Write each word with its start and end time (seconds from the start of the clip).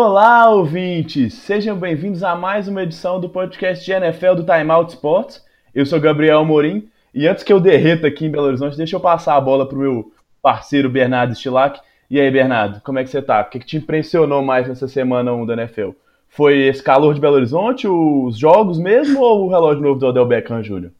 Olá, 0.00 0.48
ouvintes! 0.48 1.34
Sejam 1.34 1.76
bem-vindos 1.76 2.22
a 2.22 2.36
mais 2.36 2.68
uma 2.68 2.84
edição 2.84 3.18
do 3.18 3.28
podcast 3.28 3.84
de 3.84 3.90
NFL 3.90 4.34
do 4.36 4.44
Time 4.44 4.70
Out 4.70 4.94
Sports. 4.94 5.44
Eu 5.74 5.84
sou 5.84 6.00
Gabriel 6.00 6.44
Morim 6.44 6.88
e 7.12 7.26
antes 7.26 7.42
que 7.42 7.52
eu 7.52 7.58
derreta 7.58 8.06
aqui 8.06 8.24
em 8.24 8.30
Belo 8.30 8.46
Horizonte, 8.46 8.76
deixa 8.76 8.94
eu 8.94 9.00
passar 9.00 9.34
a 9.34 9.40
bola 9.40 9.68
pro 9.68 9.76
meu 9.76 10.12
parceiro 10.40 10.88
Bernardo 10.88 11.34
Stilac. 11.34 11.80
E 12.08 12.20
aí, 12.20 12.30
Bernardo, 12.30 12.80
como 12.82 13.00
é 13.00 13.02
que 13.02 13.10
você 13.10 13.20
tá? 13.20 13.40
O 13.40 13.46
que, 13.46 13.58
que 13.58 13.66
te 13.66 13.76
impressionou 13.76 14.40
mais 14.40 14.68
nessa 14.68 14.86
semana 14.86 15.32
1 15.32 15.46
da 15.46 15.54
NFL? 15.54 15.90
Foi 16.28 16.56
esse 16.56 16.80
calor 16.80 17.12
de 17.12 17.20
Belo 17.20 17.34
Horizonte, 17.34 17.88
os 17.88 18.38
jogos 18.38 18.78
mesmo 18.78 19.20
ou 19.20 19.46
o 19.46 19.50
relógio 19.50 19.82
novo 19.82 19.98
do 19.98 20.06
Odell 20.06 20.26
Beckham 20.26 20.62
Jr.? 20.62 20.90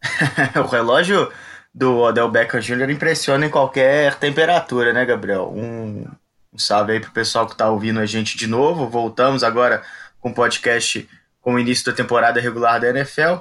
o 0.64 0.66
relógio 0.66 1.30
do 1.74 1.98
Odell 1.98 2.30
Beckham 2.30 2.58
Jr. 2.58 2.88
impressiona 2.88 3.44
em 3.44 3.50
qualquer 3.50 4.14
temperatura, 4.14 4.94
né, 4.94 5.04
Gabriel? 5.04 5.52
Um, 5.54 6.06
um 6.52 6.58
salve 6.58 6.92
aí 6.92 7.00
pro 7.00 7.10
pessoal 7.10 7.46
que 7.46 7.56
tá 7.56 7.68
ouvindo 7.70 7.98
a 7.98 8.06
gente 8.06 8.36
de 8.36 8.46
novo. 8.46 8.88
Voltamos 8.88 9.42
agora 9.42 9.82
com 10.20 10.30
o 10.30 10.34
podcast 10.34 11.08
com 11.40 11.54
o 11.54 11.58
início 11.58 11.84
da 11.86 11.92
temporada 11.92 12.40
regular 12.40 12.80
da 12.80 12.90
NFL. 12.90 13.38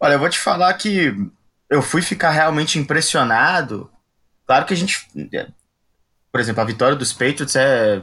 Olha, 0.00 0.14
eu 0.14 0.18
vou 0.18 0.28
te 0.28 0.38
falar 0.38 0.72
que 0.74 1.14
eu 1.70 1.82
fui 1.82 2.02
ficar 2.02 2.30
realmente 2.30 2.78
impressionado. 2.78 3.90
Claro 4.46 4.64
que 4.64 4.74
a 4.74 4.76
gente. 4.76 5.06
Por 6.32 6.40
exemplo, 6.40 6.60
a 6.60 6.66
vitória 6.66 6.96
dos 6.96 7.12
Patriots 7.12 7.56
é 7.56 8.02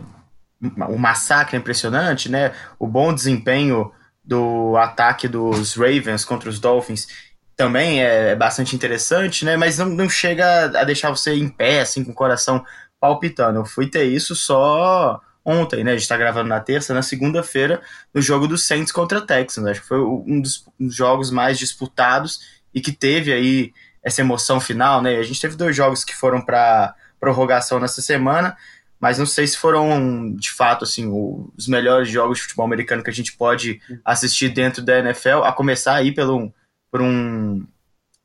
um 0.89 0.97
massacre 0.97 1.57
impressionante, 1.57 2.29
né? 2.29 2.53
O 2.79 2.87
bom 2.87 3.13
desempenho 3.13 3.91
do 4.23 4.77
ataque 4.77 5.27
dos 5.27 5.75
Ravens 5.75 6.23
contra 6.23 6.49
os 6.49 6.59
Dolphins 6.59 7.07
também 7.55 8.01
é 8.01 8.35
bastante 8.35 8.75
interessante, 8.75 9.45
né? 9.45 9.57
Mas 9.57 9.77
não, 9.77 9.87
não 9.87 10.09
chega 10.09 10.65
a 10.79 10.83
deixar 10.83 11.09
você 11.09 11.35
em 11.35 11.49
pé, 11.49 11.81
assim, 11.81 12.03
com 12.03 12.11
o 12.11 12.15
coração 12.15 12.65
palpitando. 13.03 13.59
Eu 13.59 13.65
fui 13.65 13.89
ter 13.89 14.05
isso 14.05 14.33
só 14.33 15.19
ontem, 15.43 15.83
né? 15.83 15.91
A 15.91 15.97
gente 15.97 16.07
tá 16.07 16.15
gravando 16.15 16.47
na 16.47 16.61
terça, 16.61 16.93
na 16.93 17.01
segunda-feira, 17.01 17.81
no 18.13 18.21
jogo 18.21 18.47
do 18.47 18.57
Saints 18.57 18.93
contra 18.93 19.19
Texans. 19.19 19.67
Acho 19.67 19.81
que 19.81 19.87
foi 19.89 19.99
um 19.99 20.39
dos, 20.39 20.63
jogos 20.79 21.29
mais 21.29 21.59
disputados 21.59 22.39
e 22.73 22.79
que 22.79 22.93
teve 22.93 23.33
aí 23.33 23.73
essa 24.01 24.21
emoção 24.21 24.57
final, 24.61 25.01
né? 25.01 25.17
A 25.17 25.23
gente 25.23 25.41
teve 25.41 25.57
dois 25.57 25.75
jogos 25.75 26.05
que 26.05 26.15
foram 26.15 26.41
para 26.41 26.95
prorrogação 27.19 27.77
nessa 27.77 28.01
semana, 28.01 28.55
mas 29.01 29.19
não 29.19 29.25
sei 29.25 29.47
se 29.47 29.57
foram 29.57 30.33
de 30.33 30.49
fato 30.49 30.85
assim 30.85 31.11
os 31.57 31.67
melhores 31.67 32.09
jogos 32.09 32.37
de 32.37 32.43
futebol 32.43 32.65
americano 32.65 33.03
que 33.03 33.09
a 33.09 33.13
gente 33.13 33.33
pode 33.35 33.81
assistir 34.05 34.47
dentro 34.47 34.81
da 34.81 34.99
NFL, 34.99 35.43
a 35.43 35.51
começar 35.51 35.95
aí 35.95 36.13
pelo 36.13 36.53
por 36.89 37.01
um 37.01 37.67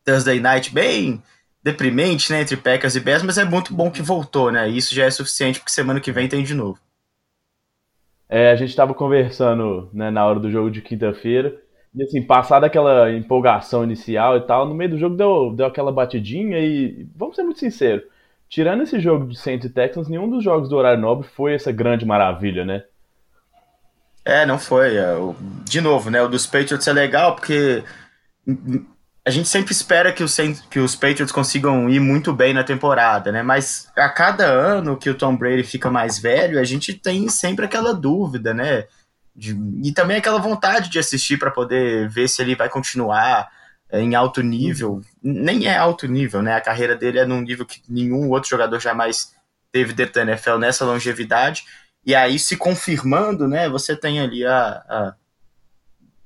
Thursday 0.04 0.38
Night 0.38 0.72
bem 0.72 1.20
deprimente, 1.62 2.32
né, 2.32 2.42
entre 2.42 2.56
Packers 2.56 2.94
e 2.94 3.00
Bears, 3.00 3.22
mas 3.22 3.38
é 3.38 3.44
muito 3.44 3.74
bom 3.74 3.90
que 3.90 4.02
voltou, 4.02 4.50
né? 4.50 4.68
Isso 4.68 4.94
já 4.94 5.04
é 5.04 5.10
suficiente 5.10 5.58
porque 5.58 5.72
semana 5.72 6.00
que 6.00 6.12
vem 6.12 6.28
tem 6.28 6.42
de 6.42 6.54
novo. 6.54 6.78
É, 8.28 8.50
a 8.50 8.56
gente 8.56 8.70
estava 8.70 8.92
conversando 8.94 9.88
né, 9.92 10.10
na 10.10 10.24
hora 10.24 10.38
do 10.38 10.50
jogo 10.50 10.70
de 10.70 10.82
quinta-feira. 10.82 11.56
E 11.94 12.02
assim, 12.02 12.22
passada 12.22 12.66
aquela 12.66 13.10
empolgação 13.10 13.82
inicial 13.82 14.36
e 14.36 14.42
tal, 14.42 14.68
no 14.68 14.74
meio 14.74 14.90
do 14.90 14.98
jogo 14.98 15.16
deu, 15.16 15.52
deu 15.54 15.66
aquela 15.66 15.90
batidinha 15.90 16.58
e 16.58 17.08
vamos 17.16 17.34
ser 17.34 17.42
muito 17.42 17.58
sinceros. 17.58 18.04
Tirando 18.48 18.82
esse 18.82 19.00
jogo 19.00 19.26
de 19.26 19.38
Saints 19.38 19.66
e 19.68 19.72
Texans, 19.72 20.08
nenhum 20.08 20.28
dos 20.28 20.44
jogos 20.44 20.68
do 20.68 20.76
horário 20.76 21.00
nobre 21.00 21.26
foi 21.26 21.54
essa 21.54 21.72
grande 21.72 22.04
maravilha, 22.04 22.64
né? 22.64 22.84
É, 24.24 24.44
não 24.44 24.58
foi. 24.58 24.96
É, 24.96 25.14
de 25.64 25.80
novo, 25.80 26.10
né? 26.10 26.22
O 26.22 26.28
dos 26.28 26.46
Patriots 26.46 26.86
é 26.86 26.92
legal 26.92 27.34
porque 27.34 27.82
a 29.28 29.30
gente 29.30 29.46
sempre 29.46 29.72
espera 29.72 30.10
que 30.10 30.24
os, 30.24 30.34
que 30.70 30.80
os 30.80 30.96
Patriots 30.96 31.30
consigam 31.30 31.90
ir 31.90 32.00
muito 32.00 32.32
bem 32.32 32.54
na 32.54 32.64
temporada, 32.64 33.30
né? 33.30 33.42
Mas 33.42 33.86
a 33.94 34.08
cada 34.08 34.46
ano 34.46 34.96
que 34.96 35.10
o 35.10 35.14
Tom 35.14 35.36
Brady 35.36 35.64
fica 35.64 35.90
mais 35.90 36.18
velho, 36.18 36.58
a 36.58 36.64
gente 36.64 36.94
tem 36.94 37.28
sempre 37.28 37.66
aquela 37.66 37.92
dúvida, 37.92 38.54
né? 38.54 38.86
De, 39.36 39.54
e 39.84 39.92
também 39.92 40.16
aquela 40.16 40.38
vontade 40.38 40.88
de 40.88 40.98
assistir 40.98 41.36
para 41.36 41.50
poder 41.50 42.08
ver 42.08 42.26
se 42.26 42.40
ele 42.40 42.54
vai 42.54 42.70
continuar 42.70 43.50
é, 43.90 44.00
em 44.00 44.14
alto 44.14 44.42
nível. 44.42 45.02
Nem 45.22 45.66
é 45.66 45.76
alto 45.76 46.08
nível, 46.08 46.40
né? 46.40 46.54
A 46.54 46.60
carreira 46.62 46.96
dele 46.96 47.18
é 47.18 47.26
num 47.26 47.42
nível 47.42 47.66
que 47.66 47.82
nenhum 47.86 48.30
outro 48.30 48.48
jogador 48.48 48.80
jamais 48.80 49.34
teve 49.70 49.92
dentro 49.92 50.14
da 50.14 50.22
NFL 50.22 50.56
nessa 50.56 50.86
longevidade. 50.86 51.64
E 52.02 52.14
aí, 52.14 52.38
se 52.38 52.56
confirmando, 52.56 53.46
né? 53.46 53.68
Você 53.68 53.94
tem 53.94 54.20
ali 54.20 54.46
a, 54.46 54.82
a 54.88 55.14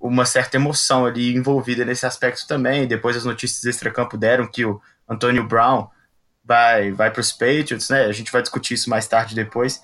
uma 0.02 0.26
certa 0.26 0.56
emoção 0.56 1.06
ali 1.06 1.34
envolvida 1.34 1.84
nesse 1.84 2.04
aspecto 2.04 2.46
também. 2.46 2.88
Depois 2.88 3.16
as 3.16 3.24
notícias 3.24 3.64
extra-campo 3.64 4.18
deram 4.18 4.50
que 4.50 4.64
o 4.64 4.80
Antonio 5.08 5.46
Brown 5.46 5.88
vai, 6.44 6.90
vai 6.90 7.10
para 7.10 7.20
os 7.20 7.30
Patriots, 7.30 7.88
né? 7.88 8.06
A 8.06 8.12
gente 8.12 8.32
vai 8.32 8.42
discutir 8.42 8.74
isso 8.74 8.90
mais 8.90 9.06
tarde 9.06 9.34
depois. 9.34 9.80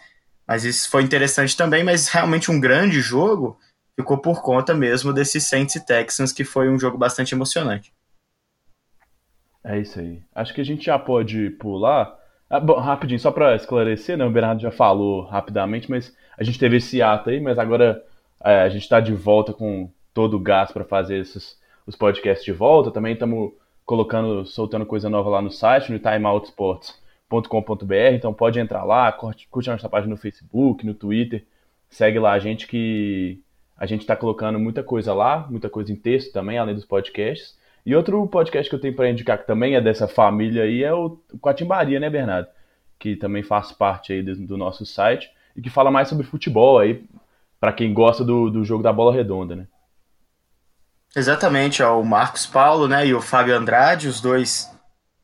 Mas 0.46 0.64
isso 0.64 0.90
foi 0.90 1.02
interessante 1.02 1.56
também, 1.56 1.84
mas 1.84 2.08
realmente 2.08 2.50
um 2.50 2.58
grande 2.58 3.00
jogo 3.00 3.58
ficou 3.94 4.18
por 4.18 4.42
conta 4.42 4.74
mesmo 4.74 5.12
desses 5.12 5.44
Saints 5.44 5.76
e 5.76 5.84
Texans, 5.84 6.32
que 6.32 6.42
foi 6.42 6.68
um 6.68 6.78
jogo 6.78 6.98
bastante 6.98 7.34
emocionante. 7.34 7.92
É 9.62 9.78
isso 9.78 10.00
aí. 10.00 10.22
Acho 10.34 10.54
que 10.54 10.60
a 10.60 10.64
gente 10.64 10.86
já 10.86 10.98
pode 10.98 11.50
pular. 11.50 12.16
Ah, 12.48 12.58
bom, 12.58 12.78
rapidinho, 12.78 13.20
só 13.20 13.30
para 13.30 13.54
esclarecer, 13.54 14.16
né? 14.16 14.24
O 14.24 14.30
Bernardo 14.30 14.62
já 14.62 14.70
falou 14.70 15.26
rapidamente, 15.26 15.90
mas 15.90 16.16
a 16.38 16.42
gente 16.42 16.58
teve 16.58 16.78
esse 16.78 17.02
ato 17.02 17.28
aí, 17.28 17.40
mas 17.40 17.58
agora 17.58 18.02
é, 18.42 18.62
a 18.62 18.68
gente 18.68 18.82
está 18.82 19.00
de 19.00 19.12
volta 19.12 19.52
com 19.52 19.92
todo 20.12 20.34
o 20.36 20.40
gás 20.40 20.72
para 20.72 20.84
fazer 20.84 21.18
esses, 21.18 21.58
os 21.86 21.96
podcasts 21.96 22.44
de 22.44 22.52
volta. 22.52 22.90
Também 22.90 23.12
estamos 23.12 23.52
colocando, 23.84 24.44
soltando 24.44 24.84
coisa 24.84 25.08
nova 25.08 25.30
lá 25.30 25.40
no 25.40 25.50
site, 25.50 25.90
no 25.90 25.98
timeoutsports.com.br. 25.98 27.94
Então 28.12 28.34
pode 28.34 28.60
entrar 28.60 28.84
lá, 28.84 29.10
curte, 29.12 29.48
curte 29.48 29.70
a 29.70 29.72
nossa 29.72 29.88
página 29.88 30.10
no 30.10 30.20
Facebook, 30.20 30.84
no 30.84 30.94
Twitter. 30.94 31.44
Segue 31.88 32.18
lá 32.18 32.32
a 32.32 32.38
gente 32.38 32.66
que 32.66 33.40
a 33.76 33.86
gente 33.86 34.00
está 34.00 34.16
colocando 34.16 34.58
muita 34.58 34.82
coisa 34.82 35.14
lá, 35.14 35.46
muita 35.48 35.70
coisa 35.70 35.92
em 35.92 35.96
texto 35.96 36.32
também, 36.32 36.58
além 36.58 36.74
dos 36.74 36.84
podcasts. 36.84 37.56
E 37.86 37.94
outro 37.94 38.26
podcast 38.26 38.68
que 38.68 38.74
eu 38.76 38.80
tenho 38.80 38.94
para 38.94 39.08
indicar 39.08 39.38
que 39.38 39.46
também 39.46 39.74
é 39.74 39.80
dessa 39.80 40.06
família 40.06 40.64
aí 40.64 40.82
é 40.82 40.92
o 40.92 41.18
Quatimbaria, 41.40 41.98
né, 41.98 42.10
Bernardo? 42.10 42.48
Que 42.98 43.16
também 43.16 43.42
faz 43.42 43.72
parte 43.72 44.12
aí 44.12 44.22
do, 44.22 44.36
do 44.36 44.56
nosso 44.58 44.84
site 44.84 45.30
e 45.56 45.62
que 45.62 45.70
fala 45.70 45.90
mais 45.90 46.08
sobre 46.08 46.26
futebol 46.26 46.78
aí, 46.78 47.02
para 47.58 47.72
quem 47.72 47.94
gosta 47.94 48.22
do, 48.22 48.50
do 48.50 48.64
jogo 48.64 48.82
da 48.82 48.92
bola 48.92 49.14
redonda, 49.14 49.56
né? 49.56 49.66
Exatamente, 51.18 51.82
ó, 51.82 52.00
o 52.00 52.04
Marcos 52.04 52.46
Paulo 52.46 52.86
né, 52.86 53.06
e 53.06 53.12
o 53.12 53.20
Fábio 53.20 53.56
Andrade, 53.56 54.06
os 54.06 54.20
dois 54.20 54.70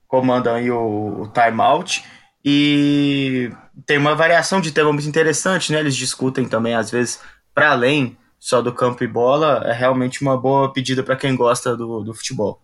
comandam 0.08 0.56
aí 0.56 0.68
o, 0.70 1.22
o 1.22 1.28
timeout. 1.28 2.04
E 2.44 3.50
tem 3.86 3.96
uma 3.96 4.14
variação 4.14 4.60
de 4.60 4.72
tema 4.72 4.92
muito 4.92 5.08
interessante, 5.08 5.72
né? 5.72 5.78
Eles 5.78 5.94
discutem 5.94 6.48
também, 6.48 6.74
às 6.74 6.90
vezes, 6.90 7.22
para 7.54 7.70
além 7.70 8.16
só 8.38 8.60
do 8.60 8.74
campo 8.74 9.04
e 9.04 9.06
bola. 9.06 9.62
É 9.64 9.72
realmente 9.72 10.20
uma 10.20 10.36
boa 10.36 10.72
pedida 10.72 11.02
para 11.02 11.16
quem 11.16 11.36
gosta 11.36 11.76
do, 11.76 12.02
do 12.02 12.12
futebol. 12.12 12.60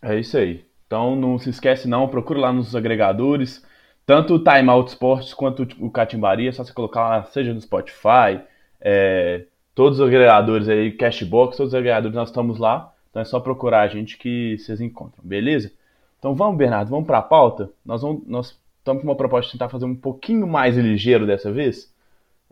É 0.00 0.18
isso 0.18 0.38
aí. 0.38 0.64
Então 0.86 1.16
não 1.16 1.38
se 1.38 1.50
esquece 1.50 1.88
não, 1.88 2.08
procure 2.08 2.38
lá 2.38 2.52
nos 2.52 2.76
agregadores, 2.76 3.64
tanto 4.06 4.34
o 4.34 4.44
Timeout 4.44 4.90
Sports 4.90 5.34
quanto 5.34 5.66
o 5.80 5.90
Catimbaria, 5.90 6.50
é 6.50 6.52
só 6.52 6.62
você 6.62 6.72
colocar 6.72 7.08
lá, 7.08 7.24
seja 7.24 7.54
no 7.54 7.60
Spotify, 7.60 8.40
é, 8.80 9.46
todos 9.74 9.98
os 9.98 10.06
agregadores 10.06 10.68
aí, 10.68 10.92
Cashbox, 10.92 11.56
todos 11.56 11.72
os 11.72 11.78
agregadores, 11.78 12.14
nós 12.14 12.28
estamos 12.28 12.58
lá. 12.58 12.92
Então 13.10 13.20
é 13.20 13.24
só 13.24 13.40
procurar 13.40 13.82
a 13.82 13.88
gente 13.88 14.16
que 14.16 14.56
vocês 14.58 14.80
encontram, 14.80 15.22
beleza? 15.22 15.70
Então 16.18 16.34
vamos, 16.34 16.56
Bernardo, 16.56 16.90
vamos 16.90 17.06
para 17.06 17.18
a 17.18 17.22
pauta. 17.22 17.70
Nós, 17.84 18.00
vamos, 18.00 18.26
nós 18.26 18.58
estamos 18.78 19.02
com 19.02 19.08
uma 19.08 19.16
proposta 19.16 19.48
de 19.48 19.52
tentar 19.52 19.68
fazer 19.68 19.84
um 19.84 19.94
pouquinho 19.94 20.46
mais 20.46 20.76
ligeiro 20.76 21.26
dessa 21.26 21.52
vez. 21.52 21.92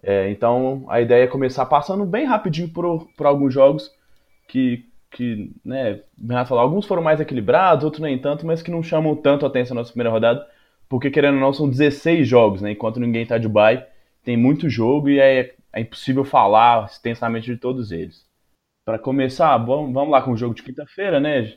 É, 0.02 0.30
então 0.30 0.84
a 0.88 1.00
ideia 1.00 1.24
é 1.24 1.26
começar 1.26 1.66
passando 1.66 2.04
bem 2.04 2.24
rapidinho 2.24 2.68
por, 2.68 3.06
por 3.16 3.26
alguns 3.26 3.52
jogos 3.52 3.90
que, 4.48 4.86
que 5.10 5.52
né, 5.64 6.00
Bernardo 6.16 6.48
falou, 6.48 6.62
alguns 6.62 6.86
foram 6.86 7.02
mais 7.02 7.20
equilibrados, 7.20 7.84
outros 7.84 8.02
nem 8.02 8.18
tanto, 8.18 8.46
mas 8.46 8.62
que 8.62 8.70
não 8.70 8.82
chamam 8.82 9.14
tanto 9.14 9.44
a 9.44 9.48
atenção 9.48 9.74
na 9.74 9.82
nossa 9.82 9.92
primeira 9.92 10.10
rodada, 10.10 10.46
porque 10.88 11.10
querendo 11.10 11.34
ou 11.34 11.40
não, 11.40 11.52
são 11.52 11.68
16 11.68 12.26
jogos, 12.26 12.60
né? 12.60 12.72
Enquanto 12.72 12.98
ninguém 12.98 13.22
está 13.22 13.38
de 13.38 13.48
bye, 13.48 13.84
tem 14.24 14.36
muito 14.36 14.68
jogo 14.68 15.08
e 15.08 15.20
é 15.20 15.54
é 15.72 15.80
impossível 15.80 16.24
falar 16.24 16.86
extensamente 16.86 17.46
de 17.46 17.56
todos 17.56 17.92
eles. 17.92 18.26
Para 18.84 18.98
começar, 18.98 19.56
vamos, 19.58 19.92
vamos 19.92 20.10
lá 20.10 20.22
com 20.22 20.32
o 20.32 20.36
jogo 20.36 20.54
de 20.54 20.62
quinta-feira, 20.62 21.20
né? 21.20 21.54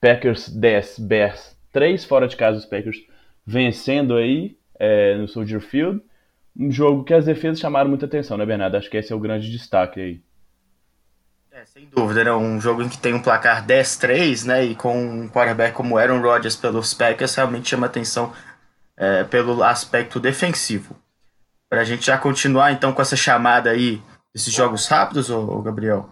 Packers 0.00 0.48
10, 0.48 0.98
Bears 0.98 1.56
3, 1.72 2.04
fora 2.04 2.28
de 2.28 2.36
casa 2.36 2.58
os 2.58 2.66
Packers 2.66 2.98
vencendo 3.46 4.16
aí 4.16 4.56
é, 4.78 5.16
no 5.16 5.26
Soldier 5.26 5.60
Field. 5.60 6.02
Um 6.56 6.70
jogo 6.70 7.04
que 7.04 7.14
as 7.14 7.24
defesas 7.24 7.58
chamaram 7.58 7.88
muita 7.88 8.06
atenção, 8.06 8.36
né, 8.36 8.46
Bernardo? 8.46 8.76
Acho 8.76 8.90
que 8.90 8.96
esse 8.96 9.12
é 9.12 9.16
o 9.16 9.20
grande 9.20 9.50
destaque 9.50 10.00
aí. 10.00 10.22
É, 11.50 11.64
sem 11.64 11.86
dúvida, 11.86 12.24
né? 12.24 12.32
Um 12.32 12.60
jogo 12.60 12.82
em 12.82 12.88
que 12.88 12.98
tem 12.98 13.14
um 13.14 13.22
placar 13.22 13.66
10-3, 13.66 14.44
né? 14.44 14.64
E 14.64 14.74
com 14.74 14.96
um 14.96 15.28
quarterback 15.28 15.74
como 15.74 15.96
Aaron 15.96 16.20
Rodgers 16.20 16.56
pelos 16.56 16.92
Packers 16.92 17.34
realmente 17.34 17.68
chama 17.68 17.86
atenção 17.86 18.32
é, 18.96 19.24
pelo 19.24 19.62
aspecto 19.62 20.20
defensivo. 20.20 20.96
Para 21.68 21.80
a 21.80 21.84
gente 21.84 22.06
já 22.06 22.18
continuar 22.18 22.72
então 22.72 22.92
com 22.92 23.02
essa 23.02 23.16
chamada 23.16 23.70
aí 23.70 24.02
desses 24.34 24.52
jogos 24.52 24.86
rápidos, 24.86 25.30
ô, 25.30 25.62
Gabriel. 25.62 26.08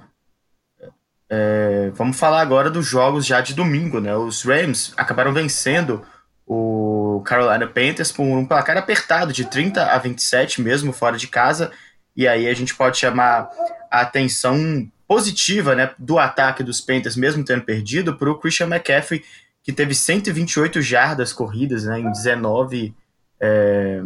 É, 1.29 1.91
vamos 1.95 2.19
falar 2.19 2.41
agora 2.41 2.71
dos 2.71 2.87
jogos 2.87 3.25
já 3.25 3.41
de 3.41 3.55
domingo, 3.55 4.01
né? 4.01 4.15
Os 4.15 4.43
Rams 4.43 4.93
acabaram 4.97 5.33
vencendo 5.33 6.05
o 6.47 7.23
Carolina 7.25 7.67
Panthers 7.67 8.13
por 8.13 8.23
um 8.23 8.45
placar 8.45 8.77
apertado 8.77 9.33
de 9.33 9.45
30 9.45 9.85
a 9.85 9.99
27, 9.99 10.61
mesmo 10.61 10.93
fora 10.93 11.17
de 11.17 11.27
casa. 11.27 11.73
E 12.15 12.29
aí 12.29 12.47
a 12.47 12.55
gente 12.55 12.75
pode 12.75 12.99
chamar 12.99 13.49
a 13.91 14.03
atenção 14.03 14.87
positiva 15.09 15.75
né, 15.75 15.91
do 15.99 16.19
ataque 16.19 16.63
dos 16.63 16.81
Panthers, 16.81 17.17
mesmo 17.17 17.45
tendo 17.45 17.63
perdido, 17.63 18.17
para 18.17 18.31
o 18.31 18.39
Christian 18.39 18.67
McCaffrey, 18.67 19.25
que 19.63 19.73
teve 19.73 19.95
128 19.95 20.81
jardas 20.83 21.33
corridas 21.33 21.85
né, 21.85 22.01
em 22.01 22.11
19 22.11 22.95
é, 23.41 24.03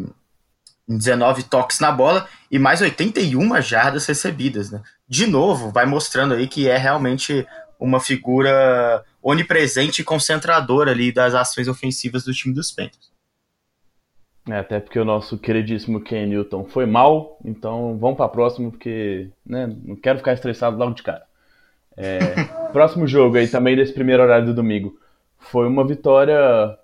19 0.89 1.45
toques 1.45 1.81
na 1.81 1.91
bola 1.91 2.29
e 2.51 2.59
mais 2.59 2.81
81 2.81 3.61
jardas 3.61 4.07
recebidas. 4.07 4.71
Né? 4.71 4.83
De 5.09 5.27
novo, 5.27 5.71
vai 5.71 5.87
mostrando 5.87 6.35
aí 6.35 6.47
que 6.47 6.69
é 6.69 6.77
realmente 6.77 7.47
uma 7.79 8.01
figura 8.01 9.05
onipresente 9.23 10.01
e 10.01 10.05
concentradora 10.05 10.93
ali 10.93 11.13
das 11.13 11.35
ações 11.35 11.69
ofensivas 11.69 12.25
do 12.25 12.33
time 12.33 12.55
dos 12.55 12.71
Panthers. 12.71 13.15
É, 14.49 14.59
até 14.59 14.79
porque 14.79 14.99
o 14.99 15.05
nosso 15.05 15.37
queridíssimo 15.37 16.01
Ken 16.01 16.25
Newton 16.27 16.65
foi 16.65 16.87
mal, 16.87 17.37
então 17.45 17.99
vamos 17.99 18.17
para 18.17 18.27
a 18.27 18.31
próxima, 18.31 18.71
porque 18.71 19.29
né, 19.45 19.67
não 19.85 19.97
quero 19.97 20.19
ficar 20.19 20.35
estressado 20.35 20.77
logo 20.77 20.95
de 20.95 21.03
cara. 21.03 21.25
É, 21.97 22.19
próximo 22.73 23.09
jogo 23.09 23.37
aí 23.37 23.49
também 23.49 23.75
desse 23.75 23.93
primeiro 23.93 24.23
horário 24.23 24.47
do 24.47 24.55
domingo 24.55 24.97
foi 25.39 25.67
uma 25.67 25.87
vitória 25.87 26.79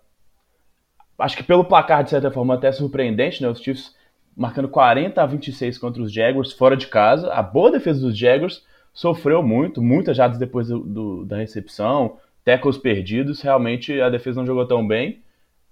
acho 1.22 1.36
que 1.36 1.42
pelo 1.42 1.64
placar, 1.64 2.02
de 2.04 2.10
certa 2.10 2.30
forma, 2.30 2.54
até 2.54 2.72
surpreendente, 2.72 3.42
né? 3.42 3.48
Os 3.48 3.60
Chiefs 3.60 3.94
marcando 4.36 4.68
40 4.68 5.22
a 5.22 5.26
26 5.26 5.78
contra 5.78 6.02
os 6.02 6.12
Jaguars 6.12 6.52
fora 6.52 6.76
de 6.76 6.86
casa. 6.86 7.32
A 7.32 7.42
boa 7.42 7.70
defesa 7.70 8.00
dos 8.00 8.16
Jaguars 8.16 8.64
sofreu 8.92 9.42
muito, 9.42 9.82
muitas 9.82 10.16
jardas 10.16 10.38
depois 10.38 10.68
do, 10.68 10.80
do, 10.80 11.24
da 11.24 11.36
recepção, 11.36 12.18
tackles 12.44 12.76
perdidos. 12.76 13.40
Realmente 13.40 14.00
a 14.00 14.10
defesa 14.10 14.40
não 14.40 14.46
jogou 14.46 14.66
tão 14.66 14.86
bem. 14.86 15.22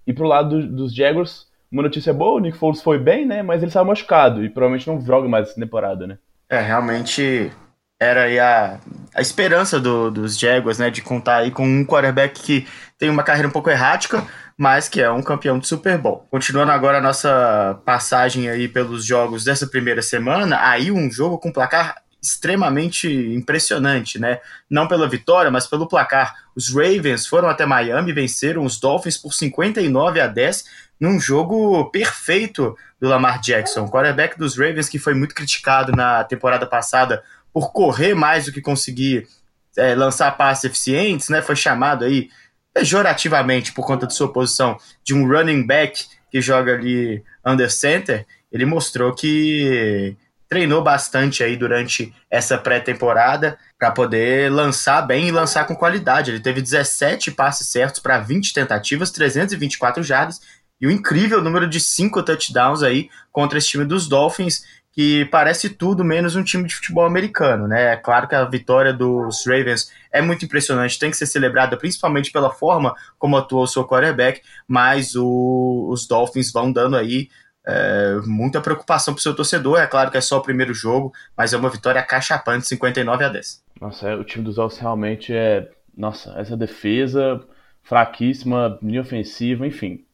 E 0.05 0.13
pro 0.13 0.27
lado 0.27 0.61
do, 0.61 0.67
dos 0.67 0.93
Jaguars, 0.93 1.47
uma 1.71 1.83
notícia 1.83 2.13
boa, 2.13 2.37
o 2.37 2.39
Nick 2.39 2.57
Foles 2.57 2.81
foi 2.81 2.97
bem, 2.97 3.25
né? 3.25 3.43
Mas 3.43 3.61
ele 3.61 3.71
saiu 3.71 3.85
machucado 3.85 4.43
e 4.43 4.49
provavelmente 4.49 4.87
não 4.87 5.01
joga 5.01 5.27
mais 5.27 5.49
essa 5.49 5.59
temporada, 5.59 6.07
né? 6.07 6.17
É, 6.49 6.59
realmente 6.59 7.51
era 7.99 8.23
aí 8.23 8.39
a, 8.39 8.79
a 9.13 9.21
esperança 9.21 9.79
do, 9.79 10.09
dos 10.09 10.37
Jaguars, 10.37 10.79
né? 10.79 10.89
De 10.89 11.01
contar 11.01 11.37
aí 11.37 11.51
com 11.51 11.63
um 11.63 11.85
quarterback 11.85 12.41
que 12.41 12.67
tem 12.97 13.09
uma 13.09 13.23
carreira 13.23 13.47
um 13.47 13.51
pouco 13.51 13.69
errática, 13.69 14.25
mas 14.57 14.87
que 14.87 15.01
é 15.01 15.11
um 15.11 15.21
campeão 15.21 15.59
de 15.59 15.67
Super 15.67 15.97
Bowl. 15.97 16.27
Continuando 16.29 16.71
agora 16.71 16.97
a 16.99 17.01
nossa 17.01 17.79
passagem 17.85 18.49
aí 18.49 18.67
pelos 18.67 19.05
jogos 19.05 19.43
dessa 19.43 19.67
primeira 19.67 20.01
semana, 20.01 20.59
aí 20.61 20.91
um 20.91 21.11
jogo 21.11 21.37
com 21.37 21.51
placar 21.51 22.01
extremamente 22.21 23.09
impressionante, 23.33 24.19
né? 24.19 24.39
Não 24.69 24.87
pela 24.87 25.09
vitória, 25.09 25.49
mas 25.49 25.65
pelo 25.65 25.87
placar. 25.87 26.35
Os 26.55 26.69
Ravens 26.69 27.25
foram 27.25 27.49
até 27.49 27.65
Miami 27.65 28.11
e 28.11 28.13
venceram 28.13 28.63
os 28.63 28.79
Dolphins 28.79 29.17
por 29.17 29.33
59 29.33 30.21
a 30.21 30.27
10 30.27 30.65
num 30.99 31.19
jogo 31.19 31.89
perfeito 31.89 32.77
do 32.99 33.07
Lamar 33.07 33.41
Jackson, 33.41 33.89
quarterback 33.89 34.37
dos 34.37 34.55
Ravens 34.55 34.87
que 34.87 34.99
foi 34.99 35.15
muito 35.15 35.33
criticado 35.33 35.91
na 35.93 36.23
temporada 36.23 36.67
passada 36.67 37.23
por 37.51 37.71
correr 37.73 38.13
mais 38.13 38.45
do 38.45 38.51
que 38.51 38.61
conseguir 38.61 39.27
é, 39.75 39.95
lançar 39.95 40.37
passes 40.37 40.65
eficientes, 40.65 41.29
né? 41.29 41.41
Foi 41.41 41.55
chamado 41.55 42.05
aí 42.05 42.29
pejorativamente 42.73 43.73
por 43.73 43.85
conta 43.85 44.07
de 44.07 44.13
sua 44.13 44.31
posição 44.31 44.77
de 45.03 45.13
um 45.13 45.27
running 45.27 45.65
back 45.65 46.05
que 46.31 46.41
joga 46.41 46.73
ali 46.73 47.23
under 47.45 47.71
center, 47.71 48.25
ele 48.51 48.65
mostrou 48.65 49.13
que 49.13 50.15
treinou 50.47 50.83
bastante 50.83 51.43
aí 51.43 51.55
durante 51.55 52.13
essa 52.29 52.57
pré-temporada 52.57 53.57
para 53.79 53.91
poder 53.91 54.51
lançar 54.51 55.01
bem 55.01 55.27
e 55.27 55.31
lançar 55.31 55.65
com 55.65 55.75
qualidade. 55.75 56.29
Ele 56.29 56.41
teve 56.41 56.61
17 56.61 57.31
passes 57.31 57.67
certos 57.67 58.01
para 58.01 58.19
20 58.19 58.53
tentativas, 58.53 59.11
324 59.11 60.03
jardas 60.03 60.41
e 60.81 60.87
um 60.87 60.91
incrível 60.91 61.41
número 61.41 61.69
de 61.69 61.79
5 61.79 62.23
touchdowns 62.23 62.83
aí 62.83 63.09
contra 63.31 63.57
esse 63.57 63.69
time 63.69 63.85
dos 63.85 64.09
Dolphins 64.09 64.63
que 64.91 65.25
parece 65.25 65.69
tudo 65.69 66.03
menos 66.03 66.35
um 66.35 66.43
time 66.43 66.67
de 66.67 66.75
futebol 66.75 67.05
americano, 67.05 67.67
né? 67.67 67.93
É 67.93 67.95
claro 67.95 68.27
que 68.27 68.35
a 68.35 68.43
vitória 68.43 68.93
dos 68.93 69.45
Ravens 69.45 69.91
é 70.11 70.21
muito 70.21 70.43
impressionante, 70.43 70.99
tem 70.99 71.09
que 71.09 71.17
ser 71.17 71.25
celebrada 71.25 71.77
principalmente 71.77 72.31
pela 72.31 72.51
forma 72.51 72.93
como 73.17 73.37
atuou 73.37 73.63
o 73.63 73.67
seu 73.67 73.87
quarterback, 73.87 74.41
mas 74.67 75.15
o, 75.15 75.87
os 75.89 76.05
Dolphins 76.05 76.51
vão 76.51 76.71
dando 76.71 76.97
aí 76.97 77.29
é, 77.65 78.15
muita 78.25 78.59
preocupação 78.59 79.13
para 79.13 79.19
o 79.19 79.23
seu 79.23 79.35
torcedor. 79.35 79.79
É 79.79 79.87
claro 79.87 80.11
que 80.11 80.17
é 80.17 80.21
só 80.21 80.37
o 80.37 80.43
primeiro 80.43 80.73
jogo, 80.73 81.13
mas 81.37 81.53
é 81.53 81.57
uma 81.57 81.69
vitória 81.69 82.01
cachapante, 82.03 82.67
59 82.67 83.23
a 83.23 83.29
10. 83.29 83.63
Nossa, 83.79 84.09
é, 84.09 84.15
o 84.15 84.23
time 84.23 84.43
dos 84.43 84.55
Dolphins 84.55 84.81
realmente 84.81 85.33
é. 85.33 85.69
Nossa, 85.95 86.33
essa 86.37 86.55
defesa 86.55 87.41
fraquíssima, 87.83 88.79
linha 88.81 89.01
ofensiva, 89.01 89.67
enfim. 89.67 90.05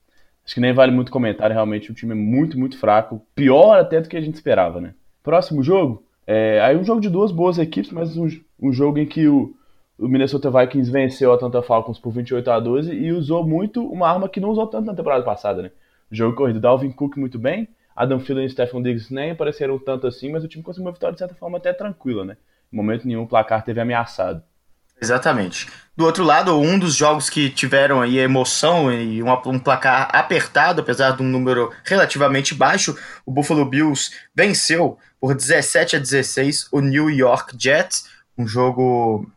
Acho 0.48 0.56
que 0.56 0.62
nem 0.62 0.72
vale 0.72 0.94
muito 0.94 1.12
comentário, 1.12 1.54
realmente 1.54 1.92
o 1.92 1.94
time 1.94 2.14
é 2.14 2.16
muito, 2.16 2.58
muito 2.58 2.80
fraco. 2.80 3.22
Pior 3.36 3.78
até 3.78 4.00
do 4.00 4.08
que 4.08 4.16
a 4.16 4.22
gente 4.22 4.36
esperava, 4.36 4.80
né? 4.80 4.94
Próximo 5.22 5.62
jogo, 5.62 6.06
é, 6.26 6.62
aí 6.62 6.78
um 6.78 6.86
jogo 6.86 7.02
de 7.02 7.10
duas 7.10 7.34
boas 7.34 7.60
equipes, 7.60 7.92
mas 7.92 8.16
um, 8.16 8.30
um 8.58 8.72
jogo 8.72 8.98
em 8.98 9.06
que 9.06 9.28
o, 9.28 9.54
o 10.00 10.08
Minnesota 10.08 10.50
Vikings 10.50 10.90
venceu 10.90 11.34
a 11.34 11.36
Atlanta 11.36 11.62
Falcons 11.62 12.00
por 12.00 12.12
28 12.12 12.50
a 12.50 12.62
12 12.62 12.94
e 12.96 13.12
usou 13.12 13.46
muito 13.46 13.86
uma 13.86 14.08
arma 14.10 14.30
que 14.30 14.40
não 14.40 14.48
usou 14.48 14.66
tanto 14.68 14.86
na 14.86 14.96
temporada 14.96 15.26
passada, 15.26 15.62
né? 15.62 15.72
Jogo 16.10 16.38
corrido, 16.38 16.62
Dalvin 16.62 16.92
Cook 16.92 17.18
muito 17.18 17.38
bem, 17.38 17.68
Adam 17.94 18.18
Thielen 18.18 18.46
e 18.46 18.50
Stephen 18.50 18.82
Diggs 18.82 19.14
nem 19.14 19.32
apareceram 19.32 19.78
tanto 19.78 20.08
assim, 20.08 20.32
mas 20.32 20.46
o 20.46 20.48
time 20.48 20.64
conseguiu 20.64 20.88
uma 20.88 20.94
vitória 20.94 21.12
de 21.12 21.20
certa 21.20 21.36
forma 21.36 21.58
até 21.58 21.74
tranquila, 21.74 22.24
né? 22.24 22.38
Em 22.72 22.78
momento 22.78 23.06
nenhum 23.06 23.24
o 23.24 23.28
placar 23.28 23.66
teve 23.66 23.82
ameaçado. 23.82 24.42
Exatamente. 25.02 25.68
Do 25.96 26.06
outro 26.06 26.24
lado, 26.24 26.60
um 26.60 26.78
dos 26.78 26.96
jogos 26.96 27.28
que 27.28 27.50
tiveram 27.50 28.02
aí 28.02 28.20
emoção 28.20 28.94
e 28.94 29.24
um, 29.24 29.32
um, 29.48 29.60
placar 29.60 30.10
apertado, 30.14 30.82
apesar 30.82 31.16
de 31.16 31.24
um 31.24 31.26
número 31.26 31.74
relativamente 31.84 32.54
baixo, 32.54 32.96
o 33.26 33.32
Buffalo 33.32 33.66
Bills 33.66 34.12
venceu 34.36 35.00
por 35.20 35.34
17 35.34 35.96
a 35.96 36.00
16 36.00 36.68
o 36.72 36.82
New 36.82 37.10
York 37.10 37.56
Jets, 37.60 38.06
um 38.38 38.48
jogo 38.48 39.28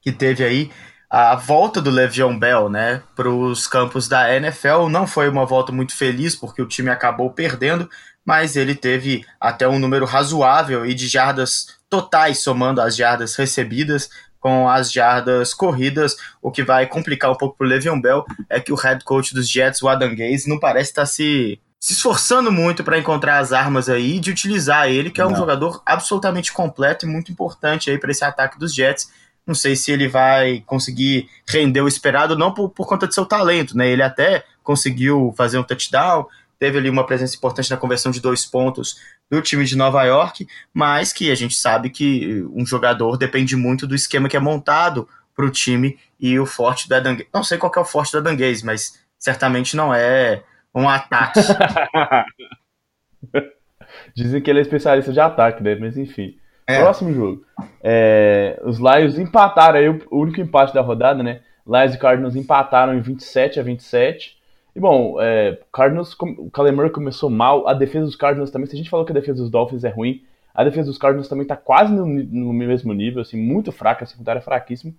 que 0.00 0.12
teve 0.12 0.44
aí 0.44 0.70
a 1.10 1.34
volta 1.34 1.82
do 1.82 1.90
Le'Veon 1.90 2.38
Bell, 2.38 2.70
né, 2.70 3.02
para 3.14 3.28
os 3.28 3.66
campos 3.66 4.08
da 4.08 4.34
NFL. 4.34 4.88
Não 4.88 5.06
foi 5.06 5.28
uma 5.28 5.44
volta 5.44 5.72
muito 5.72 5.96
feliz 5.96 6.36
porque 6.36 6.62
o 6.62 6.66
time 6.66 6.90
acabou 6.90 7.30
perdendo, 7.30 7.90
mas 8.24 8.54
ele 8.54 8.74
teve 8.74 9.26
até 9.40 9.68
um 9.68 9.78
número 9.78 10.06
razoável 10.06 10.86
e 10.86 10.94
de 10.94 11.08
jardas 11.08 11.76
totais 11.90 12.38
somando 12.38 12.80
as 12.80 12.96
jardas 12.96 13.34
recebidas 13.34 14.08
com 14.42 14.68
as 14.68 14.92
jardas 14.92 15.54
corridas. 15.54 16.16
O 16.42 16.50
que 16.50 16.64
vai 16.64 16.84
complicar 16.86 17.30
um 17.30 17.36
pouco 17.36 17.56
para 17.56 17.64
o 17.64 17.70
Le'Veon 17.70 18.00
Bell 18.00 18.26
é 18.50 18.60
que 18.60 18.72
o 18.72 18.76
head 18.76 19.02
coach 19.04 19.32
dos 19.32 19.48
Jets, 19.48 19.80
o 19.80 19.88
Adam 19.88 20.14
Gaze, 20.14 20.48
não 20.48 20.58
parece 20.58 20.90
estar 20.90 21.06
se, 21.06 21.60
se 21.78 21.92
esforçando 21.92 22.50
muito 22.50 22.82
para 22.82 22.98
encontrar 22.98 23.38
as 23.38 23.52
armas 23.52 23.88
aí 23.88 24.16
e 24.16 24.20
de 24.20 24.32
utilizar 24.32 24.88
ele, 24.88 25.10
que 25.10 25.20
é 25.20 25.24
um 25.24 25.30
não. 25.30 25.36
jogador 25.36 25.80
absolutamente 25.86 26.52
completo 26.52 27.06
e 27.06 27.08
muito 27.08 27.30
importante 27.30 27.88
aí 27.88 27.96
para 27.96 28.10
esse 28.10 28.24
ataque 28.24 28.58
dos 28.58 28.74
Jets. 28.74 29.10
Não 29.46 29.54
sei 29.54 29.76
se 29.76 29.92
ele 29.92 30.08
vai 30.08 30.62
conseguir 30.66 31.28
render 31.48 31.80
o 31.80 31.88
esperado, 31.88 32.36
não 32.36 32.52
por, 32.52 32.68
por 32.68 32.86
conta 32.86 33.06
de 33.06 33.14
seu 33.14 33.24
talento, 33.24 33.76
né? 33.76 33.88
Ele 33.88 34.02
até 34.02 34.44
conseguiu 34.62 35.32
fazer 35.36 35.58
um 35.58 35.64
touchdown, 35.64 36.26
teve 36.58 36.78
ali 36.78 36.90
uma 36.90 37.06
presença 37.06 37.36
importante 37.36 37.70
na 37.70 37.76
conversão 37.76 38.10
de 38.10 38.20
dois 38.20 38.44
pontos 38.44 38.96
do 39.32 39.40
time 39.40 39.64
de 39.64 39.74
Nova 39.74 40.04
York, 40.04 40.46
mas 40.74 41.10
que 41.10 41.30
a 41.30 41.34
gente 41.34 41.54
sabe 41.54 41.88
que 41.88 42.44
um 42.52 42.66
jogador 42.66 43.16
depende 43.16 43.56
muito 43.56 43.86
do 43.86 43.94
esquema 43.94 44.28
que 44.28 44.36
é 44.36 44.40
montado 44.40 45.08
para 45.34 45.46
o 45.46 45.50
time 45.50 45.98
e 46.20 46.38
o 46.38 46.44
forte 46.44 46.86
do 46.86 46.94
Adam 46.94 47.16
Não 47.32 47.42
sei 47.42 47.56
qual 47.56 47.72
é 47.74 47.80
o 47.80 47.84
forte 47.84 48.12
do 48.12 48.18
Adam 48.18 48.36
Gaze, 48.36 48.62
mas 48.62 49.02
certamente 49.18 49.74
não 49.74 49.94
é 49.94 50.42
um 50.74 50.86
ataque. 50.86 51.40
Dizem 54.14 54.42
que 54.42 54.50
ele 54.50 54.58
é 54.58 54.62
especialista 54.62 55.14
de 55.14 55.20
ataque, 55.20 55.62
né? 55.62 55.76
Mas 55.76 55.96
enfim. 55.96 56.36
É. 56.66 56.80
Próximo 56.80 57.14
jogo. 57.14 57.42
É, 57.82 58.60
os 58.64 58.78
Lions 58.78 59.18
empataram 59.18 59.78
aí, 59.78 59.88
o 59.88 60.04
único 60.10 60.42
empate 60.42 60.74
da 60.74 60.82
rodada, 60.82 61.22
né? 61.22 61.40
Lions 61.66 61.94
e 61.94 61.98
Cardinals 61.98 62.36
empataram 62.36 62.94
em 62.94 63.00
27 63.00 63.58
a 63.58 63.62
27. 63.62 64.36
E 64.74 64.80
bom, 64.80 65.20
é, 65.20 65.58
Cardinals, 65.72 66.16
o 66.18 66.50
Kyler 66.50 66.90
começou 66.90 67.28
mal, 67.28 67.68
a 67.68 67.74
defesa 67.74 68.06
dos 68.06 68.16
Cardinals 68.16 68.50
também, 68.50 68.66
se 68.66 68.74
a 68.74 68.78
gente 68.78 68.88
falou 68.88 69.04
que 69.04 69.12
a 69.12 69.14
defesa 69.14 69.42
dos 69.42 69.50
Dolphins 69.50 69.84
é 69.84 69.90
ruim, 69.90 70.22
a 70.54 70.64
defesa 70.64 70.88
dos 70.88 70.98
Cardinals 70.98 71.28
também 71.28 71.46
tá 71.46 71.56
quase 71.56 71.92
no, 71.92 72.06
no 72.06 72.52
mesmo 72.52 72.92
nível, 72.92 73.20
assim, 73.20 73.36
muito 73.36 73.70
fraca, 73.70 74.04
a 74.04 74.06
secundária 74.06 74.38
é 74.38 74.42
fraquíssima, 74.42 74.94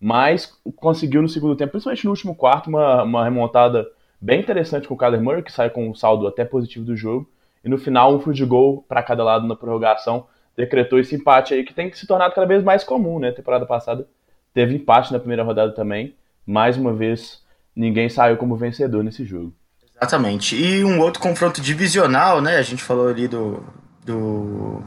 mas 0.00 0.58
conseguiu 0.76 1.22
no 1.22 1.28
segundo 1.28 1.54
tempo, 1.54 1.72
principalmente 1.72 2.04
no 2.04 2.10
último 2.10 2.34
quarto, 2.34 2.68
uma, 2.68 3.04
uma 3.04 3.24
remontada 3.24 3.88
bem 4.20 4.40
interessante 4.40 4.88
com 4.88 4.94
o 4.94 4.96
Kyler 4.96 5.44
que 5.44 5.52
sai 5.52 5.70
com 5.70 5.88
um 5.88 5.94
saldo 5.94 6.26
até 6.26 6.44
positivo 6.44 6.84
do 6.84 6.96
jogo, 6.96 7.28
e 7.64 7.68
no 7.68 7.78
final 7.78 8.16
um 8.16 8.20
field 8.20 8.44
goal 8.44 8.84
para 8.88 9.02
cada 9.04 9.22
lado 9.22 9.46
na 9.46 9.54
prorrogação, 9.54 10.26
decretou 10.56 10.98
esse 10.98 11.14
empate 11.14 11.54
aí 11.54 11.64
que 11.64 11.72
tem 11.72 11.88
que 11.88 11.98
se 11.98 12.06
tornar 12.06 12.30
cada 12.30 12.46
vez 12.46 12.62
mais 12.62 12.82
comum, 12.82 13.20
né? 13.20 13.30
temporada 13.30 13.64
passada 13.64 14.06
teve 14.52 14.74
empate 14.74 15.12
na 15.12 15.18
primeira 15.18 15.42
rodada 15.42 15.72
também, 15.72 16.14
mais 16.44 16.76
uma 16.76 16.92
vez 16.92 17.42
ninguém 17.74 18.08
saiu 18.08 18.36
como 18.36 18.56
vencedor 18.56 19.02
nesse 19.02 19.24
jogo. 19.24 19.54
Exatamente. 19.94 20.56
E 20.56 20.84
um 20.84 21.00
outro 21.00 21.20
confronto 21.20 21.60
divisional, 21.60 22.40
né? 22.40 22.56
A 22.56 22.62
gente 22.62 22.82
falou 22.82 23.08
ali 23.08 23.28
do, 23.28 23.62
do 24.04 24.82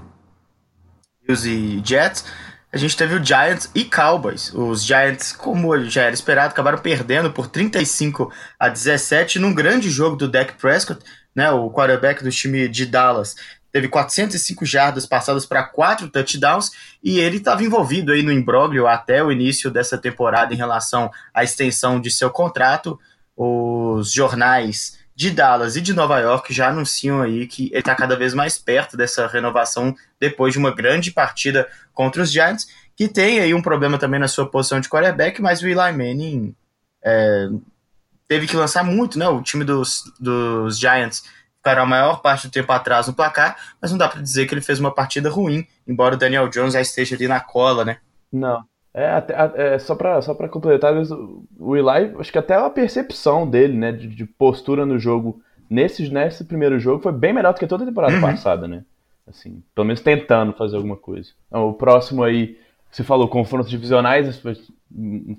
Bills 1.26 1.50
e 1.50 1.82
Jets. 1.84 2.26
a 2.72 2.78
gente 2.78 2.98
teve 2.98 3.16
o 3.16 3.24
Giants 3.24 3.70
e 3.74 3.86
Cowboys. 3.86 4.54
Os 4.54 4.84
Giants, 4.84 5.32
como 5.32 5.78
já 5.86 6.04
era 6.04 6.14
esperado, 6.14 6.52
acabaram 6.52 6.78
perdendo 6.78 7.32
por 7.32 7.48
35 7.48 8.32
a 8.60 8.68
17 8.68 9.40
num 9.40 9.54
grande 9.54 9.90
jogo 9.90 10.18
do 10.18 10.28
Dak 10.28 10.54
Prescott, 10.56 11.02
né, 11.34 11.50
o 11.52 11.70
quarterback 11.70 12.24
do 12.24 12.30
time 12.30 12.68
de 12.68 12.86
Dallas. 12.86 13.36
Teve 13.76 13.90
405 13.90 14.66
jardas 14.66 15.06
passadas 15.06 15.46
para 15.46 15.62
quatro 15.62 16.08
touchdowns 16.08 16.72
e 17.04 17.20
ele 17.20 17.40
estava 17.40 17.62
envolvido 17.62 18.14
aí 18.14 18.24
no 18.24 18.32
imbróglio 18.32 18.88
até 18.88 19.22
o 19.22 19.30
início 19.30 19.70
dessa 19.70 19.98
temporada 19.98 20.54
em 20.54 20.56
relação 20.56 21.12
à 21.34 21.44
extensão 21.44 22.00
de 22.00 22.10
seu 22.10 22.30
contrato. 22.30 22.98
Os 23.36 24.14
jornais 24.14 24.98
de 25.14 25.30
Dallas 25.30 25.76
e 25.76 25.82
de 25.82 25.94
Nova 25.94 26.20
York 26.20 26.54
já 26.54 26.70
anunciam 26.70 27.22
aí 27.22 27.48
que 27.48 27.66
ele 27.66 27.80
está 27.80 27.94
cada 27.94 28.16
vez 28.16 28.34
mais 28.34 28.58
perto 28.58 28.96
dessa 28.96 29.28
renovação 29.28 29.94
depois 30.18 30.54
de 30.54 30.60
uma 30.60 30.74
grande 30.74 31.12
partida 31.12 31.68
contra 31.94 32.24
os 32.24 32.32
Giants, 32.32 32.70
que 32.96 33.10
tem 33.10 33.42
aí 33.42 33.54
um 33.54 33.62
problema 33.62 33.98
também 33.98 34.22
na 34.22 34.30
sua 34.30 34.50
posição 34.50 34.80
de 34.80 34.88
quarterback, 34.88 35.42
mas 35.42 35.62
o 35.62 35.68
Eli 35.68 35.76
Manning 35.76 36.56
é, 37.04 37.50
teve 38.26 38.48
que 38.48 38.56
lançar 38.56 38.86
muito, 38.86 39.20
né? 39.20 39.28
O 39.28 39.42
time 39.42 39.66
dos, 39.66 40.14
dos 40.18 40.80
Giants 40.80 41.24
ficaram 41.66 41.82
a 41.82 41.86
maior 41.86 42.22
parte 42.22 42.48
do 42.48 42.52
tempo 42.52 42.72
atrás 42.72 43.08
no 43.08 43.14
placar, 43.14 43.58
mas 43.82 43.90
não 43.90 43.98
dá 43.98 44.08
para 44.08 44.22
dizer 44.22 44.46
que 44.46 44.54
ele 44.54 44.62
fez 44.62 44.80
uma 44.80 44.94
partida 44.94 45.32
ruim, 45.32 45.66
embora 45.88 46.14
o 46.14 46.18
Daniel 46.18 46.48
Jones 46.48 46.74
já 46.74 46.82
esteja 46.82 47.16
ali 47.16 47.28
na 47.28 47.40
cola, 47.40 47.84
né? 47.84 47.98
Não. 48.32 48.64
É, 48.94 49.10
até, 49.10 49.34
é, 49.56 49.80
só 49.80 49.96
para 49.96 50.22
só 50.22 50.36
pra 50.36 50.48
completar, 50.48 50.94
o 51.60 51.76
Eli, 51.76 52.16
acho 52.20 52.32
que 52.32 52.38
até 52.38 52.54
a 52.54 52.70
percepção 52.70 53.50
dele, 53.50 53.76
né, 53.76 53.92
de, 53.92 54.08
de, 54.08 54.26
postura 54.26 54.86
no 54.86 55.00
jogo, 55.00 55.42
nesse, 55.70 56.08
nesse 56.14 56.46
primeiro 56.46 56.80
jogo, 56.80 57.02
foi 57.02 57.12
bem 57.12 57.34
melhor 57.34 57.54
do 57.54 57.60
que 57.60 57.68
toda 57.68 57.84
a 57.84 57.88
temporada 57.88 58.14
uhum. 58.14 58.22
passada, 58.22 58.68
né? 58.68 58.86
Assim, 59.28 59.62
pelo 59.74 59.88
menos 59.88 60.02
tentando 60.02 60.54
fazer 60.54 60.78
alguma 60.78 60.96
coisa. 60.96 61.32
Então, 61.48 61.68
o 61.68 61.74
próximo 61.74 62.24
aí, 62.24 62.58
você 62.92 63.04
falou 63.04 63.28
confrontos 63.28 63.70
divisionais, 63.70 64.42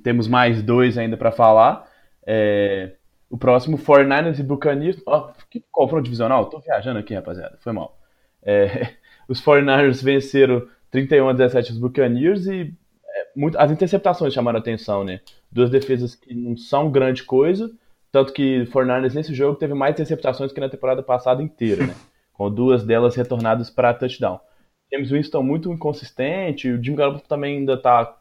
temos 0.03 0.27
mais 0.27 0.61
dois 0.61 0.99
ainda 0.99 1.17
para 1.17 1.31
falar. 1.31 1.87
É, 2.27 2.93
o 3.31 3.37
próximo, 3.37 3.79
49ers 3.79 4.39
e 4.39 4.43
Buccaneers. 4.43 5.03
Ó, 5.07 5.31
oh, 5.31 5.45
que 5.51 5.65
confronto 5.71 6.05
divisional? 6.05 6.47
Tô 6.47 6.59
viajando 6.59 6.99
aqui, 6.99 7.15
rapaziada, 7.15 7.59
foi 7.61 7.73
mal. 7.73 7.99
É, 8.43 8.95
os 9.29 9.41
49ers 9.43 10.03
venceram 10.03 10.67
31 10.91 11.29
a 11.29 11.33
17 11.33 11.73
os 11.73 11.79
Buccaneers 11.79 12.47
e 12.47 12.75
muito, 13.37 13.59
as 13.59 13.71
interceptações 13.71 14.33
chamaram 14.33 14.59
a 14.59 14.61
atenção, 14.61 15.05
né? 15.05 15.21
Duas 15.53 15.71
defesas 15.71 16.15
que 16.15 16.35
não 16.35 16.57
são 16.57 16.91
grande 16.91 17.23
coisa, 17.23 17.71
tanto 18.11 18.33
que 18.33 18.65
Fornares 18.67 19.15
nesse 19.15 19.35
jogo 19.35 19.59
teve 19.59 19.75
mais 19.75 19.95
interceptações 19.95 20.53
que 20.53 20.61
na 20.61 20.69
temporada 20.69 21.03
passada 21.03 21.43
inteira, 21.43 21.87
né? 21.87 21.95
Com 22.33 22.51
duas 22.51 22.85
delas 22.85 23.15
retornadas 23.15 23.71
para 23.71 23.95
touchdown. 23.95 24.41
James 24.93 25.11
Winston 25.11 25.43
muito 25.43 25.73
inconsistente, 25.73 26.71
o 26.71 26.83
Jim 26.83 26.95
Garoppolo 26.95 27.25
também 27.27 27.59
ainda 27.59 27.75
está 27.75 28.17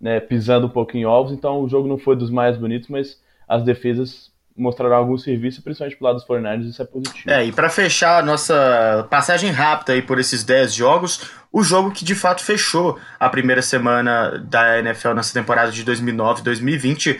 né, 0.00 0.20
pisando 0.20 0.66
um 0.66 0.70
pouco 0.70 0.96
em 0.96 1.06
ovos, 1.06 1.32
então 1.32 1.62
o 1.62 1.68
jogo 1.68 1.88
não 1.88 1.96
foi 1.96 2.16
dos 2.16 2.30
mais 2.30 2.56
bonitos, 2.56 2.88
mas 2.88 3.22
as 3.48 3.62
defesas 3.62 4.33
mostraram 4.56 4.96
algum 4.96 5.18
serviço, 5.18 5.62
principalmente 5.62 5.96
pro 5.96 6.06
lado 6.06 6.16
dos 6.16 6.24
49 6.24 6.70
isso 6.70 6.82
é 6.82 6.84
positivo. 6.84 7.30
É, 7.30 7.44
e 7.44 7.52
para 7.52 7.68
fechar 7.68 8.20
a 8.20 8.22
nossa 8.22 9.06
passagem 9.10 9.50
rápida 9.50 9.92
aí 9.92 10.02
por 10.02 10.18
esses 10.18 10.44
10 10.44 10.72
jogos, 10.72 11.30
o 11.52 11.62
jogo 11.62 11.90
que 11.90 12.04
de 12.04 12.14
fato 12.14 12.42
fechou 12.42 12.98
a 13.18 13.28
primeira 13.28 13.62
semana 13.62 14.38
da 14.38 14.78
NFL 14.78 15.14
nessa 15.14 15.32
temporada 15.32 15.72
de 15.72 15.84
2009-2020, 15.84 17.18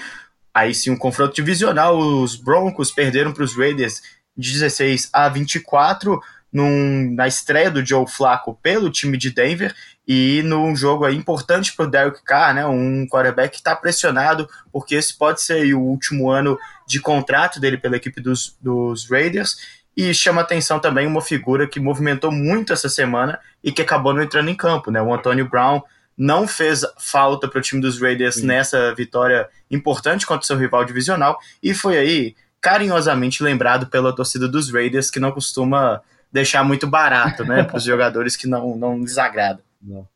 aí 0.52 0.72
sim 0.72 0.90
um 0.90 0.96
confronto 0.96 1.34
divisional, 1.34 1.98
os 1.98 2.36
Broncos 2.36 2.92
perderam 2.92 3.32
para 3.32 3.42
os 3.42 3.56
Raiders 3.56 4.00
de 4.36 4.52
16 4.52 5.10
a 5.12 5.28
24, 5.28 6.20
num, 6.54 7.12
na 7.16 7.26
estreia 7.26 7.68
do 7.68 7.84
Joe 7.84 8.06
Flacco 8.06 8.56
pelo 8.62 8.88
time 8.88 9.18
de 9.18 9.30
Denver 9.30 9.74
e 10.06 10.40
num 10.44 10.76
jogo 10.76 11.04
aí 11.04 11.16
importante 11.16 11.74
para 11.74 11.84
o 11.84 11.90
Derek 11.90 12.22
Carr, 12.22 12.54
né, 12.54 12.64
um 12.64 13.06
quarterback 13.08 13.50
que 13.50 13.56
está 13.56 13.74
pressionado, 13.74 14.48
porque 14.72 14.94
esse 14.94 15.18
pode 15.18 15.42
ser 15.42 15.74
o 15.74 15.80
último 15.80 16.30
ano 16.30 16.56
de 16.86 17.00
contrato 17.00 17.58
dele 17.58 17.76
pela 17.76 17.96
equipe 17.96 18.20
dos, 18.20 18.56
dos 18.60 19.10
Raiders, 19.10 19.56
e 19.96 20.14
chama 20.14 20.42
atenção 20.42 20.78
também 20.78 21.06
uma 21.06 21.20
figura 21.20 21.66
que 21.66 21.80
movimentou 21.80 22.30
muito 22.30 22.72
essa 22.72 22.88
semana 22.88 23.38
e 23.62 23.72
que 23.72 23.82
acabou 23.82 24.12
não 24.14 24.22
entrando 24.22 24.48
em 24.48 24.54
campo, 24.54 24.92
né, 24.92 25.02
o 25.02 25.12
Antonio 25.12 25.48
Brown 25.48 25.82
não 26.16 26.46
fez 26.46 26.82
falta 26.96 27.48
para 27.48 27.58
o 27.58 27.62
time 27.62 27.80
dos 27.80 28.00
Raiders 28.00 28.36
Sim. 28.36 28.46
nessa 28.46 28.94
vitória 28.94 29.48
importante 29.68 30.24
contra 30.24 30.44
o 30.44 30.46
seu 30.46 30.56
rival 30.56 30.84
divisional, 30.84 31.36
e 31.60 31.74
foi 31.74 31.98
aí 31.98 32.36
carinhosamente 32.60 33.42
lembrado 33.42 33.88
pela 33.88 34.14
torcida 34.14 34.46
dos 34.46 34.72
Raiders, 34.72 35.10
que 35.10 35.18
não 35.18 35.32
costuma 35.32 36.00
deixar 36.34 36.64
muito 36.64 36.84
barato, 36.84 37.44
né, 37.44 37.62
para 37.64 37.76
os 37.76 37.84
jogadores 37.84 38.36
que 38.36 38.48
não, 38.48 38.76
não 38.76 39.00
desagrada. 39.00 39.62
Não. 39.80 40.08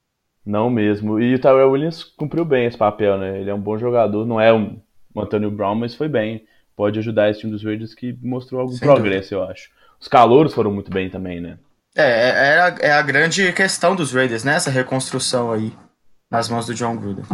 não 0.45 0.69
mesmo. 0.69 1.21
E 1.21 1.37
o 1.37 1.39
Tyrell 1.39 1.71
Williams 1.71 2.03
cumpriu 2.03 2.45
bem 2.45 2.67
esse 2.67 2.77
papel, 2.77 3.17
né? 3.17 3.41
Ele 3.41 3.49
é 3.49 3.55
um 3.55 3.61
bom 3.61 3.79
jogador, 3.79 4.27
não 4.27 4.41
é 4.41 4.53
um, 4.53 4.81
Antonio 5.17 5.51
Brown, 5.51 5.77
mas 5.77 5.95
foi 5.95 6.09
bem. 6.09 6.45
Pode 6.75 6.99
ajudar 6.99 7.31
esse 7.31 7.41
time 7.41 7.53
dos 7.53 7.63
Raiders 7.63 7.95
que 7.95 8.19
mostrou 8.21 8.61
algum 8.61 8.73
Sem 8.73 8.87
progresso, 8.87 9.31
dúvida. 9.31 9.47
eu 9.47 9.53
acho. 9.53 9.71
Os 10.01 10.09
calouros 10.09 10.55
foram 10.55 10.73
muito 10.73 10.91
bem 10.91 11.09
também, 11.09 11.41
né? 11.41 11.59
É, 11.97 12.03
é, 12.03 12.61
a, 12.61 12.77
é 12.81 12.93
a 12.93 13.03
grande 13.03 13.53
questão 13.53 13.95
dos 13.95 14.13
Raiders, 14.13 14.43
né? 14.43 14.55
Essa 14.55 14.71
reconstrução 14.71 15.53
aí 15.53 15.73
nas 16.31 16.49
mãos 16.49 16.67
do 16.67 16.75
John 16.75 16.97
Gruden. 16.97 17.25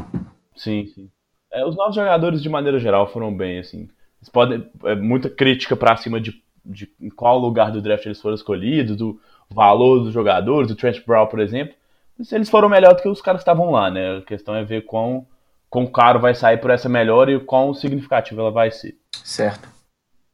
Sim, 0.57 0.87
sim. 0.95 1.11
É, 1.53 1.64
os 1.64 1.76
novos 1.76 1.95
jogadores, 1.95 2.43
de 2.43 2.49
maneira 2.49 2.79
geral, 2.79 3.11
foram 3.11 3.35
bem, 3.35 3.59
assim. 3.59 3.88
Eles 4.21 4.29
podem, 4.31 4.67
é, 4.85 4.95
muita 4.95 5.29
crítica 5.29 5.76
pra 5.76 5.97
cima 5.97 6.21
de 6.21 6.43
de 6.64 6.90
em 7.00 7.11
qual 7.11 7.38
lugar 7.38 7.71
do 7.71 7.83
draft 7.83 8.06
eles 8.06 8.21
foram 8.21 8.35
escolhidos, 8.35 8.97
do 8.97 9.21
valor 9.50 10.00
dos 10.00 10.12
jogadores, 10.12 10.68
do 10.68 10.76
Trent 10.76 11.04
Brown, 11.04 11.26
por 11.26 11.40
exemplo. 11.40 11.75
Se 12.23 12.35
eles 12.35 12.49
foram 12.49 12.68
melhor 12.68 12.94
do 12.94 13.02
que 13.02 13.09
os 13.09 13.21
caras 13.21 13.40
que 13.40 13.42
estavam 13.42 13.71
lá, 13.71 13.90
né? 13.90 14.18
A 14.18 14.23
questão 14.23 14.54
é 14.54 14.64
ver 14.64 14.83
quão, 14.83 15.26
quão 15.68 15.87
caro 15.87 16.21
vai 16.21 16.35
sair 16.35 16.59
por 16.59 16.71
essa 16.71 16.88
melhora 16.88 17.33
e 17.33 17.40
quão 17.40 17.75
significativa 17.75 18.40
ela 18.40 18.50
vai 18.50 18.71
ser. 18.71 18.97
Certo. 19.12 19.68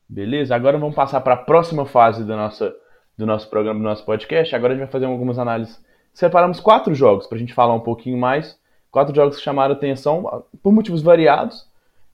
Beleza? 0.09 0.55
Agora 0.55 0.77
vamos 0.77 0.95
passar 0.95 1.21
para 1.21 1.35
a 1.35 1.39
próxima 1.39 1.87
fase 1.87 2.25
do 2.25 2.37
nosso, 2.37 2.71
do 3.17 3.25
nosso 3.25 3.49
programa, 3.49 3.79
do 3.79 3.85
nosso 3.85 4.05
podcast. 4.05 4.55
Agora 4.55 4.73
a 4.73 4.77
gente 4.77 4.85
vai 4.85 4.93
fazer 4.93 5.07
algumas 5.07 5.39
análises. 5.39 5.83
Separamos 6.13 6.61
quatro 6.61 6.95
jogos 6.95 7.27
para 7.27 7.37
a 7.37 7.39
gente 7.39 7.55
falar 7.55 7.75
um 7.75 7.81
pouquinho 7.81 8.19
mais. 8.19 8.59
Quatro 8.91 9.15
jogos 9.15 9.37
que 9.37 9.43
chamaram 9.43 9.73
atenção 9.73 10.45
por 10.63 10.73
motivos 10.73 11.01
variados. 11.01 11.70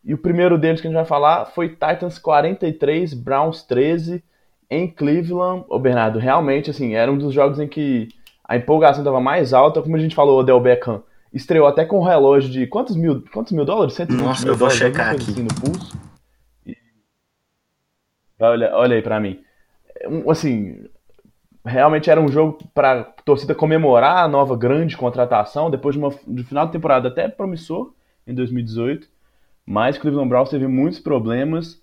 E 0.07 0.15
o 0.15 0.19
primeiro 0.19 0.57
deles 0.57 0.81
que 0.81 0.87
a 0.87 0.91
gente 0.91 0.97
vai 0.97 1.05
falar 1.05 1.47
foi 1.47 1.71
Titans 1.71 2.17
43, 2.17 3.13
Browns 3.13 3.65
13 3.65 4.23
em 4.71 4.87
Cleveland. 4.89 5.65
Ô 5.69 5.81
Bernardo, 5.81 6.21
realmente 6.21 6.71
assim, 6.71 6.95
era 6.95 7.11
um 7.11 7.19
dos 7.19 7.35
jogos 7.35 7.59
em 7.59 7.67
que 7.67 8.09
a 8.45 8.57
empolgação 8.57 9.03
estava 9.03 9.21
mais 9.21 9.53
alta, 9.53 9.83
como 9.83 9.97
a 9.97 9.99
gente 9.99 10.15
falou, 10.15 10.37
o 10.37 10.41
Odell 10.41 10.61
Beckham 10.61 11.03
estreou 11.33 11.67
até 11.67 11.85
com 11.85 11.99
um 11.99 12.05
relógio 12.05 12.49
de 12.49 12.69
quantos 12.69 12.95
mil, 12.95 13.25
quantos 13.33 13.51
mil 13.51 13.65
dólares? 13.65 13.95
120 13.95 14.25
Nossa, 14.25 14.45
mil 14.45 14.53
eu 14.53 14.57
vou 14.57 14.71
checar 14.71 15.11
aqui. 15.11 15.33
Assim, 15.33 15.43
no 15.43 15.49
pulso. 15.49 15.99
E... 16.65 16.77
Olha, 18.39 18.77
olha 18.77 18.95
aí 18.95 19.03
para 19.03 19.19
mim. 19.19 19.41
Assim, 20.31 20.89
realmente 21.65 22.09
era 22.09 22.21
um 22.21 22.29
jogo 22.29 22.59
para 22.73 23.03
torcida 23.25 23.57
comemorar 23.57 24.19
a 24.19 24.29
nova 24.29 24.57
grande 24.57 24.97
contratação 24.97 25.69
depois 25.69 25.97
de, 25.97 25.99
uma, 25.99 26.15
de 26.25 26.45
final 26.45 26.67
de 26.67 26.73
temporada 26.73 27.09
até 27.09 27.27
promissor 27.29 27.93
em 28.25 28.33
2018. 28.33 29.16
Mas 29.67 29.99
Cleveland 29.99 30.29
Browns 30.29 30.51
teve 30.51 30.67
muitos 30.67 31.01
problemas 31.01 31.83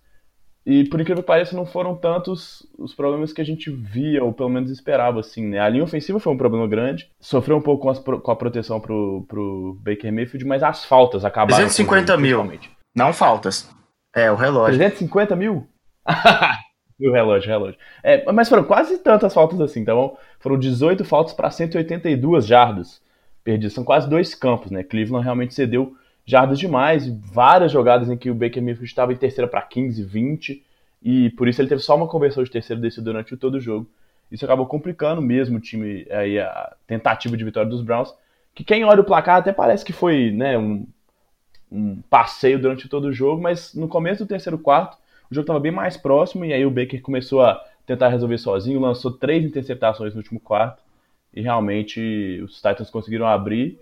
e, 0.65 0.85
por 0.85 1.01
incrível 1.01 1.21
que 1.21 1.27
pareça, 1.27 1.55
não 1.55 1.65
foram 1.65 1.93
tantos 1.93 2.65
os 2.77 2.95
problemas 2.95 3.33
que 3.33 3.41
a 3.41 3.43
gente 3.43 3.69
via, 3.69 4.23
ou 4.23 4.31
pelo 4.31 4.49
menos 4.49 4.71
esperava, 4.71 5.19
assim, 5.19 5.45
né? 5.45 5.59
A 5.59 5.67
linha 5.67 5.83
ofensiva 5.83 6.19
foi 6.21 6.31
um 6.31 6.37
problema 6.37 6.65
grande, 6.67 7.09
sofreu 7.19 7.57
um 7.57 7.61
pouco 7.61 7.83
com, 7.83 7.89
as, 7.89 7.99
com 7.99 8.31
a 8.31 8.35
proteção 8.35 8.79
pro, 8.79 9.25
pro 9.27 9.77
Baker 9.81 10.13
Mayfield, 10.13 10.45
mas 10.45 10.63
as 10.63 10.85
faltas 10.85 11.25
acabaram. 11.25 11.57
350 11.57 12.17
mil. 12.17 12.49
Não 12.95 13.11
faltas. 13.11 13.69
É, 14.15 14.31
o 14.31 14.35
relógio. 14.35 14.77
350 14.77 15.35
mil? 15.35 15.67
o 17.01 17.11
relógio, 17.11 17.49
o 17.49 17.51
relógio. 17.51 17.79
É, 18.01 18.31
mas 18.31 18.47
foram 18.47 18.63
quase 18.63 18.99
tantas 18.99 19.33
faltas 19.33 19.59
assim, 19.59 19.81
então 19.81 20.15
foram 20.39 20.57
18 20.57 21.03
faltas 21.03 21.33
para 21.33 21.51
182 21.51 22.47
jardas 22.47 23.01
perdidas. 23.43 23.73
São 23.73 23.83
quase 23.83 24.09
dois 24.09 24.33
campos, 24.33 24.71
né? 24.71 24.81
Cleveland 24.81 25.25
realmente 25.25 25.53
cedeu 25.53 25.93
jardas 26.25 26.57
demais, 26.59 27.07
várias 27.07 27.71
jogadas 27.71 28.09
em 28.09 28.17
que 28.17 28.29
o 28.29 28.35
Baker 28.35 28.61
Mayfield 28.61 28.85
estava 28.85 29.13
em 29.13 29.17
terceira 29.17 29.47
para 29.47 29.61
15, 29.61 30.03
20, 30.03 30.63
e 31.01 31.29
por 31.31 31.47
isso 31.47 31.61
ele 31.61 31.69
teve 31.69 31.81
só 31.81 31.95
uma 31.95 32.07
conversão 32.07 32.43
de 32.43 32.51
terceiro 32.51 32.81
desse 32.81 33.01
durante 33.01 33.35
todo 33.35 33.55
o 33.55 33.59
jogo. 33.59 33.87
Isso 34.31 34.45
acabou 34.45 34.65
complicando 34.65 35.21
mesmo 35.21 35.57
o 35.57 35.61
time, 35.61 36.07
aí, 36.09 36.39
a 36.39 36.73
tentativa 36.87 37.35
de 37.35 37.43
vitória 37.43 37.69
dos 37.69 37.81
Browns, 37.81 38.13
que 38.55 38.63
quem 38.63 38.83
olha 38.83 39.01
o 39.01 39.05
placar 39.05 39.37
até 39.37 39.51
parece 39.51 39.83
que 39.83 39.91
foi 39.91 40.31
né, 40.31 40.57
um, 40.57 40.87
um 41.71 42.01
passeio 42.09 42.59
durante 42.59 42.87
todo 42.87 43.05
o 43.05 43.13
jogo, 43.13 43.41
mas 43.41 43.73
no 43.73 43.87
começo 43.87 44.23
do 44.23 44.27
terceiro 44.27 44.57
quarto 44.57 44.97
o 45.29 45.35
jogo 45.35 45.43
estava 45.43 45.59
bem 45.59 45.71
mais 45.71 45.97
próximo, 45.97 46.45
e 46.45 46.53
aí 46.53 46.65
o 46.65 46.71
Baker 46.71 47.01
começou 47.01 47.41
a 47.41 47.61
tentar 47.85 48.09
resolver 48.09 48.37
sozinho, 48.37 48.79
lançou 48.79 49.11
três 49.11 49.43
interceptações 49.43 50.13
no 50.13 50.19
último 50.19 50.39
quarto, 50.39 50.81
e 51.33 51.41
realmente 51.41 52.39
os 52.43 52.55
Titans 52.55 52.89
conseguiram 52.89 53.25
abrir, 53.25 53.79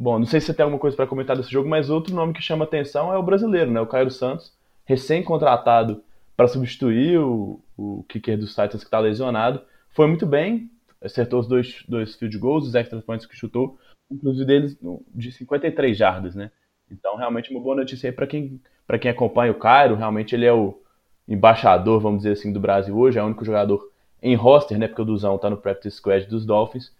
Bom, 0.00 0.18
não 0.18 0.24
sei 0.24 0.40
se 0.40 0.46
você 0.46 0.54
tem 0.54 0.64
alguma 0.64 0.80
coisa 0.80 0.96
para 0.96 1.06
comentar 1.06 1.36
desse 1.36 1.52
jogo, 1.52 1.68
mas 1.68 1.90
outro 1.90 2.14
nome 2.14 2.32
que 2.32 2.40
chama 2.40 2.64
atenção 2.64 3.12
é 3.12 3.18
o 3.18 3.22
brasileiro, 3.22 3.70
né? 3.70 3.82
O 3.82 3.86
Cairo 3.86 4.10
Santos, 4.10 4.50
recém-contratado 4.86 6.02
para 6.34 6.48
substituir 6.48 7.18
o, 7.18 7.60
o 7.76 8.02
kicker 8.08 8.38
dos 8.38 8.48
Titans 8.54 8.80
que 8.80 8.86
está 8.86 8.98
lesionado. 8.98 9.60
Foi 9.90 10.06
muito 10.06 10.24
bem, 10.24 10.70
acertou 11.02 11.38
os 11.38 11.46
dois, 11.46 11.84
dois 11.86 12.14
field 12.14 12.38
goals, 12.38 12.66
os 12.66 12.74
extra 12.74 12.98
points 13.02 13.26
que 13.26 13.36
chutou. 13.36 13.78
inclusive 14.10 14.46
deles 14.46 14.78
de 15.14 15.32
53 15.32 15.94
jardas, 15.94 16.34
né? 16.34 16.50
Então, 16.90 17.16
realmente 17.16 17.50
uma 17.50 17.60
boa 17.60 17.76
notícia 17.76 18.08
aí 18.08 18.12
para 18.12 18.26
quem, 18.26 18.58
quem 18.98 19.10
acompanha 19.10 19.52
o 19.52 19.58
Cairo. 19.58 19.96
Realmente 19.96 20.34
ele 20.34 20.46
é 20.46 20.52
o 20.52 20.80
embaixador, 21.28 22.00
vamos 22.00 22.20
dizer 22.20 22.32
assim, 22.32 22.54
do 22.54 22.58
Brasil 22.58 22.96
hoje, 22.96 23.18
é 23.18 23.22
o 23.22 23.26
único 23.26 23.44
jogador 23.44 23.86
em 24.22 24.34
roster, 24.34 24.78
né? 24.78 24.88
Porque 24.88 25.02
o 25.02 25.04
Duzão 25.04 25.36
tá 25.36 25.50
no 25.50 25.58
practice 25.58 25.98
squad 25.98 26.24
dos 26.24 26.46
Dolphins. 26.46 26.90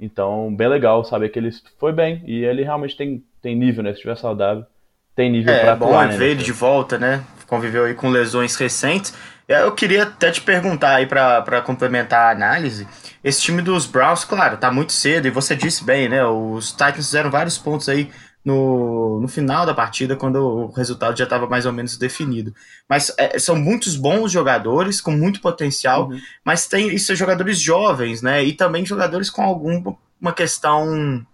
Então, 0.00 0.54
bem 0.54 0.68
legal 0.68 1.04
saber 1.04 1.28
que 1.28 1.38
ele 1.38 1.50
foi 1.78 1.92
bem 1.92 2.22
e 2.24 2.44
ele 2.44 2.62
realmente 2.62 2.96
tem, 2.96 3.24
tem 3.42 3.56
nível, 3.56 3.82
né? 3.82 3.90
Se 3.90 3.96
estiver 3.96 4.16
saudável, 4.16 4.64
tem 5.14 5.30
nível 5.30 5.52
é, 5.52 5.60
para 5.60 5.72
atuar. 5.72 6.08
É 6.08 6.12
bom 6.12 6.18
ver 6.18 6.30
ele 6.30 6.42
de 6.42 6.52
volta, 6.52 6.98
né? 6.98 7.24
Conviveu 7.46 7.84
aí 7.84 7.94
com 7.94 8.08
lesões 8.08 8.54
recentes. 8.56 9.12
Eu 9.48 9.72
queria 9.72 10.02
até 10.02 10.30
te 10.30 10.42
perguntar 10.42 10.96
aí 10.96 11.06
para 11.06 11.62
complementar 11.62 12.28
a 12.28 12.30
análise. 12.30 12.86
Esse 13.24 13.40
time 13.40 13.62
dos 13.62 13.86
Browns, 13.86 14.24
claro, 14.24 14.58
tá 14.58 14.70
muito 14.70 14.92
cedo 14.92 15.26
e 15.26 15.30
você 15.30 15.56
disse 15.56 15.82
bem, 15.82 16.08
né? 16.08 16.24
Os 16.24 16.70
Titans 16.70 17.06
fizeram 17.06 17.30
vários 17.30 17.56
pontos 17.56 17.88
aí 17.88 18.10
no, 18.48 19.20
no 19.20 19.28
final 19.28 19.66
da 19.66 19.74
partida, 19.74 20.16
quando 20.16 20.36
o 20.36 20.70
resultado 20.72 21.18
já 21.18 21.24
estava 21.24 21.46
mais 21.46 21.66
ou 21.66 21.72
menos 21.72 21.98
definido. 21.98 22.54
Mas 22.88 23.12
é, 23.18 23.38
são 23.38 23.54
muitos 23.54 23.94
bons 23.94 24.32
jogadores, 24.32 25.02
com 25.02 25.10
muito 25.10 25.42
potencial, 25.42 26.08
uhum. 26.08 26.18
mas 26.42 26.66
tem 26.66 26.88
isso 26.88 27.14
jogadores 27.14 27.60
jovens, 27.60 28.22
né? 28.22 28.42
E 28.42 28.54
também 28.54 28.86
jogadores 28.86 29.28
com 29.28 29.42
alguma 29.42 30.32
questão. 30.34 31.26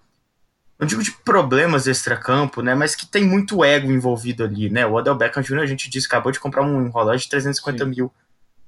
Não 0.76 0.88
digo 0.88 1.04
de 1.04 1.12
problemas 1.12 1.86
extra-campo, 1.86 2.60
né? 2.60 2.74
Mas 2.74 2.96
que 2.96 3.06
tem 3.06 3.24
muito 3.24 3.64
ego 3.64 3.92
envolvido 3.92 4.42
ali, 4.42 4.68
né? 4.68 4.84
O 4.84 4.94
Odell 4.94 5.14
Beckham 5.14 5.42
Jr., 5.42 5.60
a 5.60 5.66
gente 5.66 5.88
disse, 5.88 6.08
acabou 6.08 6.32
de 6.32 6.40
comprar 6.40 6.62
um 6.62 6.90
relógio 6.90 7.20
de 7.20 7.28
350 7.28 7.84
Sim. 7.84 7.90
mil 7.90 8.12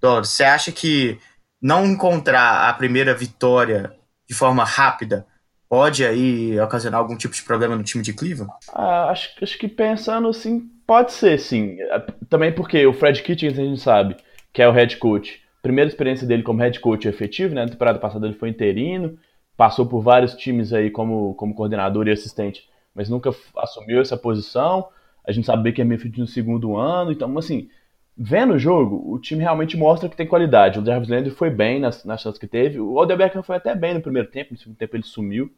dólares. 0.01 0.31
Você 0.31 0.45
acha 0.45 0.71
que 0.71 1.19
não 1.61 1.85
encontrar 1.85 2.69
a 2.69 2.73
primeira 2.73 3.13
vitória 3.13 3.93
de 4.29 4.35
forma 4.35 4.63
rápida 4.63 5.27
pode 5.69 6.05
aí 6.05 6.59
ocasionar 6.61 7.01
algum 7.01 7.17
tipo 7.17 7.35
de 7.35 7.43
problema 7.43 7.77
no 7.77 7.83
time 7.83 8.03
de 8.03 8.13
Cleveland? 8.13 8.53
Ah, 8.73 9.11
acho, 9.11 9.31
acho 9.43 9.59
que 9.59 9.69
pensando 9.69 10.29
assim, 10.29 10.61
pode 10.87 11.13
ser 11.13 11.39
sim. 11.39 11.81
É, 11.81 11.99
também 12.29 12.53
porque 12.53 12.87
o 12.87 12.93
Fred 12.93 13.23
Kitchens, 13.23 13.59
a 13.59 13.63
gente 13.63 13.81
sabe, 13.81 14.17
que 14.53 14.63
é 14.63 14.69
o 14.69 14.73
head 14.73 14.97
coach. 14.97 15.43
Primeira 15.63 15.89
experiência 15.89 16.27
dele 16.27 16.43
como 16.43 16.61
head 16.61 16.79
coach 16.81 17.09
efetivo, 17.09 17.55
né? 17.55 17.63
Na 17.65 17.71
temporada 17.71 17.99
passada 17.99 18.27
ele 18.27 18.37
foi 18.37 18.49
interino, 18.49 19.19
passou 19.57 19.87
por 19.87 20.01
vários 20.01 20.35
times 20.35 20.73
aí 20.73 20.91
como, 20.91 21.35
como 21.35 21.55
coordenador 21.55 22.07
e 22.07 22.13
assistente, 22.13 22.69
mas 22.95 23.09
nunca 23.09 23.31
assumiu 23.57 24.01
essa 24.01 24.17
posição. 24.17 24.89
A 25.27 25.33
gente 25.33 25.47
sabe 25.47 25.73
que 25.73 25.83
é 25.83 25.85
meio 25.85 26.01
no 26.19 26.27
segundo 26.27 26.77
ano, 26.77 27.11
então 27.11 27.37
assim, 27.37 27.69
vendo 28.17 28.55
o 28.55 28.59
jogo, 28.59 29.13
o 29.13 29.19
time 29.19 29.43
realmente 29.43 29.77
mostra 29.77 30.09
que 30.09 30.17
tem 30.17 30.27
qualidade. 30.27 30.79
O 30.79 30.85
Jarvis 30.85 31.09
Landry 31.09 31.31
foi 31.31 31.51
bem 31.51 31.79
nas, 31.79 32.05
nas 32.05 32.23
chances 32.23 32.39
que 32.39 32.47
teve. 32.47 32.81
O 32.81 32.95
Odell 32.95 33.17
Beckham 33.17 33.43
foi 33.43 33.57
até 33.57 33.75
bem 33.75 33.95
no 33.95 34.01
primeiro 34.01 34.29
tempo, 34.29 34.55
no 34.55 34.59
segundo 34.59 34.77
tempo 34.77 34.97
ele 34.97 35.03
sumiu. 35.03 35.53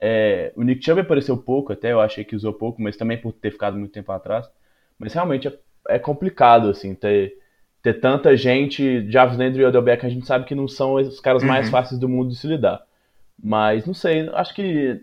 É, 0.00 0.52
o 0.54 0.62
Nick 0.62 0.84
Chubb 0.84 1.00
apareceu 1.00 1.36
pouco, 1.36 1.72
até 1.72 1.90
eu 1.90 2.00
achei 2.00 2.24
que 2.24 2.36
usou 2.36 2.52
pouco, 2.52 2.80
mas 2.80 2.96
também 2.96 3.18
por 3.18 3.32
ter 3.32 3.50
ficado 3.50 3.76
muito 3.76 3.92
tempo 3.92 4.12
atrás. 4.12 4.48
Mas 4.96 5.12
realmente 5.12 5.48
é, 5.48 5.58
é 5.88 5.98
complicado, 5.98 6.68
assim, 6.68 6.94
ter, 6.94 7.36
ter 7.82 7.94
tanta 7.94 8.36
gente. 8.36 9.10
Jarvis 9.10 9.36
Landry 9.36 9.62
e 9.62 9.64
Odell 9.64 9.82
Beckham 9.82 10.08
a 10.08 10.12
gente 10.12 10.26
sabe 10.26 10.44
que 10.44 10.54
não 10.54 10.68
são 10.68 10.94
os 10.94 11.18
caras 11.18 11.42
mais 11.42 11.66
uhum. 11.66 11.72
fáceis 11.72 11.98
do 11.98 12.08
mundo 12.08 12.30
de 12.30 12.36
se 12.36 12.46
lidar. 12.46 12.80
Mas, 13.42 13.86
não 13.86 13.94
sei, 13.94 14.28
acho 14.34 14.54
que 14.54 15.00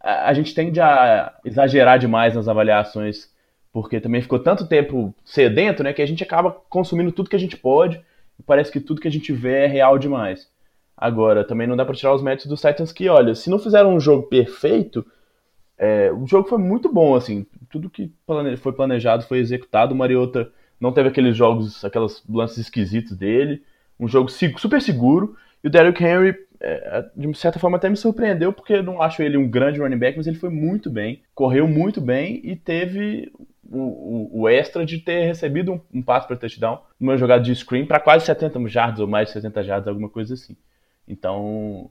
a, 0.00 0.28
a 0.28 0.34
gente 0.34 0.54
tende 0.54 0.80
a 0.80 1.34
exagerar 1.44 2.00
demais 2.00 2.34
nas 2.34 2.48
avaliações 2.48 3.31
porque 3.72 4.00
também 4.00 4.20
ficou 4.20 4.38
tanto 4.38 4.66
tempo 4.66 5.14
sedento, 5.24 5.82
né, 5.82 5.92
que 5.92 6.02
a 6.02 6.06
gente 6.06 6.22
acaba 6.22 6.50
consumindo 6.68 7.10
tudo 7.10 7.30
que 7.30 7.36
a 7.36 7.38
gente 7.38 7.56
pode 7.56 8.00
e 8.38 8.42
parece 8.42 8.70
que 8.70 8.80
tudo 8.80 9.00
que 9.00 9.08
a 9.08 9.12
gente 9.12 9.32
vê 9.32 9.64
é 9.64 9.66
real 9.66 9.98
demais. 9.98 10.50
Agora, 10.96 11.44
também 11.44 11.66
não 11.66 11.76
dá 11.76 11.84
para 11.84 11.94
tirar 11.94 12.14
os 12.14 12.22
méritos 12.22 12.46
dos 12.46 12.60
Titans 12.60 12.92
que, 12.92 13.08
olha, 13.08 13.34
se 13.34 13.50
não 13.50 13.58
fizeram 13.58 13.94
um 13.94 14.00
jogo 14.00 14.24
perfeito, 14.24 15.04
é, 15.78 16.12
o 16.12 16.26
jogo 16.26 16.48
foi 16.48 16.58
muito 16.58 16.92
bom, 16.92 17.16
assim, 17.16 17.44
tudo 17.68 17.90
que 17.90 18.12
plane... 18.24 18.56
foi 18.56 18.72
planejado 18.72 19.24
foi 19.24 19.38
executado. 19.38 19.92
O 19.92 19.96
Mariota 19.96 20.48
não 20.78 20.92
teve 20.92 21.08
aqueles 21.08 21.36
jogos, 21.36 21.84
aquelas 21.84 22.22
lances 22.28 22.58
esquisitos 22.58 23.16
dele, 23.16 23.62
um 23.98 24.06
jogo 24.06 24.28
super 24.30 24.80
seguro. 24.80 25.36
E 25.64 25.66
o 25.66 25.70
Derrick 25.70 26.02
Henry, 26.04 26.36
é, 26.60 27.04
de 27.16 27.36
certa 27.36 27.58
forma, 27.58 27.78
até 27.78 27.88
me 27.88 27.96
surpreendeu, 27.96 28.52
porque 28.52 28.74
eu 28.74 28.82
não 28.82 29.02
acho 29.02 29.22
ele 29.22 29.36
um 29.36 29.50
grande 29.50 29.80
running 29.80 29.98
back, 29.98 30.16
mas 30.16 30.28
ele 30.28 30.38
foi 30.38 30.50
muito 30.50 30.88
bem, 30.88 31.22
correu 31.34 31.66
muito 31.66 32.00
bem 32.00 32.40
e 32.44 32.54
teve 32.54 33.32
o, 33.72 34.42
o, 34.42 34.48
extra 34.48 34.84
de 34.84 34.98
ter 34.98 35.24
recebido 35.26 35.72
um, 35.72 35.80
um 35.94 36.02
passe 36.02 36.26
para 36.26 36.36
touchdown 36.36 36.80
numa 37.00 37.16
jogada 37.16 37.42
de 37.42 37.54
screen 37.54 37.86
para 37.86 37.98
quase 37.98 38.26
70 38.26 38.68
jardas 38.68 39.00
ou 39.00 39.06
mais 39.06 39.28
de 39.28 39.32
70 39.34 39.62
jardas, 39.62 39.88
alguma 39.88 40.08
coisa 40.08 40.34
assim. 40.34 40.56
Então, 41.08 41.90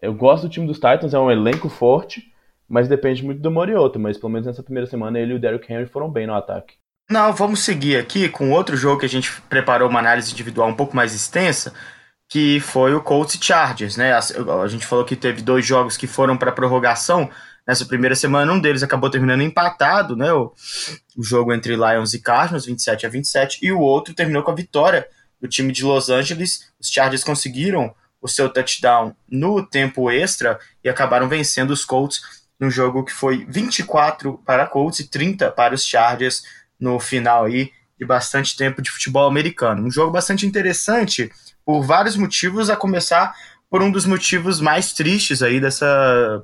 eu 0.00 0.14
gosto 0.14 0.44
do 0.44 0.48
time 0.48 0.66
dos 0.66 0.78
Titans, 0.78 1.14
é 1.14 1.18
um 1.18 1.30
elenco 1.30 1.68
forte, 1.68 2.32
mas 2.68 2.88
depende 2.88 3.24
muito 3.24 3.40
do 3.40 3.50
Mariota. 3.50 3.98
Mas 3.98 4.16
pelo 4.16 4.32
menos 4.32 4.46
nessa 4.46 4.62
primeira 4.62 4.88
semana 4.88 5.18
ele 5.18 5.32
e 5.32 5.36
o 5.36 5.38
Derrick 5.38 5.70
Henry 5.72 5.86
foram 5.86 6.10
bem 6.10 6.26
no 6.26 6.34
ataque. 6.34 6.76
Não, 7.10 7.32
vamos 7.32 7.60
seguir 7.60 7.96
aqui 7.96 8.28
com 8.28 8.50
outro 8.50 8.76
jogo 8.76 9.00
que 9.00 9.06
a 9.06 9.08
gente 9.08 9.40
preparou 9.42 9.88
uma 9.88 9.98
análise 9.98 10.30
individual 10.30 10.68
um 10.68 10.74
pouco 10.74 10.94
mais 10.94 11.14
extensa, 11.14 11.72
que 12.28 12.60
foi 12.60 12.94
o 12.94 13.00
Colts 13.00 13.34
e 13.34 13.42
Chargers, 13.42 13.96
né? 13.96 14.12
A, 14.12 14.66
gente 14.66 14.84
falou 14.86 15.04
que 15.04 15.16
teve 15.16 15.40
dois 15.40 15.64
jogos 15.64 15.96
que 15.96 16.06
foram 16.06 16.36
para 16.36 16.52
prorrogação, 16.52 17.30
nessa 17.68 17.84
primeira 17.84 18.16
semana. 18.16 18.50
Um 18.50 18.58
deles 18.58 18.82
acabou 18.82 19.10
terminando 19.10 19.42
empatado, 19.42 20.16
né? 20.16 20.32
O, 20.32 20.54
o 21.14 21.22
jogo 21.22 21.52
entre 21.52 21.76
Lions 21.76 22.14
e 22.14 22.18
Cardinals, 22.18 22.64
27 22.64 23.04
a 23.04 23.08
27, 23.10 23.58
e 23.62 23.70
o 23.70 23.80
outro 23.80 24.14
terminou 24.14 24.42
com 24.42 24.50
a 24.50 24.54
vitória 24.54 25.06
do 25.38 25.46
time 25.46 25.70
de 25.70 25.84
Los 25.84 26.08
Angeles. 26.08 26.72
Os 26.80 26.88
Chargers 26.88 27.22
conseguiram 27.22 27.94
o 28.22 28.26
seu 28.26 28.48
touchdown 28.48 29.14
no 29.30 29.62
tempo 29.64 30.10
extra 30.10 30.58
e 30.82 30.88
acabaram 30.88 31.28
vencendo 31.28 31.70
os 31.70 31.84
Colts 31.84 32.22
num 32.58 32.70
jogo 32.70 33.04
que 33.04 33.12
foi 33.12 33.46
24 33.48 34.38
para 34.44 34.66
Colts 34.66 35.00
e 35.00 35.08
30 35.08 35.52
para 35.52 35.74
os 35.74 35.84
Chargers 35.84 36.42
no 36.80 36.98
final 36.98 37.44
aí 37.44 37.70
de 37.96 38.04
bastante 38.04 38.56
tempo 38.56 38.80
de 38.80 38.90
futebol 38.90 39.28
americano. 39.28 39.86
Um 39.86 39.90
jogo 39.90 40.10
bastante 40.10 40.46
interessante 40.46 41.30
por 41.64 41.82
vários 41.82 42.16
motivos, 42.16 42.70
a 42.70 42.76
começar 42.76 43.34
por 43.70 43.82
um 43.82 43.90
dos 43.90 44.06
motivos 44.06 44.60
mais 44.60 44.92
tristes 44.92 45.42
aí 45.42 45.60
dessa 45.60 46.42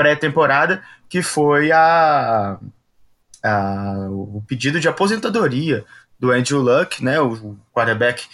pré-temporada, 0.00 0.82
que 1.10 1.20
foi 1.20 1.70
a, 1.70 2.58
a, 3.44 4.06
o 4.08 4.42
pedido 4.48 4.80
de 4.80 4.88
aposentadoria 4.88 5.84
do 6.18 6.32
Andrew 6.32 6.58
Luck, 6.58 7.04
né, 7.04 7.20
o 7.20 7.54
quarterback 7.70 8.26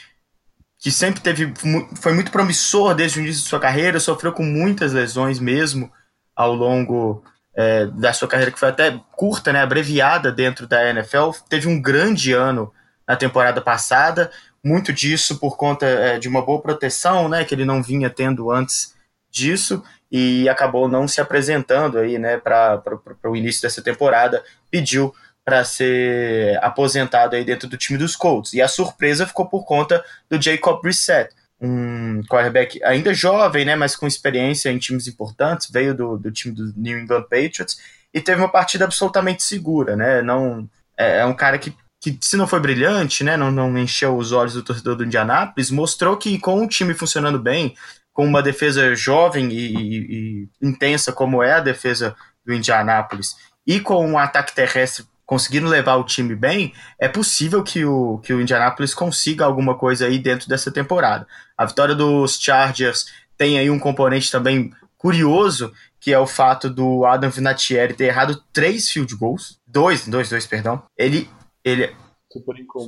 que 0.79 0.93
sempre 0.93 1.21
teve 1.21 1.53
foi 1.97 2.13
muito 2.13 2.31
promissor 2.31 2.95
desde 2.95 3.19
o 3.19 3.23
início 3.23 3.43
de 3.43 3.49
sua 3.49 3.59
carreira, 3.59 3.99
sofreu 3.99 4.33
com 4.33 4.45
muitas 4.45 4.93
lesões 4.93 5.41
mesmo 5.41 5.91
ao 6.37 6.55
longo 6.55 7.25
é, 7.57 7.87
da 7.87 8.13
sua 8.13 8.29
carreira, 8.29 8.53
que 8.53 8.61
foi 8.61 8.69
até 8.69 9.01
curta, 9.17 9.53
né, 9.53 9.61
abreviada 9.61 10.31
dentro 10.31 10.69
da 10.69 10.89
NFL. 10.89 11.31
Teve 11.49 11.67
um 11.67 11.83
grande 11.83 12.33
ano 12.33 12.73
na 13.09 13.17
temporada 13.17 13.61
passada, 13.61 14.31
muito 14.63 14.93
disso 14.93 15.41
por 15.41 15.57
conta 15.57 15.85
é, 15.85 16.19
de 16.21 16.29
uma 16.29 16.47
boa 16.47 16.63
proteção, 16.63 17.29
né, 17.29 17.45
que 17.45 17.53
ele 17.53 17.65
não 17.65 17.83
vinha 17.83 18.09
tendo 18.09 18.53
antes 18.53 18.95
disso 19.33 19.83
e 20.11 20.49
acabou 20.49 20.89
não 20.89 21.09
se 21.09 21.21
apresentando 21.21 21.99
aí, 21.99 22.19
né, 22.19 22.39
para 22.39 22.83
o 23.25 23.37
início 23.37 23.63
dessa 23.63 23.83
temporada, 23.83 24.43
pediu 24.71 25.15
para 25.45 25.65
ser 25.65 26.59
aposentado 26.63 27.37
aí 27.37 27.45
dentro 27.45 27.69
do 27.69 27.77
time 27.77 27.99
dos 27.99 28.17
Colts. 28.17 28.53
E 28.53 28.61
a 28.61 28.69
surpresa 28.69 29.27
ficou 29.27 29.49
por 29.49 29.65
conta 29.65 30.05
do 30.29 30.41
Jacob 30.41 30.81
Brissett, 30.83 31.33
um 31.61 32.21
quarterback 32.25 32.83
ainda 32.85 33.15
jovem, 33.15 33.65
né, 33.65 33.77
mas 33.77 33.97
com 33.97 34.07
experiência 34.07 34.71
em 34.71 34.79
times 34.79 35.07
importantes, 35.07 35.71
veio 35.71 35.95
do, 35.95 36.19
do 36.19 36.31
time 36.31 36.55
do 36.55 36.73
New 36.77 36.99
England 36.99 37.23
Patriots 37.23 37.79
e 38.13 38.21
teve 38.21 38.41
uma 38.41 38.51
partida 38.51 38.85
absolutamente 38.85 39.43
segura, 39.43 39.97
né? 39.97 40.23
Não 40.23 40.69
é, 40.97 41.21
é 41.21 41.25
um 41.25 41.35
cara 41.35 41.59
que 41.59 41.75
que 41.99 42.17
se 42.21 42.37
não 42.37 42.47
foi 42.47 42.61
brilhante, 42.61 43.25
né, 43.25 43.37
não, 43.37 43.51
não 43.51 43.77
encheu 43.77 44.17
os 44.17 44.31
olhos 44.31 44.53
do 44.53 44.63
torcedor 44.63 44.95
do 44.95 45.05
Indianapolis, 45.05 45.71
mostrou 45.71 46.17
que 46.17 46.39
com 46.39 46.63
o 46.63 46.69
time 46.69 46.95
funcionando 46.95 47.39
bem, 47.39 47.75
com 48.17 48.25
uma 48.25 48.43
defesa 48.43 48.95
jovem 48.95 49.51
e, 49.51 49.77
e, 49.77 49.99
e, 49.99 50.49
intensa 50.63 51.13
como 51.13 51.43
é 51.43 51.53
a 51.53 51.61
defesa 51.61 52.17
do 52.47 52.55
Indianápolis 52.55 53.37
e 53.67 53.79
com 53.79 54.07
um 54.11 54.19
ataque 54.19 54.55
terrestre 54.55 55.05
conseguindo 55.27 55.67
levar 55.67 55.97
o 55.97 56.05
time 56.05 56.35
bem, 56.35 56.73
é 56.99 57.09
possível 57.09 57.63
que 57.63 57.85
o, 57.85 58.19
que 58.19 58.33
o 58.33 58.41
Indianápolis 58.41 58.95
consiga 58.95 59.45
alguma 59.45 59.77
coisa 59.77 60.07
aí 60.07 60.19
dentro 60.19 60.49
dessa 60.49 60.71
temporada. 60.71 61.27
A 61.59 61.67
vitória 61.67 61.95
dos 61.95 62.39
Chargers 62.41 63.07
tem 63.37 63.59
aí 63.59 63.69
um 63.69 63.79
componente 63.79 64.31
também 64.31 64.73
curioso, 64.97 65.71
que 66.01 66.11
é 66.11 66.19
o 66.19 66.27
fato 66.27 66.71
do 66.71 67.05
Adam 67.05 67.29
Vinatieri 67.29 67.93
ter 67.93 68.05
errado 68.05 68.43
três 68.51 68.89
field 68.89 69.15
goals, 69.15 69.61
dois, 69.67 70.09
dois, 70.09 70.31
dois, 70.31 70.47
perdão. 70.47 70.83
Ele, 70.97 71.29
ele, 71.63 71.95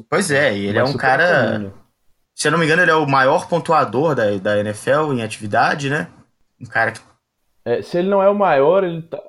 pois 0.09 0.31
é, 0.31 0.57
ele 0.57 0.79
é 0.79 0.85
um 0.85 0.97
cara 0.97 1.59
comum. 1.59 1.88
Se 2.39 2.47
eu 2.47 2.53
não 2.53 2.59
me 2.61 2.67
engano, 2.67 2.83
ele 2.83 2.91
é 2.93 2.95
o 2.95 3.05
maior 3.05 3.49
pontuador 3.49 4.15
da, 4.15 4.31
da 4.37 4.61
NFL 4.61 5.13
em 5.13 5.25
atividade, 5.25 5.91
né? 5.91 6.07
Um 6.61 6.67
cara 6.67 6.93
que. 6.93 7.01
É, 7.65 7.83
se 7.83 7.99
ele 7.99 8.09
não 8.09 8.23
é 8.23 8.31
o 8.31 8.35
maior, 8.35 8.85
ele 8.85 9.03
tá. 9.03 9.21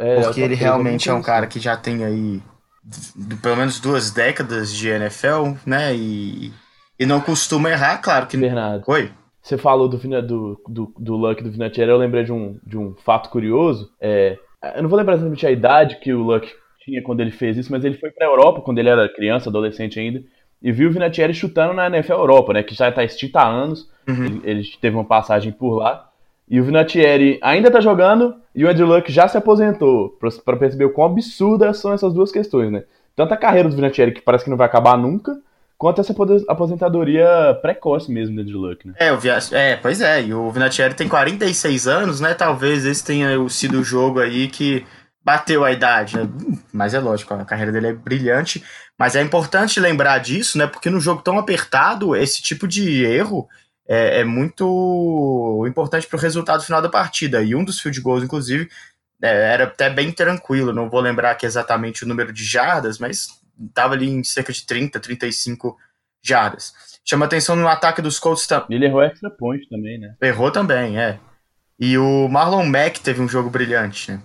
É, 0.00 0.20
Porque 0.20 0.40
ele 0.40 0.56
realmente 0.56 1.08
é 1.08 1.14
um 1.14 1.22
cara 1.22 1.46
que 1.46 1.60
já 1.60 1.76
tem 1.76 2.04
aí 2.04 2.42
pelo 3.40 3.56
menos 3.56 3.78
duas 3.78 4.10
décadas 4.10 4.74
de 4.74 4.88
NFL, 4.88 5.54
né? 5.64 5.94
E, 5.94 6.52
e 6.98 7.06
não 7.06 7.20
costuma 7.20 7.70
errar, 7.70 7.98
claro 7.98 8.26
que. 8.26 8.36
Bernardo. 8.36 8.82
Oi. 8.88 9.12
Você 9.40 9.56
falou 9.56 9.88
do, 9.88 9.96
do, 9.96 10.60
do, 10.68 10.94
do 10.98 11.16
Luck 11.16 11.44
do 11.44 11.52
Vinatieri, 11.52 11.92
eu 11.92 11.96
lembrei 11.96 12.24
de 12.24 12.32
um, 12.32 12.58
de 12.66 12.76
um 12.76 12.96
fato 12.96 13.30
curioso. 13.30 13.92
É, 14.00 14.36
Eu 14.74 14.82
não 14.82 14.88
vou 14.88 14.98
lembrar 14.98 15.14
exatamente 15.14 15.46
a 15.46 15.52
idade 15.52 16.00
que 16.00 16.12
o 16.12 16.24
Luck 16.24 16.52
tinha 16.80 17.00
quando 17.00 17.20
ele 17.20 17.30
fez 17.30 17.56
isso, 17.56 17.70
mas 17.70 17.84
ele 17.84 17.96
foi 17.96 18.10
pra 18.10 18.26
Europa 18.26 18.60
quando 18.60 18.78
ele 18.78 18.88
era 18.88 19.08
criança, 19.08 19.48
adolescente 19.48 20.00
ainda, 20.00 20.20
e 20.66 20.72
viu 20.72 20.90
o 20.90 20.92
Vinatieri 20.92 21.32
chutando 21.32 21.72
na 21.72 21.86
NFL 21.86 22.14
Europa, 22.14 22.52
né? 22.52 22.60
Que 22.60 22.74
já 22.74 22.90
tá 22.90 23.04
extinta 23.04 23.38
há 23.38 23.46
anos. 23.46 23.88
Uhum. 24.04 24.24
Ele, 24.24 24.40
ele, 24.42 24.68
teve 24.80 24.96
uma 24.96 25.04
passagem 25.04 25.52
por 25.52 25.76
lá. 25.76 26.08
E 26.50 26.60
o 26.60 26.64
Vinatieri 26.64 27.38
ainda 27.40 27.70
tá 27.70 27.80
jogando 27.80 28.34
e 28.52 28.64
o 28.64 28.68
Andrew 28.68 28.84
Luck 28.84 29.12
já 29.12 29.28
se 29.28 29.38
aposentou. 29.38 30.18
para 30.44 30.56
perceber 30.56 30.86
o 30.86 30.90
quão 30.90 31.06
absurdas 31.06 31.78
são 31.78 31.92
essas 31.92 32.12
duas 32.12 32.32
questões, 32.32 32.72
né? 32.72 32.82
Tanto 33.14 33.32
a 33.32 33.36
carreira 33.36 33.68
do 33.68 33.76
Vinatieri, 33.76 34.10
que 34.10 34.20
parece 34.20 34.42
que 34.42 34.50
não 34.50 34.56
vai 34.56 34.66
acabar 34.66 34.98
nunca, 34.98 35.38
quanto 35.78 36.00
essa 36.00 36.12
aposentadoria 36.48 37.56
precoce 37.62 38.10
mesmo 38.10 38.34
do 38.34 38.42
Andrew 38.42 38.58
Luck, 38.58 38.88
né? 38.88 38.94
É, 38.98 39.12
o 39.12 39.18
Via... 39.18 39.38
é, 39.52 39.76
pois 39.76 40.00
é. 40.00 40.24
E 40.24 40.34
o 40.34 40.50
Vinatieri 40.50 40.94
tem 40.94 41.08
46 41.08 41.86
anos, 41.86 42.20
né? 42.20 42.34
Talvez 42.34 42.84
esse 42.84 43.04
tenha 43.04 43.28
sido 43.48 43.78
o 43.78 43.84
jogo 43.84 44.18
aí 44.18 44.48
que 44.48 44.84
bateu 45.26 45.64
a 45.64 45.72
idade, 45.72 46.16
né? 46.16 46.28
Mas 46.72 46.94
é 46.94 47.00
lógico, 47.00 47.34
a 47.34 47.44
carreira 47.44 47.72
dele 47.72 47.88
é 47.88 47.92
brilhante. 47.92 48.62
Mas 48.96 49.16
é 49.16 49.20
importante 49.20 49.80
lembrar 49.80 50.18
disso, 50.18 50.56
né? 50.56 50.68
Porque 50.68 50.88
no 50.88 51.00
jogo 51.00 51.20
tão 51.20 51.36
apertado, 51.36 52.14
esse 52.14 52.40
tipo 52.40 52.68
de 52.68 53.04
erro 53.04 53.48
é, 53.88 54.20
é 54.20 54.24
muito 54.24 55.64
importante 55.68 56.06
para 56.06 56.16
o 56.16 56.20
resultado 56.20 56.62
final 56.62 56.80
da 56.80 56.88
partida. 56.88 57.42
E 57.42 57.56
um 57.56 57.64
dos 57.64 57.80
field 57.80 58.00
goals, 58.00 58.22
inclusive, 58.22 58.70
é, 59.20 59.52
era 59.52 59.64
até 59.64 59.90
bem 59.90 60.12
tranquilo. 60.12 60.72
Não 60.72 60.88
vou 60.88 61.00
lembrar 61.00 61.32
aqui 61.32 61.44
exatamente 61.44 62.04
o 62.04 62.08
número 62.08 62.32
de 62.32 62.44
jardas, 62.44 62.96
mas 63.00 63.26
estava 63.60 63.94
ali 63.94 64.08
em 64.08 64.22
cerca 64.22 64.52
de 64.52 64.64
30, 64.64 65.00
35 65.00 65.76
jardas. 66.22 66.72
Chama 67.04 67.26
atenção 67.26 67.56
no 67.56 67.66
ataque 67.66 68.00
dos 68.00 68.20
Colts 68.20 68.46
também. 68.46 68.76
Ele 68.76 68.86
errou 68.86 69.02
extra 69.02 69.28
point 69.28 69.68
também, 69.68 69.98
né? 69.98 70.14
Errou 70.22 70.52
também, 70.52 71.00
é. 71.00 71.18
E 71.80 71.98
o 71.98 72.28
Marlon 72.28 72.64
Mack 72.64 73.00
teve 73.00 73.20
um 73.20 73.28
jogo 73.28 73.50
brilhante, 73.50 74.12
né? 74.12 74.22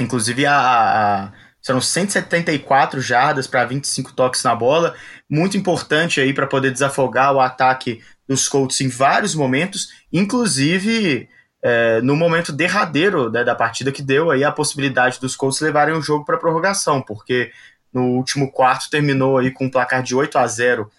Inclusive, 0.00 0.46
a, 0.46 0.54
a 0.54 1.32
foram 1.64 1.80
174 1.82 3.00
jardas 3.00 3.46
para 3.46 3.64
25 3.64 4.14
toques 4.14 4.42
na 4.42 4.54
bola. 4.54 4.94
Muito 5.28 5.56
importante 5.56 6.20
aí 6.20 6.32
para 6.32 6.46
poder 6.46 6.70
desafogar 6.70 7.34
o 7.34 7.40
ataque 7.40 8.02
dos 8.26 8.48
Colts 8.48 8.80
em 8.80 8.88
vários 8.88 9.34
momentos, 9.34 9.88
inclusive 10.12 11.28
é, 11.62 12.00
no 12.00 12.16
momento 12.16 12.52
derradeiro 12.52 13.30
né, 13.30 13.44
da 13.44 13.54
partida 13.54 13.92
que 13.92 14.02
deu 14.02 14.30
aí 14.30 14.44
a 14.44 14.52
possibilidade 14.52 15.20
dos 15.20 15.36
Colts 15.36 15.60
levarem 15.60 15.94
o 15.94 16.02
jogo 16.02 16.24
para 16.24 16.38
prorrogação, 16.38 17.02
porque 17.02 17.50
no 17.92 18.02
último 18.16 18.50
quarto 18.50 18.88
terminou 18.90 19.38
aí 19.38 19.50
com 19.50 19.66
um 19.66 19.70
placar 19.70 20.02
de 20.02 20.14
8 20.14 20.38
a 20.38 20.46
0 20.46 20.90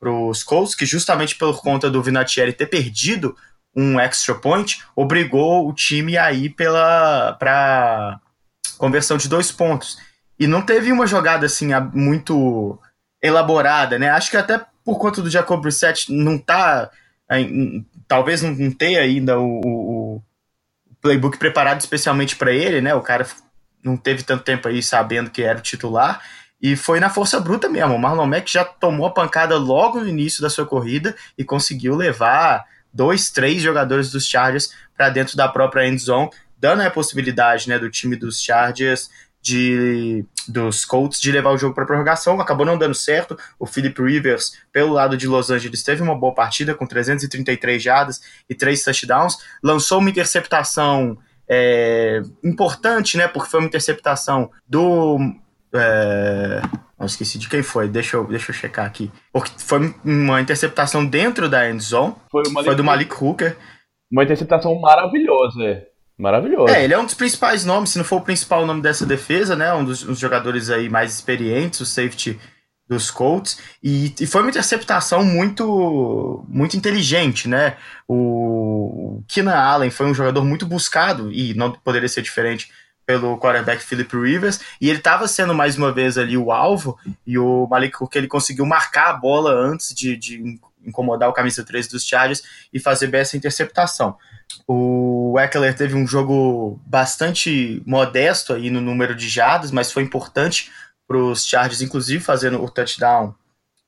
para 0.00 0.10
os 0.10 0.42
Colts, 0.42 0.74
que 0.74 0.86
justamente 0.86 1.36
por 1.36 1.60
conta 1.60 1.90
do 1.90 2.02
Vinatieri 2.02 2.52
ter 2.52 2.66
perdido 2.66 3.36
um 3.74 4.00
extra 4.00 4.34
point, 4.34 4.82
obrigou 4.94 5.68
o 5.68 5.72
time 5.72 6.16
a 6.16 6.32
ir 6.32 6.50
pela 6.50 7.34
para 7.34 8.20
conversão 8.76 9.16
de 9.16 9.28
dois 9.28 9.50
pontos. 9.50 9.98
E 10.38 10.46
não 10.46 10.62
teve 10.62 10.92
uma 10.92 11.06
jogada 11.06 11.46
assim 11.46 11.70
muito 11.92 12.78
elaborada, 13.22 13.98
né? 13.98 14.10
Acho 14.10 14.30
que 14.30 14.36
até 14.36 14.60
por 14.84 14.98
conta 14.98 15.22
do 15.22 15.30
Jacob 15.30 15.60
Brissett 15.60 16.12
não 16.12 16.38
tá. 16.38 16.90
Talvez 18.06 18.42
não, 18.42 18.70
tenha 18.70 19.00
ainda 19.00 19.38
o, 19.38 19.60
o, 19.64 20.22
playbook 21.00 21.38
preparado 21.38 21.80
especialmente 21.80 22.36
para 22.36 22.52
ele, 22.52 22.80
né? 22.80 22.94
O 22.94 23.00
cara 23.00 23.26
não 23.82 23.96
teve 23.96 24.22
tanto 24.22 24.44
tempo 24.44 24.68
aí 24.68 24.82
sabendo 24.82 25.30
que 25.30 25.42
era 25.42 25.58
o 25.58 25.62
titular. 25.62 26.22
E 26.60 26.74
foi 26.74 27.00
na 27.00 27.10
força 27.10 27.38
bruta 27.40 27.68
mesmo. 27.68 27.94
O 27.94 27.98
Marlon 27.98 28.26
Mack 28.26 28.50
já 28.50 28.64
tomou 28.64 29.06
a 29.06 29.12
pancada 29.12 29.56
logo 29.56 30.00
no 30.00 30.08
início 30.08 30.40
da 30.40 30.50
sua 30.50 30.66
corrida 30.66 31.14
e 31.36 31.44
conseguiu 31.44 31.94
levar 31.94 32.64
dois, 32.92 33.30
três 33.30 33.60
jogadores 33.60 34.10
dos 34.10 34.26
Chargers 34.26 34.72
para 34.96 35.10
dentro 35.10 35.36
da 35.36 35.48
própria 35.48 35.86
end 35.86 36.00
zone, 36.00 36.30
dando 36.58 36.82
a 36.82 36.90
possibilidade 36.90 37.68
né, 37.68 37.78
do 37.78 37.90
time 37.90 38.16
dos 38.16 38.42
Chargers 38.42 39.10
de, 39.46 40.24
dos 40.48 40.84
Colts 40.84 41.20
de 41.20 41.30
levar 41.30 41.50
o 41.50 41.58
jogo 41.58 41.72
para 41.72 41.86
prorrogação, 41.86 42.40
acabou 42.40 42.66
não 42.66 42.76
dando 42.76 42.94
certo. 42.94 43.38
O 43.60 43.66
Philip 43.66 44.02
Rivers, 44.02 44.58
pelo 44.72 44.92
lado 44.92 45.16
de 45.16 45.28
Los 45.28 45.50
Angeles, 45.50 45.84
teve 45.84 46.02
uma 46.02 46.16
boa 46.16 46.34
partida 46.34 46.74
com 46.74 46.84
333 46.84 47.80
jardas 47.80 48.20
e 48.48 48.54
3 48.54 48.82
touchdowns, 48.82 49.36
lançou 49.62 50.00
uma 50.00 50.10
interceptação 50.10 51.16
é, 51.48 52.22
importante, 52.42 53.16
né? 53.16 53.28
Porque 53.28 53.48
foi 53.48 53.60
uma 53.60 53.68
interceptação 53.68 54.50
do. 54.68 55.18
É, 55.72 56.60
não 56.98 57.06
esqueci 57.06 57.38
de 57.38 57.48
quem 57.48 57.62
foi, 57.62 57.88
deixa 57.88 58.16
eu, 58.16 58.26
deixa 58.26 58.50
eu 58.50 58.54
checar 58.54 58.84
aqui. 58.84 59.12
Porque 59.32 59.52
foi 59.58 59.94
uma 60.04 60.40
interceptação 60.40 61.06
dentro 61.06 61.48
da 61.48 61.70
end 61.70 61.82
zone, 61.82 62.16
foi, 62.30 62.42
foi 62.50 62.74
do 62.74 62.82
Malik 62.82 63.14
Hooker. 63.22 63.56
Uma 64.10 64.24
interceptação 64.24 64.74
maravilhosa, 64.80 65.62
é. 65.62 65.95
Maravilhoso. 66.18 66.72
É, 66.72 66.82
ele 66.82 66.94
é 66.94 66.98
um 66.98 67.04
dos 67.04 67.14
principais 67.14 67.64
nomes, 67.64 67.90
se 67.90 67.98
não 67.98 68.04
for 68.04 68.16
o 68.16 68.24
principal 68.24 68.64
nome 68.64 68.80
dessa 68.80 69.04
defesa, 69.04 69.54
né? 69.54 69.72
Um 69.74 69.84
dos, 69.84 70.02
dos 70.02 70.18
jogadores 70.18 70.70
aí 70.70 70.88
mais 70.88 71.12
experientes, 71.12 71.80
o 71.80 71.86
safety 71.86 72.40
dos 72.88 73.10
Colts. 73.10 73.58
E, 73.82 74.14
e, 74.18 74.26
foi 74.26 74.40
uma 74.40 74.50
interceptação 74.50 75.24
muito, 75.24 76.44
muito 76.48 76.76
inteligente, 76.76 77.48
né? 77.48 77.76
O, 78.08 79.18
o 79.18 79.24
Keenan 79.28 79.56
Allen 79.56 79.90
foi 79.90 80.06
um 80.06 80.14
jogador 80.14 80.44
muito 80.44 80.64
buscado, 80.64 81.30
e 81.30 81.52
não 81.54 81.72
poderia 81.72 82.08
ser 82.08 82.22
diferente 82.22 82.70
pelo 83.04 83.38
quarterback 83.38 83.82
Philip 83.84 84.16
Rivers, 84.16 84.60
e 84.80 84.88
ele 84.88 84.98
estava 84.98 85.28
sendo 85.28 85.54
mais 85.54 85.76
uma 85.76 85.92
vez 85.92 86.18
ali 86.18 86.36
o 86.36 86.50
alvo, 86.50 86.98
e 87.26 87.38
o 87.38 87.66
Malik 87.68 87.96
Cook 87.96 88.16
ele 88.16 88.26
conseguiu 88.26 88.66
marcar 88.66 89.10
a 89.10 89.12
bola 89.12 89.52
antes 89.52 89.94
de, 89.94 90.16
de 90.16 90.58
incomodar 90.84 91.28
o 91.28 91.32
camisa 91.32 91.64
13 91.64 91.90
dos 91.90 92.04
Chargers 92.04 92.42
e 92.72 92.80
fazer 92.80 93.06
bem 93.08 93.20
essa 93.20 93.36
interceptação. 93.36 94.16
O 94.66 95.38
Eckler 95.38 95.76
teve 95.76 95.94
um 95.94 96.06
jogo 96.06 96.80
bastante 96.86 97.82
modesto 97.86 98.52
aí 98.52 98.70
no 98.70 98.80
número 98.80 99.14
de 99.14 99.28
jardas, 99.28 99.70
mas 99.70 99.92
foi 99.92 100.02
importante 100.02 100.70
para 101.06 101.18
os 101.18 101.46
Chargers, 101.46 101.82
inclusive 101.82 102.22
fazendo 102.22 102.62
o 102.62 102.68
touchdown 102.68 103.34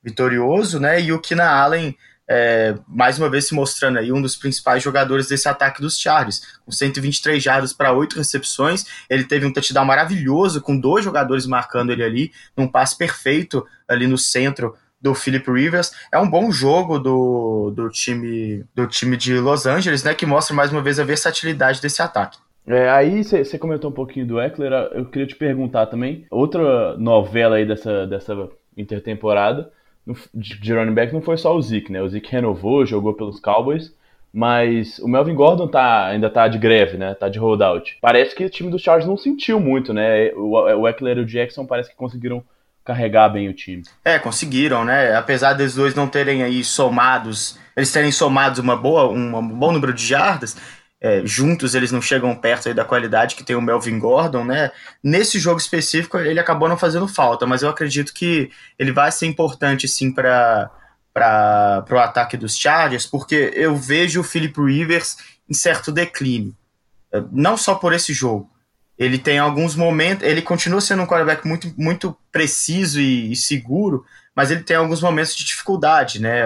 vitorioso, 0.02 0.78
né? 0.78 1.00
E 1.00 1.12
o 1.12 1.20
Keenan 1.20 1.48
Allen, 1.48 1.96
é, 2.28 2.76
mais 2.86 3.18
uma 3.18 3.28
vez 3.28 3.46
se 3.46 3.54
mostrando 3.54 3.98
aí 3.98 4.12
um 4.12 4.22
dos 4.22 4.36
principais 4.36 4.82
jogadores 4.82 5.26
desse 5.26 5.48
ataque 5.48 5.80
dos 5.80 5.98
Chargers, 5.98 6.42
com 6.64 6.70
123 6.70 7.42
jardas 7.42 7.72
para 7.72 7.92
8 7.92 8.16
recepções. 8.16 8.84
Ele 9.10 9.24
teve 9.24 9.46
um 9.46 9.52
touchdown 9.52 9.84
maravilhoso, 9.84 10.60
com 10.60 10.78
dois 10.78 11.04
jogadores 11.04 11.46
marcando 11.46 11.90
ele 11.90 12.04
ali, 12.04 12.32
num 12.56 12.68
passe 12.68 12.96
perfeito 12.96 13.66
ali 13.88 14.06
no 14.06 14.18
centro 14.18 14.76
do 15.00 15.14
Philip 15.14 15.50
Rivers. 15.50 15.92
É 16.12 16.18
um 16.18 16.28
bom 16.28 16.50
jogo 16.50 16.98
do, 16.98 17.70
do, 17.70 17.88
time, 17.90 18.64
do 18.74 18.86
time 18.86 19.16
de 19.16 19.38
Los 19.38 19.66
Angeles, 19.66 20.02
né? 20.02 20.14
Que 20.14 20.26
mostra 20.26 20.54
mais 20.54 20.72
uma 20.72 20.82
vez 20.82 20.98
a 20.98 21.04
versatilidade 21.04 21.80
desse 21.80 22.02
ataque. 22.02 22.38
É, 22.66 22.90
aí 22.90 23.24
você 23.24 23.58
comentou 23.58 23.90
um 23.90 23.94
pouquinho 23.94 24.26
do 24.26 24.40
Eckler, 24.40 24.72
eu 24.92 25.06
queria 25.06 25.26
te 25.26 25.34
perguntar 25.34 25.86
também, 25.86 26.26
outra 26.30 26.98
novela 26.98 27.56
aí 27.56 27.64
dessa, 27.64 28.06
dessa 28.06 28.50
intertemporada 28.76 29.72
de 30.34 30.72
running 30.72 30.94
back 30.94 31.12
não 31.12 31.20
foi 31.20 31.36
só 31.36 31.54
o 31.54 31.62
Zeke, 31.62 31.92
né? 31.92 32.00
O 32.02 32.08
Zeke 32.08 32.30
renovou, 32.30 32.86
jogou 32.86 33.14
pelos 33.14 33.40
Cowboys, 33.40 33.94
mas 34.32 34.98
o 34.98 35.08
Melvin 35.08 35.34
Gordon 35.34 35.68
tá, 35.68 36.06
ainda 36.06 36.30
tá 36.30 36.48
de 36.48 36.58
greve, 36.58 36.96
né? 36.96 37.14
Tá 37.14 37.28
de 37.28 37.38
holdout. 37.38 37.98
Parece 38.00 38.34
que 38.34 38.44
o 38.44 38.50
time 38.50 38.70
dos 38.70 38.82
Chargers 38.82 39.08
não 39.08 39.16
sentiu 39.16 39.60
muito, 39.60 39.92
né? 39.92 40.32
O, 40.34 40.52
o 40.52 40.88
Eckler 40.88 41.18
e 41.18 41.20
o 41.20 41.26
Jackson 41.26 41.66
parece 41.66 41.90
que 41.90 41.96
conseguiram 41.96 42.42
carregar 42.88 43.28
bem 43.28 43.48
o 43.48 43.52
time. 43.52 43.82
É, 44.02 44.18
conseguiram, 44.18 44.82
né? 44.82 45.14
Apesar 45.14 45.52
dos 45.52 45.74
dois 45.74 45.94
não 45.94 46.08
terem 46.08 46.42
aí 46.42 46.64
somados, 46.64 47.58
eles 47.76 47.92
terem 47.92 48.10
somados 48.10 48.58
uma 48.58 48.74
boa, 48.74 49.10
um, 49.10 49.46
bom 49.46 49.70
número 49.72 49.92
de 49.92 50.06
jardas, 50.06 50.56
é, 50.98 51.20
juntos 51.22 51.74
eles 51.74 51.92
não 51.92 52.00
chegam 52.00 52.34
perto 52.34 52.72
da 52.72 52.86
qualidade 52.86 53.36
que 53.36 53.44
tem 53.44 53.54
o 53.54 53.60
Melvin 53.60 53.98
Gordon, 53.98 54.42
né? 54.42 54.70
Nesse 55.04 55.38
jogo 55.38 55.60
específico 55.60 56.16
ele 56.18 56.40
acabou 56.40 56.66
não 56.66 56.78
fazendo 56.78 57.06
falta, 57.06 57.46
mas 57.46 57.62
eu 57.62 57.68
acredito 57.68 58.14
que 58.14 58.50
ele 58.78 58.90
vai 58.90 59.12
ser 59.12 59.26
importante 59.26 59.86
sim 59.86 60.10
para 60.10 60.70
para 61.12 61.84
o 61.90 61.98
ataque 61.98 62.36
dos 62.36 62.56
Chargers, 62.56 63.04
porque 63.04 63.50
eu 63.54 63.74
vejo 63.74 64.20
o 64.20 64.24
Philip 64.24 64.56
Rivers 64.60 65.16
em 65.50 65.54
certo 65.54 65.90
declínio, 65.90 66.54
é, 67.12 67.20
não 67.32 67.56
só 67.56 67.74
por 67.74 67.92
esse 67.92 68.12
jogo, 68.14 68.48
ele 68.98 69.16
tem 69.16 69.38
alguns 69.38 69.76
momentos, 69.76 70.26
ele 70.26 70.42
continua 70.42 70.80
sendo 70.80 71.02
um 71.02 71.06
quarterback 71.06 71.46
muito, 71.46 71.72
muito 71.76 72.16
preciso 72.32 73.00
e, 73.00 73.30
e 73.32 73.36
seguro, 73.36 74.04
mas 74.34 74.50
ele 74.50 74.62
tem 74.62 74.76
alguns 74.76 75.00
momentos 75.00 75.36
de 75.36 75.44
dificuldade, 75.44 76.20
né? 76.20 76.44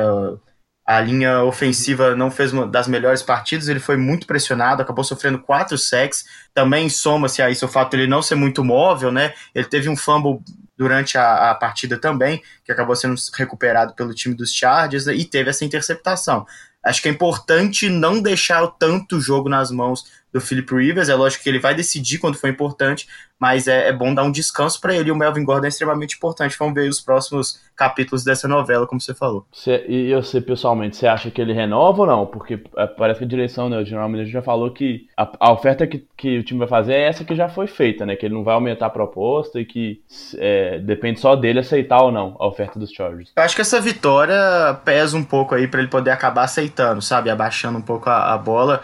A 0.84 1.00
linha 1.00 1.44
ofensiva 1.44 2.14
não 2.16 2.30
fez 2.30 2.52
uma 2.52 2.66
das 2.66 2.88
melhores 2.88 3.22
partidas, 3.22 3.68
ele 3.68 3.78
foi 3.78 3.96
muito 3.96 4.26
pressionado, 4.26 4.82
acabou 4.82 5.04
sofrendo 5.04 5.38
quatro 5.38 5.78
sacks. 5.78 6.24
Também 6.52 6.88
soma-se 6.88 7.40
a 7.40 7.48
isso 7.48 7.64
o 7.64 7.68
fato 7.68 7.92
de 7.92 8.02
ele 8.02 8.10
não 8.10 8.20
ser 8.20 8.34
muito 8.34 8.64
móvel, 8.64 9.12
né? 9.12 9.32
Ele 9.54 9.66
teve 9.66 9.88
um 9.88 9.96
fumble 9.96 10.40
durante 10.76 11.16
a, 11.16 11.50
a, 11.50 11.54
partida 11.54 11.96
também, 11.96 12.42
que 12.64 12.72
acabou 12.72 12.96
sendo 12.96 13.14
recuperado 13.34 13.94
pelo 13.94 14.12
time 14.12 14.34
dos 14.34 14.52
Chargers, 14.52 15.06
né? 15.06 15.14
e 15.14 15.24
teve 15.24 15.50
essa 15.50 15.64
interceptação. 15.64 16.44
Acho 16.84 17.00
que 17.00 17.08
é 17.08 17.12
importante 17.12 17.88
não 17.88 18.20
deixar 18.20 18.66
tanto 18.66 19.20
jogo 19.20 19.48
nas 19.48 19.70
mãos 19.70 20.04
do 20.32 20.40
Philip 20.40 20.74
Rivers. 20.74 21.08
É 21.08 21.14
lógico 21.14 21.42
que 21.44 21.48
ele 21.48 21.58
vai 21.58 21.74
decidir 21.74 22.18
quando 22.18 22.36
for 22.36 22.48
importante, 22.48 23.06
mas 23.38 23.66
é, 23.66 23.88
é 23.88 23.92
bom 23.92 24.14
dar 24.14 24.22
um 24.22 24.32
descanso 24.32 24.80
para 24.80 24.94
ele. 24.94 25.08
E 25.08 25.12
o 25.12 25.16
Melvin 25.16 25.44
Gordon 25.44 25.66
é 25.66 25.68
extremamente 25.68 26.16
importante. 26.16 26.56
Vamos 26.58 26.74
ver 26.74 26.88
os 26.88 27.00
próximos 27.00 27.60
capítulos 27.76 28.24
dessa 28.24 28.46
novela, 28.46 28.86
como 28.86 29.00
você 29.00 29.14
falou. 29.14 29.46
Cê, 29.52 29.84
e 29.88 30.14
você, 30.14 30.40
pessoalmente, 30.40 30.96
você 30.96 31.06
acha 31.06 31.30
que 31.30 31.40
ele 31.40 31.52
renova 31.52 32.02
ou 32.02 32.06
não? 32.06 32.26
Porque 32.26 32.60
é, 32.76 32.86
parece 32.86 33.18
que 33.18 33.24
a 33.24 33.28
direção, 33.28 33.68
né, 33.68 33.78
o 33.78 33.84
General 33.84 34.08
Manager 34.08 34.32
já 34.32 34.42
falou 34.42 34.70
que 34.70 35.08
a, 35.16 35.30
a, 35.40 35.52
oferta 35.52 35.86
que, 35.86 36.06
que 36.16 36.38
o 36.38 36.44
time 36.44 36.60
vai 36.60 36.68
fazer 36.68 36.94
é 36.94 37.08
essa 37.08 37.24
que 37.24 37.34
já 37.34 37.48
foi 37.48 37.66
feita, 37.66 38.06
né? 38.06 38.16
Que 38.16 38.26
ele 38.26 38.34
não 38.34 38.44
vai 38.44 38.54
aumentar 38.54 38.86
a 38.86 38.90
proposta 38.90 39.60
e 39.60 39.64
que 39.64 40.00
é, 40.38 40.78
depende 40.78 41.20
só 41.20 41.34
dele 41.34 41.58
aceitar 41.58 42.00
ou 42.00 42.12
não 42.12 42.36
a 42.38 42.46
oferta 42.46 42.78
dos 42.78 42.90
Chargers. 42.90 43.32
Eu 43.36 43.42
acho 43.42 43.56
que 43.56 43.62
essa 43.62 43.80
vitória 43.80 44.36
pesa 44.84 45.16
um 45.16 45.24
pouco 45.24 45.54
aí 45.54 45.66
para 45.66 45.80
ele 45.80 45.88
poder 45.88 46.10
acabar 46.10 46.44
aceitando, 46.44 47.02
sabe? 47.02 47.28
Abaixando 47.28 47.78
um 47.78 47.82
pouco 47.82 48.08
a, 48.08 48.32
a 48.32 48.38
bola 48.38 48.82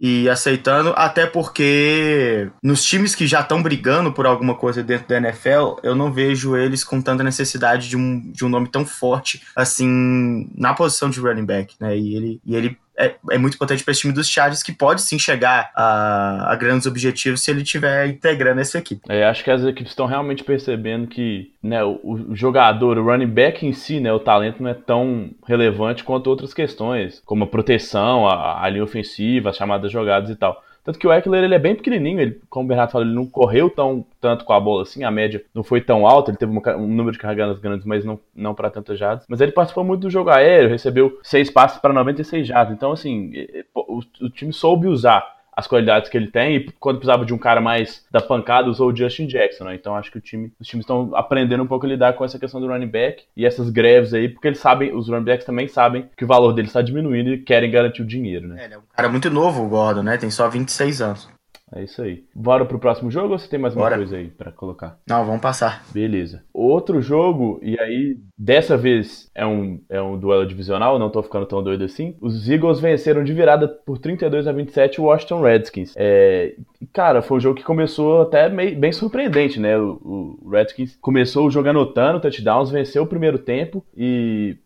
e 0.00 0.28
aceitando, 0.28 0.92
até 0.96 1.26
porque 1.26 2.48
nos 2.62 2.84
times 2.84 3.14
que 3.14 3.26
já 3.26 3.40
estão 3.40 3.62
brigando 3.62 4.12
por 4.12 4.26
alguma 4.26 4.54
coisa 4.54 4.82
dentro 4.82 5.08
da 5.08 5.16
NFL, 5.16 5.76
eu 5.82 5.94
não 5.94 6.12
vejo 6.12 6.56
eles 6.56 6.84
com 6.84 7.02
tanta 7.02 7.24
necessidade 7.24 7.88
de 7.88 7.96
um, 7.96 8.30
de 8.30 8.44
um 8.44 8.48
nome 8.48 8.68
tão 8.68 8.86
forte 8.86 9.42
assim 9.56 10.48
na 10.54 10.72
posição 10.72 11.10
de 11.10 11.20
running 11.20 11.44
back, 11.44 11.74
né? 11.80 11.96
E 11.96 12.14
ele, 12.14 12.40
e 12.44 12.54
ele 12.54 12.78
é, 12.98 13.14
é 13.30 13.38
muito 13.38 13.54
importante 13.54 13.84
para 13.84 13.92
esse 13.92 14.00
time 14.00 14.12
dos 14.12 14.28
Chargers, 14.28 14.62
que 14.62 14.72
pode 14.72 15.02
sim 15.02 15.18
chegar 15.18 15.70
a, 15.74 16.52
a, 16.52 16.56
grandes 16.56 16.86
objetivos 16.86 17.40
se 17.40 17.50
ele 17.50 17.62
estiver 17.62 18.08
integrando 18.08 18.60
essa 18.60 18.78
equipe. 18.78 19.02
É, 19.08 19.24
acho 19.24 19.44
que 19.44 19.50
as 19.50 19.62
equipes 19.62 19.92
estão 19.92 20.06
realmente 20.06 20.42
percebendo 20.42 21.06
que 21.06 21.52
né, 21.62 21.82
o, 21.84 22.00
o, 22.02 22.34
jogador, 22.34 22.98
o 22.98 23.04
running 23.04 23.28
back 23.28 23.64
em 23.64 23.72
si, 23.72 24.00
né, 24.00 24.12
o 24.12 24.18
talento 24.18 24.60
não 24.60 24.70
é 24.70 24.74
tão 24.74 25.30
relevante 25.46 26.02
quanto 26.02 26.28
outras 26.28 26.52
questões, 26.52 27.22
como 27.24 27.44
a 27.44 27.46
proteção, 27.46 28.26
a, 28.26 28.64
a 28.64 28.68
linha 28.68 28.82
ofensiva, 28.82 29.50
as 29.50 29.56
chamadas 29.56 29.92
jogadas 29.92 30.30
e 30.30 30.36
tal. 30.36 30.60
Tanto 30.84 30.98
que 30.98 31.06
o 31.06 31.12
Eckler 31.12 31.44
ele 31.44 31.54
é 31.54 31.58
bem 31.58 31.74
pequenininho, 31.74 32.20
ele, 32.20 32.40
como 32.48 32.64
o 32.64 32.68
Bernardo 32.68 32.90
falou, 32.90 33.06
ele 33.06 33.14
não 33.14 33.26
correu 33.26 33.68
tão, 33.68 34.04
tanto 34.20 34.44
com 34.44 34.52
a 34.52 34.60
bola 34.60 34.82
assim, 34.82 35.04
a 35.04 35.10
média 35.10 35.44
não 35.54 35.62
foi 35.62 35.80
tão 35.80 36.06
alta, 36.06 36.30
ele 36.30 36.38
teve 36.38 36.50
um 36.50 36.86
número 36.86 37.12
de 37.12 37.18
carregadas 37.18 37.58
grandes, 37.58 37.86
mas 37.86 38.04
não, 38.04 38.18
não 38.34 38.54
para 38.54 38.70
tantas 38.70 38.98
jardas. 38.98 39.26
Mas 39.28 39.40
ele 39.40 39.52
participou 39.52 39.84
muito 39.84 40.02
do 40.02 40.10
jogo 40.10 40.30
aéreo, 40.30 40.70
recebeu 40.70 41.18
seis 41.22 41.50
passes 41.50 41.78
para 41.78 41.92
96 41.92 42.46
jardas. 42.46 42.74
Então, 42.74 42.92
assim, 42.92 43.32
o, 43.74 44.00
o 44.22 44.30
time 44.30 44.52
soube 44.52 44.86
usar 44.86 45.37
as 45.58 45.66
qualidades 45.66 46.08
que 46.08 46.16
ele 46.16 46.30
tem 46.30 46.54
e 46.54 46.72
quando 46.78 46.98
precisava 46.98 47.26
de 47.26 47.34
um 47.34 47.38
cara 47.38 47.60
mais 47.60 48.06
da 48.12 48.20
pancada 48.20 48.70
usou 48.70 48.92
o 48.92 48.96
Justin 48.96 49.26
Jackson, 49.26 49.64
né? 49.64 49.74
Então 49.74 49.96
acho 49.96 50.08
que 50.08 50.16
o 50.16 50.20
time, 50.20 50.52
os 50.60 50.68
times 50.68 50.84
estão 50.84 51.10
aprendendo 51.16 51.64
um 51.64 51.66
pouco 51.66 51.84
a 51.84 51.88
lidar 51.88 52.12
com 52.12 52.24
essa 52.24 52.38
questão 52.38 52.60
do 52.60 52.68
running 52.68 52.86
back 52.86 53.24
e 53.36 53.44
essas 53.44 53.68
greves 53.68 54.14
aí, 54.14 54.28
porque 54.28 54.46
eles 54.46 54.60
sabem, 54.60 54.94
os 54.94 55.08
running 55.08 55.24
backs 55.24 55.44
também 55.44 55.66
sabem 55.66 56.08
que 56.16 56.24
o 56.24 56.28
valor 56.28 56.52
dele 56.52 56.68
está 56.68 56.80
diminuindo 56.80 57.30
e 57.30 57.38
querem 57.38 57.72
garantir 57.72 58.02
o 58.02 58.06
dinheiro, 58.06 58.46
né? 58.46 58.62
É, 58.62 58.64
ele 58.66 58.74
é 58.74 58.78
um 58.78 58.82
cara 58.94 59.08
muito 59.08 59.28
novo, 59.30 59.64
o 59.64 59.68
Gordon, 59.68 60.04
né? 60.04 60.16
Tem 60.16 60.30
só 60.30 60.48
26 60.48 61.02
anos. 61.02 61.37
É 61.74 61.82
isso 61.84 62.02
aí. 62.02 62.24
Bora 62.34 62.64
pro 62.64 62.78
próximo 62.78 63.10
jogo 63.10 63.32
ou 63.32 63.38
você 63.38 63.48
tem 63.48 63.58
mais 63.58 63.74
uma 63.74 63.82
Bora. 63.82 63.96
coisa 63.96 64.16
aí 64.16 64.28
para 64.28 64.50
colocar? 64.50 64.98
Não, 65.06 65.24
vamos 65.24 65.40
passar. 65.40 65.84
Beleza. 65.92 66.42
Outro 66.52 67.00
jogo, 67.00 67.58
e 67.62 67.78
aí 67.78 68.16
dessa 68.36 68.76
vez 68.76 69.30
é 69.34 69.44
um, 69.44 69.80
é 69.88 70.00
um 70.00 70.18
duelo 70.18 70.46
divisional, 70.46 70.98
não 70.98 71.10
tô 71.10 71.22
ficando 71.22 71.46
tão 71.46 71.62
doido 71.62 71.84
assim. 71.84 72.16
Os 72.20 72.48
Eagles 72.48 72.80
venceram 72.80 73.22
de 73.22 73.32
virada 73.32 73.68
por 73.68 73.98
32 73.98 74.46
a 74.46 74.52
27 74.52 75.00
o 75.00 75.04
Washington 75.04 75.42
Redskins. 75.42 75.94
É, 75.96 76.54
cara, 76.92 77.20
foi 77.20 77.36
um 77.36 77.40
jogo 77.40 77.56
que 77.56 77.64
começou 77.64 78.22
até 78.22 78.48
meio, 78.48 78.78
bem 78.78 78.92
surpreendente, 78.92 79.60
né? 79.60 79.76
O, 79.78 80.38
o 80.42 80.48
Redskins 80.50 80.96
começou 81.00 81.46
o 81.46 81.50
jogo 81.50 81.68
anotando 81.68 82.20
touchdowns, 82.20 82.70
venceu 82.70 83.02
o 83.02 83.06
primeiro 83.06 83.38
tempo 83.38 83.84
e, 83.96 84.56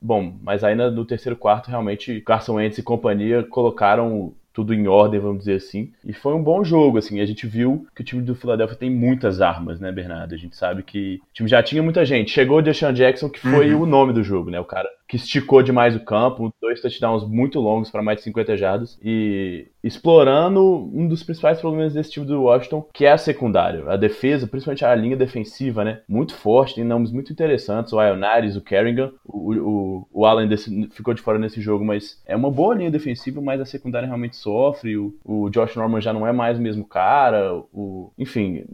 bom, 0.00 0.34
mas 0.42 0.62
ainda 0.62 0.90
no 0.90 1.04
terceiro 1.04 1.36
quarto 1.36 1.68
realmente 1.68 2.20
Carson 2.20 2.54
Wentz 2.54 2.78
e 2.78 2.82
companhia 2.82 3.42
colocaram 3.42 4.32
tudo 4.52 4.74
em 4.74 4.86
ordem, 4.86 5.20
vamos 5.20 5.40
dizer 5.40 5.56
assim. 5.56 5.92
E 6.04 6.12
foi 6.12 6.34
um 6.34 6.42
bom 6.42 6.62
jogo, 6.62 6.98
assim. 6.98 7.20
A 7.20 7.26
gente 7.26 7.46
viu 7.46 7.86
que 7.94 8.02
o 8.02 8.04
time 8.04 8.22
do 8.22 8.34
Philadelphia 8.34 8.76
tem 8.76 8.90
muitas 8.90 9.40
armas, 9.40 9.80
né, 9.80 9.90
Bernardo? 9.90 10.34
A 10.34 10.38
gente 10.38 10.56
sabe 10.56 10.82
que 10.82 11.20
o 11.30 11.32
time 11.32 11.48
já 11.48 11.62
tinha 11.62 11.82
muita 11.82 12.04
gente. 12.04 12.30
Chegou 12.30 12.58
o 12.58 12.62
Deshaun 12.62 12.92
Jackson, 12.92 13.28
que 13.28 13.40
foi 13.40 13.74
uhum. 13.74 13.82
o 13.82 13.86
nome 13.86 14.12
do 14.12 14.22
jogo, 14.22 14.50
né? 14.50 14.60
O 14.60 14.64
cara 14.64 14.88
que 15.08 15.16
esticou 15.16 15.62
demais 15.62 15.94
o 15.94 16.04
campo, 16.04 16.52
dois 16.60 16.80
touchdowns 16.80 17.26
muito 17.28 17.60
longos 17.60 17.90
para 17.90 18.02
mais 18.02 18.18
de 18.18 18.24
50 18.24 18.56
jardas 18.56 18.98
e 19.02 19.66
explorando 19.82 20.90
um 20.94 21.08
dos 21.08 21.22
principais 21.22 21.60
problemas 21.60 21.94
desse 21.94 22.12
time 22.12 22.26
do 22.26 22.42
Washington, 22.42 22.86
que 22.92 23.04
é 23.04 23.12
a 23.12 23.18
secundária. 23.18 23.84
A 23.88 23.96
defesa, 23.96 24.46
principalmente 24.46 24.84
a 24.84 24.94
linha 24.94 25.16
defensiva, 25.16 25.84
né? 25.84 26.00
Muito 26.08 26.34
forte, 26.34 26.76
tem 26.76 26.84
nomes 26.84 27.10
muito 27.10 27.32
interessantes, 27.32 27.92
o 27.92 28.00
Ionaris, 28.00 28.56
o 28.56 28.60
Kerrigan, 28.60 29.10
o, 29.24 29.52
o, 29.54 30.08
o 30.12 30.26
Allen 30.26 30.48
desse, 30.48 30.88
ficou 30.92 31.14
de 31.14 31.22
fora 31.22 31.38
nesse 31.38 31.60
jogo, 31.60 31.84
mas 31.84 32.22
é 32.26 32.36
uma 32.36 32.50
boa 32.50 32.74
linha 32.74 32.90
defensiva, 32.90 33.40
mas 33.40 33.60
a 33.60 33.64
secundária 33.64 34.06
realmente 34.06 34.36
sofre, 34.36 34.96
o, 34.96 35.14
o 35.24 35.50
Josh 35.50 35.76
Norman 35.76 36.00
já 36.00 36.12
não 36.12 36.26
é 36.26 36.32
mais 36.32 36.58
o 36.58 36.62
mesmo 36.62 36.84
cara, 36.84 37.54
o, 37.72 38.12
enfim, 38.18 38.64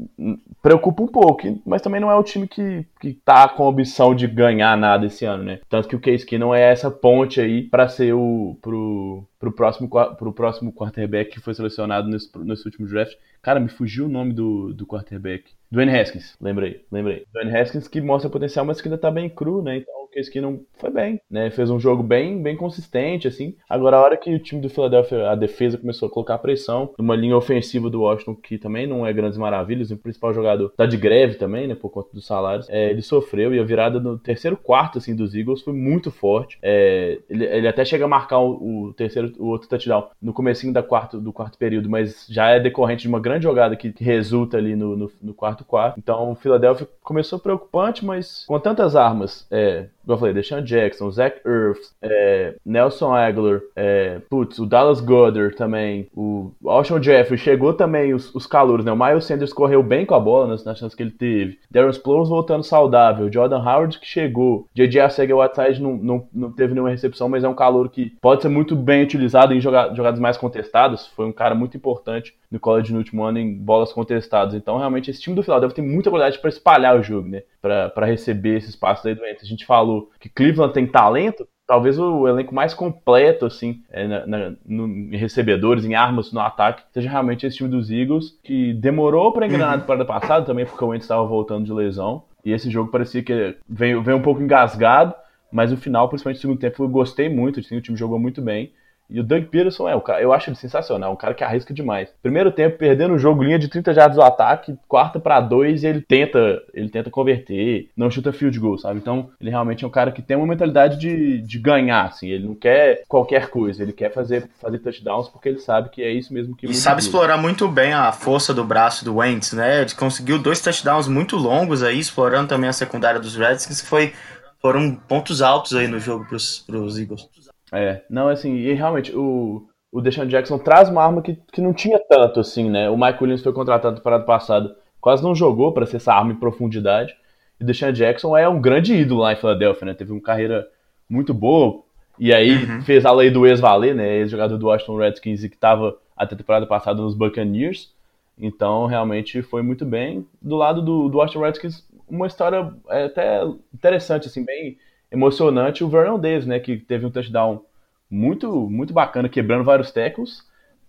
preocupa 0.62 1.02
um 1.02 1.06
pouco, 1.06 1.58
mas 1.64 1.82
também 1.82 2.00
não 2.00 2.10
é 2.10 2.14
o 2.14 2.22
time 2.22 2.46
que, 2.46 2.84
que 3.00 3.12
tá 3.12 3.48
com 3.48 3.64
a 3.64 3.68
opção 3.68 4.14
de 4.14 4.26
ganhar 4.26 4.76
nada 4.76 5.06
esse 5.06 5.24
ano, 5.24 5.44
né? 5.44 5.60
Tanto 5.68 5.88
que 5.88 5.96
o 5.96 6.00
Case 6.00 6.26
que 6.26 6.38
não 6.38 6.54
é 6.54 6.70
essa 6.70 6.90
ponte 6.90 7.40
aí 7.40 7.62
para 7.62 7.88
ser 7.88 8.12
o 8.14 8.56
pro, 8.60 9.24
pro 9.38 9.52
próximo 9.52 9.88
pro 9.88 10.32
próximo 10.32 10.72
quarterback 10.72 11.30
que 11.30 11.40
foi 11.40 11.54
selecionado 11.54 12.08
nesse, 12.08 12.30
nesse 12.38 12.64
último 12.64 12.88
draft. 12.88 13.16
Cara, 13.40 13.60
me 13.60 13.68
fugiu 13.68 14.06
o 14.06 14.08
nome 14.08 14.32
do, 14.32 14.74
do 14.74 14.86
quarterback. 14.86 15.52
Dwayne 15.70 15.96
Haskins, 15.96 16.36
lembrei, 16.40 16.84
lembrei. 16.90 17.24
Dwayne 17.32 17.56
Haskins 17.56 17.86
que 17.86 18.00
mostra 18.00 18.30
potencial, 18.30 18.64
mas 18.64 18.80
que 18.80 18.88
ainda 18.88 18.98
tá 18.98 19.10
bem 19.10 19.28
cru, 19.28 19.62
né? 19.62 19.76
Então 19.76 20.07
o 20.08 20.14
Case 20.14 20.40
não 20.40 20.60
foi 20.78 20.90
bem, 20.90 21.20
né? 21.30 21.50
Fez 21.50 21.70
um 21.70 21.78
jogo 21.78 22.02
bem, 22.02 22.42
bem 22.42 22.56
consistente, 22.56 23.28
assim. 23.28 23.54
Agora, 23.68 23.96
a 23.96 24.02
hora 24.02 24.16
que 24.16 24.34
o 24.34 24.38
time 24.38 24.60
do 24.60 24.70
Philadelphia, 24.70 25.30
a 25.30 25.34
defesa 25.34 25.78
começou 25.78 26.08
a 26.08 26.10
colocar 26.10 26.38
pressão, 26.38 26.92
numa 26.98 27.14
linha 27.14 27.36
ofensiva 27.36 27.90
do 27.90 28.02
Washington, 28.02 28.34
que 28.34 28.58
também 28.58 28.86
não 28.86 29.06
é 29.06 29.12
grandes 29.12 29.38
maravilhas, 29.38 29.90
o 29.90 29.96
principal 29.96 30.32
jogador 30.32 30.72
tá 30.76 30.86
de 30.86 30.96
greve 30.96 31.34
também, 31.34 31.66
né? 31.66 31.74
Por 31.74 31.90
conta 31.90 32.10
dos 32.12 32.26
salários. 32.26 32.68
É, 32.68 32.90
ele 32.90 33.02
sofreu 33.02 33.54
e 33.54 33.58
a 33.58 33.64
virada 33.64 34.00
no 34.00 34.18
terceiro 34.18 34.56
quarto, 34.56 34.98
assim, 34.98 35.14
dos 35.14 35.34
Eagles 35.34 35.62
foi 35.62 35.72
muito 35.72 36.10
forte. 36.10 36.58
É, 36.62 37.18
ele, 37.28 37.44
ele, 37.44 37.68
até 37.68 37.84
chega 37.84 38.04
a 38.04 38.08
marcar 38.08 38.38
o, 38.38 38.88
o, 38.88 38.94
terceiro, 38.94 39.32
o 39.38 39.46
outro 39.46 39.68
touchdown 39.68 40.08
no 40.20 40.32
comecinho 40.32 40.72
da 40.72 40.82
quarto, 40.82 41.20
do 41.20 41.32
quarto 41.32 41.58
período, 41.58 41.88
mas 41.88 42.26
já 42.28 42.48
é 42.48 42.60
decorrente 42.60 43.02
de 43.02 43.08
uma 43.08 43.20
grande 43.20 43.44
jogada 43.44 43.76
que, 43.76 43.92
que 43.92 44.04
resulta 44.04 44.56
ali 44.56 44.74
no, 44.74 44.96
no, 44.96 45.10
no 45.22 45.34
quarto 45.34 45.64
quarto. 45.64 45.98
Então, 45.98 46.32
o 46.32 46.34
Philadelphia 46.34 46.88
começou 47.02 47.38
preocupante, 47.38 48.04
mas 48.04 48.44
com 48.46 48.58
tantas 48.58 48.96
armas, 48.96 49.46
é, 49.50 49.86
como 50.08 50.16
eu 50.16 50.20
falei, 50.20 50.34
Deshaun 50.34 50.62
Jackson, 50.62 51.10
Zach 51.10 51.38
Ertz, 51.44 51.94
é, 52.00 52.54
Nelson 52.64 53.14
Aguilar, 53.14 53.60
é, 53.76 54.20
putz, 54.30 54.58
o 54.58 54.64
Dallas 54.64 55.02
Goddard 55.02 55.54
também, 55.54 56.08
o 56.16 56.50
Alshon 56.64 57.02
Jeffrey, 57.02 57.36
chegou 57.36 57.74
também 57.74 58.14
os, 58.14 58.34
os 58.34 58.46
calouros, 58.46 58.86
né? 58.86 58.90
O 58.90 58.96
Miles 58.96 59.26
Sanders 59.26 59.52
correu 59.52 59.82
bem 59.82 60.06
com 60.06 60.14
a 60.14 60.20
bola 60.20 60.46
nas, 60.46 60.64
nas 60.64 60.78
chances 60.78 60.94
que 60.94 61.02
ele 61.02 61.10
teve. 61.10 61.58
Darren 61.70 61.90
Sproles 61.90 62.30
voltando 62.30 62.64
saudável, 62.64 63.30
Jordan 63.30 63.58
Howard 63.58 63.98
que 63.98 64.06
chegou, 64.06 64.66
J.J. 64.74 64.98
Arcega-Whiteside 64.98 65.82
não, 65.82 65.96
não, 65.98 66.28
não 66.32 66.52
teve 66.52 66.72
nenhuma 66.72 66.90
recepção, 66.90 67.28
mas 67.28 67.44
é 67.44 67.48
um 67.48 67.54
calor 67.54 67.90
que 67.90 68.16
pode 68.18 68.40
ser 68.40 68.48
muito 68.48 68.74
bem 68.74 69.02
utilizado 69.02 69.52
em 69.52 69.60
joga 69.60 69.94
jogadas 69.94 70.18
mais 70.18 70.38
contestadas, 70.38 71.06
foi 71.08 71.26
um 71.26 71.32
cara 71.32 71.54
muito 71.54 71.76
importante 71.76 72.34
no 72.50 72.58
college 72.58 72.92
no 72.92 72.98
último 72.98 73.22
ano 73.24 73.38
em 73.38 73.54
bolas 73.54 73.92
contestadas. 73.92 74.54
Então, 74.54 74.78
realmente, 74.78 75.10
esse 75.10 75.20
time 75.20 75.36
do 75.36 75.42
Philadelphia 75.42 75.76
tem 75.76 75.84
muita 75.84 76.08
qualidade 76.08 76.38
para 76.38 76.48
espalhar 76.48 76.98
o 76.98 77.02
jogo, 77.02 77.28
né? 77.28 77.42
Para 77.60 78.06
receber 78.06 78.56
esses 78.56 78.76
passos 78.76 79.04
aí 79.06 79.14
doentes. 79.14 79.44
A 79.44 79.48
gente 79.48 79.66
falou 79.66 80.10
que 80.20 80.28
Cleveland 80.28 80.72
tem 80.72 80.86
talento, 80.86 81.46
talvez 81.66 81.98
o 81.98 82.26
elenco 82.26 82.54
mais 82.54 82.72
completo, 82.72 83.44
assim, 83.44 83.82
é, 83.90 84.06
na, 84.06 84.26
na, 84.26 84.52
no, 84.64 84.86
em 84.86 85.16
recebedores, 85.16 85.84
em 85.84 85.94
armas 85.94 86.32
no 86.32 86.40
ataque, 86.40 86.82
seja 86.94 87.10
realmente 87.10 87.46
esse 87.46 87.58
time 87.58 87.68
dos 87.68 87.90
Eagles, 87.90 88.38
que 88.42 88.72
demorou 88.72 89.32
para 89.32 89.46
engrenar 89.46 89.78
uhum. 89.78 89.84
para 89.84 90.04
passado 90.04 90.46
também, 90.46 90.64
porque 90.64 90.82
o 90.82 90.88
Wentz 90.88 91.04
estava 91.04 91.26
voltando 91.26 91.66
de 91.66 91.72
lesão. 91.72 92.24
E 92.44 92.52
esse 92.52 92.70
jogo 92.70 92.90
parecia 92.90 93.22
que 93.22 93.56
veio, 93.68 94.02
veio 94.02 94.16
um 94.16 94.22
pouco 94.22 94.42
engasgado, 94.42 95.14
mas 95.52 95.70
o 95.70 95.76
final, 95.76 96.08
principalmente 96.08 96.38
no 96.38 96.40
segundo 96.40 96.58
tempo, 96.58 96.82
eu 96.82 96.88
gostei 96.88 97.28
muito. 97.28 97.60
Assim, 97.60 97.76
o 97.76 97.82
time 97.82 97.98
jogou 97.98 98.18
muito 98.18 98.40
bem. 98.40 98.72
E 99.10 99.18
o 99.20 99.24
Doug 99.24 99.44
Peterson 99.44 99.88
é 99.88 99.94
o 99.94 100.00
cara, 100.00 100.20
eu 100.20 100.32
acho 100.32 100.50
ele 100.50 100.56
sensacional, 100.56 101.12
um 101.12 101.16
cara 101.16 101.32
que 101.32 101.42
arrisca 101.42 101.72
demais. 101.72 102.10
Primeiro 102.22 102.52
tempo, 102.52 102.76
perdendo 102.76 103.14
o 103.14 103.18
jogo, 103.18 103.42
linha 103.42 103.58
de 103.58 103.68
30 103.68 103.94
jardas 103.94 104.16
do 104.16 104.22
ataque, 104.22 104.76
quarta 104.86 105.18
para 105.18 105.40
dois, 105.40 105.82
e 105.82 105.86
ele 105.86 106.02
tenta, 106.02 106.62
ele 106.74 106.90
tenta 106.90 107.10
converter, 107.10 107.88
não 107.96 108.10
chuta 108.10 108.32
field 108.32 108.58
goal, 108.58 108.76
sabe? 108.76 108.98
Então, 108.98 109.30
ele 109.40 109.50
realmente 109.50 109.82
é 109.82 109.86
um 109.86 109.90
cara 109.90 110.12
que 110.12 110.20
tem 110.20 110.36
uma 110.36 110.46
mentalidade 110.46 110.98
de, 110.98 111.40
de 111.40 111.58
ganhar, 111.58 112.04
assim, 112.04 112.28
ele 112.28 112.46
não 112.46 112.54
quer 112.54 113.02
qualquer 113.08 113.48
coisa, 113.48 113.82
ele 113.82 113.92
quer 113.92 114.12
fazer, 114.12 114.48
fazer 114.60 114.78
touchdowns 114.78 115.28
porque 115.28 115.48
ele 115.48 115.58
sabe 115.58 115.88
que 115.88 116.02
é 116.02 116.10
isso 116.10 116.32
mesmo 116.32 116.54
que 116.54 116.66
E 116.66 116.74
sabe 116.74 117.00
explorar 117.00 117.38
muito 117.38 117.66
bem 117.66 117.94
a 117.94 118.12
força 118.12 118.52
do 118.52 118.64
braço 118.64 119.04
do 119.04 119.16
Wentz, 119.16 119.52
né? 119.52 119.80
Ele 119.80 119.94
conseguiu 119.94 120.38
dois 120.38 120.60
touchdowns 120.60 121.08
muito 121.08 121.36
longos 121.36 121.82
aí, 121.82 121.98
explorando 121.98 122.48
também 122.48 122.68
a 122.68 122.72
secundária 122.74 123.20
dos 123.20 123.36
Redskins, 123.36 123.80
que 123.80 123.86
foi 123.86 124.12
foram 124.60 124.94
pontos 124.94 125.40
altos 125.40 125.74
aí 125.74 125.86
no 125.86 126.00
jogo 126.00 126.24
pros, 126.24 126.64
pros 126.66 126.98
Eagles. 126.98 127.28
É, 127.72 128.02
não, 128.08 128.28
assim, 128.28 128.54
e 128.54 128.72
realmente, 128.72 129.14
o, 129.14 129.68
o 129.92 130.00
Deshaun 130.00 130.26
Jackson 130.26 130.58
traz 130.58 130.88
uma 130.88 131.02
arma 131.02 131.22
que, 131.22 131.38
que 131.52 131.60
não 131.60 131.72
tinha 131.72 131.98
tanto, 131.98 132.40
assim, 132.40 132.68
né? 132.70 132.88
O 132.88 132.96
Mike 132.96 133.22
Williams 133.22 133.42
foi 133.42 133.52
contratado 133.52 134.00
para 134.00 134.16
ano 134.16 134.24
passado, 134.24 134.74
quase 135.00 135.22
não 135.22 135.34
jogou 135.34 135.72
para 135.72 135.86
ser 135.86 135.96
essa 135.96 136.12
arma 136.12 136.32
em 136.32 136.36
profundidade. 136.36 137.14
E 137.60 137.64
o 137.64 137.66
Deshaun 137.66 137.92
Jackson 137.92 138.36
é 138.36 138.48
um 138.48 138.60
grande 138.60 138.94
ídolo 138.94 139.22
lá 139.22 139.32
em 139.32 139.36
Philadelphia, 139.36 139.86
né? 139.86 139.94
Teve 139.94 140.12
uma 140.12 140.20
carreira 140.20 140.66
muito 141.08 141.32
boa, 141.32 141.82
e 142.18 142.34
aí 142.34 142.64
uhum. 142.64 142.82
fez 142.82 143.06
a 143.06 143.12
lei 143.12 143.30
do 143.30 143.46
ex-valer, 143.46 143.94
né? 143.94 144.16
Ex-jogador 144.18 144.58
do 144.58 144.66
Washington 144.66 144.96
Redskins 144.96 145.44
e 145.44 145.48
que 145.48 145.54
estava 145.54 145.96
a 146.16 146.26
temporada 146.26 146.66
passada 146.66 147.00
nos 147.00 147.14
Buccaneers. 147.14 147.92
Então, 148.36 148.86
realmente 148.86 149.42
foi 149.42 149.62
muito 149.62 149.84
bem. 149.84 150.26
Do 150.40 150.56
lado 150.56 150.82
do, 150.82 151.08
do 151.08 151.18
Washington 151.18 151.44
Redskins, 151.44 151.88
uma 152.08 152.26
história 152.26 152.72
é, 152.88 153.04
até 153.04 153.42
interessante, 153.72 154.26
assim, 154.26 154.44
bem 154.44 154.78
emocionante. 155.10 155.84
O 155.84 155.88
Vernon 155.88 156.18
Davis, 156.18 156.46
né, 156.46 156.58
que 156.60 156.76
teve 156.76 157.06
um 157.06 157.10
touchdown 157.10 157.64
muito, 158.10 158.68
muito 158.70 158.92
bacana, 158.92 159.28
quebrando 159.28 159.64
vários 159.64 159.92
tackles. 159.92 160.46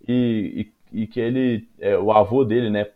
E, 0.08 0.72
e, 0.94 1.02
e 1.04 1.08
que 1.08 1.20
ele, 1.20 1.68
é, 1.80 1.98
o 1.98 2.12
avô 2.12 2.44
dele, 2.44 2.70
né, 2.70 2.88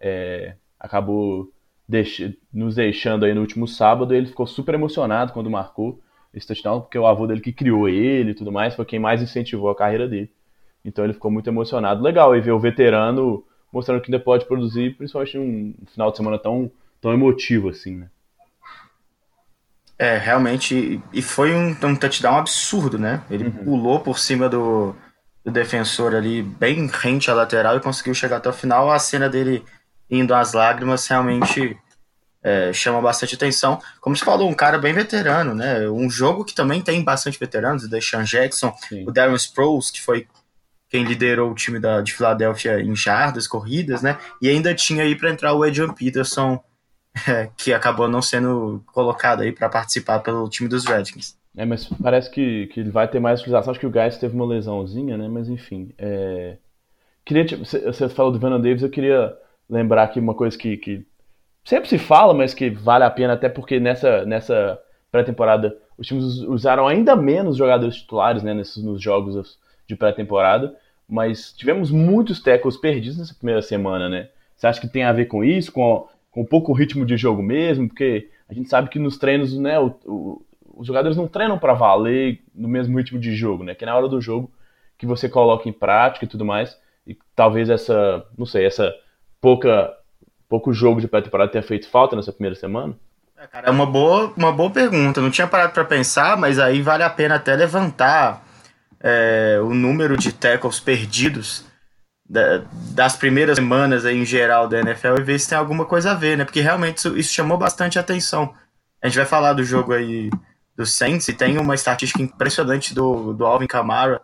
é, 0.00 0.54
acabou 0.78 1.50
deix 1.88 2.18
nos 2.52 2.76
deixando 2.76 3.24
aí 3.24 3.34
no 3.34 3.40
último 3.40 3.66
sábado. 3.66 4.14
Ele 4.14 4.26
ficou 4.26 4.46
super 4.46 4.74
emocionado 4.74 5.32
quando 5.32 5.50
marcou 5.50 6.00
esse 6.32 6.46
touchdown, 6.46 6.80
porque 6.80 6.98
o 6.98 7.06
avô 7.06 7.26
dele 7.26 7.40
que 7.40 7.52
criou 7.52 7.88
ele 7.88 8.30
e 8.30 8.34
tudo 8.34 8.50
mais, 8.50 8.74
foi 8.74 8.84
quem 8.84 8.98
mais 8.98 9.20
incentivou 9.20 9.70
a 9.70 9.76
carreira 9.76 10.08
dele. 10.08 10.30
Então 10.84 11.04
ele 11.04 11.12
ficou 11.12 11.30
muito 11.30 11.48
emocionado. 11.48 12.02
Legal, 12.02 12.34
e 12.34 12.40
ver 12.40 12.52
o 12.52 12.58
veterano 12.58 13.44
mostrando 13.72 14.02
que 14.02 14.12
ainda 14.12 14.22
pode 14.22 14.44
produzir, 14.44 14.96
principalmente 14.96 15.38
num 15.38 15.74
final 15.86 16.10
de 16.10 16.16
semana 16.16 16.38
tão, 16.38 16.70
tão 17.00 17.12
emotivo 17.12 17.70
assim, 17.70 17.96
né? 17.96 18.10
É, 20.02 20.18
realmente, 20.18 21.00
e 21.12 21.22
foi 21.22 21.54
um, 21.54 21.76
um 21.84 21.94
touchdown 21.94 22.38
absurdo, 22.38 22.98
né? 22.98 23.22
Ele 23.30 23.44
uhum. 23.44 23.52
pulou 23.52 24.00
por 24.00 24.18
cima 24.18 24.48
do, 24.48 24.96
do 25.44 25.52
defensor 25.52 26.12
ali, 26.12 26.42
bem 26.42 26.90
rente 26.92 27.30
à 27.30 27.34
lateral, 27.34 27.76
e 27.76 27.80
conseguiu 27.80 28.12
chegar 28.12 28.38
até 28.38 28.48
o 28.48 28.52
final. 28.52 28.90
A 28.90 28.98
cena 28.98 29.28
dele 29.28 29.64
indo 30.10 30.34
às 30.34 30.54
lágrimas 30.54 31.06
realmente 31.06 31.78
é, 32.42 32.72
chama 32.72 33.00
bastante 33.00 33.36
atenção. 33.36 33.80
Como 34.00 34.16
você 34.16 34.24
falou, 34.24 34.50
um 34.50 34.54
cara 34.54 34.76
bem 34.76 34.92
veterano, 34.92 35.54
né? 35.54 35.88
Um 35.88 36.10
jogo 36.10 36.44
que 36.44 36.52
também 36.52 36.82
tem 36.82 37.04
bastante 37.04 37.38
veteranos, 37.38 37.84
o 37.84 37.88
Deshaun 37.88 38.24
Jackson, 38.24 38.74
Sim. 38.88 39.04
o 39.06 39.12
Darren 39.12 39.36
Sproles, 39.36 39.88
que 39.88 40.02
foi 40.02 40.26
quem 40.90 41.04
liderou 41.04 41.52
o 41.52 41.54
time 41.54 41.78
da, 41.78 42.00
de 42.00 42.12
Filadélfia 42.12 42.80
em 42.80 42.96
jardas, 42.96 43.46
corridas, 43.46 44.02
né? 44.02 44.18
E 44.40 44.48
ainda 44.48 44.74
tinha 44.74 45.04
aí 45.04 45.14
para 45.14 45.30
entrar 45.30 45.54
o 45.54 45.62
Adrian 45.62 45.94
Peterson, 45.94 46.60
é, 47.28 47.50
que 47.56 47.72
acabou 47.72 48.08
não 48.08 48.22
sendo 48.22 48.82
colocado 48.86 49.42
aí 49.42 49.52
para 49.52 49.68
participar 49.68 50.20
pelo 50.20 50.48
time 50.48 50.68
dos 50.68 50.84
Redskins. 50.84 51.36
É, 51.56 51.64
mas 51.64 51.86
parece 52.02 52.30
que, 52.30 52.66
que 52.68 52.80
ele 52.80 52.90
vai 52.90 53.06
ter 53.06 53.20
mais 53.20 53.40
utilização. 53.40 53.70
Acho 53.70 53.80
que 53.80 53.86
o 53.86 53.90
Guys 53.90 54.16
teve 54.16 54.34
uma 54.34 54.46
lesãozinha, 54.46 55.18
né? 55.18 55.28
Mas 55.28 55.48
enfim. 55.48 55.92
É... 55.98 56.56
Queria, 57.24 57.44
você 57.56 58.08
falou 58.08 58.32
do 58.32 58.38
Vernon 58.38 58.60
Davis, 58.60 58.82
eu 58.82 58.90
queria 58.90 59.36
lembrar 59.70 60.04
aqui 60.04 60.18
uma 60.18 60.34
coisa 60.34 60.58
que, 60.58 60.76
que 60.76 61.06
sempre 61.64 61.88
se 61.88 61.98
fala, 61.98 62.34
mas 62.34 62.52
que 62.52 62.68
vale 62.68 63.04
a 63.04 63.10
pena, 63.10 63.34
até 63.34 63.48
porque 63.48 63.78
nessa, 63.78 64.24
nessa 64.24 64.80
pré-temporada 65.10 65.76
os 65.96 66.06
times 66.06 66.24
usaram 66.40 66.88
ainda 66.88 67.14
menos 67.14 67.56
jogadores 67.56 67.96
titulares 67.96 68.42
né, 68.42 68.52
nesses, 68.54 68.82
nos 68.82 69.00
jogos 69.00 69.56
de 69.86 69.94
pré-temporada 69.94 70.76
mas 71.12 71.52
tivemos 71.52 71.90
muitos 71.90 72.40
tackles 72.40 72.78
perdidos 72.78 73.18
nessa 73.18 73.34
primeira 73.34 73.60
semana, 73.60 74.08
né? 74.08 74.30
Você 74.56 74.66
acha 74.66 74.80
que 74.80 74.88
tem 74.88 75.04
a 75.04 75.12
ver 75.12 75.26
com 75.26 75.44
isso, 75.44 75.70
com, 75.70 76.08
com 76.32 76.44
pouco 76.44 76.72
ritmo 76.72 77.06
de 77.06 77.16
jogo 77.16 77.42
mesmo? 77.42 77.86
Porque 77.86 78.28
a 78.48 78.54
gente 78.54 78.68
sabe 78.68 78.88
que 78.88 78.98
nos 78.98 79.18
treinos, 79.18 79.56
né, 79.56 79.78
o, 79.78 79.94
o, 80.04 80.46
os 80.74 80.86
jogadores 80.86 81.16
não 81.16 81.28
treinam 81.28 81.58
para 81.58 81.74
valer 81.74 82.42
no 82.52 82.66
mesmo 82.66 82.98
ritmo 82.98 83.20
de 83.20 83.36
jogo, 83.36 83.62
né? 83.62 83.74
Que 83.74 83.84
é 83.84 83.86
na 83.86 83.96
hora 83.96 84.08
do 84.08 84.20
jogo 84.20 84.50
que 84.98 85.06
você 85.06 85.28
coloca 85.28 85.68
em 85.68 85.72
prática 85.72 86.24
e 86.24 86.28
tudo 86.28 86.44
mais. 86.44 86.76
E 87.06 87.16
talvez 87.36 87.70
essa, 87.70 88.24
não 88.36 88.46
sei, 88.46 88.66
essa 88.66 88.92
pouca 89.40 89.96
pouco 90.48 90.72
jogo 90.72 91.00
de 91.00 91.08
pré-temporada 91.08 91.50
tenha 91.50 91.62
feito 91.62 91.88
falta 91.88 92.14
nessa 92.14 92.32
primeira 92.32 92.54
semana? 92.54 92.94
É, 93.38 93.46
cara, 93.46 93.68
é 93.68 93.70
uma 93.70 93.86
boa, 93.86 94.32
uma 94.36 94.52
boa 94.52 94.70
pergunta. 94.70 95.20
Não 95.20 95.30
tinha 95.30 95.46
parado 95.46 95.72
para 95.72 95.84
pensar, 95.84 96.36
mas 96.36 96.58
aí 96.58 96.82
vale 96.82 97.02
a 97.02 97.08
pena 97.08 97.36
até 97.36 97.56
levantar 97.56 98.46
é, 99.00 99.58
o 99.62 99.72
número 99.72 100.16
de 100.16 100.30
tackles 100.32 100.78
perdidos 100.78 101.64
da, 102.32 102.64
das 102.94 103.14
primeiras 103.14 103.56
semanas 103.56 104.06
aí, 104.06 104.16
em 104.16 104.24
geral 104.24 104.66
da 104.66 104.80
NFL 104.80 105.18
e 105.18 105.22
ver 105.22 105.38
se 105.38 105.50
tem 105.50 105.58
alguma 105.58 105.84
coisa 105.84 106.12
a 106.12 106.14
ver, 106.14 106.38
né? 106.38 106.46
Porque 106.46 106.62
realmente 106.62 106.96
isso, 106.96 107.14
isso 107.18 107.34
chamou 107.34 107.58
bastante 107.58 107.98
atenção. 107.98 108.54
A 109.02 109.06
gente 109.06 109.18
vai 109.18 109.26
falar 109.26 109.52
do 109.52 109.62
jogo 109.62 109.92
aí 109.92 110.30
do 110.74 110.86
Saints 110.86 111.28
e 111.28 111.34
tem 111.34 111.58
uma 111.58 111.74
estatística 111.74 112.22
impressionante 112.22 112.94
do, 112.94 113.34
do 113.34 113.44
Alvin 113.44 113.66
Kamara 113.66 114.18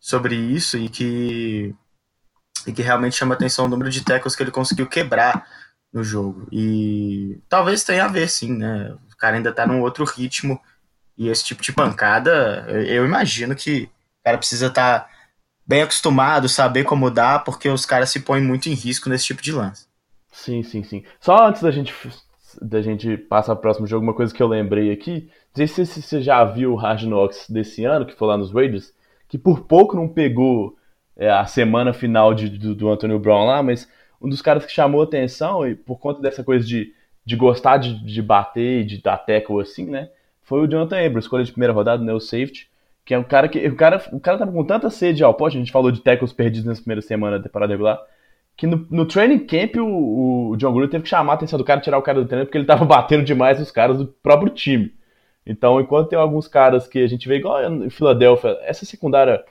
sobre 0.00 0.34
isso 0.34 0.78
e 0.78 0.88
que, 0.88 1.74
e 2.66 2.72
que 2.72 2.80
realmente 2.80 3.16
chama 3.16 3.34
atenção 3.34 3.66
o 3.66 3.68
número 3.68 3.90
de 3.90 4.02
tackles 4.02 4.34
que 4.34 4.42
ele 4.42 4.50
conseguiu 4.50 4.86
quebrar 4.86 5.46
no 5.92 6.02
jogo. 6.02 6.48
E 6.50 7.38
talvez 7.50 7.84
tenha 7.84 8.06
a 8.06 8.08
ver, 8.08 8.30
sim, 8.30 8.56
né? 8.56 8.96
O 9.12 9.16
cara 9.18 9.36
ainda 9.36 9.52
tá 9.52 9.66
num 9.66 9.82
outro 9.82 10.06
ritmo 10.06 10.58
e 11.18 11.28
esse 11.28 11.44
tipo 11.44 11.62
de 11.62 11.70
pancada, 11.70 12.64
eu, 12.68 12.82
eu 12.82 13.04
imagino 13.04 13.54
que 13.54 13.90
o 14.20 14.24
cara 14.24 14.38
precisa 14.38 14.68
estar 14.68 15.00
tá 15.00 15.11
bem 15.72 15.80
acostumado, 15.80 16.50
saber 16.50 16.84
como 16.84 17.10
dar, 17.10 17.44
porque 17.44 17.66
os 17.66 17.86
caras 17.86 18.10
se 18.10 18.20
põem 18.20 18.42
muito 18.42 18.68
em 18.68 18.74
risco 18.74 19.08
nesse 19.08 19.24
tipo 19.24 19.40
de 19.40 19.52
lance. 19.52 19.86
Sim, 20.30 20.62
sim, 20.62 20.82
sim. 20.82 21.02
Só 21.18 21.46
antes 21.48 21.62
da 21.62 21.70
gente, 21.70 21.94
da 22.60 22.82
gente 22.82 23.16
passar 23.16 23.54
pro 23.54 23.62
próximo 23.62 23.86
jogo, 23.86 24.04
uma 24.04 24.12
coisa 24.12 24.34
que 24.34 24.42
eu 24.42 24.48
lembrei 24.48 24.92
aqui. 24.92 25.30
Não 25.56 25.66
sei 25.66 25.86
se 25.86 26.02
você 26.02 26.20
já 26.20 26.44
viu 26.44 26.74
o 26.74 26.78
Knocks 26.78 27.48
desse 27.48 27.86
ano, 27.86 28.04
que 28.04 28.14
foi 28.14 28.28
lá 28.28 28.36
nos 28.36 28.52
Raiders, 28.52 28.92
que 29.26 29.38
por 29.38 29.60
pouco 29.60 29.96
não 29.96 30.06
pegou 30.06 30.76
é, 31.16 31.30
a 31.30 31.46
semana 31.46 31.94
final 31.94 32.34
de, 32.34 32.50
do, 32.50 32.74
do 32.74 32.90
Antonio 32.90 33.18
Brown 33.18 33.46
lá, 33.46 33.62
mas 33.62 33.88
um 34.20 34.28
dos 34.28 34.42
caras 34.42 34.66
que 34.66 34.72
chamou 34.72 35.00
atenção, 35.00 35.66
e 35.66 35.74
por 35.74 35.98
conta 35.98 36.20
dessa 36.20 36.44
coisa 36.44 36.66
de, 36.66 36.92
de 37.24 37.34
gostar 37.34 37.78
de, 37.78 38.04
de 38.04 38.20
bater, 38.20 38.84
de 38.84 39.00
dar 39.00 39.16
tackle 39.16 39.62
assim, 39.62 39.86
né? 39.86 40.10
Foi 40.42 40.60
o 40.60 40.68
Jonathan 40.68 40.98
Abrams, 40.98 41.24
escolha 41.24 41.44
de 41.44 41.52
primeira 41.52 41.72
rodada, 41.72 42.04
né? 42.04 42.12
O 42.12 42.20
safety 42.20 42.68
que 43.12 43.14
é 43.14 43.18
um 43.18 43.22
cara 43.22 43.46
que. 43.46 43.58
O 43.68 43.76
cara, 43.76 44.02
o 44.10 44.18
cara 44.18 44.38
tava 44.38 44.50
com 44.50 44.64
tanta 44.64 44.88
sede 44.88 45.22
ao 45.22 45.34
pote, 45.34 45.58
a 45.58 45.60
gente 45.60 45.70
falou 45.70 45.92
de 45.92 46.00
tackles 46.00 46.32
perdidos 46.32 46.64
nessa 46.64 46.80
primeira 46.80 47.02
semana 47.02 47.36
da 47.36 47.44
temporada 47.44 47.70
regular. 47.70 48.00
Que 48.56 48.66
no, 48.66 48.86
no 48.90 49.04
training 49.04 49.40
camp 49.40 49.76
o, 49.76 50.50
o 50.50 50.56
John 50.56 50.72
Gruden 50.72 50.88
teve 50.88 51.02
que 51.02 51.10
chamar 51.10 51.34
a 51.34 51.36
atenção 51.36 51.58
do 51.58 51.64
cara, 51.64 51.80
tirar 51.80 51.98
o 51.98 52.02
cara 52.02 52.22
do 52.22 52.26
treino, 52.26 52.46
porque 52.46 52.56
ele 52.56 52.64
tava 52.64 52.84
batendo 52.86 53.22
demais 53.22 53.60
os 53.60 53.70
caras 53.70 53.98
do 53.98 54.06
próprio 54.06 54.50
time. 54.50 54.94
Então, 55.44 55.78
enquanto 55.78 56.08
tem 56.08 56.18
alguns 56.18 56.48
caras 56.48 56.88
que 56.88 57.00
a 57.00 57.06
gente 57.06 57.28
vê, 57.28 57.36
igual 57.36 57.62
em 57.62 57.90
Filadélfia, 57.90 58.56
essa 58.62 58.86
secundária 58.86 59.44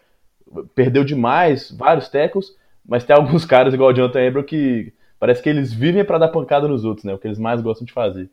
perdeu 0.74 1.04
demais, 1.04 1.70
vários 1.70 2.10
tackles, 2.10 2.56
mas 2.84 3.04
tem 3.04 3.16
alguns 3.16 3.46
caras, 3.46 3.76
igual 3.76 3.92
o 3.92 3.94
Jonathan 3.94 4.28
Abram, 4.28 4.44
que 4.44 4.92
parece 5.20 5.44
que 5.44 5.50
eles 5.50 5.72
vivem 5.72 6.04
para 6.04 6.18
dar 6.18 6.30
pancada 6.30 6.68
nos 6.68 6.84
outros, 6.84 7.06
né? 7.06 7.14
O 7.14 7.20
que 7.20 7.28
eles 7.28 7.38
mais 7.38 7.62
gostam 7.62 7.86
de 7.86 7.94
fazer. 7.94 8.28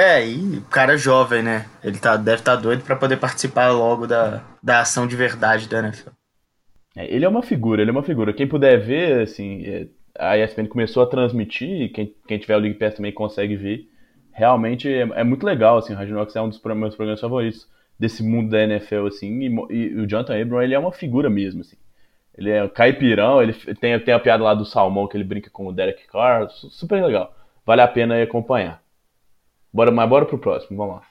É, 0.00 0.26
e 0.26 0.56
o 0.56 0.62
cara 0.62 0.94
é 0.94 0.96
jovem, 0.96 1.42
né? 1.42 1.66
Ele 1.84 1.98
tá, 1.98 2.16
deve 2.16 2.38
estar 2.38 2.56
tá 2.56 2.62
doido 2.62 2.82
para 2.82 2.96
poder 2.96 3.18
participar 3.18 3.68
logo 3.70 4.06
da, 4.06 4.42
da 4.62 4.80
ação 4.80 5.06
de 5.06 5.14
verdade 5.14 5.68
da 5.68 5.80
NFL. 5.80 6.08
É, 6.96 7.14
ele 7.14 7.26
é 7.26 7.28
uma 7.28 7.42
figura, 7.42 7.82
ele 7.82 7.90
é 7.90 7.92
uma 7.92 8.02
figura. 8.02 8.32
Quem 8.32 8.46
puder 8.46 8.80
ver, 8.80 9.20
assim, 9.20 9.62
é, 9.66 9.86
a 10.18 10.38
ESPN 10.38 10.68
começou 10.68 11.02
a 11.02 11.06
transmitir, 11.06 11.92
quem, 11.92 12.14
quem 12.26 12.38
tiver 12.38 12.56
o 12.56 12.60
League 12.60 12.78
Pass 12.78 12.94
também 12.94 13.12
consegue 13.12 13.56
ver. 13.56 13.90
Realmente 14.32 14.88
é, 14.88 15.00
é 15.02 15.22
muito 15.22 15.44
legal, 15.44 15.76
assim, 15.76 15.92
o 15.92 15.98
Knocks 15.98 16.34
é 16.34 16.40
um 16.40 16.48
dos 16.48 16.62
meus 16.64 16.96
programas 16.96 17.20
favoritos 17.20 17.68
desse 17.98 18.22
mundo 18.22 18.48
da 18.48 18.62
NFL, 18.62 19.06
assim, 19.06 19.38
e, 19.38 19.74
e 19.74 19.94
o 19.96 20.06
Jonathan 20.06 20.40
Abram, 20.40 20.62
ele 20.62 20.72
é 20.72 20.78
uma 20.78 20.92
figura 20.92 21.28
mesmo, 21.28 21.60
assim. 21.60 21.76
Ele 22.38 22.48
é 22.48 22.64
um 22.64 22.68
caipirão, 22.70 23.42
ele 23.42 23.52
tem, 23.52 24.00
tem 24.00 24.14
a 24.14 24.18
piada 24.18 24.42
lá 24.42 24.54
do 24.54 24.64
salmão 24.64 25.06
que 25.06 25.14
ele 25.14 25.24
brinca 25.24 25.50
com 25.50 25.66
o 25.66 25.72
Derek 25.74 26.06
Carr, 26.08 26.48
super 26.48 27.04
legal. 27.04 27.36
Vale 27.66 27.82
a 27.82 27.88
pena 27.88 28.22
acompanhar. 28.22 28.82
Bora, 29.72 29.90
mas 29.90 30.08
bora 30.08 30.26
pro 30.26 30.38
próximo, 30.38 30.76
vamos 30.76 30.96
lá. 30.96 31.02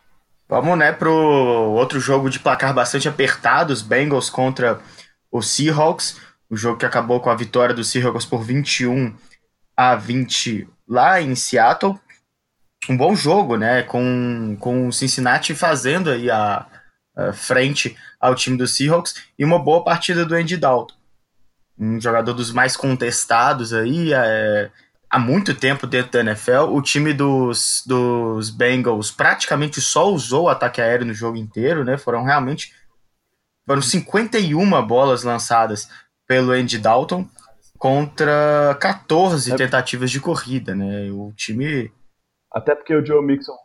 Vamos, 0.48 0.78
né, 0.78 0.92
pro 0.92 1.14
outro 1.14 2.00
jogo 2.00 2.30
de 2.30 2.40
placar 2.40 2.74
bastante 2.74 3.08
apertado, 3.08 3.72
os 3.72 3.84
Bengals 3.84 4.30
contra 4.30 4.80
os 5.32 5.48
Seahawks, 5.48 6.20
o 6.50 6.58
jogo 6.58 6.80
que 6.80 6.86
acabou 6.86 7.20
com 7.20 7.30
a 7.30 7.36
vitória 7.36 7.76
dos 7.76 7.90
Seahawks 7.92 8.26
por 8.26 8.44
21 8.44 9.16
a 9.78 9.96
20 9.96 10.68
lá 10.88 11.22
em 11.22 11.36
Seattle. 11.36 12.00
Um 12.90 12.98
bom 12.98 13.16
jogo, 13.16 13.58
né, 13.58 13.84
com, 13.84 14.58
com 14.60 14.88
o 14.88 14.92
Cincinnati 14.92 15.54
fazendo 15.54 16.10
aí 16.10 16.32
a, 16.32 16.66
a 17.16 17.32
frente 17.32 17.96
ao 18.20 18.34
time 18.34 18.58
dos 18.58 18.76
Seahawks 18.76 19.16
e 19.38 19.46
uma 19.46 19.60
boa 19.60 19.84
partida 19.84 20.26
do 20.26 20.34
Andy 20.34 20.58
Dalton. 20.58 20.96
Um 21.78 22.02
jogador 22.02 22.34
dos 22.34 22.52
mais 22.52 22.76
contestados 22.76 23.72
aí, 23.72 24.12
é, 24.14 24.72
há 25.10 25.18
muito 25.18 25.56
tempo 25.56 25.88
dentro 25.88 26.12
da 26.12 26.20
NFL. 26.20 26.72
O 26.72 26.82
time 26.82 27.14
dos, 27.14 27.84
dos 27.86 28.50
Bengals 28.50 29.12
praticamente 29.12 29.82
só 29.82 30.12
usou 30.12 30.44
o 30.44 30.50
ataque 30.50 30.82
aéreo 30.82 31.06
no 31.06 31.14
jogo 31.14 31.38
inteiro, 31.38 31.84
né? 31.84 31.98
Foram 31.98 32.24
realmente 32.24 32.74
foram 33.66 33.82
51 33.82 34.86
bolas 34.86 35.24
lançadas 35.24 35.90
pelo 36.28 36.52
Andy 36.52 36.78
Dalton 36.78 37.28
contra 37.78 38.78
14 38.80 39.52
é... 39.52 39.56
tentativas 39.56 40.12
de 40.12 40.20
corrida, 40.20 40.76
né? 40.76 41.10
O 41.12 41.32
time 41.36 41.92
até 42.52 42.74
porque 42.76 42.96
o 42.96 43.06
Joe 43.06 43.24
Mixon, 43.24 43.56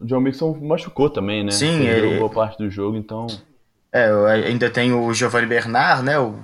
o 0.00 0.08
Joe 0.08 0.20
Mixon 0.20 0.58
machucou 0.60 1.08
também, 1.08 1.44
né? 1.44 1.52
Sim, 1.52 1.86
ele 1.86 2.18
boa 2.18 2.28
parte 2.28 2.58
do 2.58 2.68
jogo, 2.68 2.96
então 2.96 3.26
é, 3.92 4.10
ainda 4.46 4.68
tem 4.68 4.92
o 4.92 5.12
Giovanni 5.14 5.46
Bernard, 5.46 6.02
né? 6.02 6.18
O 6.18 6.38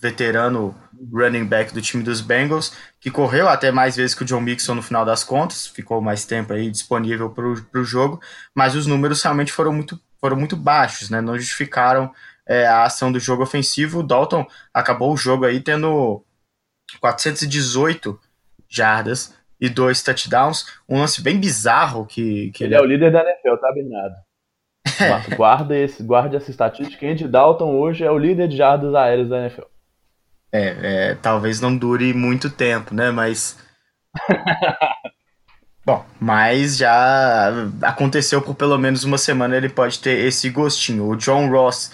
veterano 0.00 0.74
running 1.12 1.44
back 1.44 1.72
do 1.72 1.80
time 1.80 2.02
dos 2.02 2.20
Bengals, 2.20 2.76
que 3.00 3.10
correu 3.10 3.48
até 3.48 3.70
mais 3.70 3.96
vezes 3.96 4.14
que 4.14 4.22
o 4.22 4.26
John 4.26 4.40
Mixon 4.40 4.74
no 4.74 4.82
final 4.82 5.04
das 5.04 5.24
contas, 5.24 5.66
ficou 5.66 6.00
mais 6.00 6.24
tempo 6.24 6.52
aí 6.52 6.70
disponível 6.70 7.30
para 7.30 7.80
o 7.80 7.84
jogo, 7.84 8.20
mas 8.54 8.74
os 8.74 8.86
números 8.86 9.22
realmente 9.22 9.52
foram 9.52 9.72
muito, 9.72 10.00
foram 10.20 10.36
muito 10.36 10.56
baixos, 10.56 11.10
né? 11.10 11.20
Não 11.20 11.38
justificaram 11.38 12.12
é, 12.46 12.66
a 12.66 12.84
ação 12.84 13.10
do 13.10 13.20
jogo 13.20 13.42
ofensivo. 13.42 14.00
O 14.00 14.02
Dalton 14.02 14.46
acabou 14.74 15.12
o 15.12 15.16
jogo 15.16 15.44
aí 15.44 15.60
tendo 15.60 16.24
418 17.00 18.18
jardas 18.68 19.34
e 19.60 19.68
dois 19.68 20.02
touchdowns. 20.02 20.66
Um 20.88 20.98
lance 20.98 21.22
bem 21.22 21.38
bizarro 21.38 22.06
que, 22.06 22.50
que 22.52 22.64
ele, 22.64 22.74
ele 22.74 22.82
é 22.82 22.84
o 22.84 22.88
líder 22.88 23.12
da 23.12 23.22
NFL, 23.22 23.56
tá, 23.56 23.72
Bernardo? 23.72 24.16
Guarda 25.36 25.76
esse, 25.76 26.02
guarde 26.02 26.36
essa 26.36 26.50
estatística. 26.50 27.06
Andy 27.06 27.28
Dalton 27.28 27.76
hoje 27.76 28.04
é 28.04 28.10
o 28.10 28.18
líder 28.18 28.48
de 28.48 28.56
jardas 28.56 28.94
aéreas 28.94 29.28
da 29.28 29.38
NFL. 29.40 29.62
É, 30.52 31.10
é 31.12 31.14
talvez 31.16 31.60
não 31.60 31.76
dure 31.76 32.12
muito 32.12 32.50
tempo, 32.50 32.94
né? 32.94 33.10
Mas. 33.10 33.58
Bom, 35.84 36.04
mas 36.20 36.76
já 36.76 37.50
aconteceu 37.82 38.42
por 38.42 38.54
pelo 38.54 38.78
menos 38.78 39.02
uma 39.02 39.16
semana, 39.18 39.56
ele 39.56 39.68
pode 39.68 39.98
ter 39.98 40.24
esse 40.26 40.50
gostinho. 40.50 41.08
O 41.08 41.16
John 41.16 41.48
Ross, 41.48 41.92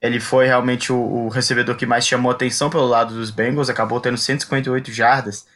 ele 0.00 0.18
foi 0.18 0.46
realmente 0.46 0.92
o, 0.92 0.96
o 0.96 1.28
recebedor 1.28 1.76
que 1.76 1.86
mais 1.86 2.06
chamou 2.06 2.32
atenção 2.32 2.70
pelo 2.70 2.86
lado 2.86 3.14
dos 3.14 3.30
Bengals, 3.30 3.68
acabou 3.68 4.00
tendo 4.00 4.16
158 4.16 4.90
jardas 4.90 5.46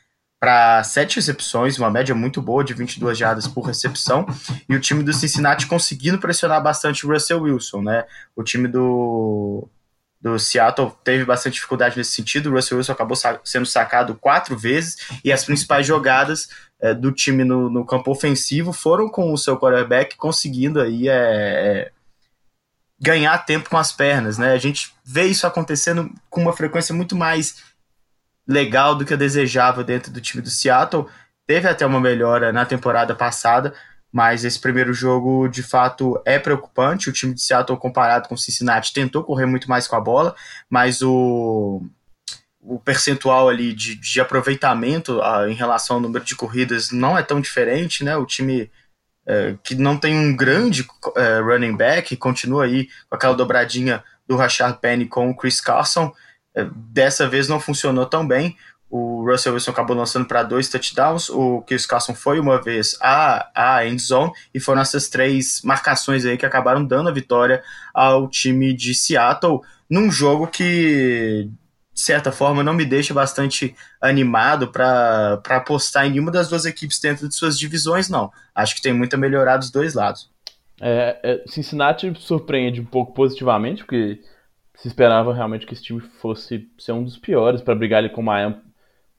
para 0.41 0.83
sete 0.83 1.17
recepções, 1.17 1.79
uma 1.79 1.91
média 1.91 2.15
muito 2.15 2.41
boa 2.41 2.65
de 2.65 2.73
22 2.73 3.19
jardas 3.19 3.47
por 3.47 3.61
recepção, 3.61 4.27
e 4.67 4.75
o 4.75 4.81
time 4.81 5.03
do 5.03 5.13
Cincinnati 5.13 5.67
conseguindo 5.67 6.19
pressionar 6.19 6.63
bastante 6.63 7.07
o 7.07 7.13
Russell 7.13 7.43
Wilson, 7.43 7.83
né? 7.83 8.07
O 8.35 8.43
time 8.43 8.67
do, 8.67 9.69
do 10.21 10.39
Seattle 10.39 10.93
teve 11.03 11.25
bastante 11.25 11.55
dificuldade 11.55 11.97
nesse 11.97 12.13
sentido, 12.13 12.51
o 12.51 12.53
Russell 12.53 12.77
Wilson 12.77 12.93
acabou 12.93 13.17
sa 13.17 13.41
sendo 13.43 13.65
sacado 13.65 14.15
quatro 14.15 14.57
vezes, 14.57 14.99
e 15.25 15.33
as 15.33 15.45
principais 15.45 15.87
jogadas 15.87 16.49
é, 16.81 16.93
do 16.93 17.11
time 17.11 17.43
no, 17.43 17.71
no, 17.71 17.87
campo 17.87 18.11
ofensivo 18.11 18.73
foram 18.73 19.09
com 19.09 19.33
o 19.33 19.39
seu 19.39 19.59
quarterback 19.59 20.17
conseguindo 20.17 20.81
aí 20.81 21.09
é, 21.09 21.13
é, 21.13 21.93
ganhar 23.01 23.39
tempo 23.39 23.71
com 23.71 23.79
as 23.79 23.93
pernas, 23.93 24.37
né? 24.37 24.53
A 24.53 24.59
gente 24.59 24.95
vê 25.03 25.25
isso 25.25 25.47
acontecendo 25.47 26.13
com 26.29 26.43
uma 26.43 26.53
frequência 26.53 26.95
muito 26.95 27.17
mais 27.17 27.63
legal 28.47 28.95
do 28.95 29.07
que 29.07 29.15
eu 29.15 29.19
desejava 29.19 29.83
dentro 29.83 30.13
do 30.13 30.21
time 30.21 30.43
do 30.43 30.51
Seattle. 30.51 31.07
Teve 31.47 31.67
até 31.67 31.87
uma 31.87 32.01
melhora 32.01 32.53
na 32.53 32.67
temporada 32.67 33.15
passada, 33.15 33.75
mas 34.13 34.45
esse 34.45 34.59
primeiro 34.59 34.93
jogo 34.93 35.49
de 35.49 35.63
fato 35.63 36.21
é 36.25 36.39
preocupante. 36.39 37.09
O 37.09 37.13
time 37.13 37.35
de 37.35 37.43
Seattle, 37.43 37.79
comparado 37.79 38.29
com 38.29 38.35
o 38.35 38.39
Cincinnati, 38.39 38.93
tentou 38.93 39.23
correr 39.23 39.47
muito 39.47 39.69
mais 39.69 39.87
com 39.87 39.97
a 39.97 40.01
bola, 40.01 40.35
mas 40.69 41.01
o, 41.03 41.83
o 42.61 42.79
percentual 42.79 43.49
ali 43.49 43.73
de, 43.73 43.95
de 43.95 44.21
aproveitamento 44.21 45.21
a, 45.23 45.49
em 45.49 45.55
relação 45.55 45.97
ao 45.97 46.03
número 46.03 46.25
de 46.25 46.37
corridas 46.37 46.91
não 46.91 47.17
é 47.17 47.23
tão 47.23 47.41
diferente, 47.41 48.05
né? 48.05 48.17
O 48.17 48.27
time 48.27 48.71
é, 49.27 49.57
que 49.63 49.75
não 49.75 49.97
tem 49.97 50.19
um 50.19 50.35
grande 50.35 50.87
é, 51.17 51.39
running 51.41 51.77
back 51.77 52.17
continua 52.17 52.65
aí 52.65 52.89
com 53.09 53.15
aquela 53.15 53.35
dobradinha 53.35 54.03
do 54.27 54.37
Rashard 54.37 54.79
Penny 54.81 55.07
com 55.07 55.31
o 55.31 55.37
Chris 55.37 55.61
Carson. 55.61 56.13
É, 56.55 56.67
dessa 56.75 57.29
vez 57.29 57.49
não 57.49 57.61
funcionou 57.61 58.07
tão 58.07 58.27
bem. 58.27 58.57
O 58.91 59.25
Russell 59.25 59.55
Wilson 59.55 59.71
acabou 59.71 59.97
lançando 59.97 60.27
para 60.27 60.43
dois 60.43 60.69
touchdowns. 60.69 61.31
O 61.31 61.63
Chris 61.63 61.87
Carson 61.87 62.13
foi 62.13 62.41
uma 62.41 62.61
vez 62.61 62.99
a, 63.01 63.49
a 63.55 63.87
end 63.87 64.03
zone. 64.03 64.33
E 64.53 64.59
foram 64.59 64.83
essas 64.83 65.09
três 65.09 65.63
marcações 65.63 66.27
aí 66.27 66.37
que 66.37 66.45
acabaram 66.45 66.85
dando 66.85 67.09
a 67.09 67.13
vitória 67.13 67.63
ao 67.95 68.29
time 68.29 68.73
de 68.73 68.93
Seattle. 68.93 69.61
Num 69.89 70.11
jogo 70.11 70.49
que, 70.49 71.49
de 71.95 72.01
certa 72.01 72.33
forma, 72.33 72.65
não 72.65 72.75
me 72.75 72.85
deixa 72.85 73.15
bastante 73.15 73.77
animado 74.01 74.69
para 74.69 75.41
apostar 75.51 76.07
em 76.07 76.11
nenhuma 76.11 76.33
das 76.33 76.49
duas 76.49 76.65
equipes 76.65 76.99
dentro 76.99 77.29
de 77.29 77.35
suas 77.35 77.57
divisões, 77.57 78.09
não. 78.09 78.33
Acho 78.53 78.75
que 78.75 78.83
tem 78.83 78.93
muito 78.93 79.15
a 79.15 79.19
melhorar 79.19 79.57
dos 79.57 79.71
dois 79.71 79.95
lados. 79.95 80.29
É, 80.81 81.21
é, 81.23 81.45
Cincinnati 81.47 82.13
surpreende 82.19 82.81
um 82.81 82.87
pouco 82.87 83.13
positivamente, 83.13 83.85
porque 83.85 84.21
se 84.75 84.89
esperava 84.89 85.33
realmente 85.33 85.67
que 85.67 85.75
esse 85.75 85.83
time 85.83 86.01
fosse 86.01 86.69
ser 86.79 86.93
um 86.93 87.05
dos 87.05 87.19
piores 87.19 87.61
para 87.61 87.75
brigar 87.75 87.99
ali 87.99 88.09
com 88.09 88.23
o 88.23 88.25
Miami. 88.25 88.57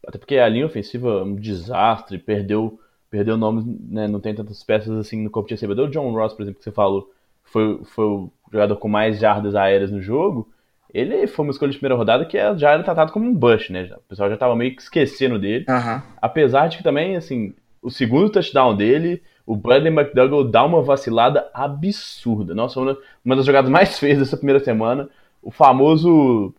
Até 0.08 0.18
porque 0.18 0.38
a 0.38 0.50
linha 0.50 0.66
ofensiva 0.66 1.10
é 1.10 1.24
um 1.24 1.36
desastre, 1.36 2.18
perdeu 2.18 2.80
perdeu 3.10 3.36
nomes, 3.36 3.66
né, 3.66 4.08
não 4.08 4.22
tem 4.22 4.34
tantas 4.34 4.64
peças 4.64 4.98
assim 4.98 5.22
no 5.22 5.30
corpo 5.30 5.50
de 5.50 5.56
recebedor. 5.56 5.90
O 5.90 5.92
John 5.92 6.14
Ross, 6.14 6.34
por 6.34 6.44
exemplo, 6.44 6.60
que 6.60 6.64
você 6.64 6.72
falou, 6.72 7.12
foi, 7.44 7.82
foi 7.84 8.06
o 8.06 8.32
jogador 8.50 8.78
com 8.78 8.88
mais 8.88 9.20
jardas 9.20 9.54
aéreas 9.54 9.92
no 9.92 10.02
jogo. 10.02 10.50
Ele 10.94 11.28
foi 11.28 11.46
uma 11.46 11.52
escolha 11.52 11.72
de 11.72 11.78
primeira 11.78 11.98
rodada 11.98 12.26
que 12.26 12.38
já 12.56 12.72
era 12.72 12.84
tratado 12.84 13.12
como 13.12 13.26
um 13.26 13.34
bush, 13.34 13.70
né? 13.70 13.84
O 13.98 14.10
pessoal 14.10 14.30
já 14.30 14.36
estava 14.36 14.56
meio 14.56 14.74
que 14.74 14.82
esquecendo 14.82 15.38
dele. 15.38 15.66
Uhum. 15.68 16.02
Apesar 16.22 16.68
de 16.68 16.78
que 16.78 16.84
também, 16.84 17.18
assim, 17.18 17.54
o 17.82 17.90
segundo 17.90 18.30
touchdown 18.30 18.76
dele, 18.76 19.22
o 19.46 19.58
Bradley 19.58 19.94
McDougall 19.94 20.46
dá 20.46 20.64
uma 20.64 20.82
vacilada 20.82 21.50
absurda. 21.54 22.56
Nossa, 22.56 22.80
uma, 22.80 22.98
uma 23.26 23.36
das 23.36 23.46
jogadas 23.46 23.70
mais 23.70 24.00
feias 24.00 24.20
dessa 24.20 24.38
primeira 24.38 24.64
semana 24.64 25.10
o 25.42 25.50
famoso 25.50 26.54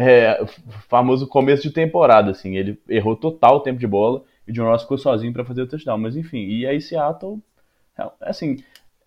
é, 0.00 0.46
famoso 0.88 1.26
começo 1.26 1.64
de 1.64 1.72
temporada, 1.72 2.30
assim. 2.30 2.56
Ele 2.56 2.80
errou 2.88 3.16
total 3.16 3.56
o 3.56 3.60
tempo 3.60 3.80
de 3.80 3.86
bola 3.86 4.22
e 4.46 4.52
o 4.52 4.54
John 4.54 4.66
Ross 4.66 4.82
ficou 4.82 4.96
sozinho 4.96 5.32
para 5.32 5.44
fazer 5.44 5.62
o 5.62 5.66
touchdown. 5.66 5.98
Mas 5.98 6.16
enfim, 6.16 6.38
e 6.38 6.64
aí 6.64 6.80
Seattle, 6.80 7.40
é, 7.98 8.08
assim, 8.20 8.62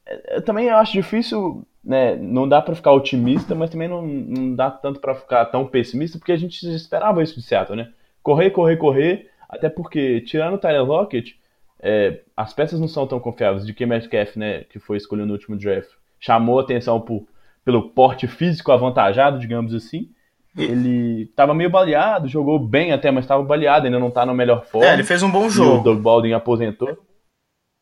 é, 0.06 0.36
eu 0.36 0.42
também 0.42 0.70
acho 0.70 0.92
difícil, 0.92 1.66
né? 1.82 2.18
Não 2.18 2.48
dá 2.48 2.62
para 2.62 2.76
ficar 2.76 2.92
otimista, 2.92 3.56
mas 3.56 3.70
também 3.70 3.88
não, 3.88 4.06
não 4.06 4.54
dá 4.54 4.70
tanto 4.70 5.00
para 5.00 5.16
ficar 5.16 5.46
tão 5.46 5.66
pessimista, 5.66 6.20
porque 6.20 6.34
a 6.34 6.38
gente 6.38 6.68
esperava 6.76 7.24
isso 7.24 7.36
de 7.40 7.42
Seattle, 7.42 7.78
né? 7.78 7.94
Correr, 8.22 8.52
correr, 8.52 8.76
correr, 8.76 9.30
até 9.48 9.70
porque, 9.70 10.20
tirando 10.22 10.56
o 10.56 10.58
Tyler 10.58 10.84
Lockett, 10.84 11.40
é, 11.80 12.20
as 12.36 12.54
peças 12.54 12.82
não 12.82 12.90
são 12.90 13.08
tão 13.08 13.20
confiáveis. 13.20 13.66
De 13.66 13.74
que 13.74 13.86
Metcalf, 13.86 14.36
né, 14.36 14.66
que 14.66 14.78
foi 14.78 14.98
escolhido 14.98 15.28
no 15.28 15.34
último 15.34 15.58
draft, 15.58 15.90
chamou 16.20 16.60
atenção 16.60 17.00
por 17.00 17.26
pelo 17.64 17.92
porte 17.92 18.28
físico 18.28 18.72
avantajado, 18.72 19.40
digamos 19.40 19.74
assim. 19.74 20.10
Ele 20.58 21.24
estava 21.24 21.54
meio 21.54 21.70
baleado, 21.70 22.28
jogou 22.28 22.60
bem 22.60 22.92
até, 22.92 23.10
mas 23.10 23.24
estava 23.24 23.42
baleado, 23.42 23.86
ainda 23.86 24.00
não 24.00 24.10
está 24.10 24.26
na 24.26 24.34
melhor 24.34 24.66
forma. 24.66 24.88
É, 24.88 24.94
ele 24.94 25.04
fez 25.04 25.24
um 25.24 25.32
bom 25.32 25.50
jogo. 25.50 25.80
o 25.80 25.84
Doug 25.84 26.00
Baldwin 26.00 26.34
aposentou. 26.34 26.98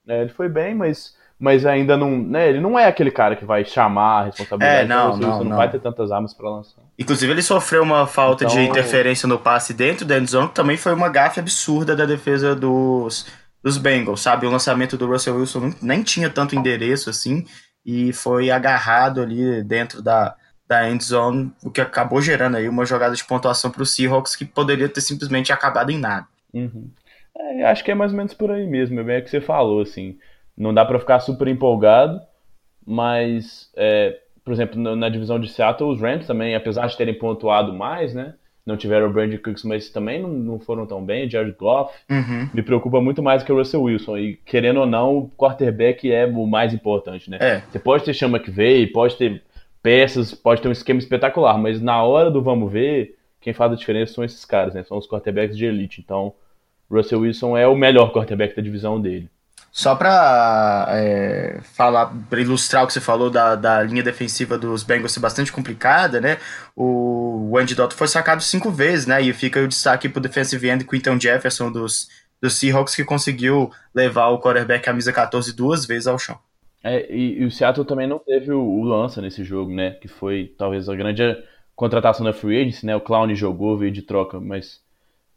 É, 0.07 0.21
ele 0.21 0.29
foi 0.29 0.47
bem, 0.47 0.75
mas, 0.75 1.15
mas 1.39 1.65
ainda 1.65 1.97
não. 1.97 2.17
Né, 2.17 2.49
ele 2.49 2.59
não 2.59 2.77
é 2.77 2.85
aquele 2.85 3.09
cara 3.09 3.35
que 3.35 3.43
vai 3.43 3.65
chamar 3.65 4.19
a 4.19 4.23
responsabilidade. 4.25 4.83
É, 4.83 4.85
não, 4.85 5.17
não, 5.17 5.29
não, 5.29 5.43
não, 5.43 5.57
vai 5.57 5.69
ter 5.69 5.79
tantas 5.79 6.11
armas 6.11 6.33
para 6.33 6.49
lançar. 6.49 6.81
Inclusive, 6.97 7.31
ele 7.31 7.41
sofreu 7.41 7.81
uma 7.81 8.05
falta 8.05 8.43
então, 8.43 8.55
de 8.55 8.63
interferência 8.63 9.27
no 9.27 9.39
passe 9.39 9.73
dentro 9.73 10.05
da 10.05 10.19
endzone, 10.19 10.49
que 10.49 10.55
também 10.55 10.77
foi 10.77 10.93
uma 10.93 11.09
gafe 11.09 11.39
absurda 11.39 11.95
da 11.95 12.05
defesa 12.05 12.55
dos, 12.55 13.25
dos 13.63 13.77
Bengals, 13.79 14.21
sabe? 14.21 14.45
O 14.45 14.51
lançamento 14.51 14.95
do 14.95 15.07
Russell 15.07 15.37
Wilson 15.37 15.73
nem 15.81 16.03
tinha 16.03 16.29
tanto 16.29 16.55
endereço 16.55 17.09
assim 17.09 17.45
e 17.85 18.13
foi 18.13 18.51
agarrado 18.51 19.21
ali 19.21 19.63
dentro 19.63 20.01
da, 20.01 20.35
da 20.69 20.87
end 20.87 21.03
zone, 21.03 21.51
o 21.63 21.71
que 21.71 21.81
acabou 21.81 22.21
gerando 22.21 22.55
aí 22.55 22.69
uma 22.69 22.85
jogada 22.85 23.15
de 23.15 23.25
pontuação 23.25 23.71
para 23.71 23.81
o 23.81 23.85
Seahawks 23.85 24.35
que 24.35 24.45
poderia 24.45 24.87
ter 24.87 25.01
simplesmente 25.01 25.51
acabado 25.51 25.89
em 25.89 25.97
nada. 25.97 26.27
Uhum. 26.53 26.87
É, 27.35 27.63
acho 27.65 27.83
que 27.83 27.89
é 27.89 27.95
mais 27.95 28.11
ou 28.11 28.17
menos 28.17 28.35
por 28.35 28.51
aí 28.51 28.67
mesmo, 28.67 28.99
é 28.99 29.03
bem 29.03 29.19
o 29.19 29.23
que 29.23 29.31
você 29.31 29.41
falou, 29.41 29.81
assim, 29.81 30.19
não 30.55 30.71
dá 30.71 30.85
para 30.85 30.99
ficar 30.99 31.19
super 31.21 31.47
empolgado, 31.47 32.21
mas, 32.85 33.71
é, 33.75 34.19
por 34.45 34.53
exemplo, 34.53 34.79
na, 34.95 35.09
divisão 35.09 35.39
de 35.39 35.49
Seattle, 35.49 35.89
os 35.89 35.99
Rams 35.99 36.27
também, 36.27 36.53
apesar 36.53 36.85
de 36.85 36.95
terem 36.95 37.17
pontuado 37.17 37.73
mais, 37.73 38.13
né, 38.13 38.35
não 38.63 38.77
tiveram 38.77 39.07
o 39.07 39.11
Brandon 39.11 39.37
Cooks, 39.37 39.63
mas 39.63 39.89
também 39.89 40.21
não, 40.21 40.29
não 40.29 40.59
foram 40.59 40.85
tão 40.85 41.03
bem. 41.03 41.25
O 41.25 41.29
Jared 41.29 41.55
Goff 41.57 41.91
uhum. 42.07 42.47
me 42.53 42.61
preocupa 42.61 43.01
muito 43.01 43.23
mais 43.23 43.41
que 43.41 43.51
o 43.51 43.57
Russell 43.57 43.81
Wilson. 43.81 44.17
E 44.19 44.35
querendo 44.45 44.81
ou 44.81 44.85
não, 44.85 45.17
o 45.17 45.29
quarterback 45.29 46.11
é 46.11 46.27
o 46.27 46.45
mais 46.45 46.71
importante, 46.71 47.31
né? 47.31 47.39
É. 47.41 47.63
Você 47.71 47.79
pode 47.79 48.03
ter 48.03 48.13
Chama 48.13 48.37
que 48.37 48.51
veio, 48.51 48.91
pode 48.91 49.15
ter 49.15 49.41
peças, 49.81 50.33
pode 50.33 50.61
ter 50.61 50.67
um 50.67 50.73
esquema 50.73 50.99
espetacular, 50.99 51.57
mas 51.57 51.81
na 51.81 52.03
hora 52.03 52.29
do 52.29 52.41
vamos 52.41 52.71
ver, 52.71 53.17
quem 53.41 53.53
faz 53.53 53.71
a 53.71 53.75
diferença 53.75 54.13
são 54.13 54.23
esses 54.23 54.43
caras, 54.45 54.73
né? 54.73 54.83
São 54.83 54.97
os 54.97 55.07
quarterbacks 55.07 55.57
de 55.57 55.65
elite. 55.65 56.01
Então, 56.01 56.33
Russell 56.89 57.21
Wilson 57.21 57.57
é 57.57 57.67
o 57.67 57.75
melhor 57.75 58.11
quarterback 58.11 58.55
da 58.55 58.61
divisão 58.61 58.99
dele. 58.99 59.29
Só 59.71 59.95
para 59.95 60.87
é, 60.89 61.59
falar, 61.75 62.11
para 62.29 62.41
ilustrar 62.41 62.83
o 62.83 62.87
que 62.87 62.93
você 62.93 62.99
falou 62.99 63.29
da, 63.29 63.55
da 63.55 63.83
linha 63.83 64.01
defensiva 64.01 64.57
dos 64.57 64.83
Bengals 64.83 65.11
ser 65.11 65.19
bastante 65.19 65.51
complicada, 65.51 66.19
né? 66.19 66.37
O, 66.75 67.55
Andy 67.57 67.75
Dalton 67.75 67.95
foi 67.95 68.07
sacado 68.07 68.41
cinco 68.41 68.71
vezes, 68.71 69.05
né? 69.05 69.21
E 69.21 69.31
fica 69.31 69.59
o 69.59 69.67
destaque 69.67 70.09
para 70.09 70.19
o 70.19 70.23
defensive 70.23 70.67
end 70.67 70.85
Quinton 70.85 71.19
Jefferson 71.19 71.71
dos, 71.71 72.09
dos 72.41 72.55
Seahawks, 72.55 72.95
que 72.95 73.03
conseguiu 73.03 73.71
levar 73.93 74.29
o 74.29 74.39
quarterback 74.41 74.83
camisa 74.83 75.13
14 75.13 75.53
duas 75.53 75.85
vezes 75.85 76.07
ao 76.07 76.17
chão. 76.17 76.39
É, 76.83 77.11
e, 77.13 77.39
e, 77.41 77.45
o 77.45 77.51
Seattle 77.51 77.85
também 77.85 78.07
não 78.07 78.19
teve 78.19 78.51
o, 78.51 78.61
o 78.61 78.83
Lança 78.83 79.21
nesse 79.21 79.43
jogo, 79.43 79.71
né? 79.71 79.91
Que 79.91 80.07
foi 80.07 80.53
talvez 80.57 80.87
a 80.87 80.95
grande 80.95 81.23
contratação 81.75 82.25
da 82.25 82.33
Free 82.33 82.61
Agency, 82.61 82.85
né? 82.85 82.95
O 82.95 83.01
Clown 83.01 83.33
jogou, 83.35 83.77
veio 83.77 83.91
de 83.91 84.01
troca, 84.01 84.39
mas 84.39 84.81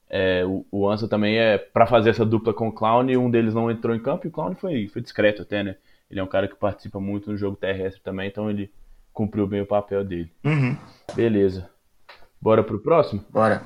é, 0.08 0.44
o, 0.44 0.64
o 0.70 0.88
Ansa 0.88 1.08
também 1.08 1.38
é 1.38 1.58
para 1.58 1.86
fazer 1.86 2.10
essa 2.10 2.24
dupla 2.24 2.54
com 2.54 2.68
o 2.68 2.72
Clown 2.72 3.08
e 3.10 3.16
um 3.16 3.30
deles 3.30 3.54
não 3.54 3.70
entrou 3.70 3.94
em 3.94 3.98
campo 3.98 4.26
e 4.26 4.28
o 4.28 4.30
Clown 4.30 4.54
foi, 4.54 4.86
foi 4.88 5.02
discreto 5.02 5.42
até, 5.42 5.64
né? 5.64 5.76
Ele 6.10 6.20
é 6.20 6.22
um 6.22 6.28
cara 6.28 6.46
que 6.46 6.54
participa 6.54 7.00
muito 7.00 7.30
no 7.30 7.36
jogo 7.36 7.56
terrestre 7.56 8.02
também, 8.02 8.28
então 8.28 8.50
ele 8.50 8.70
cumpriu 9.12 9.46
bem 9.46 9.62
o 9.62 9.66
papel 9.66 10.04
dele. 10.04 10.30
Uhum. 10.44 10.76
Beleza. 11.14 11.70
Bora 12.40 12.62
pro 12.62 12.78
próximo? 12.78 13.24
Bora. 13.30 13.62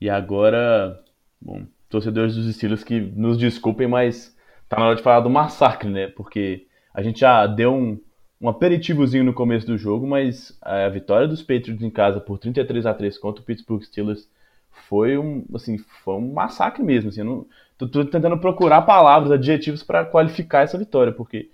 E 0.00 0.08
agora, 0.08 1.02
bom, 1.40 1.64
torcedores 1.88 2.36
dos 2.36 2.46
estilos 2.46 2.84
que 2.84 3.00
nos 3.00 3.36
desculpem, 3.36 3.88
mas 3.88 4.36
tá 4.68 4.78
na 4.78 4.86
hora 4.86 4.96
de 4.96 5.02
falar 5.02 5.20
do 5.20 5.28
massacre, 5.28 5.90
né? 5.90 6.06
Porque 6.06 6.66
a 7.00 7.02
gente 7.02 7.20
já 7.20 7.46
deu 7.46 7.74
um, 7.74 7.98
um 8.40 8.48
aperitivozinho 8.48 9.24
no 9.24 9.32
começo 9.32 9.66
do 9.66 9.78
jogo, 9.78 10.06
mas 10.06 10.56
a 10.60 10.86
vitória 10.90 11.26
dos 11.26 11.40
Patriots 11.40 11.82
em 11.82 11.90
casa 11.90 12.20
por 12.20 12.38
33 12.38 12.84
a 12.84 12.92
3 12.92 13.16
contra 13.16 13.42
o 13.42 13.44
Pittsburgh 13.44 13.82
Steelers 13.82 14.28
foi 14.70 15.16
um, 15.16 15.44
assim, 15.54 15.78
foi 15.78 16.14
um 16.14 16.32
massacre 16.32 16.82
mesmo. 16.82 17.08
Assim, 17.08 17.20
eu 17.20 17.24
não, 17.24 17.46
tô, 17.78 17.88
tô 17.88 18.04
tentando 18.04 18.38
procurar 18.38 18.82
palavras, 18.82 19.32
adjetivos 19.32 19.82
para 19.82 20.04
qualificar 20.04 20.62
essa 20.62 20.76
vitória, 20.76 21.10
porque 21.10 21.48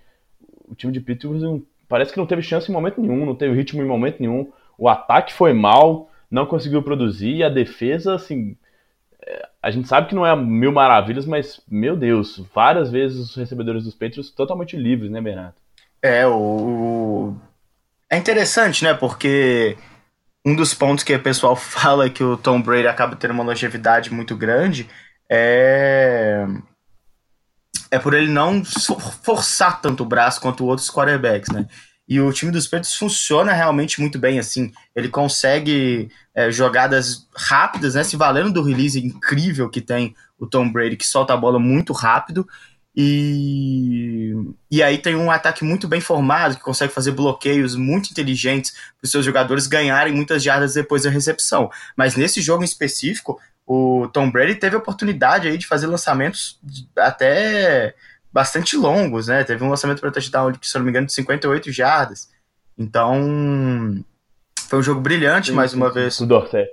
o 0.67 0.75
time 0.75 0.91
de 0.91 0.99
Pittsburgh 0.99 1.63
parece 1.87 2.11
que 2.11 2.19
não 2.19 2.27
teve 2.27 2.41
chance 2.41 2.69
em 2.69 2.73
momento 2.73 3.01
nenhum, 3.01 3.25
não 3.25 3.35
teve 3.35 3.55
ritmo 3.55 3.81
em 3.81 3.87
momento 3.87 4.19
nenhum. 4.19 4.51
O 4.77 4.89
ataque 4.89 5.33
foi 5.33 5.53
mal, 5.53 6.11
não 6.29 6.45
conseguiu 6.45 6.83
produzir, 6.83 7.37
e 7.37 7.43
a 7.43 7.49
defesa, 7.49 8.15
assim, 8.15 8.57
a 9.61 9.71
gente 9.71 9.87
sabe 9.87 10.07
que 10.07 10.15
não 10.15 10.25
é 10.25 10.35
mil 10.35 10.71
maravilhas, 10.71 11.25
mas, 11.25 11.59
meu 11.67 11.95
Deus, 11.95 12.43
várias 12.53 12.89
vezes 12.89 13.17
os 13.17 13.35
recebedores 13.35 13.83
dos 13.83 13.93
Patriots 13.93 14.31
totalmente 14.31 14.77
livres, 14.77 15.11
né, 15.11 15.21
Bernardo? 15.21 15.55
É, 16.01 16.25
o. 16.27 17.35
É 18.09 18.17
interessante, 18.17 18.83
né? 18.83 18.93
Porque 18.93 19.77
um 20.45 20.55
dos 20.55 20.73
pontos 20.73 21.03
que 21.03 21.13
o 21.13 21.21
pessoal 21.21 21.55
fala 21.57 22.09
que 22.09 22.23
o 22.23 22.37
Tom 22.37 22.61
Brady 22.61 22.87
acaba 22.87 23.15
tendo 23.15 23.31
uma 23.31 23.43
longevidade 23.43 24.13
muito 24.13 24.35
grande 24.35 24.87
é. 25.29 26.45
É 27.89 27.99
por 27.99 28.13
ele 28.13 28.29
não 28.29 28.63
forçar 28.65 29.79
tanto 29.81 30.03
o 30.03 30.05
braço 30.05 30.41
quanto 30.41 30.65
outros 30.65 30.89
quarterbacks, 30.89 31.49
né? 31.53 31.67
E 32.07 32.21
o 32.21 32.31
time 32.31 32.51
dos 32.51 32.65
Patriots 32.65 32.95
funciona 32.95 33.51
realmente 33.51 33.99
muito 33.99 34.17
bem 34.17 34.39
assim. 34.39 34.71
Ele 34.95 35.09
consegue 35.09 36.09
é, 36.33 36.49
jogadas 36.49 37.27
rápidas, 37.35 37.95
né? 37.95 38.03
Se 38.03 38.15
valendo 38.15 38.53
do 38.53 38.63
release 38.63 38.97
incrível 38.97 39.69
que 39.69 39.81
tem 39.81 40.15
o 40.39 40.47
Tom 40.47 40.71
Brady, 40.71 40.95
que 40.95 41.05
solta 41.05 41.33
a 41.33 41.37
bola 41.37 41.59
muito 41.59 41.91
rápido. 41.91 42.47
E, 42.95 44.33
e 44.71 44.81
aí 44.81 44.97
tem 44.97 45.15
um 45.15 45.29
ataque 45.29 45.63
muito 45.63 45.87
bem 45.87 46.01
formado, 46.01 46.55
que 46.55 46.63
consegue 46.63 46.91
fazer 46.91 47.11
bloqueios 47.11 47.75
muito 47.75 48.09
inteligentes 48.09 48.71
para 48.71 49.05
os 49.05 49.11
seus 49.11 49.23
jogadores 49.23 49.67
ganharem 49.67 50.11
muitas 50.11 50.41
jardas 50.41 50.73
depois 50.73 51.03
da 51.03 51.09
recepção. 51.09 51.69
Mas 51.95 52.15
nesse 52.15 52.41
jogo 52.41 52.63
em 52.63 52.65
específico, 52.65 53.39
o 53.67 54.07
Tom 54.07 54.31
Brady 54.31 54.55
teve 54.55 54.75
a 54.75 54.79
oportunidade 54.79 55.47
aí 55.47 55.57
de 55.59 55.67
fazer 55.67 55.85
lançamentos 55.85 56.59
até 56.97 57.93
bastante 58.31 58.75
longos, 58.75 59.27
né? 59.27 59.43
Teve 59.43 59.63
um 59.63 59.69
lançamento 59.69 59.99
para 59.99 60.11
touchdown, 60.11 60.53
se 60.61 60.77
não 60.77 60.83
me 60.83 60.91
engano, 60.91 61.07
de 61.07 61.13
58 61.13 61.71
jardas. 61.71 62.29
Então, 62.77 64.03
foi 64.67 64.79
um 64.79 64.83
jogo 64.83 65.01
brilhante, 65.01 65.47
sim, 65.47 65.53
mais 65.53 65.73
uma 65.73 65.87
sim. 65.87 65.93
vez. 65.93 66.17
Do 66.19 66.25
Dorset. 66.25 66.69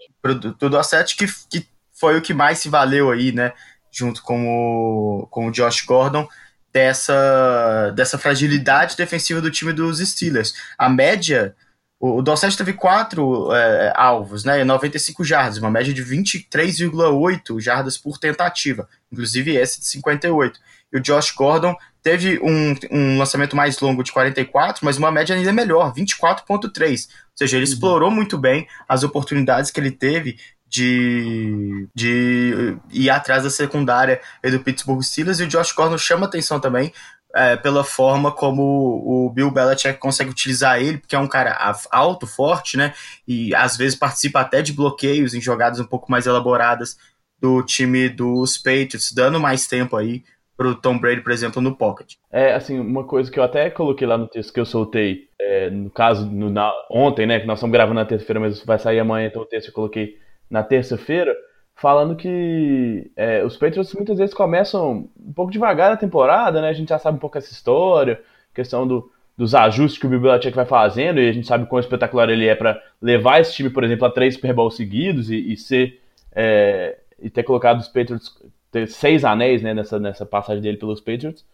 Do 0.59 0.70
Dorset, 0.70 1.16
que, 1.16 1.26
que 1.48 1.66
foi 1.92 2.18
o 2.18 2.22
que 2.22 2.34
mais 2.34 2.59
se 2.59 2.68
valeu 2.68 3.11
aí, 3.11 3.32
né? 3.32 3.52
junto 3.94 4.22
com 4.22 4.48
o, 4.48 5.26
com 5.28 5.46
o 5.46 5.52
Josh 5.52 5.82
Gordon, 5.82 6.28
dessa, 6.72 7.92
dessa 7.94 8.18
fragilidade 8.18 8.96
defensiva 8.96 9.40
do 9.40 9.50
time 9.50 9.72
dos 9.72 10.00
Steelers. 10.00 10.52
A 10.76 10.88
média, 10.88 11.55
o, 12.00 12.18
o 12.18 12.22
Dorset 12.22 12.57
teve 12.57 12.72
quatro 12.72 13.55
é, 13.55 13.92
alvos, 13.94 14.44
né, 14.44 14.64
95 14.64 15.22
jardas, 15.22 15.59
uma 15.59 15.70
média 15.70 15.94
de 15.94 16.05
23,8 16.05 17.61
jardas 17.61 17.96
por 17.96 18.18
tentativa, 18.18 18.88
inclusive 19.12 19.55
esse 19.55 19.78
de 19.78 19.86
58. 19.86 20.59
E 20.95 20.99
o 20.99 21.01
Josh 21.01 21.32
Gordon 21.32 21.74
teve 22.03 22.38
um, 22.40 22.74
um 22.90 23.18
lançamento 23.18 23.57
mais 23.57 23.80
longo 23.80 24.05
de 24.05 24.12
44, 24.12 24.84
mas 24.84 24.97
uma 24.97 25.11
média 25.11 25.34
ainda 25.34 25.53
melhor, 25.53 25.92
24,3. 25.92 27.09
Ou 27.09 27.36
seja, 27.36 27.57
ele 27.57 27.66
uhum. 27.66 27.72
explorou 27.72 28.11
muito 28.11 28.38
bem 28.38 28.68
as 28.88 29.03
oportunidades 29.03 29.72
que 29.72 29.80
ele 29.80 29.90
teve 29.90 30.38
de, 30.68 31.88
de 31.95 32.76
ir 32.90 33.11
atrás 33.11 33.42
da 33.42 33.51
secundária 33.51 34.20
do 34.42 34.61
Pittsburgh 34.61 35.03
Steelers 35.03 35.40
e 35.40 35.45
o 35.45 35.49
Josh 35.49 35.72
Gordon 35.72 35.99
chama 35.99 36.26
atenção 36.26 36.61
também 36.61 36.92
é, 37.34 37.57
pela 37.57 37.82
forma 37.82 38.30
como 38.30 38.62
o 38.62 39.30
Bill 39.30 39.51
Belichick 39.51 39.99
consegue 39.99 40.30
utilizar 40.30 40.80
ele, 40.80 40.99
porque 40.99 41.16
é 41.16 41.18
um 41.18 41.26
cara 41.26 41.74
alto, 41.90 42.26
forte, 42.26 42.76
né? 42.76 42.95
E 43.26 43.53
às 43.55 43.76
vezes 43.76 43.99
participa 43.99 44.40
até 44.40 44.62
de 44.62 44.72
bloqueios 44.72 45.34
em 45.34 45.40
jogadas 45.40 45.80
um 45.80 45.84
pouco 45.84 46.11
mais 46.11 46.26
elaboradas 46.26 46.97
do 47.40 47.62
time 47.62 48.09
dos 48.09 48.57
Patriots, 48.57 49.12
dando 49.12 49.40
mais 49.40 49.66
tempo 49.66 49.97
aí 49.97 50.22
pro 50.57 50.74
Tom 50.74 50.98
Brady, 50.98 51.20
por 51.20 51.32
exemplo, 51.32 51.61
no 51.61 51.74
pocket. 51.74 52.14
É, 52.30 52.55
assim, 52.55 52.78
uma 52.78 53.05
coisa 53.05 53.30
que 53.30 53.38
eu 53.38 53.42
até 53.42 53.70
coloquei 53.70 54.07
lá 54.07 54.16
no 54.16 54.28
texto 54.28 54.52
que 54.52 54.61
eu 54.61 54.64
soltei, 54.64 55.28
é, 55.38 55.68
no 55.70 55.90
caso, 55.90 56.26
no, 56.26 56.48
na, 56.50 56.72
ontem, 56.90 57.26
né, 57.26 57.40
que 57.40 57.46
nós 57.46 57.59
estamos 57.59 57.72
gravando 57.72 57.96
na 57.96 58.05
terça-feira, 58.07 58.40
mas 58.40 58.64
vai 58.64 58.78
sair 58.78 59.00
amanhã, 59.00 59.26
então 59.26 59.42
o 59.42 59.46
texto 59.46 59.68
eu 59.68 59.74
coloquei 59.74 60.18
na 60.48 60.62
terça-feira, 60.62 61.34
falando 61.74 62.14
que 62.14 63.11
é, 63.16 63.44
os 63.44 63.57
Patriots 63.57 63.92
muitas 63.94 64.18
vezes 64.18 64.34
começam 64.34 65.09
um 65.18 65.32
pouco 65.32 65.50
devagar 65.50 65.90
na 65.90 65.96
temporada, 65.96 66.61
né? 66.61 66.68
A 66.68 66.72
gente 66.72 66.90
já 66.90 66.98
sabe 66.98 67.16
um 67.16 67.20
pouco 67.20 67.36
essa 67.36 67.52
história, 67.52 68.20
questão 68.55 68.86
do, 68.86 69.11
dos 69.36 69.55
ajustes 69.57 70.00
que 70.00 70.07
o 70.07 70.09
Belichick 70.09 70.55
vai 70.55 70.66
fazendo, 70.66 71.20
e 71.20 71.28
a 71.28 71.32
gente 71.32 71.48
sabe 71.48 71.66
quão 71.66 71.80
espetacular 71.80 72.30
ele 72.30 72.46
é 72.46 72.55
para 72.55 72.80
levar 73.02 73.40
esse 73.40 73.52
time, 73.55 73.70
por 73.70 73.82
exemplo, 73.82 74.07
a 74.07 74.11
três 74.11 74.34
Super 74.34 74.55
Bowls 74.55 74.76
seguidos 74.76 75.30
e, 75.30 75.52
e 75.52 75.57
ser 75.57 76.00
é, 76.32 76.98
e 77.20 77.30
ter 77.30 77.42
colocado 77.42 77.80
os 77.80 77.88
Patriots 77.88 78.30
ter 78.74 78.88
seis 78.88 79.24
anéis 79.24 79.62
né, 79.62 79.72
nessa, 79.72 80.00
nessa 80.00 80.26
passagem 80.26 80.60
dele 80.60 80.76
pelos 80.76 81.00
Patriots. 81.00 81.44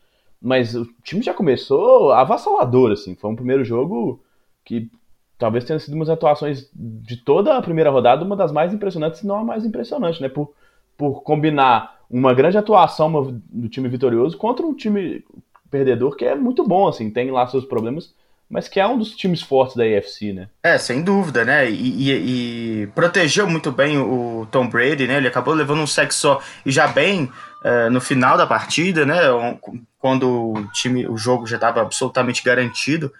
Mas 0.40 0.74
o 0.74 0.86
time 1.04 1.20
já 1.20 1.34
começou 1.34 2.12
avassalador, 2.12 2.92
assim. 2.92 3.14
Foi 3.14 3.30
um 3.30 3.36
primeiro 3.36 3.62
jogo 3.62 4.24
que 4.64 4.90
talvez 5.36 5.64
tenha 5.64 5.78
sido 5.78 5.92
uma 5.92 6.06
das 6.06 6.14
atuações 6.14 6.70
de 6.74 7.18
toda 7.18 7.58
a 7.58 7.60
primeira 7.60 7.90
rodada, 7.90 8.24
uma 8.24 8.34
das 8.34 8.50
mais 8.50 8.72
impressionantes, 8.72 9.20
se 9.20 9.26
não 9.26 9.36
a 9.36 9.44
mais 9.44 9.66
impressionante, 9.66 10.22
né? 10.22 10.30
Por, 10.30 10.54
por 10.96 11.22
combinar 11.22 12.00
uma 12.08 12.32
grande 12.32 12.56
atuação 12.56 13.38
do 13.50 13.68
time 13.68 13.88
vitorioso 13.90 14.38
contra 14.38 14.64
um 14.64 14.74
time 14.74 15.22
perdedor 15.70 16.16
que 16.16 16.24
é 16.24 16.34
muito 16.34 16.66
bom, 16.66 16.88
assim, 16.88 17.10
tem 17.10 17.30
lá 17.30 17.46
seus 17.46 17.66
problemas, 17.66 18.14
mas 18.50 18.66
que 18.66 18.80
é 18.80 18.86
um 18.86 18.98
dos 18.98 19.14
times 19.14 19.40
fortes 19.40 19.76
da 19.76 19.84
AFC, 19.84 20.32
né? 20.32 20.48
É, 20.60 20.76
sem 20.76 21.02
dúvida, 21.02 21.44
né? 21.44 21.70
E, 21.70 22.10
e, 22.10 22.82
e 22.82 22.86
protegeu 22.88 23.48
muito 23.48 23.70
bem 23.70 23.96
o 23.96 24.46
Tom 24.50 24.68
Brady, 24.68 25.06
né? 25.06 25.18
Ele 25.18 25.28
acabou 25.28 25.54
levando 25.54 25.80
um 25.80 25.86
sec 25.86 26.10
só 26.10 26.42
e 26.66 26.72
já 26.72 26.88
bem 26.88 27.30
é, 27.62 27.88
no 27.88 28.00
final 28.00 28.36
da 28.36 28.48
partida, 28.48 29.06
né? 29.06 29.20
Quando 29.98 30.52
o 30.52 30.72
time, 30.72 31.06
o 31.06 31.16
jogo 31.16 31.46
já 31.46 31.56
estava 31.56 31.80
absolutamente 31.80 32.42
garantido 32.42 33.12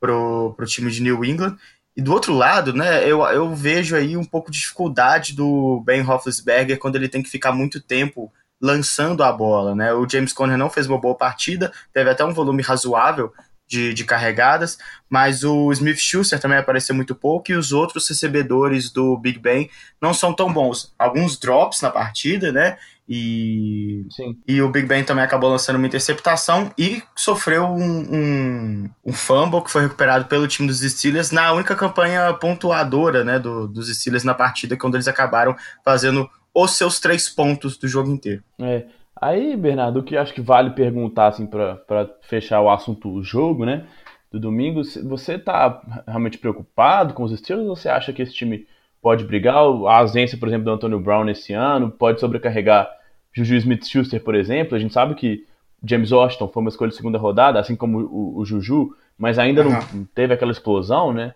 pro, 0.00 0.54
pro 0.56 0.66
time 0.66 0.90
de 0.90 1.02
New 1.02 1.22
England. 1.22 1.56
E 1.94 2.00
do 2.00 2.12
outro 2.12 2.32
lado, 2.32 2.72
né, 2.72 3.02
eu, 3.04 3.22
eu 3.24 3.52
vejo 3.54 3.96
aí 3.96 4.16
um 4.16 4.24
pouco 4.24 4.52
de 4.52 4.58
dificuldade 4.58 5.34
do 5.34 5.82
Ben 5.84 6.00
Roethlisberger 6.00 6.78
quando 6.78 6.94
ele 6.94 7.08
tem 7.08 7.22
que 7.22 7.28
ficar 7.28 7.52
muito 7.52 7.80
tempo 7.80 8.32
lançando 8.60 9.22
a 9.22 9.32
bola, 9.32 9.74
né? 9.74 9.92
O 9.92 10.08
James 10.08 10.32
Conner 10.32 10.56
não 10.56 10.70
fez 10.70 10.86
uma 10.86 11.00
boa 11.00 11.14
partida, 11.14 11.72
teve 11.92 12.08
até 12.08 12.24
um 12.24 12.32
volume 12.32 12.62
razoável 12.62 13.32
de, 13.68 13.92
de 13.92 14.04
carregadas, 14.04 14.78
mas 15.08 15.44
o 15.44 15.70
Smith 15.72 15.98
Schuster 15.98 16.40
também 16.40 16.58
apareceu 16.58 16.94
muito 16.94 17.14
pouco 17.14 17.52
e 17.52 17.54
os 17.54 17.70
outros 17.70 18.08
recebedores 18.08 18.90
do 18.90 19.16
Big 19.18 19.38
Ben 19.38 19.68
não 20.00 20.14
são 20.14 20.32
tão 20.32 20.52
bons. 20.52 20.92
Alguns 20.98 21.38
drops 21.38 21.82
na 21.82 21.90
partida, 21.90 22.50
né? 22.50 22.78
E, 23.10 24.04
Sim. 24.10 24.36
e 24.46 24.60
o 24.60 24.70
Big 24.70 24.86
Ben 24.86 25.02
também 25.02 25.24
acabou 25.24 25.50
lançando 25.50 25.76
uma 25.76 25.86
interceptação 25.86 26.70
e 26.76 27.02
sofreu 27.16 27.64
um, 27.64 28.14
um, 28.14 28.90
um, 29.06 29.12
fumble 29.14 29.62
que 29.62 29.70
foi 29.70 29.82
recuperado 29.82 30.26
pelo 30.26 30.46
time 30.46 30.68
dos 30.68 30.80
Steelers 30.80 31.30
na 31.30 31.52
única 31.52 31.74
campanha 31.74 32.34
pontuadora 32.34 33.24
né, 33.24 33.38
do, 33.38 33.66
dos 33.66 33.88
Steelers 33.88 34.24
na 34.24 34.34
partida, 34.34 34.76
quando 34.76 34.96
eles 34.96 35.08
acabaram 35.08 35.56
fazendo 35.82 36.28
os 36.54 36.76
seus 36.76 37.00
três 37.00 37.30
pontos 37.30 37.78
do 37.78 37.88
jogo 37.88 38.10
inteiro. 38.10 38.42
É. 38.60 38.84
Aí, 39.20 39.56
Bernardo, 39.56 40.00
o 40.00 40.02
que 40.02 40.16
acho 40.16 40.32
que 40.32 40.40
vale 40.40 40.70
perguntar 40.70 41.28
assim, 41.28 41.46
para 41.46 42.08
fechar 42.22 42.60
o 42.60 42.70
assunto 42.70 43.08
o 43.08 43.22
jogo, 43.22 43.64
né? 43.64 43.84
Do 44.30 44.38
domingo, 44.38 44.82
você 44.84 45.34
está 45.34 45.82
realmente 46.06 46.38
preocupado 46.38 47.14
com 47.14 47.22
os 47.24 47.36
Steelers 47.38 47.68
ou 47.68 47.74
você 47.74 47.88
acha 47.88 48.12
que 48.12 48.22
esse 48.22 48.32
time 48.32 48.66
pode 49.02 49.24
brigar? 49.24 49.56
A 49.56 49.98
ausência, 49.98 50.38
por 50.38 50.48
exemplo, 50.48 50.66
do 50.66 50.72
Antonio 50.72 51.00
Brown 51.00 51.28
esse 51.28 51.52
ano 51.52 51.90
pode 51.90 52.20
sobrecarregar 52.20 52.88
Juju 53.32 53.56
Smith-Schuster, 53.56 54.22
por 54.22 54.34
exemplo, 54.34 54.76
a 54.76 54.78
gente 54.78 54.92
sabe 54.92 55.14
que 55.14 55.46
James 55.82 56.10
Washington 56.10 56.48
foi 56.48 56.60
uma 56.60 56.68
escolha 56.68 56.90
de 56.90 56.96
segunda 56.96 57.18
rodada, 57.18 57.60
assim 57.60 57.76
como 57.76 58.00
o, 58.00 58.38
o 58.38 58.44
Juju, 58.44 58.94
mas 59.16 59.38
ainda 59.38 59.64
uhum. 59.64 59.70
não 59.70 60.04
teve 60.14 60.34
aquela 60.34 60.52
explosão, 60.52 61.12
né? 61.12 61.34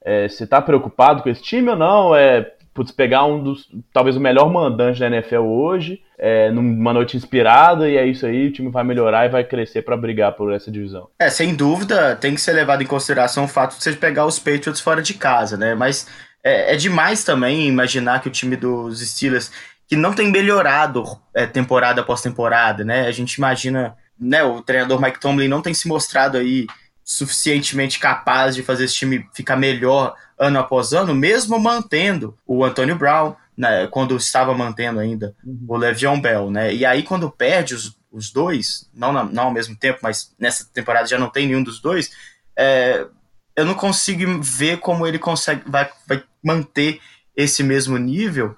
É, 0.00 0.28
você 0.28 0.46
tá 0.46 0.60
preocupado 0.60 1.22
com 1.22 1.28
esse 1.28 1.42
time 1.42 1.70
ou 1.70 1.76
não? 1.76 2.14
É, 2.14 2.53
putz, 2.74 2.90
pegar 2.90 3.24
um 3.24 3.42
dos, 3.42 3.68
talvez 3.92 4.16
o 4.16 4.20
melhor 4.20 4.52
mandante 4.52 4.98
da 4.98 5.06
NFL 5.06 5.42
hoje, 5.42 6.02
é, 6.18 6.50
numa 6.50 6.92
noite 6.92 7.16
inspirada, 7.16 7.88
e 7.88 7.96
é 7.96 8.04
isso 8.04 8.26
aí, 8.26 8.48
o 8.48 8.52
time 8.52 8.68
vai 8.68 8.82
melhorar 8.82 9.26
e 9.26 9.28
vai 9.28 9.44
crescer 9.44 9.82
para 9.82 9.96
brigar 9.96 10.32
por 10.32 10.52
essa 10.52 10.70
divisão. 10.70 11.08
É, 11.18 11.30
sem 11.30 11.54
dúvida, 11.54 12.16
tem 12.16 12.34
que 12.34 12.40
ser 12.40 12.52
levado 12.52 12.82
em 12.82 12.86
consideração 12.86 13.44
o 13.44 13.48
fato 13.48 13.76
de 13.76 13.82
você 13.82 13.92
pegar 13.92 14.26
os 14.26 14.40
Patriots 14.40 14.80
fora 14.80 15.00
de 15.00 15.14
casa, 15.14 15.56
né? 15.56 15.74
Mas 15.74 16.08
é, 16.42 16.74
é 16.74 16.76
demais 16.76 17.22
também 17.22 17.68
imaginar 17.68 18.20
que 18.20 18.28
o 18.28 18.32
time 18.32 18.56
dos 18.56 19.00
Steelers 19.00 19.52
que 19.86 19.96
não 19.96 20.12
tem 20.12 20.30
melhorado 20.30 21.04
é, 21.34 21.46
temporada 21.46 22.00
após 22.00 22.20
temporada, 22.20 22.84
né? 22.84 23.06
A 23.06 23.12
gente 23.12 23.34
imagina, 23.34 23.96
né, 24.18 24.42
o 24.42 24.62
treinador 24.62 25.00
Mike 25.00 25.20
Tomlin 25.20 25.48
não 25.48 25.62
tem 25.62 25.74
se 25.74 25.86
mostrado 25.86 26.38
aí 26.38 26.66
suficientemente 27.04 27.98
capaz 27.98 28.54
de 28.54 28.62
fazer 28.62 28.84
esse 28.84 28.94
time 28.94 29.26
ficar 29.34 29.56
melhor 29.56 30.14
ano 30.38 30.58
após 30.58 30.92
ano, 30.92 31.14
mesmo 31.14 31.58
mantendo 31.58 32.36
o 32.46 32.64
Antonio 32.64 32.96
Brown, 32.96 33.34
né, 33.56 33.86
quando 33.86 34.16
estava 34.16 34.52
mantendo 34.54 35.00
ainda 35.00 35.34
uhum. 35.44 35.64
o 35.68 35.76
Le'Veon 35.76 36.20
Bell, 36.20 36.50
né? 36.50 36.74
E 36.74 36.84
aí 36.84 37.02
quando 37.02 37.30
perde 37.30 37.74
os, 37.74 37.96
os 38.10 38.32
dois, 38.32 38.88
não, 38.92 39.12
na, 39.12 39.24
não 39.24 39.44
ao 39.44 39.52
mesmo 39.52 39.76
tempo, 39.76 40.00
mas 40.02 40.34
nessa 40.38 40.64
temporada 40.72 41.06
já 41.06 41.18
não 41.18 41.30
tem 41.30 41.46
nenhum 41.46 41.62
dos 41.62 41.80
dois, 41.80 42.10
é, 42.56 43.06
eu 43.54 43.64
não 43.64 43.74
consigo 43.74 44.42
ver 44.42 44.78
como 44.78 45.06
ele 45.06 45.18
consegue 45.18 45.62
vai, 45.66 45.88
vai 46.06 46.22
manter 46.42 47.00
esse 47.36 47.62
mesmo 47.62 47.96
nível 47.96 48.56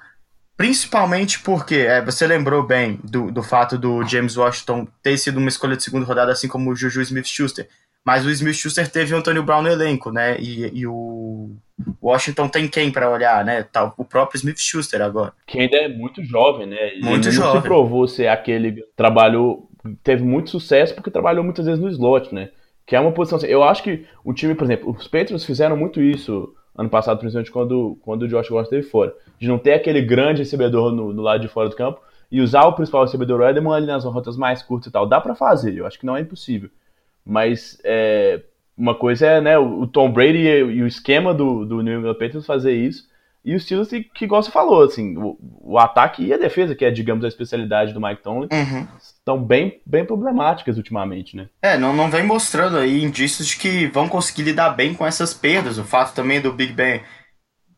Principalmente 0.57 1.39
porque 1.41 1.75
é, 1.75 2.03
você 2.03 2.27
lembrou 2.27 2.63
bem 2.63 2.99
do, 3.05 3.31
do 3.31 3.43
fato 3.43 3.77
do 3.77 4.03
James 4.05 4.39
Washington 4.39 4.89
ter 5.03 5.19
sido 5.19 5.37
uma 5.37 5.51
escolha 5.51 5.77
de 5.77 5.85
segunda 5.85 6.07
rodada, 6.07 6.33
assim 6.33 6.49
como 6.49 6.71
o 6.71 6.75
Juju 6.75 7.03
Smith-Schuster. 7.03 7.69
Mas 8.07 8.25
o 8.25 8.31
Smith-Schuster 8.31 8.89
teve 8.89 9.13
o 9.13 9.19
Antônio 9.19 9.43
Brown 9.43 9.63
no 9.63 9.69
elenco, 9.69 10.13
né? 10.13 10.39
E, 10.39 10.71
e 10.73 10.87
o 10.87 11.51
Washington 12.01 12.47
tem 12.47 12.69
quem 12.69 12.89
para 12.89 13.11
olhar, 13.11 13.45
né? 13.45 13.65
Tá 13.65 13.93
o 13.97 14.05
próprio 14.05 14.39
Smith-Schuster 14.39 15.03
agora. 15.03 15.33
Que 15.45 15.59
ainda 15.59 15.77
é 15.77 15.89
muito 15.89 16.23
jovem, 16.23 16.69
né? 16.69 16.93
Muito 17.03 17.27
ele 17.27 17.35
jovem. 17.35 17.61
se 17.61 17.67
provou 17.67 18.07
ser 18.07 18.29
aquele 18.29 18.71
que 18.71 18.85
trabalhou, 18.95 19.69
teve 20.05 20.23
muito 20.23 20.51
sucesso 20.51 20.95
porque 20.95 21.11
trabalhou 21.11 21.43
muitas 21.43 21.67
vezes 21.67 21.81
no 21.81 21.89
slot, 21.89 22.33
né? 22.33 22.51
Que 22.87 22.95
é 22.95 23.01
uma 23.01 23.11
posição. 23.11 23.39
assim, 23.39 23.49
Eu 23.49 23.65
acho 23.65 23.83
que 23.83 24.07
o 24.25 24.33
time, 24.33 24.55
por 24.55 24.67
exemplo, 24.67 24.95
os 24.97 25.09
Patriots 25.09 25.45
fizeram 25.45 25.77
muito 25.77 26.01
isso 26.01 26.55
ano 26.79 26.89
passado, 26.89 27.19
principalmente 27.19 27.51
quando, 27.51 27.99
quando 28.03 28.23
o 28.23 28.29
Josh 28.29 28.49
Gordon 28.49 28.63
esteve 28.63 28.83
fora. 28.85 29.13
De 29.37 29.49
não 29.49 29.59
ter 29.59 29.73
aquele 29.73 30.01
grande 30.01 30.43
recebedor 30.43 30.93
no, 30.93 31.13
no 31.13 31.23
lado 31.23 31.41
de 31.41 31.49
fora 31.49 31.69
do 31.69 31.75
campo 31.75 32.01
e 32.31 32.41
usar 32.41 32.67
o 32.67 32.73
principal 32.75 33.03
recebedor 33.03 33.43
Edelman 33.43 33.75
ali 33.75 33.87
nas 33.87 34.05
rotas 34.05 34.37
mais 34.37 34.63
curtas 34.63 34.91
e 34.91 34.93
tal. 34.93 35.09
Dá 35.09 35.21
para 35.21 35.35
fazer, 35.35 35.75
eu 35.75 35.85
acho 35.85 35.99
que 35.99 36.07
não 36.07 36.17
é 36.17 36.21
impossível. 36.21 36.71
Mas 37.27 37.79
é, 37.83 38.41
uma 38.77 38.95
coisa 38.95 39.27
é 39.27 39.41
né, 39.41 39.59
o 39.59 39.87
Tom 39.87 40.13
Brady 40.13 40.39
e, 40.39 40.59
e 40.59 40.83
o 40.83 40.87
esquema 40.87 41.35
do, 41.35 41.65
do 41.65 41.83
New 41.83 41.99
England 41.99 42.15
Patriots 42.15 42.47
fazer 42.47 42.75
isso. 42.75 43.05
E 43.45 43.55
os 43.55 43.63
Steelers, 43.63 43.89
que, 43.89 44.03
que 44.03 44.25
igual 44.25 44.43
você 44.43 44.51
falou, 44.51 44.83
assim, 44.83 45.17
o, 45.17 45.39
o, 45.63 45.79
ataque 45.79 46.25
e 46.25 46.33
a 46.33 46.37
defesa, 46.37 46.75
que 46.75 46.85
é, 46.85 46.91
digamos, 46.91 47.25
a 47.25 47.29
especialidade 47.29 47.93
do 47.93 48.01
Mike 48.01 48.21
Tomlin, 48.21 48.49
Uhum. 48.53 48.89
estão 49.01 49.41
bem, 49.41 49.81
bem 49.87 50.05
problemáticas 50.05 50.77
ultimamente, 50.77 51.37
né? 51.37 51.49
É, 51.63 51.79
não, 51.79 51.95
não 51.95 52.11
vem 52.11 52.25
mostrando 52.25 52.77
aí 52.77 53.05
indícios 53.05 53.47
de 53.47 53.57
que 53.57 53.87
vão 53.87 54.09
conseguir 54.09 54.43
lidar 54.43 54.71
bem 54.71 54.95
com 54.95 55.07
essas 55.07 55.33
perdas. 55.33 55.79
O 55.79 55.85
fato 55.85 56.13
também 56.13 56.41
do 56.41 56.53
Big 56.53 56.73
Ben 56.73 57.03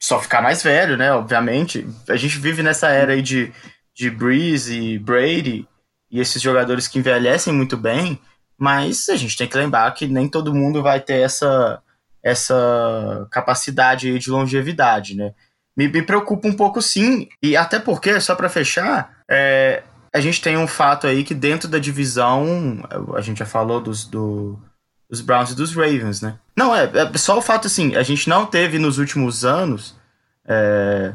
só 0.01 0.19
ficar 0.19 0.41
mais 0.41 0.63
velho, 0.63 0.97
né? 0.97 1.13
Obviamente. 1.13 1.87
A 2.09 2.17
gente 2.17 2.39
vive 2.39 2.63
nessa 2.63 2.89
era 2.89 3.13
aí 3.13 3.21
de, 3.21 3.53
de 3.95 4.11
Breeze 4.11 4.75
e 4.75 4.99
Brady 4.99 5.69
e 6.11 6.19
esses 6.19 6.41
jogadores 6.41 6.89
que 6.89 6.99
envelhecem 6.99 7.53
muito 7.53 7.77
bem, 7.77 8.19
mas 8.59 9.09
a 9.09 9.17
gente 9.17 9.37
tem 9.37 9.47
que 9.47 9.57
lembrar 9.57 9.93
que 9.95 10.07
nem 10.07 10.29
todo 10.29 10.55
mundo 10.55 10.83
vai 10.83 11.01
ter 11.01 11.21
essa, 11.21 11.81
essa 12.23 13.27
capacidade 13.31 14.19
de 14.19 14.31
longevidade, 14.31 15.15
né? 15.15 15.33
Me, 15.77 15.87
me 15.87 16.03
preocupa 16.03 16.49
um 16.49 16.53
pouco 16.53 16.83
sim, 16.83 17.29
e 17.41 17.57
até 17.57 17.79
porque, 17.79 18.21
só 18.21 18.35
para 18.35 18.49
fechar, 18.49 19.17
é, 19.31 19.85
a 20.13 20.21
gente 20.21 20.43
tem 20.43 20.57
um 20.57 20.67
fato 20.67 21.07
aí 21.07 21.23
que 21.23 21.35
dentro 21.35 21.69
da 21.69 21.79
divisão, 21.79 22.83
a 23.15 23.21
gente 23.21 23.39
já 23.39 23.47
falou 23.47 23.81
dos, 23.81 24.05
do, 24.05 24.59
dos 25.09 25.21
Browns 25.21 25.53
e 25.53 25.55
dos 25.55 25.75
Ravens, 25.75 26.21
né? 26.21 26.39
Não, 26.57 26.75
é, 26.75 26.91
é 26.93 27.19
só 27.19 27.39
o 27.39 27.43
fato 27.43 27.69
assim, 27.69 27.95
a 27.95 28.03
gente 28.03 28.29
não 28.29 28.45
teve 28.45 28.79
nos 28.79 28.99
últimos 28.99 29.45
anos 29.45 29.97
é, 30.45 31.15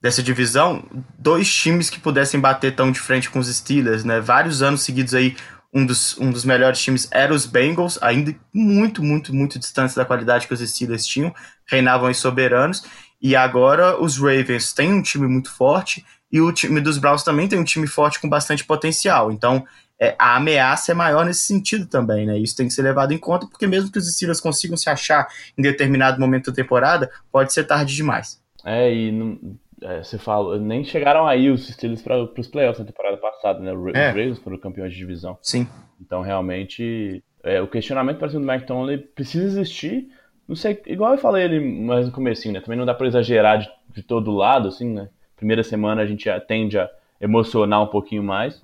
dessa 0.00 0.22
divisão 0.22 0.84
dois 1.18 1.52
times 1.52 1.90
que 1.90 1.98
pudessem 1.98 2.38
bater 2.38 2.74
tão 2.74 2.92
de 2.92 3.00
frente 3.00 3.28
com 3.28 3.38
os 3.38 3.54
Steelers, 3.54 4.04
né? 4.04 4.20
Vários 4.20 4.62
anos 4.62 4.82
seguidos 4.82 5.14
aí, 5.14 5.36
um 5.72 5.86
dos, 5.86 6.18
um 6.18 6.30
dos 6.30 6.44
melhores 6.44 6.80
times 6.80 7.08
era 7.10 7.32
os 7.32 7.46
Bengals, 7.46 7.98
ainda 8.02 8.34
muito, 8.52 9.02
muito, 9.02 9.34
muito 9.34 9.58
distantes 9.58 9.94
da 9.94 10.04
qualidade 10.04 10.46
que 10.46 10.54
os 10.54 10.60
Steelers 10.60 11.06
tinham, 11.06 11.32
reinavam 11.66 12.08
aí 12.08 12.14
soberanos, 12.14 12.84
e 13.22 13.36
agora 13.36 14.00
os 14.00 14.18
Ravens 14.18 14.72
têm 14.72 14.92
um 14.92 15.02
time 15.02 15.28
muito 15.28 15.50
forte, 15.52 16.04
e 16.32 16.40
o 16.40 16.52
time 16.52 16.80
dos 16.80 16.98
Browns 16.98 17.22
também 17.22 17.48
tem 17.48 17.58
um 17.58 17.64
time 17.64 17.86
forte 17.86 18.20
com 18.20 18.28
bastante 18.28 18.64
potencial. 18.64 19.32
Então, 19.32 19.64
é, 20.00 20.16
a 20.18 20.36
ameaça 20.36 20.92
é 20.92 20.94
maior 20.94 21.26
nesse 21.26 21.44
sentido 21.44 21.86
também, 21.86 22.24
né? 22.24 22.38
Isso 22.38 22.56
tem 22.56 22.66
que 22.66 22.72
ser 22.72 22.82
levado 22.82 23.12
em 23.12 23.18
conta, 23.18 23.46
porque 23.46 23.66
mesmo 23.66 23.92
que 23.92 23.98
os 23.98 24.12
Steelers 24.12 24.40
consigam 24.40 24.76
se 24.76 24.88
achar 24.88 25.28
em 25.58 25.62
determinado 25.62 26.18
momento 26.18 26.50
da 26.50 26.56
temporada, 26.56 27.10
pode 27.30 27.52
ser 27.52 27.64
tarde 27.64 27.94
demais. 27.94 28.40
É, 28.64 28.92
e 28.92 29.58
é, 29.82 30.02
você 30.02 30.18
falou, 30.18 30.58
nem 30.58 30.84
chegaram 30.84 31.26
aí 31.26 31.50
os 31.50 31.66
Steelers 31.68 32.02
para 32.02 32.22
os 32.22 32.48
playoffs 32.48 32.78
na 32.78 32.84
temporada 32.84 33.16
passada, 33.16 33.60
né? 33.60 33.72
Os 33.72 33.94
É. 33.94 34.08
Ravens 34.08 34.38
foram 34.38 34.58
campeões 34.58 34.92
de 34.92 34.98
divisão. 34.98 35.38
Sim. 35.42 35.66
Então, 36.00 36.22
realmente, 36.22 37.22
é, 37.42 37.60
o 37.60 37.66
questionamento 37.66 38.18
para 38.18 38.28
cima 38.28 38.40
do 38.44 38.52
Mike 38.52 38.66
Tomlin 38.66 38.98
precisa 38.98 39.46
existir. 39.46 40.08
Não 40.46 40.56
sei, 40.56 40.80
igual 40.86 41.12
eu 41.12 41.18
falei 41.18 41.44
ali 41.44 41.60
mais 41.60 42.06
no 42.06 42.12
comecinho, 42.12 42.54
né? 42.54 42.60
Também 42.60 42.78
não 42.78 42.86
dá 42.86 42.94
para 42.94 43.06
exagerar 43.06 43.58
de, 43.58 43.70
de 43.94 44.02
todo 44.02 44.32
lado, 44.32 44.68
assim, 44.68 44.92
né? 44.92 45.08
Primeira 45.36 45.62
semana 45.62 46.02
a 46.02 46.06
gente 46.06 46.28
tende 46.46 46.78
a 46.78 46.90
emocionar 47.20 47.82
um 47.82 47.86
pouquinho 47.86 48.22
mais. 48.22 48.62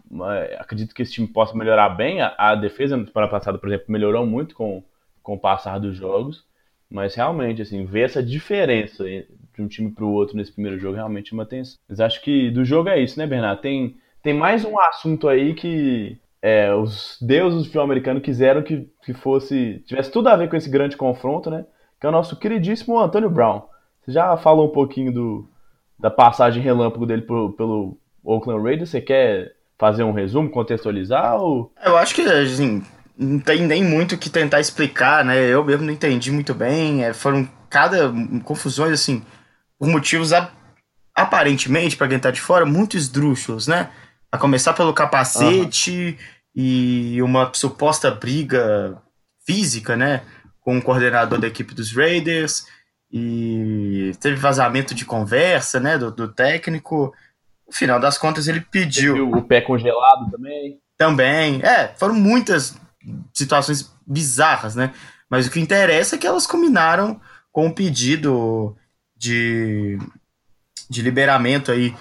Acredito 0.58 0.94
que 0.94 1.02
esse 1.02 1.12
time 1.12 1.26
possa 1.26 1.56
melhorar 1.56 1.90
bem. 1.90 2.20
A, 2.20 2.34
a 2.36 2.54
defesa 2.54 2.96
na 2.96 3.04
temporada 3.04 3.30
passada, 3.30 3.58
por 3.58 3.68
exemplo, 3.68 3.86
melhorou 3.88 4.26
muito 4.26 4.54
com, 4.54 4.82
com 5.22 5.34
o 5.34 5.38
passar 5.38 5.78
dos 5.78 5.96
jogos. 5.96 6.44
Mas 6.90 7.14
realmente, 7.14 7.62
assim, 7.62 7.84
ver 7.84 8.02
essa 8.02 8.22
diferença 8.22 9.04
de 9.56 9.62
um 9.62 9.68
time 9.68 9.90
para 9.90 10.04
o 10.04 10.12
outro 10.12 10.36
nesse 10.36 10.52
primeiro 10.52 10.78
jogo 10.78 10.96
realmente 10.96 11.30
chama 11.30 11.42
atenção. 11.42 11.78
Mas 11.88 11.98
acho 11.98 12.22
que 12.22 12.50
do 12.50 12.64
jogo 12.64 12.88
é 12.88 13.00
isso, 13.00 13.18
né, 13.18 13.26
Bernardo? 13.26 13.60
Tem, 13.60 13.96
tem 14.22 14.34
mais 14.34 14.64
um 14.64 14.78
assunto 14.78 15.28
aí 15.28 15.54
que 15.54 16.18
é, 16.42 16.72
os 16.74 17.16
deuses 17.20 17.58
do 17.58 17.64
futebol 17.64 17.84
americano 17.84 18.20
quiseram 18.20 18.62
que, 18.62 18.88
que 19.02 19.14
fosse. 19.14 19.82
tivesse 19.86 20.10
tudo 20.10 20.28
a 20.28 20.36
ver 20.36 20.48
com 20.48 20.56
esse 20.56 20.68
grande 20.68 20.96
confronto, 20.96 21.50
né? 21.50 21.64
Que 21.98 22.06
é 22.06 22.08
o 22.08 22.12
nosso 22.12 22.36
queridíssimo 22.36 22.98
Antônio 22.98 23.30
Brown. 23.30 23.62
Você 24.02 24.12
já 24.12 24.36
falou 24.36 24.68
um 24.68 24.72
pouquinho 24.72 25.12
do, 25.12 25.48
da 25.98 26.10
passagem 26.10 26.62
relâmpago 26.62 27.06
dele 27.06 27.22
pro, 27.22 27.52
pelo 27.54 27.98
Oakland 28.22 28.62
Raiders. 28.62 28.90
Você 28.90 29.00
quer 29.00 29.54
fazer 29.78 30.04
um 30.04 30.12
resumo, 30.12 30.50
contextualizar? 30.50 31.40
Ou... 31.40 31.72
Eu 31.84 31.96
acho 31.96 32.14
que, 32.14 32.22
assim, 32.22 32.82
não 33.18 33.40
tem 33.40 33.62
nem 33.62 33.82
muito 33.82 34.14
o 34.14 34.18
que 34.18 34.30
tentar 34.30 34.60
explicar, 34.60 35.24
né? 35.24 35.40
Eu 35.48 35.64
mesmo 35.64 35.86
não 35.86 35.92
entendi 35.92 36.30
muito 36.30 36.54
bem. 36.54 37.04
é, 37.04 37.12
foram 37.12 37.48
cada 37.68 38.12
confusões, 38.44 38.92
assim, 38.92 39.22
por 39.78 39.88
motivos 39.88 40.32
a- 40.32 40.50
aparentemente, 41.14 41.96
para 41.96 42.08
quem 42.08 42.18
tá 42.18 42.30
de 42.30 42.40
fora, 42.40 42.64
muito 42.66 42.96
esdrúxulos, 42.96 43.66
né? 43.66 43.90
A 44.30 44.38
começar 44.38 44.72
pelo 44.74 44.92
capacete 44.92 46.18
e 46.54 47.20
uma 47.22 47.50
suposta 47.54 48.10
briga 48.10 49.00
física, 49.46 49.96
né? 49.96 50.22
Com 50.60 50.78
o 50.78 50.82
coordenador 50.82 51.38
da 51.38 51.46
equipe 51.46 51.74
dos 51.74 51.94
Raiders. 51.94 52.66
E 53.10 54.12
teve 54.20 54.36
vazamento 54.36 54.94
de 54.94 55.04
conversa, 55.04 55.78
né? 55.80 55.96
Do, 55.96 56.10
do 56.10 56.28
técnico. 56.28 57.14
No 57.66 57.72
final 57.72 57.98
das 58.00 58.18
contas, 58.18 58.46
ele 58.48 58.60
pediu. 58.60 59.14
Viu 59.14 59.30
o 59.30 59.42
pé 59.42 59.60
congelado 59.60 60.30
também? 60.30 60.78
Também. 60.98 61.60
É, 61.62 61.94
foram 61.96 62.14
muitas 62.14 62.76
situações 63.32 63.92
bizarras, 64.06 64.74
né? 64.74 64.92
Mas 65.30 65.46
o 65.46 65.50
que 65.50 65.60
interessa 65.60 66.16
é 66.16 66.18
que 66.18 66.26
elas 66.26 66.46
combinaram 66.46 67.20
com 67.52 67.66
o 67.68 67.74
pedido 67.74 68.76
de, 69.16 69.98
de 70.88 71.02
liberamento 71.02 71.72
aí 71.72 71.94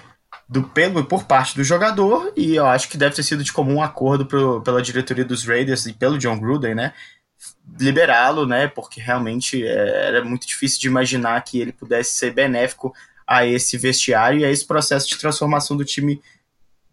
do, 0.48 0.62
pelo, 0.62 1.04
por 1.04 1.24
parte 1.24 1.56
do 1.56 1.64
jogador, 1.64 2.32
e 2.36 2.54
eu 2.54 2.66
acho 2.66 2.88
que 2.88 2.96
deve 2.96 3.16
ter 3.16 3.22
sido 3.22 3.42
de 3.42 3.52
comum 3.52 3.82
acordo 3.82 4.26
pro, 4.26 4.60
pela 4.62 4.82
diretoria 4.82 5.24
dos 5.24 5.44
Raiders 5.44 5.86
e 5.86 5.92
pelo 5.92 6.18
John 6.18 6.38
Gruden, 6.38 6.74
né? 6.74 6.92
Liberá-lo, 7.78 8.46
né? 8.46 8.68
Porque 8.68 9.00
realmente 9.00 9.66
é, 9.66 10.06
era 10.06 10.24
muito 10.24 10.46
difícil 10.46 10.80
de 10.80 10.86
imaginar 10.86 11.42
que 11.42 11.60
ele 11.60 11.72
pudesse 11.72 12.16
ser 12.16 12.32
benéfico 12.32 12.94
a 13.26 13.44
esse 13.44 13.76
vestiário 13.76 14.40
e 14.40 14.44
a 14.44 14.50
esse 14.50 14.64
processo 14.64 15.08
de 15.08 15.18
transformação 15.18 15.76
do 15.76 15.84
time 15.84 16.22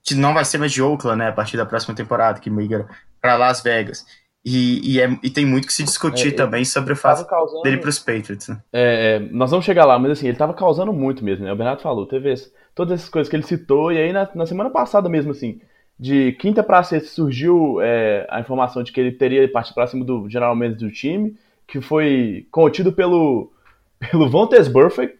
que 0.03 0.15
não 0.15 0.34
vai 0.34 0.43
ser 0.43 0.57
mais 0.57 0.71
de 0.71 0.82
Oakland, 0.82 1.19
né, 1.19 1.30
a 1.30 1.32
partir 1.32 1.55
da 1.55 1.65
próxima 1.65 1.95
temporada, 1.95 2.39
que 2.39 2.49
migra 2.49 2.88
para 3.21 3.38
Las 3.38 3.61
Vegas. 3.61 4.05
E, 4.46 4.96
e, 4.96 5.00
é- 5.02 5.18
e 5.24 5.30
tem 5.30 5.46
muito 5.46 5.66
que 5.68 5.74
se 5.74 5.84
discutir 5.84 6.30
É, 6.30 6.32
também 6.32 6.66
sobre 6.66 6.91
o 6.91 6.96
fato 6.98 7.26
causando... 7.26 7.62
dele 7.62 7.78
para 7.78 7.89
os 7.89 7.98
Patriots. 8.00 8.50
Né? 8.50 8.62
É, 8.74 9.16
é, 9.16 9.20
nós 9.32 9.50
vamos 9.52 9.66
chegar 9.66 9.86
lá, 9.86 9.98
mas 9.98 10.12
assim, 10.12 10.28
ele 10.28 10.38
tava 10.38 10.54
causando 10.54 10.91
muito 10.91 11.24
mesmo, 11.24 11.46
né? 11.46 11.54
O 11.54 11.56
Bernardo 11.56 11.82
falou, 11.82 12.06
teve 12.06 12.32
esse- 12.34 12.52
todas 12.76 13.00
essas 13.00 13.10
coisas 13.10 13.30
que 13.30 13.36
ele 13.38 13.44
citou, 13.44 13.91
e 13.91 13.98
aí 13.98 14.12
na, 14.12 14.28
na 14.36 14.46
semana 14.46 14.70
passada 14.70 15.08
mesmo, 15.08 15.32
assim, 15.32 15.62
de 15.98 16.34
quinta 16.34 16.62
pra 16.62 16.84
sexta 16.84 17.08
surgiu 17.10 17.80
é, 17.82 18.28
a 18.30 18.41
informação 18.41 18.84
de 18.84 18.91
que 18.91 19.00
ele 19.00 19.14
teria 19.14 19.50
partido 19.50 19.76
pra 19.76 19.88
cima 19.88 20.04
do 20.04 20.28
general 20.30 20.56
manager 20.56 20.89
do 20.89 20.91
time, 20.91 21.38
que 21.66 21.80
foi 21.80 22.46
contido 22.52 22.91
pelo, 22.91 23.50
pelo 23.98 24.30
Vontaze 24.30 24.70
Burfict, 24.70 25.16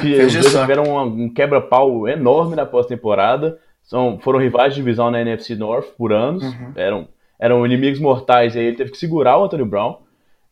que 0.00 0.16
os 0.24 0.32
dois 0.34 0.50
tiveram 0.52 0.82
um, 0.84 1.24
um 1.24 1.28
quebra-pau 1.32 2.08
enorme 2.08 2.56
na 2.56 2.66
pós-temporada, 2.66 3.56
são, 3.84 4.18
foram 4.18 4.40
rivais 4.40 4.74
de 4.74 4.80
divisão 4.80 5.12
na 5.12 5.20
NFC 5.20 5.54
North 5.54 5.86
por 5.96 6.12
anos, 6.12 6.42
Uhum. 6.42 6.72
eram, 6.74 7.08
eram 7.42 7.66
inimigos 7.66 7.98
mortais, 7.98 8.54
e 8.54 8.60
aí 8.60 8.66
ele 8.66 8.76
teve 8.76 8.92
que 8.92 8.96
segurar 8.96 9.36
o 9.36 9.42
Antonio 9.42 9.66
Brown. 9.66 9.96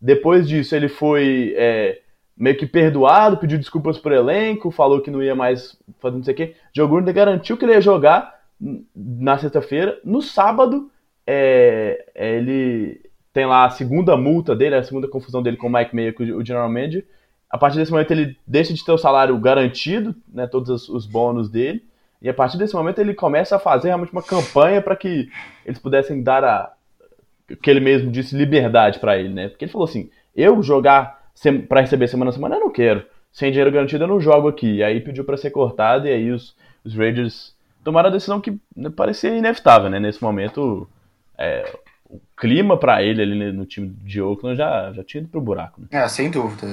Depois 0.01 0.49
disso, 0.49 0.75
ele 0.75 0.89
foi 0.89 1.55
é, 1.57 2.01
meio 2.37 2.57
que 2.57 2.67
perdoado, 2.67 3.37
pediu 3.37 3.57
desculpas 3.59 3.97
pro 3.97 4.13
elenco, 4.13 4.73
falou 4.73 5.01
que 5.01 5.09
não 5.09 5.23
ia 5.23 5.37
mais 5.37 5.79
fazer 6.01 6.17
não 6.17 6.25
sei 6.25 6.35
o 6.35 6.37
quê. 6.37 6.57
Joe 6.75 6.89
Gruden 6.89 7.15
garantiu 7.15 7.57
que 7.57 7.65
ele 7.65 7.75
ia 7.75 7.81
jogar 7.81 8.41
na 8.93 9.39
sexta-feira. 9.39 10.01
No 10.05 10.21
sábado, 10.21 10.91
é, 11.25 12.07
ele 12.13 13.01
tem 13.33 13.47
lá 13.47 13.67
a 13.67 13.71
segunda 13.71 14.17
multa 14.17 14.57
dele, 14.57 14.75
a 14.75 14.83
segunda 14.83 15.07
confusão 15.07 15.45
dele 15.45 15.57
com 15.57 15.69
o 15.69 15.73
Mike 15.73 15.95
Mayer, 15.95 16.13
com 16.13 16.25
o 16.25 16.45
General 16.45 16.69
Manager. 16.69 17.07
A 17.49 17.57
partir 17.57 17.77
desse 17.79 17.93
momento, 17.93 18.11
ele 18.11 18.37
deixa 18.45 18.75
de 18.75 18.85
ter 18.85 18.91
o 18.91 18.99
salário 18.99 19.39
garantido, 19.39 20.13
né, 20.27 20.49
todos 20.49 20.69
os, 20.69 20.89
os 20.89 21.07
bônus 21.07 21.49
dele. 21.49 21.85
E 22.21 22.29
a 22.29 22.35
partir 22.35 22.59
desse 22.59 22.75
momento, 22.75 22.99
ele 22.99 23.15
começa 23.15 23.55
a 23.55 23.61
fazer 23.61 23.89
realmente 23.89 24.13
uma 24.13 24.25
campanha 24.25 24.83
para 24.83 24.97
que 24.97 25.31
eles 25.65 25.79
pudessem 25.79 26.21
dar 26.21 26.45
a, 26.45 26.73
que 27.57 27.71
ele 27.71 27.81
mesmo 27.81 28.11
disse, 28.11 28.37
liberdade 28.37 28.99
pra 28.99 29.19
ele, 29.19 29.29
né? 29.29 29.49
Porque 29.49 29.65
ele 29.65 29.73
falou 29.73 29.87
assim: 29.87 30.11
eu 30.35 30.63
jogar 30.63 31.21
para 31.69 31.81
receber 31.81 32.09
semana 32.09 32.31
a 32.31 32.33
semana, 32.33 32.57
eu 32.57 32.61
não 32.61 32.71
quero. 32.71 33.05
Sem 33.33 33.51
dinheiro 33.51 33.71
garantido, 33.71 34.05
eu 34.05 34.09
não 34.09 34.21
jogo 34.21 34.49
aqui. 34.49 34.77
E 34.77 34.83
aí 34.83 35.01
pediu 35.01 35.25
pra 35.25 35.37
ser 35.37 35.51
cortado, 35.51 36.07
e 36.07 36.11
aí 36.11 36.31
os, 36.31 36.57
os 36.85 36.95
Raiders 36.95 37.55
tomaram 37.85 38.09
a 38.09 38.13
decisão 38.13 38.41
que 38.41 38.59
parecia 38.97 39.37
inevitável, 39.37 39.89
né? 39.89 40.01
Nesse 40.01 40.23
momento, 40.23 40.89
é, 41.39 41.65
o 42.09 42.21
clima 42.37 42.77
para 42.77 43.03
ele 43.03 43.23
ali 43.23 43.53
no 43.53 43.65
time 43.65 43.89
de 44.03 44.21
Oakland 44.21 44.57
já, 44.57 44.93
já 44.93 45.05
tinha 45.05 45.23
ido 45.23 45.31
pro 45.31 45.41
buraco. 45.41 45.81
Né? 45.81 45.87
É, 45.91 46.09
sem 46.09 46.31
dúvida. 46.31 46.67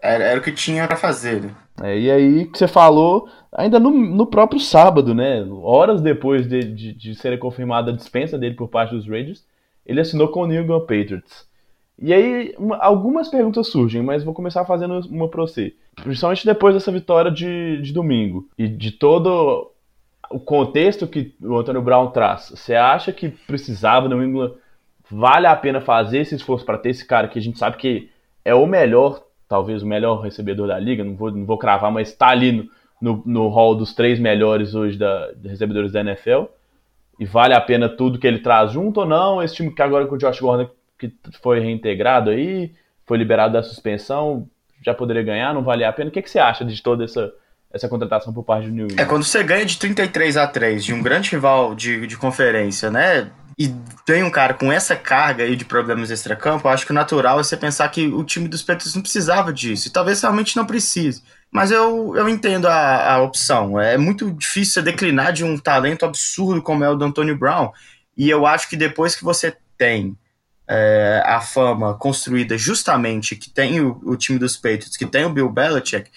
Era, 0.00 0.24
era 0.24 0.40
o 0.40 0.42
que 0.42 0.52
tinha 0.52 0.86
para 0.86 0.96
fazer. 0.96 1.42
Né? 1.42 1.50
É, 1.82 1.98
e 1.98 2.10
aí 2.10 2.46
que 2.46 2.58
você 2.58 2.68
falou, 2.68 3.28
ainda 3.52 3.80
no, 3.80 3.90
no 3.90 4.26
próprio 4.26 4.60
sábado, 4.60 5.14
né? 5.14 5.44
Horas 5.62 6.00
depois 6.00 6.46
de, 6.46 6.62
de, 6.62 6.92
de 6.92 7.14
ser 7.16 7.36
confirmada 7.38 7.90
a 7.90 7.94
dispensa 7.94 8.38
dele 8.38 8.54
por 8.54 8.68
parte 8.68 8.94
dos 8.94 9.08
Raiders, 9.08 9.44
ele 9.86 10.00
assinou 10.00 10.28
com 10.28 10.42
o 10.42 10.46
New 10.46 10.62
England 10.62 10.80
Patriots. 10.80 11.46
E 11.98 12.12
aí, 12.12 12.54
uma, 12.58 12.76
algumas 12.78 13.28
perguntas 13.28 13.68
surgem, 13.68 14.02
mas 14.02 14.24
vou 14.24 14.34
começar 14.34 14.64
fazendo 14.64 14.98
uma 15.08 15.28
pra 15.28 15.42
você. 15.42 15.74
Principalmente 15.94 16.44
depois 16.44 16.74
dessa 16.74 16.90
vitória 16.90 17.30
de, 17.30 17.80
de 17.80 17.92
domingo 17.92 18.48
e 18.58 18.66
de 18.66 18.90
todo 18.90 19.70
o 20.30 20.40
contexto 20.40 21.06
que 21.06 21.34
o 21.40 21.56
Antônio 21.56 21.82
Brown 21.82 22.10
traz. 22.10 22.50
Você 22.54 22.74
acha 22.74 23.12
que 23.12 23.28
precisava 23.28 24.08
no 24.08 24.22
England 24.22 24.52
vale 25.10 25.46
a 25.46 25.54
pena 25.54 25.80
fazer 25.80 26.18
esse 26.18 26.34
esforço 26.34 26.64
para 26.64 26.78
ter 26.78 26.90
esse 26.90 27.06
cara 27.06 27.28
que 27.28 27.38
a 27.38 27.42
gente 27.42 27.58
sabe 27.58 27.76
que 27.76 28.10
é 28.44 28.54
o 28.54 28.66
melhor, 28.66 29.22
talvez 29.48 29.82
o 29.82 29.86
melhor 29.86 30.20
recebedor 30.20 30.66
da 30.66 30.78
liga, 30.78 31.04
não 31.04 31.14
vou, 31.14 31.30
não 31.30 31.44
vou 31.44 31.58
cravar, 31.58 31.92
mas 31.92 32.08
está 32.08 32.28
ali 32.28 32.52
no, 32.52 32.68
no, 33.00 33.22
no 33.24 33.48
hall 33.48 33.74
dos 33.74 33.94
três 33.94 34.18
melhores 34.18 34.74
hoje 34.74 34.98
da, 34.98 35.32
de 35.32 35.48
recebedores 35.48 35.92
da 35.92 36.00
NFL. 36.00 36.44
E 37.18 37.24
vale 37.24 37.54
a 37.54 37.60
pena 37.60 37.88
tudo 37.88 38.18
que 38.18 38.26
ele 38.26 38.40
traz 38.40 38.72
junto 38.72 39.00
ou 39.00 39.06
não? 39.06 39.42
Esse 39.42 39.54
time 39.56 39.74
que 39.74 39.82
agora 39.82 40.06
com 40.06 40.14
o 40.14 40.18
Josh 40.18 40.40
Gordon 40.40 40.68
que 40.98 41.12
foi 41.42 41.60
reintegrado 41.60 42.30
aí, 42.30 42.72
foi 43.06 43.18
liberado 43.18 43.52
da 43.52 43.62
suspensão, 43.62 44.48
já 44.82 44.94
poderia 44.94 45.22
ganhar, 45.22 45.52
não 45.52 45.62
vale 45.62 45.84
a 45.84 45.92
pena? 45.92 46.08
O 46.08 46.12
que, 46.12 46.22
que 46.22 46.30
você 46.30 46.38
acha 46.38 46.64
de 46.64 46.82
toda 46.82 47.04
essa, 47.04 47.32
essa 47.72 47.88
contratação 47.88 48.32
por 48.32 48.44
parte 48.44 48.66
do 48.66 48.72
New 48.72 48.84
England? 48.86 49.02
É, 49.02 49.04
quando 49.04 49.24
você 49.24 49.42
ganha 49.42 49.64
de 49.64 49.78
33 49.78 50.36
a 50.36 50.46
3 50.46 50.84
de 50.84 50.94
um 50.94 51.02
grande 51.02 51.30
rival 51.30 51.74
de, 51.74 52.06
de 52.06 52.16
conferência, 52.16 52.90
né? 52.90 53.30
e 53.58 53.72
tem 54.04 54.22
um 54.22 54.30
cara 54.30 54.54
com 54.54 54.72
essa 54.72 54.96
carga 54.96 55.44
aí 55.44 55.54
de 55.54 55.64
problemas 55.64 56.10
extra-campo, 56.10 56.68
acho 56.68 56.84
que 56.84 56.90
o 56.90 56.94
natural 56.94 57.38
é 57.38 57.42
você 57.42 57.56
pensar 57.56 57.88
que 57.88 58.08
o 58.08 58.24
time 58.24 58.48
dos 58.48 58.62
Patriots 58.62 58.94
não 58.94 59.02
precisava 59.02 59.52
disso. 59.52 59.88
E 59.88 59.90
talvez 59.90 60.20
realmente 60.20 60.56
não 60.56 60.66
precise. 60.66 61.22
Mas 61.54 61.70
eu, 61.70 62.16
eu 62.16 62.28
entendo 62.28 62.66
a, 62.66 63.12
a 63.12 63.22
opção. 63.22 63.80
É 63.80 63.96
muito 63.96 64.28
difícil 64.32 64.74
você 64.74 64.82
declinar 64.82 65.32
de 65.32 65.44
um 65.44 65.56
talento 65.56 66.04
absurdo 66.04 66.60
como 66.60 66.82
é 66.82 66.90
o 66.90 66.96
do 66.96 67.04
Antonio 67.04 67.38
Brown. 67.38 67.70
E 68.16 68.28
eu 68.28 68.44
acho 68.44 68.68
que 68.68 68.76
depois 68.76 69.14
que 69.14 69.22
você 69.22 69.56
tem 69.78 70.18
é, 70.68 71.22
a 71.24 71.40
fama 71.40 71.94
construída 71.94 72.58
justamente 72.58 73.36
que 73.36 73.48
tem 73.50 73.80
o, 73.80 74.00
o, 74.02 74.16
time 74.16 74.36
dos 74.36 74.56
Patriots, 74.56 74.96
que 74.96 75.06
tem 75.06 75.24
o 75.24 75.32
Bill 75.32 75.48
Belichick, 75.48 76.10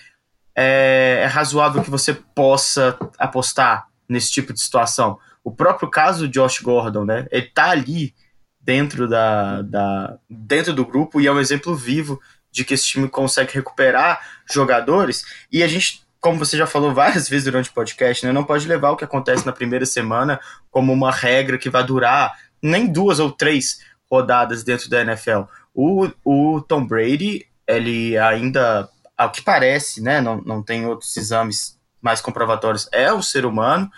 é, 0.55 1.19
é 1.21 1.25
razoável 1.27 1.83
que 1.83 1.91
você 1.91 2.15
possa 2.15 2.97
apostar 3.19 3.88
nesse 4.09 4.31
tipo 4.31 4.51
de 4.51 4.59
situação 4.59 5.19
o 5.43 5.51
próprio 5.51 5.88
caso 5.88 6.25
do 6.25 6.33
Josh 6.33 6.61
Gordon, 6.61 7.05
né? 7.05 7.27
Ele 7.29 7.45
tá 7.45 7.69
ali 7.69 8.13
dentro 8.59 9.07
da, 9.07 9.61
da 9.61 10.17
dentro 10.27 10.73
do 10.73 10.85
grupo 10.85 11.21
e 11.21 11.27
é 11.27 11.31
um 11.31 11.39
exemplo 11.39 11.75
vivo 11.75 12.19
de 12.51 12.63
que 12.65 12.73
esse 12.73 12.85
time 12.85 13.09
consegue 13.09 13.53
recuperar 13.53 14.19
jogadores 14.49 15.23
e 15.51 15.63
a 15.63 15.67
gente 15.67 16.05
como 16.19 16.39
você 16.39 16.57
já 16.57 16.67
falou 16.67 16.93
várias 16.93 17.27
vezes 17.29 17.45
durante 17.45 17.69
o 17.69 17.73
podcast, 17.73 18.25
né, 18.25 18.31
não 18.31 18.43
pode 18.43 18.67
levar 18.67 18.91
o 18.91 18.97
que 18.97 19.03
acontece 19.03 19.45
na 19.45 19.51
primeira 19.51 19.85
semana 19.85 20.39
como 20.69 20.91
uma 20.91 21.11
regra 21.11 21.57
que 21.57 21.69
vai 21.69 21.83
durar 21.83 22.37
nem 22.61 22.91
duas 22.91 23.19
ou 23.19 23.31
três 23.31 23.79
rodadas 24.09 24.63
dentro 24.63 24.89
da 24.89 25.01
NFL. 25.01 25.41
O, 25.73 26.09
o 26.25 26.61
Tom 26.61 26.85
Brady, 26.85 27.45
ele 27.67 28.17
ainda, 28.17 28.89
ao 29.15 29.31
que 29.31 29.41
parece, 29.41 30.01
né, 30.01 30.19
não, 30.19 30.41
não 30.41 30.63
tem 30.63 30.85
outros 30.85 31.15
exames 31.15 31.77
mais 32.01 32.19
comprovatórios, 32.21 32.87
é 32.91 33.13
um 33.13 33.21
ser 33.21 33.45
humano 33.45 33.89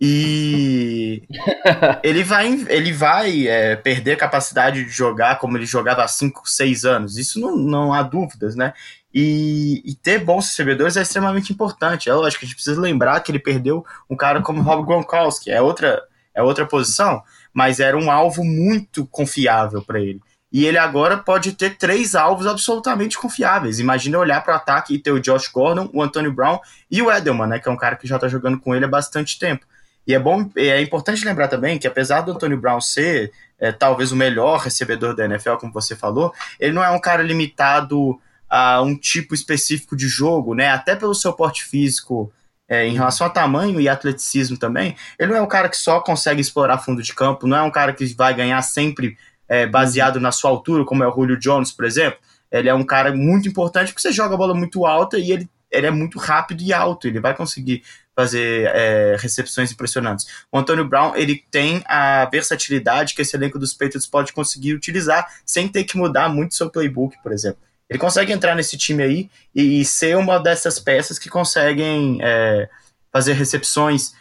e 0.00 1.22
ele 2.04 2.22
vai, 2.22 2.66
ele 2.68 2.92
vai 2.92 3.48
é, 3.48 3.74
perder 3.74 4.12
a 4.12 4.16
capacidade 4.16 4.84
de 4.84 4.90
jogar 4.90 5.38
como 5.38 5.56
ele 5.56 5.66
jogava 5.66 6.04
há 6.04 6.08
5, 6.08 6.48
6 6.48 6.84
anos. 6.84 7.18
Isso 7.18 7.40
não, 7.40 7.56
não 7.56 7.92
há 7.92 8.02
dúvidas, 8.02 8.54
né? 8.54 8.72
E, 9.12 9.82
e, 9.84 9.94
ter 9.94 10.18
bons 10.18 10.46
recebedores 10.46 10.96
é 10.96 11.02
extremamente 11.02 11.52
importante. 11.52 12.08
É 12.08 12.14
lógico, 12.14 12.44
a 12.44 12.46
gente 12.46 12.54
precisa 12.54 12.80
lembrar 12.80 13.20
que 13.20 13.32
ele 13.32 13.38
perdeu 13.38 13.84
um 14.08 14.14
cara 14.14 14.40
como 14.42 14.62
Rob 14.62 14.86
Gronkowski, 14.86 15.50
é 15.50 15.60
outra, 15.60 16.00
é 16.34 16.42
outra 16.42 16.66
posição, 16.66 17.22
mas 17.52 17.80
era 17.80 17.96
um 17.96 18.10
alvo 18.10 18.44
muito 18.44 19.06
confiável 19.06 19.82
para 19.82 19.98
ele. 19.98 20.20
E 20.52 20.64
ele 20.64 20.78
agora 20.78 21.18
pode 21.18 21.52
ter 21.52 21.76
três 21.76 22.14
alvos 22.14 22.46
absolutamente 22.46 23.18
confiáveis. 23.18 23.80
Imagina 23.80 24.18
olhar 24.18 24.42
para 24.42 24.54
o 24.54 24.56
ataque 24.56 24.94
e 24.94 24.98
ter 24.98 25.10
o 25.10 25.20
Josh 25.20 25.48
Gordon, 25.48 25.90
o 25.92 26.02
Antonio 26.02 26.32
Brown 26.32 26.58
e 26.90 27.02
o 27.02 27.10
Edelman, 27.10 27.48
né, 27.48 27.58
que 27.58 27.68
é 27.68 27.72
um 27.72 27.76
cara 27.76 27.96
que 27.96 28.06
já 28.06 28.16
está 28.16 28.28
jogando 28.28 28.60
com 28.60 28.74
ele 28.74 28.84
há 28.84 28.88
bastante 28.88 29.38
tempo. 29.38 29.66
E 30.08 30.14
é 30.14 30.18
bom, 30.18 30.50
é 30.56 30.80
importante 30.80 31.22
lembrar 31.22 31.48
também 31.48 31.78
que 31.78 31.86
apesar 31.86 32.22
do 32.22 32.32
Antônio 32.32 32.58
Brown 32.58 32.80
ser 32.80 33.30
é, 33.58 33.70
talvez 33.70 34.10
o 34.10 34.16
melhor 34.16 34.58
recebedor 34.58 35.14
da 35.14 35.26
NFL, 35.26 35.56
como 35.56 35.70
você 35.70 35.94
falou, 35.94 36.32
ele 36.58 36.72
não 36.72 36.82
é 36.82 36.88
um 36.88 36.98
cara 36.98 37.22
limitado 37.22 38.18
a 38.48 38.80
um 38.80 38.96
tipo 38.96 39.34
específico 39.34 39.94
de 39.94 40.08
jogo, 40.08 40.54
né? 40.54 40.70
Até 40.70 40.96
pelo 40.96 41.14
seu 41.14 41.34
porte 41.34 41.62
físico, 41.62 42.32
é, 42.66 42.86
em 42.86 42.94
relação 42.94 43.26
a 43.26 43.30
tamanho 43.30 43.78
e 43.78 43.86
atleticismo 43.86 44.56
também, 44.56 44.96
ele 45.18 45.32
não 45.32 45.38
é 45.38 45.42
um 45.42 45.46
cara 45.46 45.68
que 45.68 45.76
só 45.76 46.00
consegue 46.00 46.40
explorar 46.40 46.78
fundo 46.78 47.02
de 47.02 47.14
campo, 47.14 47.46
não 47.46 47.58
é 47.58 47.62
um 47.62 47.70
cara 47.70 47.92
que 47.92 48.06
vai 48.14 48.32
ganhar 48.32 48.62
sempre 48.62 49.18
é, 49.46 49.66
baseado 49.66 50.18
na 50.18 50.32
sua 50.32 50.48
altura, 50.48 50.86
como 50.86 51.04
é 51.04 51.06
o 51.06 51.14
Julio 51.14 51.38
Jones, 51.38 51.70
por 51.70 51.84
exemplo. 51.84 52.18
Ele 52.50 52.70
é 52.70 52.74
um 52.74 52.84
cara 52.84 53.14
muito 53.14 53.46
importante 53.46 53.92
porque 53.92 54.00
você 54.00 54.12
joga 54.12 54.34
a 54.34 54.38
bola 54.38 54.54
muito 54.54 54.86
alta 54.86 55.18
e 55.18 55.32
ele, 55.32 55.46
ele 55.70 55.86
é 55.86 55.90
muito 55.90 56.18
rápido 56.18 56.62
e 56.62 56.72
alto, 56.72 57.06
ele 57.06 57.20
vai 57.20 57.34
conseguir 57.34 57.82
fazer 58.18 58.68
é, 58.74 59.16
recepções 59.16 59.70
impressionantes. 59.70 60.26
O 60.50 60.58
Antônio 60.58 60.84
Brown 60.84 61.14
ele 61.14 61.44
tem 61.52 61.84
a 61.86 62.28
versatilidade 62.28 63.14
que 63.14 63.22
esse 63.22 63.36
elenco 63.36 63.60
dos 63.60 63.72
Patriots 63.72 64.08
pode 64.08 64.32
conseguir 64.32 64.74
utilizar 64.74 65.24
sem 65.46 65.68
ter 65.68 65.84
que 65.84 65.96
mudar 65.96 66.28
muito 66.28 66.56
seu 66.56 66.68
playbook, 66.68 67.16
por 67.22 67.30
exemplo. 67.30 67.60
Ele 67.88 67.96
consegue 67.96 68.32
entrar 68.32 68.56
nesse 68.56 68.76
time 68.76 69.04
aí 69.04 69.30
e, 69.54 69.80
e 69.80 69.84
ser 69.84 70.16
uma 70.16 70.40
dessas 70.40 70.80
peças 70.80 71.16
que 71.16 71.28
conseguem 71.28 72.18
é, 72.20 72.68
fazer 73.12 73.34
recepções 73.34 74.12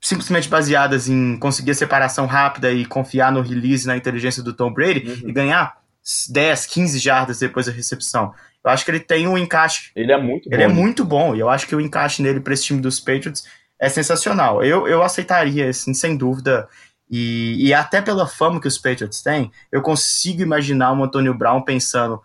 simplesmente 0.00 0.48
baseadas 0.48 1.08
em 1.08 1.36
conseguir 1.36 1.72
a 1.72 1.74
separação 1.74 2.26
rápida 2.26 2.70
e 2.70 2.86
confiar 2.86 3.32
no 3.32 3.42
release, 3.42 3.88
na 3.88 3.96
inteligência 3.96 4.40
do 4.40 4.52
Tom 4.52 4.72
Brady 4.72 5.00
uhum. 5.00 5.30
e 5.30 5.32
ganhar 5.32 5.80
10, 6.28 6.66
15 6.66 6.98
jardas 7.00 7.40
depois 7.40 7.66
da 7.66 7.72
recepção. 7.72 8.32
Eu 8.64 8.70
acho 8.70 8.84
que 8.84 8.90
ele 8.90 9.00
tem 9.00 9.26
um 9.26 9.38
encaixe. 9.38 9.90
Ele 9.96 10.12
é 10.12 10.18
muito 10.18 10.48
bom. 10.48 10.54
Ele 10.54 10.62
é 10.62 10.68
muito 10.68 11.04
bom. 11.04 11.34
E 11.34 11.40
eu 11.40 11.48
acho 11.48 11.66
que 11.66 11.74
o 11.74 11.80
encaixe 11.80 12.22
nele 12.22 12.40
para 12.40 12.52
esse 12.52 12.64
time 12.64 12.80
dos 12.80 13.00
Patriots 13.00 13.44
é 13.78 13.88
sensacional. 13.88 14.62
Eu, 14.62 14.86
eu 14.86 15.02
aceitaria, 15.02 15.68
assim, 15.68 15.94
sem 15.94 16.16
dúvida. 16.16 16.68
E, 17.10 17.66
e 17.66 17.74
até 17.74 18.02
pela 18.02 18.26
fama 18.26 18.60
que 18.60 18.68
os 18.68 18.78
Patriots 18.78 19.22
têm, 19.22 19.50
eu 19.72 19.80
consigo 19.80 20.42
imaginar 20.42 20.92
o 20.92 21.02
Antônio 21.02 21.34
Brown 21.34 21.62
pensando: 21.62 22.22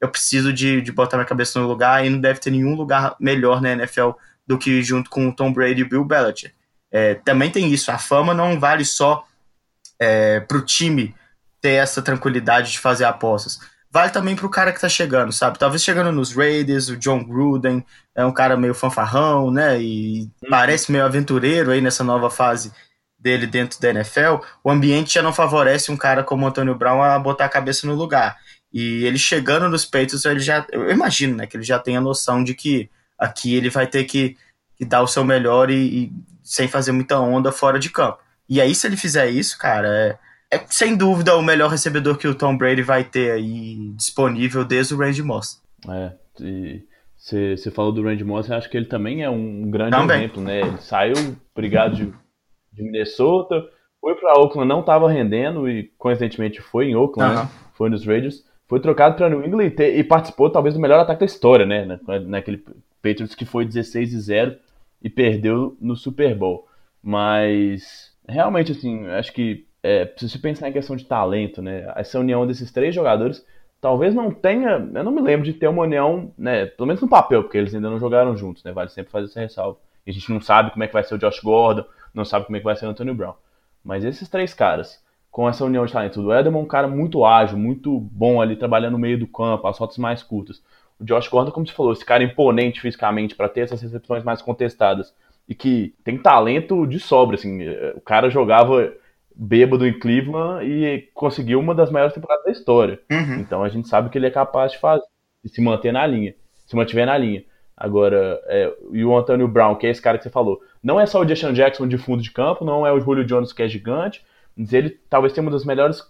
eu 0.00 0.08
preciso 0.08 0.52
de, 0.52 0.80
de 0.80 0.90
botar 0.90 1.18
minha 1.18 1.26
cabeça 1.26 1.60
no 1.60 1.68
lugar 1.68 2.04
e 2.04 2.10
não 2.10 2.18
deve 2.18 2.40
ter 2.40 2.50
nenhum 2.50 2.74
lugar 2.74 3.14
melhor 3.20 3.60
na 3.60 3.72
NFL 3.72 4.10
do 4.46 4.58
que 4.58 4.82
junto 4.82 5.10
com 5.10 5.28
o 5.28 5.34
Tom 5.34 5.52
Brady 5.52 5.82
e 5.82 5.88
Bill 5.88 6.04
Belichick. 6.04 6.54
É, 6.90 7.14
também 7.14 7.50
tem 7.50 7.72
isso, 7.72 7.90
a 7.90 7.98
fama 7.98 8.32
não 8.32 8.58
vale 8.58 8.84
só 8.84 9.26
é, 9.98 10.40
para 10.40 10.58
o 10.58 10.62
time 10.62 11.14
ter 11.60 11.72
essa 11.72 12.00
tranquilidade 12.00 12.72
de 12.72 12.78
fazer 12.78 13.04
apostas 13.04 13.58
vale 13.94 14.10
também 14.10 14.34
pro 14.34 14.50
cara 14.50 14.72
que 14.72 14.80
tá 14.80 14.88
chegando, 14.88 15.32
sabe? 15.32 15.56
Talvez 15.56 15.80
chegando 15.80 16.10
nos 16.10 16.34
Raiders, 16.34 16.88
o 16.88 16.96
John 16.96 17.22
Gruden 17.22 17.86
é 18.12 18.26
um 18.26 18.32
cara 18.32 18.56
meio 18.56 18.74
fanfarrão, 18.74 19.52
né? 19.52 19.80
E 19.80 20.22
uhum. 20.42 20.50
parece 20.50 20.90
meio 20.90 21.04
aventureiro 21.04 21.70
aí 21.70 21.80
nessa 21.80 22.02
nova 22.02 22.28
fase 22.28 22.72
dele 23.16 23.46
dentro 23.46 23.80
da 23.80 23.90
NFL. 23.90 24.42
O 24.64 24.70
ambiente 24.70 25.14
já 25.14 25.22
não 25.22 25.32
favorece 25.32 25.92
um 25.92 25.96
cara 25.96 26.24
como 26.24 26.44
o 26.44 26.48
Antônio 26.48 26.74
Brown 26.74 27.04
a 27.04 27.16
botar 27.20 27.44
a 27.44 27.48
cabeça 27.48 27.86
no 27.86 27.94
lugar. 27.94 28.36
E 28.72 29.04
ele 29.04 29.16
chegando 29.16 29.68
nos 29.68 29.84
peitos, 29.84 30.24
ele 30.24 30.40
já. 30.40 30.66
Eu 30.72 30.90
imagino, 30.90 31.36
né? 31.36 31.46
Que 31.46 31.56
ele 31.56 31.62
já 31.62 31.78
tem 31.78 31.96
a 31.96 32.00
noção 32.00 32.42
de 32.42 32.52
que 32.52 32.90
aqui 33.16 33.54
ele 33.54 33.70
vai 33.70 33.86
ter 33.86 34.02
que, 34.02 34.36
que 34.76 34.84
dar 34.84 35.02
o 35.02 35.06
seu 35.06 35.22
melhor 35.22 35.70
e, 35.70 35.76
e 36.06 36.12
sem 36.42 36.66
fazer 36.66 36.90
muita 36.90 37.20
onda 37.20 37.52
fora 37.52 37.78
de 37.78 37.90
campo. 37.90 38.18
E 38.48 38.60
aí, 38.60 38.74
se 38.74 38.88
ele 38.88 38.96
fizer 38.96 39.30
isso, 39.30 39.56
cara, 39.56 39.86
é 39.86 40.18
é 40.54 40.64
sem 40.68 40.96
dúvida 40.96 41.36
o 41.36 41.42
melhor 41.42 41.70
recebedor 41.70 42.16
que 42.16 42.28
o 42.28 42.34
Tom 42.34 42.56
Brady 42.56 42.82
vai 42.82 43.04
ter 43.04 43.32
aí 43.32 43.92
disponível 43.96 44.64
desde 44.64 44.94
o 44.94 44.98
Randy 44.98 45.22
Moss. 45.22 45.62
É, 45.88 46.12
e 46.40 46.82
você 47.16 47.70
falou 47.70 47.92
do 47.92 48.02
Randy 48.02 48.24
Moss, 48.24 48.48
eu 48.48 48.56
acho 48.56 48.68
que 48.68 48.76
ele 48.76 48.86
também 48.86 49.22
é 49.22 49.30
um 49.30 49.70
grande 49.70 49.92
também. 49.92 50.18
exemplo, 50.18 50.42
né? 50.42 50.60
Ele 50.60 50.78
saiu 50.78 51.14
brigado 51.54 51.96
de, 51.96 52.12
de 52.72 52.82
Minnesota, 52.82 53.68
foi 54.00 54.14
para 54.14 54.38
Oakland, 54.38 54.68
não 54.68 54.80
estava 54.80 55.10
rendendo 55.10 55.68
e 55.68 55.84
coincidentemente 55.98 56.60
foi 56.60 56.86
em 56.86 56.94
Oakland, 56.94 57.34
né? 57.34 57.48
foi 57.72 57.88
nos 57.88 58.04
Raiders, 58.04 58.44
foi 58.68 58.80
trocado 58.80 59.16
para 59.16 59.30
New 59.30 59.44
England 59.44 59.72
e, 59.78 59.82
e, 59.98 60.04
participou 60.04 60.50
talvez 60.50 60.74
do 60.74 60.80
melhor 60.80 61.00
ataque 61.00 61.20
da 61.20 61.26
história, 61.26 61.64
né? 61.64 61.98
Naquele 62.26 62.58
Patriots 63.02 63.34
que 63.34 63.44
foi 63.44 63.64
16 63.64 64.12
e 64.12 64.20
0 64.20 64.56
e 65.02 65.10
perdeu 65.10 65.76
no 65.80 65.96
Super 65.96 66.34
Bowl. 66.34 66.68
Mas 67.02 68.12
realmente 68.28 68.72
assim, 68.72 69.06
acho 69.08 69.32
que 69.32 69.66
é, 69.84 70.10
você 70.16 70.38
pensar 70.38 70.70
em 70.70 70.72
questão 70.72 70.96
de 70.96 71.04
talento, 71.04 71.60
né? 71.60 71.92
Essa 71.94 72.18
união 72.18 72.46
desses 72.46 72.72
três 72.72 72.94
jogadores 72.94 73.44
talvez 73.82 74.14
não 74.14 74.30
tenha. 74.30 74.70
Eu 74.94 75.04
não 75.04 75.12
me 75.12 75.20
lembro 75.20 75.44
de 75.44 75.52
ter 75.52 75.68
uma 75.68 75.82
união, 75.82 76.32
né? 76.38 76.64
Pelo 76.64 76.86
menos 76.86 77.02
no 77.02 77.08
papel, 77.08 77.42
porque 77.42 77.58
eles 77.58 77.74
ainda 77.74 77.90
não 77.90 78.00
jogaram 78.00 78.34
juntos, 78.34 78.64
né? 78.64 78.72
Vale 78.72 78.88
sempre 78.88 79.12
fazer 79.12 79.26
essa 79.26 79.40
ressalva. 79.40 79.78
A 80.06 80.10
gente 80.10 80.32
não 80.32 80.40
sabe 80.40 80.70
como 80.70 80.82
é 80.82 80.86
que 80.86 80.92
vai 80.94 81.04
ser 81.04 81.14
o 81.14 81.18
Josh 81.18 81.38
Gordon, 81.40 81.84
não 82.14 82.24
sabe 82.24 82.46
como 82.46 82.56
é 82.56 82.60
que 82.60 82.64
vai 82.64 82.74
ser 82.76 82.86
o 82.86 82.88
Antonio 82.88 83.14
Brown. 83.14 83.34
Mas 83.84 84.06
esses 84.06 84.26
três 84.26 84.54
caras, 84.54 85.04
com 85.30 85.46
essa 85.46 85.62
união 85.66 85.84
de 85.84 85.92
talento, 85.92 86.18
o 86.18 86.34
Edelman 86.34 86.60
é 86.60 86.62
um 86.62 86.66
cara 86.66 86.88
muito 86.88 87.22
ágil, 87.22 87.58
muito 87.58 88.00
bom 88.00 88.40
ali, 88.40 88.56
trabalhando 88.56 88.92
no 88.92 88.98
meio 88.98 89.18
do 89.18 89.26
campo, 89.26 89.66
as 89.66 89.76
rotas 89.76 89.98
mais 89.98 90.22
curtas. 90.22 90.62
O 90.98 91.04
Josh 91.04 91.28
Gordon, 91.28 91.50
como 91.50 91.66
você 91.66 91.74
falou, 91.74 91.92
esse 91.92 92.06
cara 92.06 92.24
imponente 92.24 92.80
fisicamente 92.80 93.34
para 93.34 93.50
ter 93.50 93.60
essas 93.60 93.82
recepções 93.82 94.24
mais 94.24 94.40
contestadas 94.40 95.14
e 95.46 95.54
que 95.54 95.94
tem 96.02 96.16
talento 96.16 96.86
de 96.86 96.98
sobra, 96.98 97.36
assim. 97.36 97.68
O 97.94 98.00
cara 98.00 98.30
jogava 98.30 98.94
bêbado 99.34 99.86
em 99.86 99.98
Cleveland 99.98 100.64
e 100.64 101.08
conseguiu 101.12 101.58
uma 101.58 101.74
das 101.74 101.90
maiores 101.90 102.14
temporadas 102.14 102.44
da 102.44 102.52
história. 102.52 103.00
Uhum. 103.10 103.40
Então 103.40 103.62
a 103.62 103.68
gente 103.68 103.88
sabe 103.88 104.08
que 104.08 104.16
ele 104.16 104.26
é 104.26 104.30
capaz 104.30 104.72
de 104.72 104.78
fazer, 104.78 105.04
de 105.42 105.50
se 105.50 105.60
manter 105.60 105.92
na 105.92 106.06
linha, 106.06 106.34
se 106.66 106.76
mantiver 106.76 107.06
na 107.06 107.18
linha. 107.18 107.44
Agora, 107.76 108.40
é, 108.46 108.72
e 108.92 109.04
o 109.04 109.16
Antônio 109.16 109.48
Brown, 109.48 109.74
que 109.74 109.86
é 109.86 109.90
esse 109.90 110.00
cara 110.00 110.16
que 110.16 110.24
você 110.24 110.30
falou, 110.30 110.60
não 110.82 111.00
é 111.00 111.06
só 111.06 111.20
o 111.20 111.24
Deshaun 111.24 111.52
Jackson 111.52 111.88
de 111.88 111.98
fundo 111.98 112.22
de 112.22 112.30
campo, 112.30 112.64
não 112.64 112.86
é 112.86 112.92
o 112.92 113.00
Julio 113.00 113.24
Jones 113.24 113.52
que 113.52 113.62
é 113.62 113.68
gigante, 113.68 114.24
mas 114.56 114.72
ele 114.72 114.90
talvez 115.10 115.32
tenha 115.32 115.42
uma 115.42 115.50
das 115.50 115.64
melhores 115.64 116.02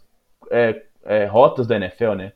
é, 0.51 0.83
é, 1.05 1.25
rotas 1.25 1.67
da 1.67 1.77
NFL, 1.77 2.13
né? 2.13 2.33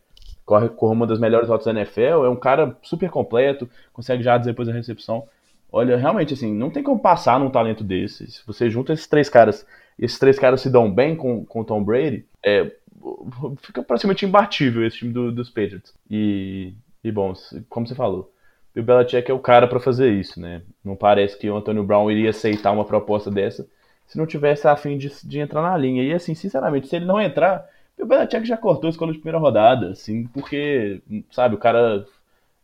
Corre, 0.46 0.70
corre 0.70 0.94
uma 0.94 1.06
das 1.06 1.20
melhores 1.20 1.50
rotas 1.50 1.66
da 1.66 1.78
NFL, 1.78 2.24
é 2.24 2.28
um 2.30 2.36
cara 2.36 2.74
super 2.82 3.10
completo, 3.10 3.68
consegue 3.92 4.22
já 4.22 4.38
depois 4.38 4.66
da 4.66 4.72
recepção. 4.72 5.28
Olha, 5.70 5.96
realmente, 5.96 6.34
assim, 6.34 6.52
não 6.54 6.70
tem 6.70 6.82
como 6.82 6.98
passar 6.98 7.38
num 7.38 7.50
talento 7.50 7.84
desse. 7.84 8.30
Se 8.30 8.46
você 8.46 8.70
junta 8.70 8.92
esses 8.92 9.06
três 9.06 9.28
caras 9.28 9.66
esses 9.98 10.18
três 10.18 10.38
caras 10.38 10.60
se 10.60 10.70
dão 10.70 10.90
bem 10.90 11.16
com 11.16 11.44
o 11.48 11.64
Tom 11.64 11.82
Brady, 11.82 12.24
é, 12.44 12.70
fica 13.60 13.82
praticamente 13.82 14.24
imbatível 14.24 14.86
esse 14.86 14.98
time 14.98 15.12
do, 15.12 15.32
dos 15.32 15.50
Patriots. 15.50 15.92
E, 16.08 16.72
e, 17.02 17.10
bom, 17.10 17.34
como 17.68 17.86
você 17.86 17.94
falou, 17.94 18.32
o 18.76 18.82
Belichick 18.82 19.28
é 19.28 19.34
o 19.34 19.40
cara 19.40 19.66
para 19.66 19.80
fazer 19.80 20.12
isso, 20.12 20.40
né? 20.40 20.62
Não 20.84 20.94
parece 20.94 21.36
que 21.36 21.50
o 21.50 21.56
Antonio 21.56 21.82
Brown 21.82 22.10
iria 22.10 22.30
aceitar 22.30 22.70
uma 22.70 22.84
proposta 22.84 23.30
dessa 23.30 23.66
se 24.06 24.16
não 24.16 24.26
tivesse 24.26 24.66
a 24.66 24.76
fim 24.76 24.96
de, 24.96 25.10
de 25.24 25.38
entrar 25.38 25.60
na 25.60 25.76
linha. 25.76 26.02
E 26.02 26.14
assim, 26.14 26.34
sinceramente, 26.34 26.86
se 26.86 26.96
ele 26.96 27.04
não 27.04 27.20
entrar, 27.20 27.66
o 27.98 28.06
Belichick 28.06 28.46
já 28.46 28.56
cortou 28.56 28.86
a 28.86 28.90
escola 28.90 29.12
de 29.12 29.18
primeira 29.18 29.38
rodada, 29.38 29.90
assim, 29.90 30.26
porque, 30.28 31.02
sabe, 31.30 31.56
o 31.56 31.58
cara 31.58 32.06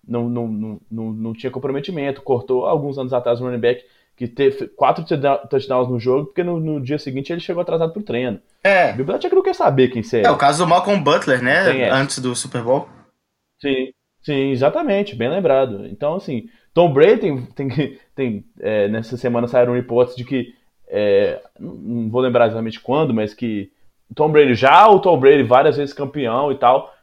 não, 0.06 0.28
não, 0.28 0.80
não, 0.90 1.12
não, 1.12 1.32
tinha 1.32 1.50
comprometimento, 1.50 2.22
cortou 2.22 2.66
alguns 2.66 2.98
anos 2.98 3.12
atrás 3.12 3.40
o 3.40 3.44
running 3.44 3.58
back 3.58 3.84
que 4.16 4.28
teve 4.28 4.68
quatro 4.68 5.04
touchdowns 5.48 5.88
no 5.88 5.98
jogo, 5.98 6.26
porque 6.26 6.44
no, 6.44 6.60
no, 6.60 6.80
dia 6.80 6.98
seguinte 6.98 7.32
ele 7.32 7.40
chegou 7.40 7.60
atrasado 7.62 7.92
pro 7.92 8.02
treino. 8.02 8.40
É. 8.62 8.92
O 8.92 9.04
Belichick 9.04 9.34
não 9.34 9.42
quer 9.42 9.54
saber 9.54 9.88
quem 9.88 10.02
você 10.02 10.18
é. 10.18 10.22
É 10.26 10.30
o 10.30 10.38
caso 10.38 10.64
do 10.64 10.68
Malcolm 10.68 11.02
Butler, 11.02 11.42
né? 11.42 11.90
Antes 11.90 12.20
do 12.20 12.34
Super 12.34 12.62
Bowl. 12.62 12.88
Sim, 13.60 13.92
sim, 14.22 14.50
exatamente, 14.50 15.16
bem 15.16 15.28
lembrado. 15.28 15.86
Então, 15.86 16.14
assim, 16.14 16.48
Tom 16.72 16.92
Brady 16.92 17.20
tem, 17.20 17.46
tem, 17.46 17.98
tem 18.14 18.44
é, 18.60 18.88
nessa 18.88 19.16
semana 19.16 19.48
saíram 19.48 19.74
reportes 19.74 20.14
de 20.14 20.24
que, 20.24 20.54
é, 20.88 21.40
não 21.58 22.08
vou 22.08 22.20
lembrar 22.20 22.46
exatamente 22.46 22.80
quando, 22.80 23.12
mas 23.12 23.34
que 23.34 23.72
Tom 24.14 24.30
Brady 24.30 24.54
já, 24.54 24.88
o 24.88 25.00
Tom 25.00 25.18
Brady 25.18 25.42
várias 25.42 25.76
vezes 25.76 25.92
campeão 25.92 26.52
e 26.52 26.56
tal, 26.56 26.93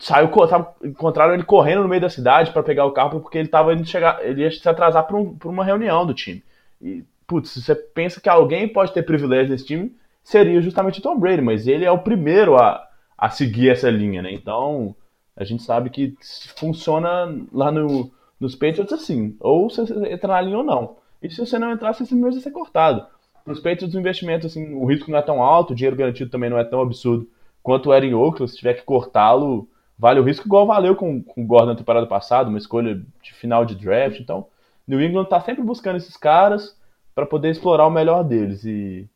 saiu, 0.00 0.28
tava, 0.48 0.74
encontraram 0.82 1.34
ele 1.34 1.44
correndo 1.44 1.82
no 1.82 1.88
meio 1.88 2.00
da 2.00 2.08
cidade 2.08 2.50
para 2.50 2.62
pegar 2.62 2.86
o 2.86 2.92
carro 2.92 3.20
porque 3.20 3.36
ele 3.36 3.48
tava 3.48 3.74
indo 3.74 3.84
chegar, 3.84 4.24
ele 4.24 4.42
ia 4.42 4.50
se 4.50 4.66
atrasar 4.66 5.06
para 5.06 5.16
um, 5.16 5.36
uma 5.44 5.64
reunião 5.64 6.06
do 6.06 6.14
time. 6.14 6.42
E, 6.80 7.04
putz, 7.26 7.50
se 7.50 7.62
você 7.62 7.74
pensa 7.74 8.20
que 8.20 8.28
alguém 8.28 8.66
pode 8.66 8.92
ter 8.92 9.02
privilégio 9.02 9.52
nesse 9.52 9.66
time, 9.66 9.94
seria 10.24 10.60
justamente 10.62 10.98
o 10.98 11.02
Tom 11.02 11.18
Brady, 11.18 11.42
mas 11.42 11.68
ele 11.68 11.84
é 11.84 11.92
o 11.92 11.98
primeiro 11.98 12.56
a, 12.56 12.82
a 13.16 13.28
seguir 13.28 13.68
essa 13.68 13.90
linha, 13.90 14.22
né? 14.22 14.32
Então, 14.32 14.96
a 15.36 15.44
gente 15.44 15.62
sabe 15.62 15.90
que 15.90 16.16
funciona 16.56 17.36
lá 17.52 17.70
no, 17.70 18.10
nos 18.40 18.54
Patriots 18.54 18.92
assim, 18.92 19.36
ou 19.38 19.68
você 19.68 19.82
entra 20.10 20.28
na 20.28 20.40
linha 20.40 20.58
ou 20.58 20.64
não. 20.64 20.96
E 21.22 21.28
se 21.28 21.38
você 21.38 21.58
não 21.58 21.70
entrar, 21.70 21.92
você 21.92 22.06
simplesmente 22.06 22.34
vai 22.34 22.42
ser 22.42 22.50
cortado. 22.50 23.06
Nos 23.44 23.60
Patriots, 23.60 23.94
o 23.94 23.98
investimento, 23.98 24.46
assim, 24.46 24.74
o 24.74 24.86
risco 24.86 25.10
não 25.10 25.18
é 25.18 25.22
tão 25.22 25.42
alto, 25.42 25.72
o 25.72 25.76
dinheiro 25.76 25.96
garantido 25.96 26.30
também 26.30 26.48
não 26.48 26.58
é 26.58 26.64
tão 26.64 26.80
absurdo 26.80 27.28
quanto 27.62 27.92
era 27.92 28.06
em 28.06 28.14
Oakland, 28.14 28.50
se 28.50 28.56
tiver 28.56 28.74
que 28.74 28.82
cortá-lo, 28.82 29.68
vale 30.00 30.18
o 30.18 30.22
risco 30.22 30.46
igual 30.46 30.66
valeu 30.66 30.96
com, 30.96 31.22
com 31.22 31.42
o 31.42 31.46
Gordon 31.46 31.72
na 31.72 31.76
temporada 31.76 32.06
passada, 32.06 32.48
uma 32.48 32.56
escolha 32.56 33.02
de 33.22 33.34
final 33.34 33.66
de 33.66 33.74
draft, 33.74 34.18
então 34.18 34.46
New 34.88 35.00
England 35.00 35.24
está 35.24 35.38
sempre 35.40 35.62
buscando 35.62 35.98
esses 35.98 36.16
caras 36.16 36.74
para 37.14 37.26
poder 37.26 37.50
explorar 37.50 37.86
o 37.86 37.90
melhor 37.90 38.24
deles. 38.24 38.64
E 38.64 39.06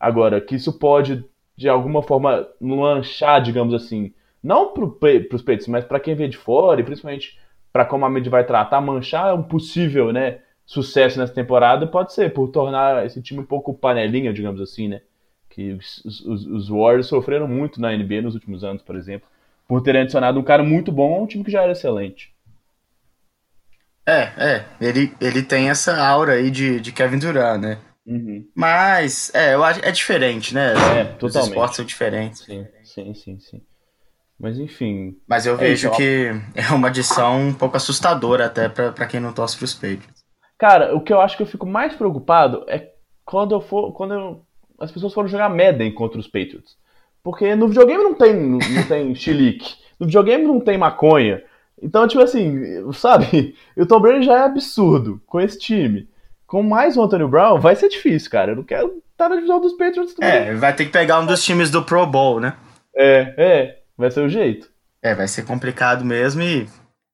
agora, 0.00 0.40
que 0.40 0.54
isso 0.54 0.78
pode, 0.78 1.22
de 1.54 1.68
alguma 1.68 2.02
forma, 2.02 2.48
lanchar, 2.58 3.42
digamos 3.42 3.74
assim, 3.74 4.14
não 4.42 4.72
para 4.72 4.84
os 5.36 5.42
peitos, 5.42 5.68
mas 5.68 5.84
para 5.84 6.00
quem 6.00 6.14
vê 6.14 6.26
de 6.26 6.38
fora, 6.38 6.80
e 6.80 6.84
principalmente 6.84 7.38
para 7.70 7.84
como 7.84 8.06
a 8.06 8.10
mídia 8.10 8.30
vai 8.30 8.44
tratar, 8.44 8.80
manchar 8.80 9.34
um 9.34 9.42
possível 9.42 10.10
né, 10.10 10.40
sucesso 10.64 11.18
nessa 11.18 11.34
temporada 11.34 11.86
pode 11.86 12.14
ser 12.14 12.32
por 12.32 12.48
tornar 12.48 13.04
esse 13.04 13.20
time 13.20 13.40
um 13.40 13.46
pouco 13.46 13.74
panelinha, 13.74 14.32
digamos 14.32 14.60
assim, 14.60 14.88
né? 14.88 15.02
Que 15.50 15.72
os, 15.72 16.02
os, 16.04 16.46
os 16.46 16.68
Warriors 16.68 17.06
sofreram 17.08 17.46
muito 17.46 17.80
na 17.80 17.94
NBA 17.94 18.22
nos 18.22 18.34
últimos 18.34 18.64
anos, 18.64 18.82
por 18.82 18.96
exemplo, 18.96 19.28
por 19.66 19.82
terem 19.82 20.02
adicionado 20.02 20.38
um 20.38 20.44
cara 20.44 20.62
muito 20.62 20.92
bom 20.92 21.14
a 21.14 21.22
um 21.22 21.26
time 21.26 21.44
que 21.44 21.50
já 21.50 21.62
era 21.62 21.72
excelente. 21.72 22.34
É, 24.06 24.30
é. 24.36 24.64
Ele, 24.80 25.14
ele 25.20 25.42
tem 25.42 25.70
essa 25.70 25.96
aura 25.96 26.34
aí 26.34 26.50
de, 26.50 26.78
de 26.80 26.92
Kevin 26.92 27.18
Durant, 27.18 27.60
né? 27.60 27.78
Uhum. 28.06 28.46
Mas, 28.54 29.34
é, 29.34 29.54
eu 29.54 29.64
acho 29.64 29.80
é 29.82 29.90
diferente, 29.90 30.54
né? 30.54 30.72
É, 30.72 31.04
totalmente. 31.04 31.36
Os 31.36 31.48
esportes 31.48 31.76
são 31.76 31.84
diferentes. 31.84 32.40
Sim, 32.40 32.66
sim, 32.84 33.14
sim, 33.14 33.38
sim. 33.40 33.62
Mas 34.38 34.58
enfim. 34.58 35.16
Mas 35.26 35.46
eu 35.46 35.54
é 35.54 35.56
vejo 35.56 35.90
que 35.92 36.30
é 36.54 36.72
uma 36.74 36.88
adição 36.88 37.48
um 37.48 37.54
pouco 37.54 37.76
assustadora 37.76 38.46
até 38.46 38.68
para 38.68 39.06
quem 39.06 39.20
não 39.20 39.32
torce 39.32 39.56
pros 39.56 39.72
Patriots. 39.72 40.24
Cara, 40.58 40.94
o 40.94 41.00
que 41.00 41.12
eu 41.12 41.20
acho 41.20 41.36
que 41.36 41.42
eu 41.42 41.46
fico 41.46 41.66
mais 41.66 41.94
preocupado 41.94 42.64
é 42.68 42.90
quando 43.24 43.54
eu 43.54 43.60
for. 43.60 43.92
Quando 43.92 44.14
eu, 44.14 44.46
as 44.78 44.92
pessoas 44.92 45.14
foram 45.14 45.28
jogar 45.28 45.48
Madden 45.48 45.92
contra 45.94 46.18
os 46.18 46.26
Patriots. 46.26 46.76
Porque 47.24 47.56
no 47.56 47.68
videogame 47.68 48.04
não 48.04 48.14
tem, 48.14 48.34
não, 48.34 48.58
tem 48.86 49.14
chilique. 49.16 49.76
No 49.98 50.06
videogame 50.06 50.44
não 50.44 50.60
tem 50.60 50.76
maconha. 50.76 51.42
Então, 51.82 52.06
tipo 52.06 52.22
assim, 52.22 52.92
sabe? 52.92 53.56
O 53.76 53.86
Tom 53.86 53.98
Brady 53.98 54.26
já 54.26 54.34
é 54.34 54.44
absurdo 54.44 55.20
com 55.26 55.40
esse 55.40 55.58
time. 55.58 56.08
Com 56.46 56.62
mais 56.62 56.96
o 56.96 57.02
Antonio 57.02 57.26
Brown, 57.26 57.58
vai 57.58 57.74
ser 57.74 57.88
difícil, 57.88 58.30
cara. 58.30 58.52
Eu 58.52 58.56
não 58.56 58.62
quero 58.62 59.02
estar 59.10 59.30
na 59.30 59.36
divisão 59.36 59.58
dos 59.58 59.72
Patriots 59.72 60.14
também. 60.14 60.30
É, 60.30 60.54
vai 60.54 60.76
ter 60.76 60.84
que 60.84 60.92
pegar 60.92 61.18
um 61.18 61.26
dos 61.26 61.42
times 61.42 61.70
do 61.70 61.82
Pro 61.82 62.06
Bowl, 62.06 62.38
né? 62.38 62.54
É, 62.94 63.34
é. 63.36 63.78
Vai 63.96 64.10
ser 64.10 64.20
o 64.20 64.28
jeito. 64.28 64.68
É, 65.02 65.14
vai 65.14 65.26
ser 65.26 65.44
complicado 65.44 66.04
mesmo 66.04 66.42
e 66.42 66.68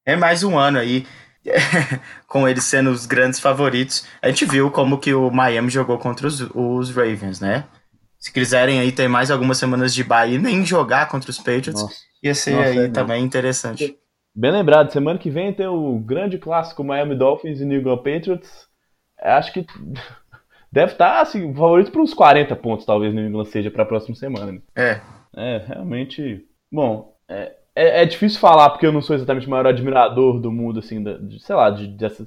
é 0.05 0.17
mais 0.17 0.43
um 0.43 0.59
ano 0.59 0.79
aí 0.79 1.07
com 2.27 2.49
eles 2.49 2.65
sendo 2.65 2.91
os 2.91 3.07
grandes 3.07 3.39
favoritos. 3.39 4.05
A 4.21 4.29
gente 4.29 4.45
viu 4.45 4.71
como 4.71 4.99
que 4.99 5.15
o 5.15 5.31
Miami 5.31 5.71
jogou 5.71 5.99
contra 5.99 6.27
os, 6.27 6.41
os 6.55 6.91
Ravens, 6.91 7.41
né? 7.41 7.65
Se 8.21 8.31
quiserem 8.33 8.79
aí 8.79 8.93
ter 8.93 9.09
mais 9.09 9.31
algumas 9.31 9.57
semanas 9.57 9.95
de 9.95 10.05
bye 10.05 10.35
e 10.35 10.39
nem 10.39 10.65
jogar 10.65 11.09
contra 11.09 11.31
os 11.31 11.39
Patriots, 11.39 11.83
Nossa. 11.83 11.97
ia 12.23 12.35
ser 12.35 12.55
Nossa, 12.55 12.69
aí 12.69 12.79
é, 12.79 12.89
também 12.89 13.25
interessante. 13.25 13.99
Bem 14.35 14.53
lembrado, 14.53 14.93
semana 14.93 15.19
que 15.19 15.31
vem 15.31 15.53
tem 15.53 15.67
o 15.67 15.99
grande 15.99 16.39
clássico 16.39 16.85
Miami 16.85 17.17
Dolphins 17.17 17.61
e 17.61 17.65
New 17.65 17.81
England 17.81 17.97
Patriots. 17.97 18.69
Acho 19.19 19.53
que 19.55 19.67
deve 20.71 20.93
estar 20.93 21.15
tá, 21.15 21.21
assim, 21.23 21.53
favorito 21.55 21.91
para 21.91 22.03
uns 22.03 22.13
40 22.13 22.55
pontos, 22.57 22.85
talvez 22.85 23.15
New 23.15 23.27
England 23.27 23.47
seja 23.47 23.71
para 23.71 23.85
a 23.85 23.87
próxima 23.87 24.15
semana. 24.15 24.53
Né? 24.53 24.61
É. 24.77 25.01
É, 25.35 25.59
realmente. 25.67 26.45
Bom, 26.71 27.17
é, 27.29 27.57
é, 27.75 28.03
é, 28.03 28.05
difícil 28.05 28.39
falar 28.39 28.71
porque 28.71 28.87
eu 28.87 28.93
não 28.93 29.01
sou 29.01 29.17
exatamente 29.17 29.47
o 29.47 29.51
maior 29.51 29.67
admirador 29.67 30.41
do 30.41 30.53
mundo, 30.53 30.81
assim, 30.81 31.03
de, 31.03 31.41
sei 31.41 31.57
lá, 31.57 31.71
de, 31.71 31.89
dessa. 31.89 32.27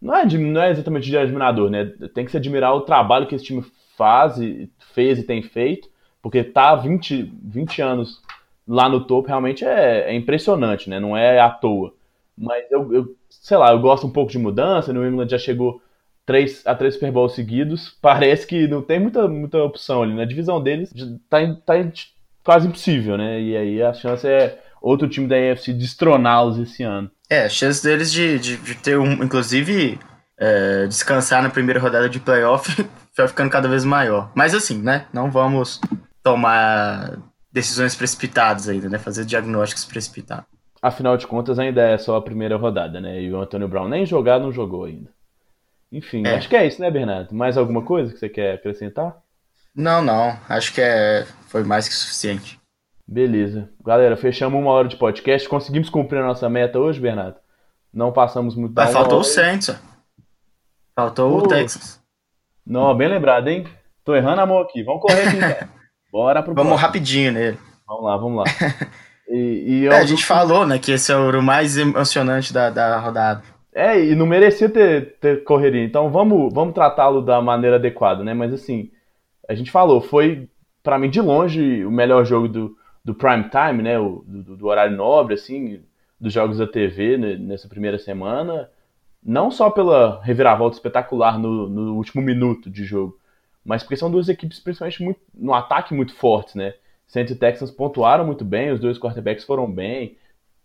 Não 0.00 0.14
é, 0.14 0.26
de, 0.26 0.38
não 0.38 0.62
é 0.62 0.70
exatamente 0.70 1.06
de 1.06 1.16
admirador, 1.16 1.70
né? 1.70 1.86
Tem 2.14 2.24
que 2.24 2.30
se 2.30 2.36
admirar 2.36 2.74
o 2.74 2.82
trabalho 2.82 3.26
que 3.26 3.34
esse 3.34 3.44
time 3.44 3.64
faz, 3.96 4.38
e, 4.38 4.70
fez 4.94 5.18
e 5.18 5.22
tem 5.22 5.42
feito, 5.42 5.88
porque 6.22 6.44
tá 6.44 6.74
20, 6.74 7.32
20 7.42 7.82
anos 7.82 8.20
lá 8.66 8.88
no 8.88 9.04
topo 9.04 9.28
realmente 9.28 9.64
é, 9.64 10.10
é, 10.10 10.14
impressionante, 10.14 10.88
né? 10.88 11.00
Não 11.00 11.16
é 11.16 11.40
à 11.40 11.50
toa. 11.50 11.92
Mas 12.36 12.70
eu, 12.70 12.92
eu, 12.92 13.16
sei 13.28 13.56
lá, 13.56 13.72
eu 13.72 13.80
gosto 13.80 14.06
um 14.06 14.12
pouco 14.12 14.30
de 14.30 14.38
mudança. 14.38 14.92
No 14.92 15.06
England 15.06 15.28
já 15.28 15.38
chegou 15.38 15.82
três, 16.24 16.62
a 16.64 16.74
três 16.74 16.94
Super 16.94 17.10
Bowls 17.10 17.34
seguidos. 17.34 17.96
Parece 18.00 18.46
que 18.46 18.68
não 18.68 18.80
tem 18.80 19.00
muita, 19.00 19.26
muita 19.26 19.58
opção 19.58 20.02
ali. 20.02 20.14
Na 20.14 20.24
divisão 20.24 20.62
deles 20.62 20.92
tá, 21.28 21.38
tá 21.66 21.74
quase 22.44 22.68
impossível, 22.68 23.18
né? 23.18 23.40
E 23.40 23.56
aí 23.56 23.82
a 23.82 23.92
chance 23.92 24.26
é 24.26 24.58
outro 24.80 25.08
time 25.08 25.26
da 25.26 25.36
AFC 25.36 25.72
destroná-los 25.72 26.58
esse 26.58 26.82
ano. 26.82 27.10
É, 27.28 27.44
a 27.44 27.48
chance 27.48 27.82
deles 27.82 28.12
de, 28.12 28.38
de, 28.38 28.56
de 28.56 28.74
ter 28.76 28.98
um, 28.98 29.22
inclusive, 29.22 29.98
é, 30.38 30.86
descansar 30.86 31.42
na 31.42 31.50
primeira 31.50 31.78
rodada 31.78 32.08
de 32.08 32.18
playoff 32.18 32.84
vai 33.16 33.28
ficando 33.28 33.50
cada 33.50 33.68
vez 33.68 33.84
maior. 33.84 34.30
Mas 34.34 34.54
assim, 34.54 34.80
né? 34.80 35.06
Não 35.12 35.30
vamos 35.30 35.80
tomar 36.22 37.18
decisões 37.52 37.94
precipitadas 37.94 38.68
ainda, 38.68 38.88
né? 38.88 38.98
Fazer 38.98 39.24
diagnósticos 39.24 39.84
precipitados. 39.84 40.46
Afinal 40.82 41.16
de 41.16 41.26
contas, 41.26 41.58
ainda 41.58 41.82
é 41.82 41.98
só 41.98 42.16
a 42.16 42.22
primeira 42.22 42.56
rodada, 42.56 43.00
né? 43.00 43.20
E 43.20 43.32
o 43.32 43.40
Antônio 43.40 43.68
Brown 43.68 43.88
nem 43.88 44.06
jogar 44.06 44.38
não 44.38 44.50
jogou 44.50 44.84
ainda. 44.84 45.10
Enfim, 45.92 46.26
é. 46.26 46.36
acho 46.36 46.48
que 46.48 46.56
é 46.56 46.66
isso, 46.66 46.80
né, 46.80 46.90
Bernardo? 46.90 47.34
Mais 47.34 47.58
alguma 47.58 47.82
coisa 47.82 48.12
que 48.12 48.18
você 48.18 48.28
quer 48.28 48.54
acrescentar? 48.54 49.16
Não, 49.74 50.00
não. 50.02 50.38
Acho 50.48 50.72
que 50.72 50.80
é... 50.80 51.26
foi 51.48 51.64
mais 51.64 51.88
que 51.88 51.94
suficiente. 51.94 52.58
Beleza. 53.06 53.68
Galera, 53.84 54.16
fechamos 54.16 54.58
uma 54.58 54.70
hora 54.70 54.86
de 54.86 54.96
podcast. 54.96 55.48
Conseguimos 55.48 55.90
cumprir 55.90 56.20
a 56.20 56.26
nossa 56.26 56.48
meta 56.48 56.78
hoje, 56.78 57.00
Bernardo? 57.00 57.36
Não 57.92 58.12
passamos 58.12 58.54
muito 58.54 58.72
Mas 58.74 58.92
faltou 58.92 59.20
o 59.20 59.24
Saints. 59.24 59.76
Faltou 60.94 61.36
o 61.36 61.42
Texas. 61.48 61.99
Não, 62.66 62.96
bem 62.96 63.08
lembrado, 63.08 63.48
hein? 63.48 63.66
Tô 64.04 64.14
errando 64.14 64.40
a 64.40 64.46
mão 64.46 64.60
aqui. 64.60 64.82
Vamos 64.82 65.02
correr 65.02 65.28
aqui, 65.28 65.38
cara. 65.38 65.68
Bora 66.10 66.42
pro 66.42 66.54
Vamos 66.54 66.70
próximo. 66.70 66.86
rapidinho 66.86 67.32
nele. 67.32 67.58
Vamos 67.86 68.04
lá, 68.04 68.16
vamos 68.16 68.38
lá. 68.38 68.44
E, 69.32 69.82
e 69.82 69.86
é, 69.86 69.96
a 69.96 70.04
gente 70.04 70.26
falou, 70.26 70.66
né, 70.66 70.76
que 70.76 70.90
esse 70.90 71.12
é 71.12 71.16
o 71.16 71.40
mais 71.40 71.78
emocionante 71.78 72.52
da, 72.52 72.68
da 72.68 72.98
rodada. 72.98 73.44
É, 73.72 74.04
e 74.04 74.16
não 74.16 74.26
merecia 74.26 74.68
ter, 74.68 75.18
ter 75.20 75.44
correria. 75.44 75.84
Então 75.84 76.10
vamos, 76.10 76.52
vamos 76.52 76.74
tratá-lo 76.74 77.22
da 77.22 77.40
maneira 77.40 77.76
adequada, 77.76 78.24
né? 78.24 78.34
Mas 78.34 78.52
assim, 78.52 78.90
a 79.48 79.54
gente 79.54 79.70
falou, 79.70 80.00
foi 80.00 80.48
para 80.82 80.98
mim 80.98 81.08
de 81.08 81.20
longe 81.20 81.84
o 81.84 81.90
melhor 81.90 82.24
jogo 82.24 82.48
do, 82.48 82.76
do 83.04 83.14
prime 83.14 83.48
time, 83.48 83.82
né? 83.82 83.98
O, 83.98 84.24
do, 84.26 84.56
do, 84.56 84.66
horário 84.66 84.96
nobre, 84.96 85.34
assim, 85.34 85.80
dos 86.18 86.32
jogos 86.32 86.58
da 86.58 86.66
TV 86.66 87.16
né, 87.16 87.36
nessa 87.36 87.68
primeira 87.68 87.98
semana. 87.98 88.68
Não 89.22 89.50
só 89.50 89.70
pela 89.70 90.20
reviravolta 90.22 90.76
espetacular 90.76 91.38
no, 91.38 91.68
no 91.68 91.94
último 91.96 92.22
minuto 92.22 92.70
de 92.70 92.84
jogo, 92.84 93.18
mas 93.64 93.82
porque 93.82 93.96
são 93.96 94.10
duas 94.10 94.28
equipes, 94.28 94.58
principalmente 94.58 95.02
muito, 95.02 95.20
no 95.34 95.52
ataque, 95.52 95.94
muito 95.94 96.14
fortes, 96.14 96.54
né? 96.54 96.74
Saints 97.06 97.34
e 97.34 97.38
Texans 97.38 97.70
pontuaram 97.70 98.24
muito 98.24 98.44
bem, 98.44 98.70
os 98.70 98.80
dois 98.80 98.98
quarterbacks 98.98 99.44
foram 99.44 99.70
bem. 99.70 100.16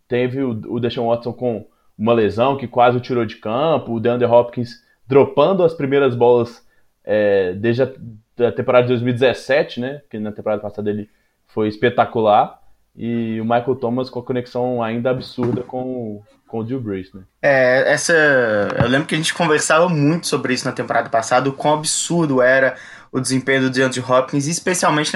Teve 0.08 0.42
o, 0.42 0.52
o 0.74 0.80
Deshaun 0.80 1.08
Watson 1.08 1.34
com 1.34 1.68
uma 1.98 2.14
lesão 2.14 2.56
que 2.56 2.68
quase 2.68 2.98
o 2.98 3.02
tirou 3.02 3.26
de 3.26 3.38
campo, 3.38 3.94
o 3.94 4.00
DeAndre 4.00 4.28
Hopkins 4.28 4.84
dropando 5.08 5.64
as 5.64 5.74
primeiras 5.74 6.16
bolas 6.16 6.66
é, 7.04 7.54
desde 7.54 7.84
a 7.84 7.92
da 8.36 8.52
temporada 8.52 8.84
de 8.84 8.90
2017, 8.90 9.80
né? 9.80 10.02
Que 10.10 10.20
na 10.20 10.32
temporada 10.32 10.62
passada 10.62 10.90
ele 10.90 11.10
foi 11.48 11.68
espetacular. 11.68 12.62
E 12.98 13.40
o 13.42 13.44
Michael 13.44 13.76
Thomas 13.76 14.10
com 14.10 14.20
a 14.20 14.24
conexão 14.24 14.82
ainda 14.82 15.10
absurda 15.10 15.62
com, 15.62 16.22
com 16.48 16.60
o 16.60 16.64
Drew 16.64 16.80
Brees, 16.80 17.12
né? 17.14 17.24
É, 17.42 17.92
essa. 17.92 18.14
Eu 18.82 18.88
lembro 18.88 19.08
que 19.08 19.16
a 19.16 19.18
gente 19.18 19.34
conversava 19.34 19.90
muito 19.90 20.28
sobre 20.28 20.54
isso 20.54 20.66
na 20.66 20.72
temporada 20.72 21.10
passada, 21.10 21.50
o 21.50 21.54
quão 21.54 21.74
absurdo 21.76 22.42
era 22.42 22.78
o 23.12 23.20
desempenho 23.22 23.62
do 23.62 23.70
DeAndre 23.70 24.02
Hopkins, 24.02 24.46
especialmente 24.46 25.12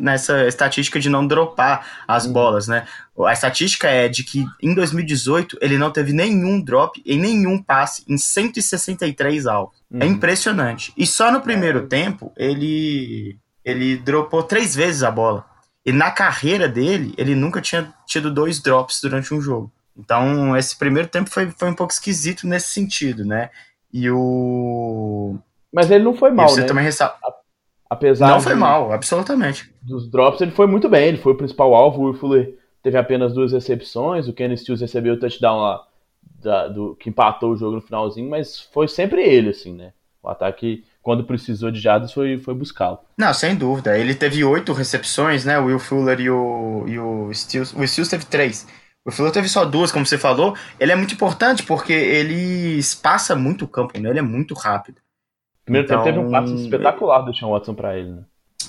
nessa 0.00 0.48
estatística 0.48 0.98
de 0.98 1.08
não 1.08 1.24
dropar 1.24 2.04
as 2.06 2.26
uhum. 2.26 2.32
bolas, 2.32 2.66
né? 2.66 2.86
A 3.24 3.32
estatística 3.32 3.88
é 3.88 4.08
de 4.08 4.24
que 4.24 4.44
em 4.60 4.74
2018 4.74 5.56
ele 5.60 5.78
não 5.78 5.92
teve 5.92 6.12
nenhum 6.12 6.60
drop 6.60 7.00
em 7.06 7.18
nenhum 7.18 7.62
passe 7.62 8.04
em 8.08 8.18
163 8.18 9.46
alvos. 9.46 9.78
É 9.92 9.94
uhum. 9.94 10.02
É 10.02 10.06
impressionante. 10.06 10.92
E 10.96 11.06
só 11.06 11.30
no 11.30 11.40
primeiro 11.40 11.80
é. 11.80 11.86
tempo 11.86 12.32
ele 12.36 13.38
ele 13.64 13.96
dropou 13.96 14.42
três 14.42 14.74
vezes 14.74 15.02
a 15.02 15.10
bola. 15.10 15.44
E 15.86 15.92
na 15.92 16.10
carreira 16.10 16.68
dele, 16.68 17.14
ele 17.16 17.36
nunca 17.36 17.60
tinha 17.60 17.94
tido 18.04 18.28
dois 18.28 18.60
drops 18.60 19.00
durante 19.00 19.32
um 19.32 19.40
jogo. 19.40 19.70
Então, 19.96 20.56
esse 20.56 20.76
primeiro 20.76 21.08
tempo 21.08 21.30
foi, 21.30 21.48
foi 21.48 21.70
um 21.70 21.74
pouco 21.74 21.92
esquisito 21.92 22.44
nesse 22.44 22.72
sentido, 22.72 23.24
né? 23.24 23.50
E 23.92 24.10
o. 24.10 25.36
Mas 25.72 25.88
ele 25.88 26.02
não 26.02 26.12
foi 26.14 26.32
mal, 26.32 26.48
você 26.48 26.62
né? 26.62 26.66
também 26.66 26.84
ressa... 26.84 27.14
Apesar 27.88 28.30
não 28.30 28.40
foi 28.40 28.56
mal, 28.56 28.92
absolutamente. 28.92 29.72
Dos 29.80 30.10
drops, 30.10 30.40
ele 30.40 30.50
foi 30.50 30.66
muito 30.66 30.88
bem, 30.88 31.06
ele 31.06 31.18
foi 31.18 31.32
o 31.32 31.36
principal 31.36 31.72
alvo. 31.72 32.10
O 32.10 32.14
Fuller 32.14 32.58
teve 32.82 32.98
apenas 32.98 33.32
duas 33.32 33.52
recepções, 33.52 34.26
o 34.26 34.32
Kenny 34.32 34.56
Stills 34.56 34.82
recebeu 34.82 35.14
o 35.14 35.20
touchdown 35.20 35.60
lá 35.60 35.86
da, 36.42 36.66
do, 36.66 36.96
que 36.96 37.10
empatou 37.10 37.52
o 37.52 37.56
jogo 37.56 37.76
no 37.76 37.80
finalzinho, 37.80 38.28
mas 38.28 38.60
foi 38.72 38.88
sempre 38.88 39.22
ele, 39.22 39.50
assim, 39.50 39.72
né? 39.72 39.92
O 40.20 40.28
ataque, 40.28 40.84
quando 41.06 41.22
precisou 41.22 41.70
de 41.70 41.78
jardas, 41.78 42.12
foi, 42.12 42.36
foi 42.36 42.52
buscá-lo. 42.52 42.98
Não, 43.16 43.32
sem 43.32 43.54
dúvida. 43.54 43.96
Ele 43.96 44.12
teve 44.12 44.42
oito 44.42 44.72
recepções, 44.72 45.44
né? 45.44 45.56
O 45.56 45.66
Will 45.66 45.78
Fuller 45.78 46.18
e 46.20 46.28
o, 46.28 46.84
e 46.88 46.98
o 46.98 47.32
Stills. 47.32 47.78
O 47.78 47.86
Stills 47.86 48.10
teve 48.10 48.24
três. 48.24 48.66
O 49.04 49.12
Fuller 49.12 49.30
teve 49.30 49.48
só 49.48 49.64
duas, 49.64 49.92
como 49.92 50.04
você 50.04 50.18
falou. 50.18 50.56
Ele 50.80 50.90
é 50.90 50.96
muito 50.96 51.14
importante 51.14 51.62
porque 51.62 51.92
ele 51.92 52.76
espaça 52.76 53.36
muito 53.36 53.66
o 53.66 53.68
campo, 53.68 53.96
né? 54.00 54.10
Ele 54.10 54.18
é 54.18 54.22
muito 54.22 54.52
rápido. 54.52 55.00
Primeiro 55.64 55.86
então, 55.86 56.02
tempo 56.02 56.12
teve 56.12 56.26
um 56.26 56.28
passe 56.28 56.64
espetacular 56.64 57.20
do 57.20 57.32
Sean 57.32 57.50
Watson 57.50 57.74
para 57.74 57.96
ele, 57.96 58.10
né? 58.10 58.22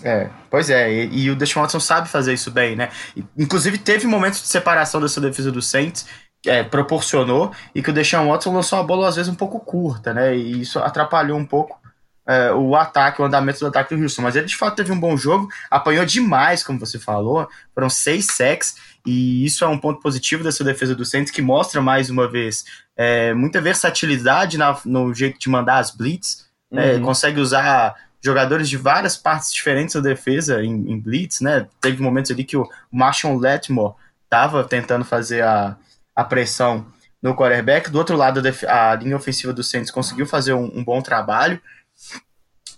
É, 0.03 0.29
pois 0.51 0.69
é, 0.69 0.93
e, 0.93 1.23
e, 1.23 1.31
o 1.31 1.35
Deshaun 1.35 1.63
Watson 1.63 1.79
sabe 1.79 2.07
fazer 2.07 2.35
isso 2.35 2.51
bem, 2.51 2.75
né? 2.75 2.91
Inclusive 3.35 3.79
teve 3.79 4.05
momentos 4.05 4.41
de 4.41 4.47
separação 4.47 5.01
dessa 5.01 5.19
defesa 5.19 5.51
do 5.51 5.59
Saints, 5.59 6.07
é, 6.45 6.61
proporcionou, 6.61 7.51
e 7.73 7.81
que 7.81 7.89
o 7.89 7.93
Deshaun 7.93 8.27
Watson 8.27 8.53
lançou 8.53 8.77
a 8.77 8.83
bola 8.83 9.07
às 9.07 9.15
vezes 9.15 9.31
um 9.31 9.35
pouco 9.35 9.59
curta, 9.59 10.13
né? 10.13 10.37
E 10.37 10.61
isso 10.61 10.77
atrapalhou 10.77 11.35
um 11.35 11.45
pouco 11.45 11.86
é, 12.27 12.51
o 12.51 12.75
ataque, 12.75 13.21
o 13.21 13.25
andamento 13.25 13.59
do 13.59 13.67
ataque 13.67 13.95
do 13.95 14.01
Houston. 14.01 14.21
Mas 14.21 14.35
ele 14.35 14.45
de 14.45 14.55
fato 14.55 14.75
teve 14.75 14.91
um 14.91 14.99
bom 14.99 15.15
jogo, 15.15 15.47
apanhou 15.71 16.05
demais, 16.05 16.63
como 16.63 16.79
você 16.79 16.99
falou, 16.99 17.47
foram 17.73 17.89
seis 17.89 18.25
sacks, 18.25 18.75
e 19.05 19.45
isso 19.45 19.63
é 19.63 19.67
um 19.67 19.77
ponto 19.77 20.01
positivo 20.01 20.43
dessa 20.43 20.63
defesa 20.63 20.93
do 20.93 21.05
Saints, 21.05 21.31
que 21.31 21.41
mostra 21.41 21.81
mais 21.81 22.09
uma 22.09 22.29
vez 22.29 22.65
é, 22.95 23.33
muita 23.33 23.61
versatilidade 23.61 24.57
na, 24.57 24.77
no 24.83 25.13
jeito 25.13 25.39
de 25.39 25.49
mandar 25.49 25.77
as 25.77 25.91
blitz, 25.91 26.45
né? 26.69 26.95
uhum. 26.95 27.03
consegue 27.03 27.39
usar 27.39 27.95
jogadores 28.21 28.67
de 28.67 28.75
várias 28.75 29.15
partes 29.15 29.53
diferentes 29.53 29.95
da 29.95 30.01
defesa 30.01 30.61
em, 30.63 30.91
em, 30.91 30.99
blitz, 30.99 31.39
né? 31.39 31.67
Teve 31.79 32.01
momentos 32.01 32.31
ali 32.31 32.43
que 32.43 32.57
o 32.57 32.67
Marshall 32.91 33.37
Letmore 33.37 33.95
estava 34.25 34.63
tentando 34.63 35.05
fazer 35.05 35.43
a, 35.43 35.77
a 36.15 36.23
pressão 36.23 36.85
no 37.21 37.35
quarterback. 37.35 37.89
Do 37.89 37.97
outro 37.97 38.17
lado, 38.17 38.41
a, 38.67 38.91
a 38.91 38.95
linha 38.95 39.15
ofensiva 39.15 39.53
do 39.53 39.63
Saints 39.63 39.91
conseguiu 39.91 40.25
fazer 40.25 40.53
um, 40.53 40.65
um, 40.65 40.83
bom 40.83 41.01
trabalho, 41.01 41.61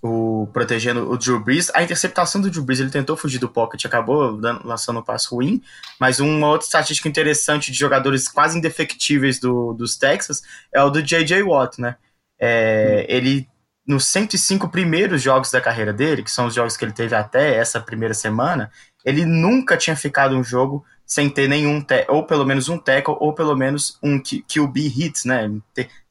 o, 0.02 0.48
protegendo 0.54 1.12
o 1.12 1.18
Drew 1.18 1.40
Brees. 1.40 1.70
A 1.74 1.84
interceptação 1.84 2.42
do 2.42 2.50
Drew 2.50 2.64
Brees, 2.64 2.80
ele 2.80 2.90
tentou 2.90 3.18
fugir 3.18 3.40
do 3.40 3.50
pocket, 3.50 3.86
acabou 3.86 4.38
dando, 4.38 4.66
lançando 4.66 5.00
um 5.00 5.04
passo 5.04 5.36
ruim, 5.36 5.62
mas 6.00 6.20
uma 6.20 6.48
outra 6.48 6.66
estatística 6.66 7.08
interessante 7.08 7.72
de 7.72 7.78
jogadores 7.78 8.28
quase 8.28 8.58
indefectíveis 8.58 9.40
do, 9.40 9.74
dos 9.74 9.98
Texas 9.98 10.42
é 10.74 10.82
o 10.82 10.90
do 10.90 11.02
J.J. 11.02 11.44
Watt, 11.44 11.80
né? 11.82 11.96
É. 12.40 13.06
Ele 13.10 13.48
nos 13.86 14.06
105 14.06 14.70
primeiros 14.70 15.22
jogos 15.22 15.50
da 15.50 15.60
carreira 15.60 15.92
dele, 15.92 16.24
que 16.24 16.30
são 16.30 16.46
os 16.46 16.54
jogos 16.54 16.78
que 16.78 16.86
ele 16.86 16.92
teve 16.92 17.16
até 17.16 17.56
essa 17.56 17.80
primeira 17.80 18.14
semana, 18.14 18.72
ele 19.04 19.26
nunca 19.26 19.76
tinha 19.76 19.96
ficado 19.96 20.38
um 20.38 20.44
jogo 20.44 20.86
sem 21.06 21.28
ter 21.28 21.50
nenhum, 21.50 21.84
ou 22.08 22.24
pelo 22.24 22.46
menos 22.46 22.70
um 22.70 22.78
tackle, 22.78 23.16
ou 23.20 23.34
pelo 23.34 23.56
menos 23.58 23.98
um 24.04 24.22
QB 24.22 24.94
hits, 24.96 25.26
né? 25.26 25.50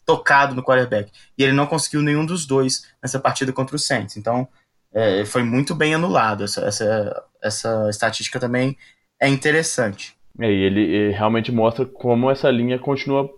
Tocado 0.09 0.55
no 0.55 0.63
quarterback. 0.63 1.13
E 1.37 1.45
ele 1.45 1.53
não 1.53 1.67
conseguiu 1.67 2.01
nenhum 2.01 2.25
dos 2.25 2.47
dois 2.47 2.91
nessa 3.03 3.21
partida 3.21 3.53
contra 3.53 3.77
o 3.77 3.79
Saints. 3.79 4.17
Então, 4.17 4.49
é, 4.91 5.23
foi 5.27 5.43
muito 5.43 5.75
bem 5.75 5.95
anulado. 5.95 6.45
Essa, 6.45 6.63
essa, 6.63 7.25
essa 7.43 7.91
estatística 7.91 8.41
também 8.41 8.75
é 9.21 9.29
interessante. 9.29 10.17
É, 10.41 10.51
e 10.51 10.63
ele, 10.63 10.81
ele 10.81 11.13
realmente 11.13 11.53
mostra 11.53 11.85
como 11.85 12.31
essa 12.31 12.51
linha 12.51 12.79
continua 12.79 13.29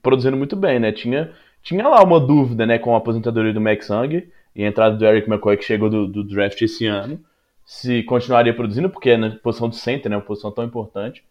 produzindo 0.00 0.36
muito 0.36 0.54
bem, 0.54 0.78
né? 0.78 0.92
Tinha 0.92 1.32
tinha 1.62 1.86
lá 1.86 2.02
uma 2.02 2.20
dúvida, 2.20 2.64
né, 2.64 2.78
com 2.78 2.94
a 2.94 2.98
aposentadoria 2.98 3.52
do 3.52 3.60
Max 3.60 3.88
Young 3.88 4.28
e 4.54 4.64
a 4.64 4.68
entrada 4.68 4.96
do 4.96 5.04
Eric 5.04 5.28
McCoy 5.28 5.56
que 5.56 5.64
chegou 5.64 5.90
do, 5.90 6.06
do 6.06 6.24
draft 6.24 6.60
esse 6.62 6.86
ano, 6.86 7.20
se 7.64 8.02
continuaria 8.04 8.54
produzindo, 8.54 8.88
porque 8.88 9.10
é 9.10 9.16
na 9.16 9.30
posição 9.30 9.68
do 9.68 9.74
center, 9.74 10.10
né, 10.10 10.16
uma 10.16 10.22
posição 10.22 10.50
tão 10.50 10.64
importante, 10.64 11.22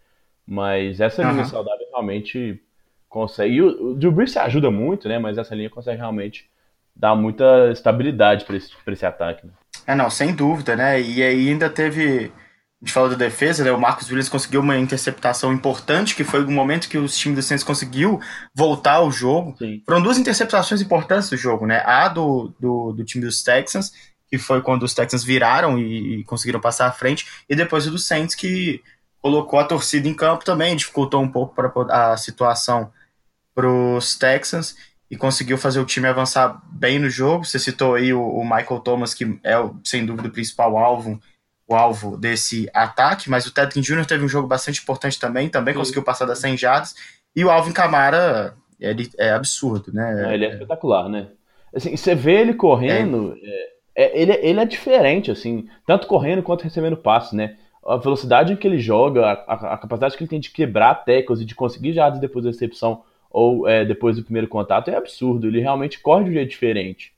mas 0.46 1.00
essa 1.00 1.22
linha 1.24 1.44
uhum. 1.44 1.46
saudável 1.46 1.86
realmente 1.92 2.62
consegue, 3.10 3.56
e 3.56 3.62
o, 3.62 3.92
o 3.92 3.96
Drew 3.96 4.12
Brees 4.12 4.38
ajuda 4.38 4.70
muito, 4.70 5.10
né, 5.10 5.20
mas 5.20 5.38
essa 5.38 5.56
linha 5.56 5.70
consegue 5.70 5.98
realmente 5.98 6.50
dar 6.96 7.16
muita 7.16 7.72
estabilidade 7.72 8.46
para 8.46 8.56
esse, 8.56 8.72
esse 8.88 9.06
ataque. 9.06 9.46
Né? 9.46 9.54
É, 9.88 9.96
não, 9.96 10.10
sem 10.10 10.34
dúvida, 10.34 10.76
né, 10.76 11.02
e 11.02 11.22
aí 11.24 11.50
ainda 11.50 11.70
teve 11.70 12.32
a 12.82 12.86
gente 12.86 12.94
falou 12.94 13.10
da 13.10 13.16
defesa, 13.18 13.62
né? 13.62 13.74
O 13.74 13.80
Marcos 13.80 14.08
Williams 14.08 14.30
conseguiu 14.30 14.62
uma 14.62 14.78
interceptação 14.78 15.52
importante, 15.52 16.16
que 16.16 16.24
foi 16.24 16.46
o 16.46 16.50
momento 16.50 16.88
que 16.88 16.98
o 16.98 17.06
time 17.08 17.36
do 17.36 17.42
Saints 17.42 17.64
conseguiu 17.64 18.22
voltar 18.56 18.94
ao 18.94 19.12
jogo. 19.12 19.54
Sim. 19.58 19.84
Foram 19.86 20.02
duas 20.02 20.18
interceptações 20.18 20.82
importantes 20.82 21.30
do 21.30 21.36
jogo, 21.36 21.66
né? 21.66 21.84
A 21.86 22.08
do, 22.08 22.54
do, 22.58 22.94
do 22.94 23.04
time 23.04 23.26
dos 23.26 23.44
Texans, 23.44 23.92
que 24.30 24.38
foi 24.38 24.62
quando 24.62 24.84
os 24.84 24.94
Texans 24.94 25.26
viraram 25.26 25.78
e, 25.78 26.20
e 26.20 26.24
conseguiram 26.24 26.62
passar 26.62 26.88
à 26.88 26.92
frente, 26.92 27.28
e 27.50 27.56
depois 27.56 27.86
o 27.86 27.92
do 27.92 28.00
Saints, 28.00 28.34
que 28.34 28.82
colocou 29.22 29.60
a 29.60 29.66
torcida 29.66 30.08
em 30.08 30.14
campo 30.14 30.46
também, 30.46 30.78
dificultou 30.78 31.22
um 31.22 31.30
pouco 31.30 31.54
para 31.54 32.14
a 32.14 32.16
situação 32.16 32.94
para 33.60 33.70
os 33.70 34.18
Texans 34.18 34.78
e 35.12 35.18
conseguiu 35.18 35.58
fazer 35.58 35.82
o 35.82 35.86
time 35.86 36.08
avançar 36.08 36.62
bem 36.72 36.98
no 36.98 37.10
jogo. 37.10 37.44
Você 37.44 37.60
citou 37.60 37.96
aí 37.96 38.14
o, 38.14 38.22
o 38.22 38.44
Michael 38.44 38.80
Thomas, 38.80 39.14
que 39.14 39.26
é, 39.44 39.56
sem 39.84 40.06
dúvida, 40.06 40.30
o 40.30 40.32
principal 40.32 40.78
alvo 40.78 41.20
o 41.68 41.76
alvo 41.76 42.18
desse 42.18 42.68
ataque, 42.74 43.30
mas 43.30 43.46
o 43.46 43.54
Tedkin 43.54 43.82
Jr. 43.82 44.04
teve 44.04 44.26
um 44.26 44.28
jogo 44.28 44.48
bastante 44.48 44.82
importante 44.82 45.20
também, 45.20 45.48
também 45.48 45.76
Sim. 45.76 45.80
conseguiu 45.80 46.04
passar 46.04 46.26
das 46.26 46.40
100 46.40 46.58
jardas, 46.58 46.96
e 47.36 47.46
o 47.46 47.52
Alvin 47.52 47.72
Camara, 47.72 48.56
ele 48.80 49.08
é 49.20 49.30
absurdo, 49.30 49.94
né? 49.94 50.32
É, 50.32 50.34
ele 50.34 50.46
é 50.46 50.50
espetacular, 50.50 51.08
né? 51.08 51.28
Assim, 51.72 51.96
você 51.96 52.16
vê 52.16 52.42
ele 52.42 52.56
correndo, 52.56 53.38
é. 53.44 53.70
É, 53.96 54.20
ele, 54.20 54.32
ele 54.42 54.60
é 54.60 54.66
diferente, 54.66 55.30
assim, 55.30 55.70
tanto 55.86 56.08
correndo 56.08 56.42
quanto 56.42 56.64
recebendo 56.64 56.98
passes, 56.98 57.34
né? 57.34 57.56
A 57.86 57.98
velocidade 57.98 58.56
que 58.56 58.68
ele 58.68 58.80
joga, 58.80 59.28
a, 59.28 59.74
a, 59.74 59.78
capacidade 59.78 60.18
que 60.18 60.24
ele 60.24 60.30
tem 60.30 60.40
de 60.40 60.50
quebrar 60.50 61.06
teclas 61.06 61.40
e 61.40 61.46
de 61.46 61.54
conseguir 61.54 61.94
jardas 61.94 62.20
depois 62.20 62.44
da 62.44 62.50
recepção 62.50 63.04
ou 63.30 63.68
é, 63.68 63.86
depois 63.86 64.16
do 64.16 64.24
primeiro 64.24 64.48
contato 64.48 64.90
é 64.90 64.96
absurdo. 64.96 65.48
Ele 65.48 65.60
realmente 65.60 66.00
corre 66.00 66.24
de 66.24 66.30
um 66.32 66.34
jeito 66.34 66.50
diferente. 66.50 67.14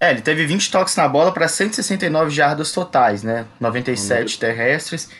É, 0.00 0.10
ele 0.10 0.22
teve 0.22 0.46
20 0.46 0.70
toques 0.70 0.94
na 0.96 1.08
bola 1.08 1.32
para 1.32 1.48
169 1.48 2.30
jardas 2.30 2.72
totais, 2.72 3.22
né? 3.22 3.46
97 3.60 4.34
uhum. 4.34 4.40
terrestres. 4.40 5.10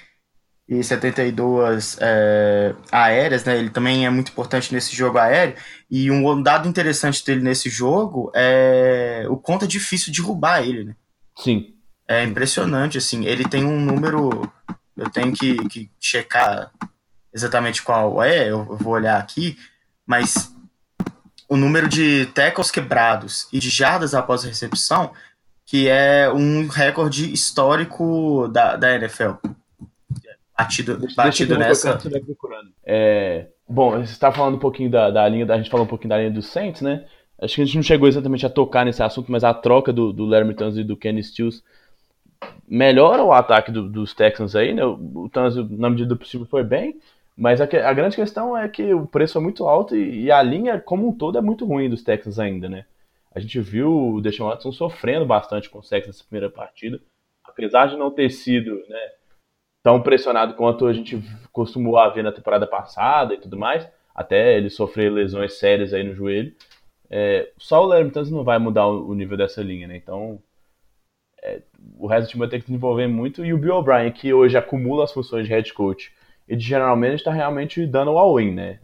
e 0.68 0.84
72 0.84 1.96
é, 2.00 2.74
aéreas, 2.92 3.44
né? 3.44 3.58
Ele 3.58 3.70
também 3.70 4.06
é 4.06 4.10
muito 4.10 4.30
importante 4.30 4.72
nesse 4.72 4.94
jogo 4.94 5.18
aéreo. 5.18 5.56
E 5.90 6.10
um 6.10 6.42
dado 6.42 6.68
interessante 6.68 7.24
dele 7.24 7.42
nesse 7.42 7.68
jogo 7.68 8.30
é 8.34 9.24
o 9.28 9.36
quanto 9.36 9.64
é 9.64 9.68
difícil 9.68 10.12
derrubar 10.12 10.62
ele, 10.62 10.84
né? 10.84 10.96
Sim. 11.36 11.74
É 12.06 12.22
impressionante, 12.24 12.98
assim. 12.98 13.26
Ele 13.26 13.48
tem 13.48 13.64
um 13.64 13.80
número. 13.80 14.50
Eu 14.96 15.10
tenho 15.10 15.32
que, 15.32 15.56
que 15.68 15.90
checar 16.00 16.70
exatamente 17.32 17.82
qual 17.82 18.22
é, 18.22 18.50
eu 18.50 18.64
vou 18.76 18.94
olhar 18.94 19.18
aqui, 19.18 19.56
mas 20.06 20.54
o 21.48 21.56
número 21.56 21.88
de 21.88 22.26
tackles 22.26 22.70
quebrados 22.70 23.48
e 23.52 23.58
de 23.58 23.70
jardas 23.70 24.14
após 24.14 24.44
a 24.44 24.48
recepção, 24.48 25.12
que 25.64 25.88
é 25.88 26.30
um 26.32 26.66
recorde 26.66 27.32
histórico 27.32 28.48
da, 28.48 28.76
da 28.76 28.94
NFL. 28.94 29.32
Batido, 30.56 30.96
deixa, 30.98 31.14
batido 31.14 31.56
deixa 31.56 31.68
nessa. 31.68 32.00
É, 32.84 33.46
bom, 33.68 33.92
você 33.92 34.12
está 34.12 34.32
falando 34.32 34.56
um 34.56 34.60
pouquinho 34.60 34.90
da, 34.90 35.10
da 35.10 35.28
linha, 35.28 35.46
a 35.52 35.56
gente 35.56 35.70
falou 35.70 35.86
um 35.86 35.88
pouquinho 35.88 36.08
da 36.10 36.18
linha 36.18 36.30
do 36.30 36.42
Saints, 36.42 36.82
né? 36.82 37.04
Acho 37.40 37.54
que 37.54 37.62
a 37.62 37.64
gente 37.64 37.76
não 37.76 37.82
chegou 37.82 38.08
exatamente 38.08 38.44
a 38.44 38.50
tocar 38.50 38.84
nesse 38.84 39.02
assunto, 39.02 39.30
mas 39.30 39.44
a 39.44 39.54
troca 39.54 39.92
do, 39.92 40.12
do 40.12 40.26
Larry 40.26 40.56
e 40.76 40.84
do 40.84 40.96
Kenny 40.96 41.22
Stills 41.22 41.62
melhora 42.66 43.22
o 43.22 43.32
ataque 43.32 43.70
do, 43.70 43.88
dos 43.88 44.12
Texans 44.12 44.56
aí, 44.56 44.74
né? 44.74 44.84
O 44.84 45.28
Tunzi, 45.32 45.64
na 45.70 45.88
medida 45.88 46.08
do 46.08 46.16
possível, 46.16 46.46
foi 46.46 46.64
bem, 46.64 46.96
mas 47.38 47.60
a, 47.60 47.64
a, 47.64 47.92
grande 47.92 48.16
questão 48.16 48.58
é 48.58 48.68
que 48.68 48.92
o 48.92 49.06
preço 49.06 49.38
é 49.38 49.40
muito 49.40 49.64
alto 49.64 49.94
e, 49.94 50.24
e, 50.24 50.30
a 50.30 50.42
linha 50.42 50.80
como 50.80 51.08
um 51.08 51.16
todo 51.16 51.38
é 51.38 51.40
muito 51.40 51.64
ruim 51.64 51.88
dos 51.88 52.02
Texans 52.02 52.36
ainda, 52.36 52.68
né? 52.68 52.84
A 53.32 53.38
gente 53.38 53.60
viu 53.60 54.14
o 54.14 54.20
Deshaun 54.20 54.48
Watson 54.48 54.72
sofrendo 54.72 55.24
bastante 55.24 55.70
com 55.70 55.78
o 55.78 55.82
Texans 55.82 56.06
nessa 56.08 56.24
primeira 56.24 56.50
partida, 56.50 57.00
apesar 57.44 57.86
de 57.86 57.96
não 57.96 58.10
ter 58.10 58.28
sido 58.30 58.74
né, 58.88 59.12
tão 59.84 60.02
pressionado 60.02 60.54
quanto 60.54 60.86
a 60.86 60.92
gente 60.92 61.22
costumou 61.52 61.94
ver 62.12 62.24
na 62.24 62.32
temporada 62.32 62.66
passada 62.66 63.34
e 63.34 63.38
tudo 63.38 63.56
mais, 63.56 63.88
até 64.12 64.56
ele 64.56 64.68
sofrer 64.68 65.12
lesões 65.12 65.60
sérias 65.60 65.94
aí 65.94 66.02
no 66.02 66.16
joelho. 66.16 66.52
É, 67.08 67.52
só 67.56 67.84
o 67.84 67.86
Larry 67.86 68.10
Tunzi 68.10 68.32
não 68.32 68.42
vai 68.42 68.58
mudar 68.58 68.88
o, 68.88 69.10
o 69.10 69.14
nível 69.14 69.36
dessa 69.36 69.62
linha, 69.62 69.86
né? 69.86 69.96
Então 69.96 70.42
é, 71.40 71.62
o 71.96 72.08
resto 72.08 72.26
do 72.26 72.30
time 72.30 72.40
vai 72.40 72.48
ter 72.48 72.58
que 72.58 72.66
desenvolver 72.66 73.06
muito. 73.06 73.44
E 73.44 73.52
o 73.52 73.58
Bill 73.58 73.76
O'Brien, 73.76 74.10
que 74.10 74.32
hoje 74.34 74.58
acumula 74.58 75.04
as 75.04 75.12
funções 75.12 75.46
de 75.46 75.50
head 75.52 75.72
coach 75.72 76.12
e 76.48 76.56
de 76.56 76.64
geralmente 76.64 77.16
está 77.16 77.32
realmente 77.32 77.86
dando 77.86 78.12
o 78.12 78.18
all-in, 78.18 78.52
né? 78.52 78.78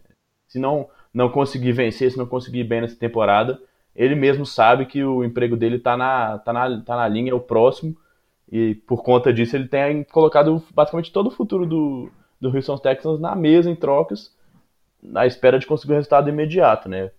Se 0.47 0.59
não, 0.59 0.87
não 1.13 1.29
conseguir 1.29 1.71
vencer, 1.71 2.11
se 2.11 2.17
não 2.17 2.25
conseguir 2.25 2.63
bem 2.63 2.81
nessa 2.81 2.95
temporada, 2.95 3.59
ele 3.95 4.13
mesmo 4.13 4.45
sabe 4.45 4.85
que 4.85 5.03
o 5.03 5.23
emprego 5.23 5.55
dele 5.55 5.77
está 5.77 5.95
na, 5.95 6.37
tá 6.39 6.53
na, 6.53 6.81
tá 6.81 6.95
na 6.95 7.07
linha, 7.07 7.31
é 7.31 7.33
o 7.33 7.39
próximo. 7.39 7.95
E 8.51 8.75
por 8.75 9.03
conta 9.03 9.33
disso, 9.33 9.55
ele 9.55 9.67
tem 9.67 10.03
colocado 10.03 10.61
basicamente 10.73 11.11
todo 11.11 11.27
o 11.27 11.31
futuro 11.31 11.65
do, 11.65 12.11
do 12.39 12.53
Houston 12.53 12.77
Texans 12.77 13.19
na 13.19 13.35
mesa 13.35 13.69
em 13.71 13.75
trocas, 13.75 14.31
na 15.01 15.25
espera 15.25 15.57
de 15.57 15.65
conseguir 15.65 15.93
o 15.93 15.95
resultado 15.95 16.29
imediato, 16.29 16.87
né? 16.87 17.11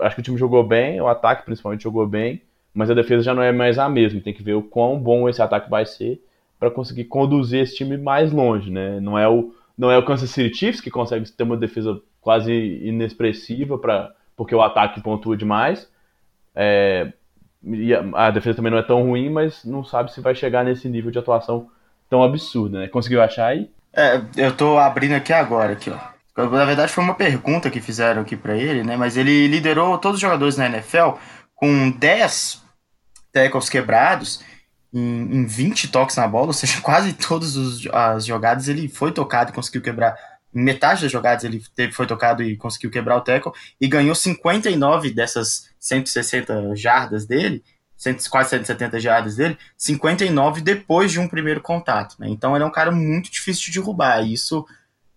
Acho 0.00 0.16
que 0.16 0.20
o 0.20 0.24
time 0.24 0.36
jogou 0.36 0.64
bem, 0.64 1.00
o 1.00 1.06
ataque 1.06 1.44
principalmente 1.44 1.84
jogou 1.84 2.06
bem, 2.06 2.42
mas 2.74 2.90
a 2.90 2.94
defesa 2.94 3.22
já 3.22 3.34
não 3.34 3.42
é 3.42 3.52
mais 3.52 3.78
a 3.78 3.88
mesma. 3.88 4.20
Tem 4.20 4.34
que 4.34 4.42
ver 4.42 4.54
o 4.54 4.62
quão 4.62 4.98
bom 4.98 5.28
esse 5.28 5.40
ataque 5.40 5.70
vai 5.70 5.86
ser 5.86 6.22
para 6.58 6.70
conseguir 6.70 7.04
conduzir 7.04 7.60
esse 7.60 7.76
time 7.76 7.96
mais 7.96 8.32
longe, 8.32 8.70
né? 8.70 8.98
Não 9.00 9.16
é 9.16 9.28
o 9.28 9.54
não 9.78 9.90
é 9.90 9.96
o 9.96 10.04
Kansas 10.04 10.30
City 10.30 10.54
Chiefs 10.54 10.80
que 10.80 10.90
consegue 10.90 11.30
ter 11.30 11.44
uma 11.44 11.56
defesa 11.56 12.00
quase 12.20 12.52
inexpressiva 12.52 13.78
para 13.78 14.12
porque 14.36 14.54
o 14.54 14.62
ataque 14.62 15.00
pontua 15.00 15.36
demais. 15.36 15.88
É, 16.54 17.12
e 17.62 17.94
a, 17.94 18.04
a, 18.14 18.30
defesa 18.30 18.56
também 18.56 18.70
não 18.70 18.78
é 18.78 18.82
tão 18.82 19.02
ruim, 19.02 19.30
mas 19.30 19.64
não 19.64 19.84
sabe 19.84 20.12
se 20.12 20.20
vai 20.20 20.34
chegar 20.34 20.64
nesse 20.64 20.88
nível 20.88 21.10
de 21.10 21.18
atuação 21.18 21.68
tão 22.08 22.22
absurdo, 22.22 22.78
né? 22.78 22.88
Conseguiu 22.88 23.22
achar 23.22 23.46
aí? 23.46 23.70
É, 23.92 24.20
eu 24.36 24.56
tô 24.56 24.78
abrindo 24.78 25.14
aqui 25.14 25.32
agora, 25.32 25.72
aqui, 25.72 25.90
ó. 25.90 25.98
Na 26.36 26.64
verdade 26.64 26.92
foi 26.92 27.02
uma 27.02 27.14
pergunta 27.14 27.68
que 27.68 27.80
fizeram 27.80 28.22
aqui 28.22 28.36
para 28.36 28.56
ele, 28.56 28.84
né? 28.84 28.96
Mas 28.96 29.16
ele 29.16 29.48
liderou 29.48 29.98
todos 29.98 30.16
os 30.16 30.20
jogadores 30.20 30.56
na 30.56 30.66
NFL 30.66 31.16
com 31.54 31.90
10 31.90 32.62
tackles 33.32 33.68
quebrados 33.68 34.40
em, 34.92 35.40
em 35.40 35.46
20 35.46 35.88
toques 35.88 36.16
na 36.16 36.26
bola, 36.26 36.48
ou 36.48 36.52
seja, 36.52 36.80
quase 36.82 37.12
todas 37.12 37.56
as 37.92 38.26
jogadas 38.26 38.68
ele 38.68 38.88
foi 38.88 39.12
tocado 39.12 39.50
e 39.50 39.54
conseguiu 39.54 39.82
quebrar. 39.82 40.16
Metade 40.52 41.02
das 41.02 41.12
jogadas 41.12 41.44
ele 41.44 41.62
teve, 41.74 41.92
foi 41.92 42.06
tocado 42.06 42.42
e 42.42 42.56
conseguiu 42.56 42.90
quebrar 42.90 43.16
o 43.16 43.20
tackle 43.20 43.52
e 43.80 43.86
ganhou 43.86 44.14
59 44.14 45.10
dessas 45.10 45.68
160 45.78 46.74
jardas 46.74 47.26
dele, 47.26 47.62
quase 48.30 48.50
170 48.50 48.98
jardas 48.98 49.36
dele, 49.36 49.58
59 49.76 50.62
depois 50.62 51.12
de 51.12 51.20
um 51.20 51.28
primeiro 51.28 51.60
contato. 51.60 52.16
Né? 52.18 52.28
Então 52.30 52.56
ele 52.56 52.64
é 52.64 52.66
um 52.66 52.72
cara 52.72 52.90
muito 52.90 53.30
difícil 53.30 53.64
de 53.66 53.78
derrubar. 53.78 54.22
E 54.22 54.32
isso 54.32 54.66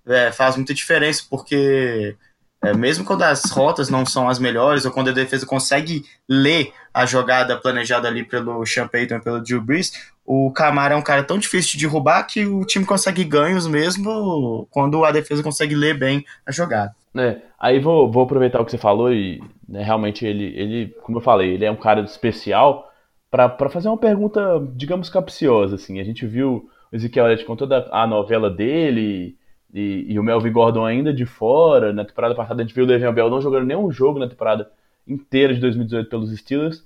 é, 0.06 0.32
faz 0.32 0.58
muita 0.58 0.74
diferença, 0.74 1.24
porque 1.30 2.16
é, 2.64 2.74
mesmo 2.74 3.04
quando 3.04 3.24
as 3.24 3.50
rotas 3.52 3.90
não 3.90 4.06
são 4.06 4.30
as 4.30 4.38
melhores, 4.38 4.86
ou 4.86 4.92
quando 4.92 5.10
a 5.10 5.14
defesa 5.14 5.46
consegue 5.46 6.04
ler 6.30 6.72
a 6.94 7.06
jogada 7.06 7.58
planejada 7.58 8.08
ali 8.08 8.24
pelo 8.24 8.64
Sean 8.66 8.88
Payton 8.88 9.16
e 9.16 9.22
pelo 9.22 9.42
Drew 9.42 9.62
Brees, 9.62 9.92
o 10.26 10.52
Camara 10.52 10.94
é 10.94 10.98
um 10.98 11.02
cara 11.02 11.24
tão 11.24 11.40
difícil 11.40 11.72
de 11.72 11.86
derrubar 11.86 12.24
que 12.24 12.46
o 12.46 12.64
time 12.64 12.86
consegue 12.86 13.24
ganhos 13.24 13.66
mesmo 13.66 14.68
quando 14.70 15.04
a 15.04 15.12
defesa 15.12 15.42
consegue 15.42 15.74
ler 15.74 15.98
bem 15.98 16.24
a 16.46 16.52
jogada. 16.52 16.94
É, 17.18 17.42
aí 17.60 17.80
vou, 17.80 18.10
vou 18.12 18.24
aproveitar 18.24 18.62
o 18.62 18.66
que 18.66 18.72
você 18.72 18.78
falou 18.78 19.12
e 19.12 19.42
né, 19.68 19.84
realmente 19.84 20.26
ele, 20.26 20.46
ele, 20.56 20.96
como 21.02 21.18
eu 21.18 21.22
falei, 21.22 21.54
ele 21.54 21.66
é 21.66 21.72
um 21.72 21.76
cara 21.76 22.02
especial 22.02 22.90
para 23.30 23.70
fazer 23.70 23.88
uma 23.88 23.98
pergunta, 23.98 24.62
digamos, 24.76 25.10
capciosa. 25.10 25.76
Assim. 25.76 26.00
A 26.00 26.04
gente 26.04 26.28
viu 26.28 26.70
o 26.92 26.96
Ezequiel 26.96 27.26
Elliott 27.26 27.46
com 27.46 27.56
toda 27.56 27.90
a 27.92 28.06
novela 28.06 28.50
dele 28.50 29.36
e, 29.74 30.06
e, 30.10 30.20
o 30.20 30.24
Melvin 30.24 30.52
Gordon 30.52 30.86
ainda 30.86 31.14
de 31.14 31.26
fora. 31.26 31.94
Na 31.94 32.06
temporada 32.06 32.36
passada 32.36 32.62
a 32.62 32.66
gente 32.66 32.76
viu 32.76 32.84
o 32.84 32.88
Le'Veon 32.88 33.14
Bell 33.14 33.30
não 33.30 33.42
jogando 33.42 33.66
nenhum 33.66 33.92
jogo 33.92 34.20
na 34.20 34.28
temporada 34.28 34.70
inteira 35.08 35.54
de 35.54 35.60
2018 35.60 36.10
pelos 36.10 36.38
Steelers. 36.38 36.86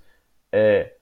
É, 0.51 0.93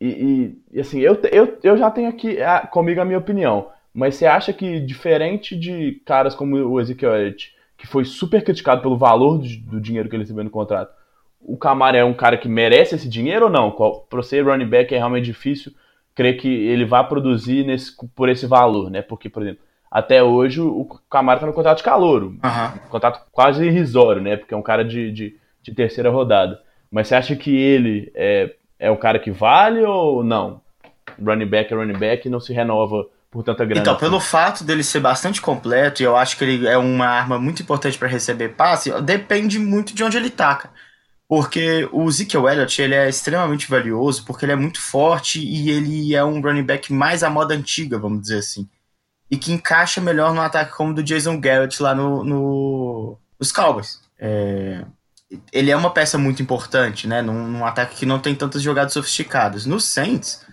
e, 0.00 0.08
e, 0.08 0.62
e, 0.72 0.80
assim, 0.80 1.00
eu, 1.00 1.16
eu, 1.30 1.58
eu 1.62 1.76
já 1.76 1.90
tenho 1.90 2.08
aqui 2.08 2.42
a, 2.42 2.66
comigo 2.66 3.00
a 3.00 3.04
minha 3.04 3.18
opinião. 3.18 3.70
Mas 3.94 4.16
você 4.16 4.26
acha 4.26 4.52
que, 4.52 4.80
diferente 4.80 5.54
de 5.54 6.00
caras 6.04 6.34
como 6.34 6.56
o 6.56 6.80
Ezekiel 6.80 7.14
Elliott, 7.14 7.54
que 7.76 7.86
foi 7.86 8.04
super 8.04 8.42
criticado 8.42 8.82
pelo 8.82 8.96
valor 8.96 9.38
do, 9.38 9.46
do, 9.70 9.80
dinheiro 9.80 10.08
que 10.08 10.16
ele 10.16 10.22
recebeu 10.24 10.44
no 10.44 10.50
contrato, 10.50 10.92
o 11.40 11.56
Camara 11.56 11.98
é 11.98 12.04
um 12.04 12.14
cara 12.14 12.38
que 12.38 12.48
merece 12.48 12.94
esse 12.94 13.08
dinheiro 13.08 13.46
ou 13.46 13.50
não? 13.50 13.70
Para 14.08 14.22
ser 14.22 14.44
running 14.44 14.68
back 14.68 14.94
é 14.94 14.98
realmente 14.98 15.26
difícil 15.26 15.72
crer 16.14 16.36
que 16.36 16.48
ele 16.48 16.84
vá 16.84 17.04
produzir 17.04 17.64
nesse, 17.64 17.92
por 18.14 18.28
esse 18.28 18.46
valor, 18.46 18.90
né? 18.90 19.02
Porque, 19.02 19.28
por 19.28 19.42
exemplo, 19.42 19.62
até 19.92 20.22
hoje 20.22 20.58
o 20.58 20.88
Camara 21.10 21.36
está 21.36 21.46
no 21.46 21.52
contrato 21.52 21.76
de 21.76 21.84
calouro. 21.84 22.28
Uhum. 22.42 22.78
Contrato 22.88 23.20
quase 23.30 23.66
irrisório, 23.66 24.22
né? 24.22 24.38
Porque 24.38 24.54
é 24.54 24.56
um 24.56 24.62
cara 24.62 24.82
de, 24.82 25.12
de, 25.12 25.36
de, 25.62 25.74
terceira 25.74 26.08
rodada. 26.08 26.58
Mas 26.90 27.08
você 27.08 27.14
acha 27.14 27.36
que 27.36 27.54
ele 27.54 28.10
é, 28.14 28.54
é 28.78 28.90
o 28.90 28.96
cara 28.96 29.18
que 29.18 29.30
vale 29.30 29.82
ou 29.82 30.24
não? 30.24 30.62
Running 31.22 31.46
back 31.46 31.70
é 31.70 31.76
running 31.76 31.98
back 31.98 32.26
e 32.26 32.30
não 32.30 32.40
se 32.40 32.54
renova 32.54 33.04
por 33.30 33.42
tanta 33.42 33.66
grana. 33.66 33.82
Então, 33.82 33.92
assim. 33.92 34.00
pelo 34.00 34.18
fato 34.18 34.64
dele 34.64 34.82
ser 34.82 35.00
bastante 35.00 35.42
completo, 35.42 36.00
e 36.02 36.06
eu 36.06 36.16
acho 36.16 36.38
que 36.38 36.44
ele 36.44 36.66
é 36.66 36.78
uma 36.78 37.06
arma 37.06 37.38
muito 37.38 37.62
importante 37.62 37.98
para 37.98 38.08
receber 38.08 38.50
passe, 38.50 38.90
depende 39.02 39.58
muito 39.58 39.94
de 39.94 40.02
onde 40.02 40.16
ele 40.16 40.30
taca. 40.30 40.70
Porque 41.28 41.86
o 41.92 42.08
Ezekiel 42.08 42.48
Elliott 42.48 42.80
ele 42.80 42.94
é 42.94 43.10
extremamente 43.10 43.68
valioso, 43.68 44.24
porque 44.24 44.46
ele 44.46 44.52
é 44.52 44.56
muito 44.56 44.80
forte 44.80 45.38
e 45.38 45.70
ele 45.70 46.14
é 46.14 46.24
um 46.24 46.40
running 46.40 46.64
back 46.64 46.90
mais 46.90 47.22
à 47.22 47.28
moda 47.28 47.54
antiga, 47.54 47.98
vamos 47.98 48.22
dizer 48.22 48.38
assim 48.38 48.66
e 49.32 49.38
que 49.38 49.50
encaixa 49.50 49.98
melhor 49.98 50.34
no 50.34 50.42
ataque 50.42 50.76
como 50.76 50.92
do 50.92 51.02
Jason 51.02 51.40
Garrett 51.40 51.82
lá 51.82 51.94
no, 51.94 52.22
no 52.22 53.18
nos 53.40 53.50
Cowboys. 53.50 54.02
É, 54.18 54.84
ele 55.50 55.70
é 55.70 55.76
uma 55.76 55.90
peça 55.90 56.18
muito 56.18 56.42
importante, 56.42 57.08
né? 57.08 57.22
Num, 57.22 57.48
num, 57.48 57.64
ataque 57.64 57.96
que 57.96 58.04
não 58.04 58.18
tem 58.18 58.34
tantas 58.34 58.60
jogadas 58.60 58.92
sofisticadas. 58.92 59.64
No 59.64 59.80
Saints, 59.80 60.44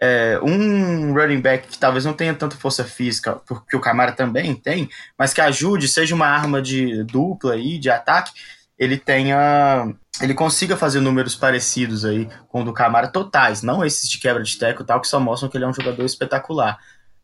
é, 0.00 0.40
um 0.42 1.12
running 1.12 1.42
back 1.42 1.68
que 1.68 1.78
talvez 1.78 2.06
não 2.06 2.14
tenha 2.14 2.32
tanta 2.32 2.56
força 2.56 2.84
física, 2.84 3.34
porque 3.46 3.76
o 3.76 3.80
Camara 3.80 4.12
também 4.12 4.54
tem, 4.54 4.88
mas 5.18 5.34
que 5.34 5.42
ajude, 5.42 5.86
seja 5.86 6.14
uma 6.14 6.26
arma 6.26 6.62
de 6.62 7.04
dupla 7.04 7.52
aí, 7.52 7.78
de 7.78 7.90
ataque, 7.90 8.32
ele 8.78 8.96
tenha. 8.96 9.94
Ele 10.22 10.32
consiga 10.32 10.74
fazer 10.74 11.00
números 11.00 11.34
parecidos 11.34 12.06
aí 12.06 12.30
com 12.48 12.62
o 12.62 12.64
do 12.64 12.72
Camara 12.72 13.08
totais, 13.08 13.62
não 13.62 13.84
esses 13.84 14.08
de 14.08 14.18
quebra 14.18 14.42
de 14.42 14.56
teco 14.56 14.82
e 14.82 14.86
tal, 14.86 15.02
que 15.02 15.06
só 15.06 15.20
mostram 15.20 15.50
que 15.50 15.58
ele 15.58 15.66
é 15.66 15.68
um 15.68 15.74
jogador 15.74 16.06
espetacular. 16.06 16.78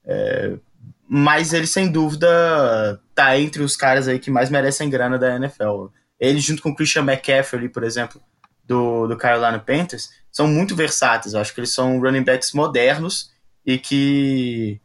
É, 0.04 0.58
mas 1.08 1.54
ele 1.54 1.66
sem 1.66 1.90
dúvida 1.90 3.00
tá 3.14 3.38
entre 3.38 3.62
os 3.62 3.74
caras 3.74 4.06
aí 4.06 4.18
que 4.18 4.30
mais 4.30 4.50
merecem 4.50 4.90
grana 4.90 5.18
da 5.18 5.36
NFL. 5.36 5.86
Ele 6.20 6.38
junto 6.38 6.62
com 6.62 6.70
o 6.70 6.76
Christian 6.76 7.02
McCaffrey, 7.02 7.68
por 7.68 7.82
exemplo, 7.82 8.20
do, 8.62 9.06
do 9.06 9.16
Carolina 9.16 9.58
Panthers, 9.58 10.10
são 10.30 10.46
muito 10.46 10.76
versáteis. 10.76 11.32
Eu 11.32 11.40
acho 11.40 11.54
que 11.54 11.60
eles 11.60 11.72
são 11.72 11.98
running 11.98 12.22
backs 12.24 12.52
modernos 12.52 13.30
e 13.64 13.78
que 13.78 14.80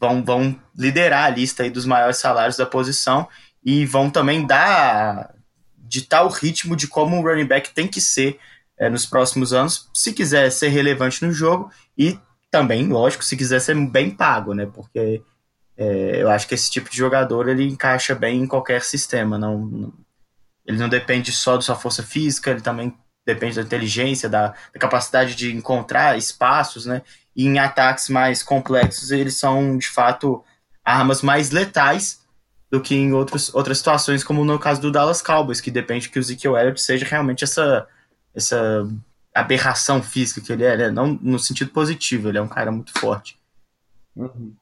vão, 0.00 0.24
vão 0.24 0.58
liderar 0.74 1.26
a 1.26 1.30
lista 1.30 1.62
aí 1.62 1.70
dos 1.70 1.84
maiores 1.84 2.16
salários 2.16 2.56
da 2.56 2.64
posição 2.64 3.28
e 3.62 3.84
vão 3.84 4.08
também 4.08 4.46
dar 4.46 5.34
ditar 5.76 6.24
o 6.24 6.28
ritmo 6.28 6.76
de 6.76 6.86
como 6.86 7.18
o 7.18 7.22
running 7.22 7.46
back 7.46 7.70
tem 7.74 7.86
que 7.86 8.00
ser 8.00 8.38
é, 8.78 8.88
nos 8.88 9.04
próximos 9.04 9.52
anos, 9.52 9.90
se 9.92 10.12
quiser 10.12 10.50
ser 10.50 10.68
relevante 10.68 11.24
no 11.24 11.32
jogo 11.32 11.70
e 11.96 12.18
também, 12.50 12.86
lógico, 12.86 13.24
se 13.24 13.36
quiser 13.36 13.60
ser 13.60 13.74
bem 13.88 14.10
pago, 14.10 14.54
né? 14.54 14.66
Porque 14.66 15.22
É, 15.78 16.20
eu 16.20 16.28
acho 16.28 16.48
que 16.48 16.54
esse 16.54 16.68
tipo 16.68 16.90
de 16.90 16.96
jogador 16.96 17.48
ele 17.48 17.64
encaixa 17.64 18.12
bem 18.12 18.42
em 18.42 18.46
qualquer 18.48 18.82
sistema. 18.82 19.38
Não, 19.38 19.58
não, 19.58 19.92
ele 20.66 20.76
não 20.76 20.88
depende 20.88 21.30
só 21.30 21.54
da 21.54 21.62
sua 21.62 21.76
força 21.76 22.02
física, 22.02 22.50
ele 22.50 22.60
também 22.60 22.92
depende 23.24 23.56
da 23.56 23.62
inteligência, 23.62 24.28
da, 24.28 24.48
da 24.48 24.80
capacidade 24.80 25.36
de 25.36 25.54
encontrar 25.54 26.18
espaços, 26.18 26.84
né? 26.84 27.02
E 27.36 27.46
em 27.46 27.58
ataques 27.58 28.08
mais 28.08 28.42
complexos, 28.42 29.12
eles 29.12 29.36
são 29.36 29.78
de 29.78 29.86
fato 29.86 30.42
armas 30.84 31.22
mais 31.22 31.50
letais 31.50 32.26
do 32.70 32.80
que 32.80 32.94
em 32.94 33.12
outros, 33.12 33.54
outras 33.54 33.78
situações, 33.78 34.24
como 34.24 34.44
no 34.44 34.58
caso 34.58 34.80
do 34.80 34.90
Dallas 34.90 35.22
Cowboys, 35.22 35.60
que 35.60 35.70
depende 35.70 36.08
que 36.08 36.18
o 36.18 36.20
Ezekiel 36.20 36.56
Elliott 36.56 36.80
seja 36.80 37.06
realmente 37.06 37.44
essa, 37.44 37.86
essa 38.34 38.86
aberração 39.34 40.02
física 40.02 40.40
que 40.40 40.52
ele 40.52 40.64
é, 40.64 40.76
né? 40.76 40.90
não 40.90 41.18
no 41.22 41.38
sentido 41.38 41.70
positivo, 41.70 42.28
ele 42.28 42.38
é 42.38 42.42
um 42.42 42.48
cara 42.48 42.72
muito 42.72 42.92
forte. 42.98 43.38
Uhum. 44.16 44.54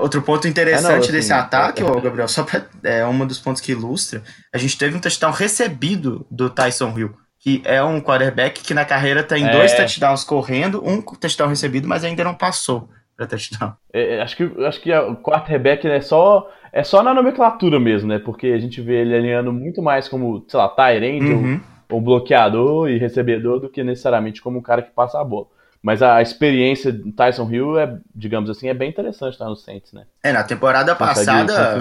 Outro 0.00 0.22
ponto 0.22 0.48
interessante 0.48 0.86
é, 0.86 0.92
não, 0.92 0.98
assim, 1.00 1.12
desse 1.12 1.32
ataque, 1.32 1.82
é, 1.82 1.86
é, 1.86 2.00
Gabriel, 2.00 2.28
só 2.28 2.44
pra, 2.44 2.64
é 2.82 3.06
um 3.06 3.26
dos 3.26 3.38
pontos 3.38 3.60
que 3.60 3.72
ilustra, 3.72 4.22
a 4.52 4.58
gente 4.58 4.78
teve 4.78 4.96
um 4.96 5.00
touchdown 5.00 5.32
recebido 5.32 6.26
do 6.30 6.48
Tyson 6.48 6.96
Hill, 6.96 7.14
que 7.38 7.60
é 7.64 7.82
um 7.82 8.00
quarterback 8.00 8.62
que 8.62 8.74
na 8.74 8.84
carreira 8.84 9.22
tem 9.22 9.46
é. 9.46 9.50
dois 9.50 9.74
touchdowns 9.74 10.24
correndo, 10.24 10.82
um 10.86 11.02
touchdown 11.02 11.48
recebido, 11.48 11.88
mas 11.88 12.04
ainda 12.04 12.22
não 12.22 12.34
passou 12.34 12.88
para 13.16 13.26
touchdown. 13.26 13.72
É, 13.92 14.16
é, 14.16 14.22
acho 14.22 14.36
que 14.36 14.64
acho 14.64 14.80
que 14.80 14.92
o 14.92 15.16
quarterback 15.16 15.86
é 15.86 16.00
só 16.00 16.48
é 16.72 16.82
só 16.82 17.02
na 17.02 17.12
nomenclatura 17.12 17.78
mesmo, 17.78 18.08
né? 18.08 18.18
Porque 18.18 18.46
a 18.48 18.58
gente 18.58 18.80
vê 18.80 19.02
ele 19.02 19.14
alinhando 19.14 19.52
muito 19.52 19.82
mais 19.82 20.08
como, 20.08 20.44
sei 20.48 20.58
lá, 20.58 20.68
Tyrant 20.68 21.22
uhum. 21.22 21.60
ou, 21.90 21.96
ou 21.96 22.00
bloqueador 22.00 22.88
e 22.88 22.98
recebedor 22.98 23.60
do 23.60 23.68
que 23.68 23.84
necessariamente 23.84 24.40
como 24.40 24.58
um 24.58 24.62
cara 24.62 24.80
que 24.80 24.90
passa 24.90 25.20
a 25.20 25.24
bola. 25.24 25.46
Mas 25.82 26.00
a 26.00 26.22
experiência 26.22 26.92
do 26.92 27.10
Tyson 27.10 27.50
Hill 27.50 27.78
é, 27.78 27.98
digamos 28.14 28.48
assim, 28.48 28.68
é 28.68 28.74
bem 28.74 28.88
interessante 28.88 29.32
estar 29.32 29.46
no 29.46 29.56
Saints, 29.56 29.92
né? 29.92 30.04
É, 30.22 30.32
na 30.32 30.44
temporada 30.44 30.94
passada. 30.94 31.76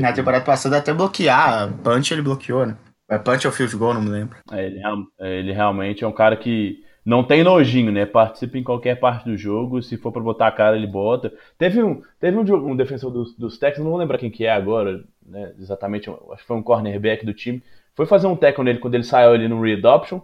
na 0.00 0.12
temporada 0.12 0.44
passada 0.44 0.78
até 0.78 0.94
bloquear. 0.94 1.72
Punch 1.82 2.12
ele 2.12 2.22
bloqueou, 2.22 2.64
né? 2.64 2.76
É 3.06 3.18
punch 3.18 3.46
ou 3.46 3.52
field 3.52 3.76
goal, 3.76 3.92
não 3.92 4.00
me 4.00 4.08
lembro. 4.08 4.36
É, 4.50 4.64
ele, 4.64 4.80
ele 5.20 5.52
realmente 5.52 6.02
é 6.02 6.06
um 6.06 6.12
cara 6.12 6.36
que 6.36 6.82
não 7.04 7.22
tem 7.22 7.44
nojinho, 7.44 7.92
né? 7.92 8.06
Participa 8.06 8.56
em 8.56 8.62
qualquer 8.62 8.98
parte 8.98 9.26
do 9.26 9.36
jogo. 9.36 9.82
Se 9.82 9.98
for 9.98 10.10
para 10.10 10.22
botar 10.22 10.46
a 10.46 10.52
cara, 10.52 10.76
ele 10.76 10.86
bota. 10.86 11.30
Teve 11.58 11.82
um, 11.82 12.00
teve 12.18 12.38
um, 12.38 12.70
um 12.70 12.74
defensor 12.74 13.10
dos, 13.10 13.36
dos 13.36 13.58
Texans, 13.58 13.84
não 13.84 13.90
vou 13.90 14.00
lembrar 14.00 14.16
quem 14.16 14.30
que 14.30 14.46
é 14.46 14.52
agora, 14.52 15.04
né? 15.24 15.52
Exatamente, 15.58 16.08
acho 16.08 16.40
que 16.40 16.46
foi 16.46 16.56
um 16.56 16.62
cornerback 16.62 17.26
do 17.26 17.34
time. 17.34 17.62
Foi 17.94 18.06
fazer 18.06 18.26
um 18.26 18.34
tackle 18.34 18.64
nele 18.64 18.78
quando 18.78 18.94
ele 18.94 19.04
saiu 19.04 19.32
ali 19.32 19.46
no 19.46 19.60
readoption 19.60 20.20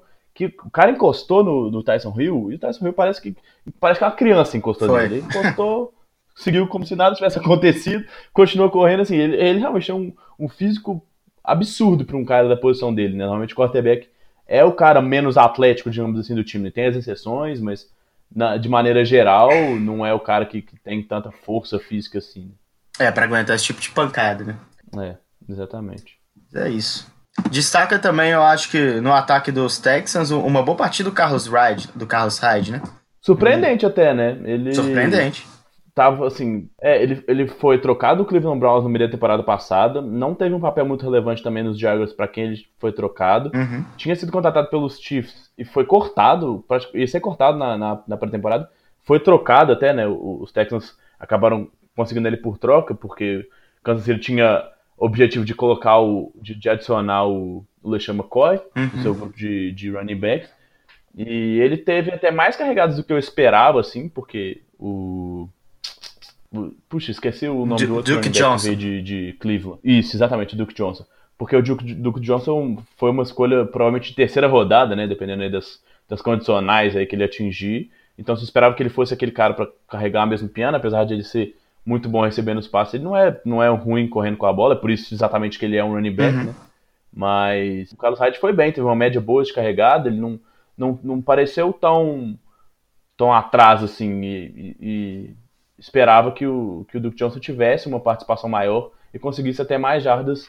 que 0.48 0.66
o 0.66 0.70
cara 0.70 0.90
encostou 0.90 1.44
no, 1.44 1.70
no 1.70 1.82
Tyson 1.82 2.14
Hill 2.16 2.50
e 2.50 2.54
o 2.54 2.58
Tyson 2.58 2.86
Hill 2.86 2.92
parece 2.92 3.20
que 3.20 3.36
parece 3.78 3.98
que 3.98 4.04
uma 4.04 4.12
criança 4.12 4.56
encostou 4.56 4.88
Foi. 4.88 5.02
nele. 5.02 5.16
Ele 5.16 5.26
encostou, 5.26 5.92
seguiu 6.34 6.66
como 6.66 6.86
se 6.86 6.96
nada 6.96 7.14
tivesse 7.14 7.38
acontecido, 7.38 8.04
continuou 8.32 8.70
correndo 8.70 9.00
assim. 9.00 9.16
Ele, 9.16 9.36
ele 9.36 9.58
realmente 9.58 9.90
é 9.90 9.94
um, 9.94 10.12
um 10.38 10.48
físico 10.48 11.04
absurdo 11.44 12.04
para 12.04 12.16
um 12.16 12.24
cara 12.24 12.48
da 12.48 12.56
posição 12.56 12.94
dele, 12.94 13.16
né? 13.16 13.24
Normalmente 13.24 13.52
o 13.52 13.56
quarterback 13.56 14.08
é 14.46 14.64
o 14.64 14.72
cara 14.72 15.02
menos 15.02 15.36
atlético, 15.36 15.90
digamos 15.90 16.18
assim, 16.18 16.34
do 16.34 16.44
time. 16.44 16.70
Tem 16.70 16.86
as 16.86 16.96
exceções, 16.96 17.60
mas 17.60 17.88
na, 18.34 18.56
de 18.56 18.68
maneira 18.68 19.04
geral 19.04 19.50
não 19.78 20.04
é 20.04 20.14
o 20.14 20.20
cara 20.20 20.46
que, 20.46 20.62
que 20.62 20.76
tem 20.78 21.02
tanta 21.02 21.30
força 21.30 21.78
física 21.78 22.18
assim. 22.18 22.52
É, 22.98 23.10
para 23.10 23.24
aguentar 23.24 23.56
esse 23.56 23.64
tipo 23.64 23.80
de 23.80 23.90
pancada, 23.90 24.44
né? 24.44 24.58
É, 24.98 25.16
exatamente. 25.48 26.18
É 26.54 26.68
isso. 26.68 27.10
Destaca 27.50 27.98
também, 27.98 28.30
eu 28.30 28.42
acho 28.42 28.70
que 28.70 29.00
no 29.00 29.12
ataque 29.12 29.52
dos 29.52 29.78
Texans, 29.78 30.30
uma 30.30 30.62
boa 30.62 30.76
partida 30.76 31.08
do 31.08 31.14
Carlos 31.14 31.46
Hyde, 31.46 31.88
do 31.94 32.06
Carlos 32.06 32.38
Hyde, 32.38 32.72
né? 32.72 32.82
Surpreendente 33.20 33.86
até, 33.86 34.14
né? 34.14 34.38
Ele 34.44 34.74
Surpreendente. 34.74 35.46
Tava 35.94 36.26
assim, 36.26 36.68
é, 36.80 37.02
ele, 37.02 37.22
ele 37.26 37.46
foi 37.46 37.78
trocado 37.78 38.22
do 38.22 38.28
Cleveland 38.28 38.58
Browns 38.58 38.84
no 38.84 38.88
meio 38.88 39.06
da 39.06 39.10
temporada 39.10 39.42
passada, 39.42 40.00
não 40.00 40.34
teve 40.34 40.54
um 40.54 40.60
papel 40.60 40.86
muito 40.86 41.04
relevante 41.04 41.42
também 41.42 41.62
nos 41.62 41.78
Jaguars 41.78 42.12
para 42.12 42.28
quem 42.28 42.44
ele 42.44 42.66
foi 42.78 42.92
trocado. 42.92 43.50
Uhum. 43.54 43.84
Tinha 43.96 44.14
sido 44.16 44.32
contratado 44.32 44.68
pelos 44.70 44.98
Chiefs 45.00 45.50
e 45.58 45.64
foi 45.64 45.84
cortado, 45.84 46.64
ia 46.94 47.06
ser 47.06 47.20
cortado 47.20 47.58
na, 47.58 47.76
na, 47.76 48.02
na 48.06 48.16
pré-temporada. 48.16 48.68
Foi 49.02 49.18
trocado 49.18 49.72
até, 49.72 49.92
né? 49.92 50.06
Os 50.06 50.52
Texans 50.52 50.96
acabaram 51.18 51.68
conseguindo 51.96 52.28
ele 52.28 52.36
por 52.36 52.56
troca, 52.56 52.94
porque 52.94 53.46
Kansas 53.82 54.04
City 54.04 54.20
tinha 54.20 54.62
objetivo 55.00 55.44
de 55.44 55.54
colocar 55.54 55.98
o. 55.98 56.32
de, 56.40 56.54
de 56.54 56.68
adicionar 56.68 57.26
o, 57.26 57.64
o 57.82 57.90
LeSean 57.90 58.14
McCoy 58.14 58.60
uhum. 58.76 58.90
no 58.94 59.02
seu 59.02 59.14
grupo 59.14 59.36
de, 59.36 59.72
de 59.72 59.90
running 59.90 60.16
backs. 60.16 60.50
E 61.16 61.58
ele 61.58 61.76
teve 61.76 62.12
até 62.12 62.30
mais 62.30 62.54
carregados 62.54 62.96
do 62.96 63.02
que 63.02 63.12
eu 63.12 63.18
esperava, 63.18 63.80
assim, 63.80 64.08
porque 64.08 64.60
o. 64.78 65.48
Puxa, 66.88 67.10
esqueci 67.10 67.48
o 67.48 67.64
nome 67.64 67.76
D 67.76 67.86
do 67.86 67.94
outro 67.96 68.14
Duke 68.14 68.28
Johnson. 68.28 68.74
De, 68.74 69.02
de 69.02 69.36
Cleveland. 69.40 69.80
Isso, 69.82 70.16
exatamente, 70.16 70.56
Duke 70.56 70.74
Johnson. 70.74 71.06
Porque 71.38 71.56
o 71.56 71.62
Duke, 71.62 71.94
Duke 71.94 72.20
Johnson 72.20 72.82
foi 72.96 73.10
uma 73.10 73.22
escolha 73.22 73.64
provavelmente 73.64 74.10
de 74.10 74.16
terceira 74.16 74.46
rodada, 74.46 74.94
né? 74.94 75.06
Dependendo 75.06 75.42
aí 75.42 75.50
das, 75.50 75.82
das 76.08 76.20
condicionais 76.20 76.94
aí 76.94 77.06
que 77.06 77.16
ele 77.16 77.24
atingir. 77.24 77.90
Então 78.18 78.36
se 78.36 78.44
esperava 78.44 78.74
que 78.74 78.82
ele 78.82 78.90
fosse 78.90 79.14
aquele 79.14 79.32
cara 79.32 79.54
para 79.54 79.68
carregar 79.88 80.22
a 80.22 80.26
mesma 80.26 80.48
piano, 80.48 80.76
apesar 80.76 81.04
de 81.04 81.14
ele 81.14 81.24
ser 81.24 81.56
muito 81.84 82.08
bom 82.08 82.22
recebendo 82.22 82.58
os 82.58 82.68
passes. 82.68 82.94
Ele 82.94 83.04
não 83.04 83.16
é, 83.16 83.40
não 83.44 83.62
é 83.62 83.68
ruim 83.68 84.08
correndo 84.08 84.36
com 84.36 84.46
a 84.46 84.52
bola, 84.52 84.74
é 84.74 84.78
por 84.78 84.90
isso 84.90 85.12
exatamente 85.14 85.58
que 85.58 85.64
ele 85.64 85.76
é 85.76 85.84
um 85.84 85.94
running 85.94 86.14
back, 86.14 86.36
uhum. 86.36 86.44
né? 86.44 86.54
Mas 87.12 87.90
o 87.92 87.96
Carlos 87.96 88.20
Hyde 88.20 88.38
foi 88.38 88.52
bem, 88.52 88.70
teve 88.70 88.86
uma 88.86 88.94
média 88.94 89.20
boa 89.20 89.42
de 89.42 89.52
carregada, 89.52 90.08
ele 90.08 90.20
não, 90.20 90.38
não, 90.76 90.98
não 91.02 91.20
pareceu 91.20 91.72
tão, 91.72 92.38
tão 93.16 93.32
atrás 93.32 93.82
assim 93.82 94.22
e, 94.22 94.76
e, 94.80 95.36
esperava 95.76 96.30
que 96.30 96.46
o, 96.46 96.86
que 96.88 96.98
o 96.98 97.00
Duke 97.00 97.16
Johnson 97.16 97.40
tivesse 97.40 97.88
uma 97.88 97.98
participação 97.98 98.48
maior 98.48 98.92
e 99.12 99.18
conseguisse 99.18 99.60
até 99.60 99.76
mais 99.76 100.04
jardas 100.04 100.48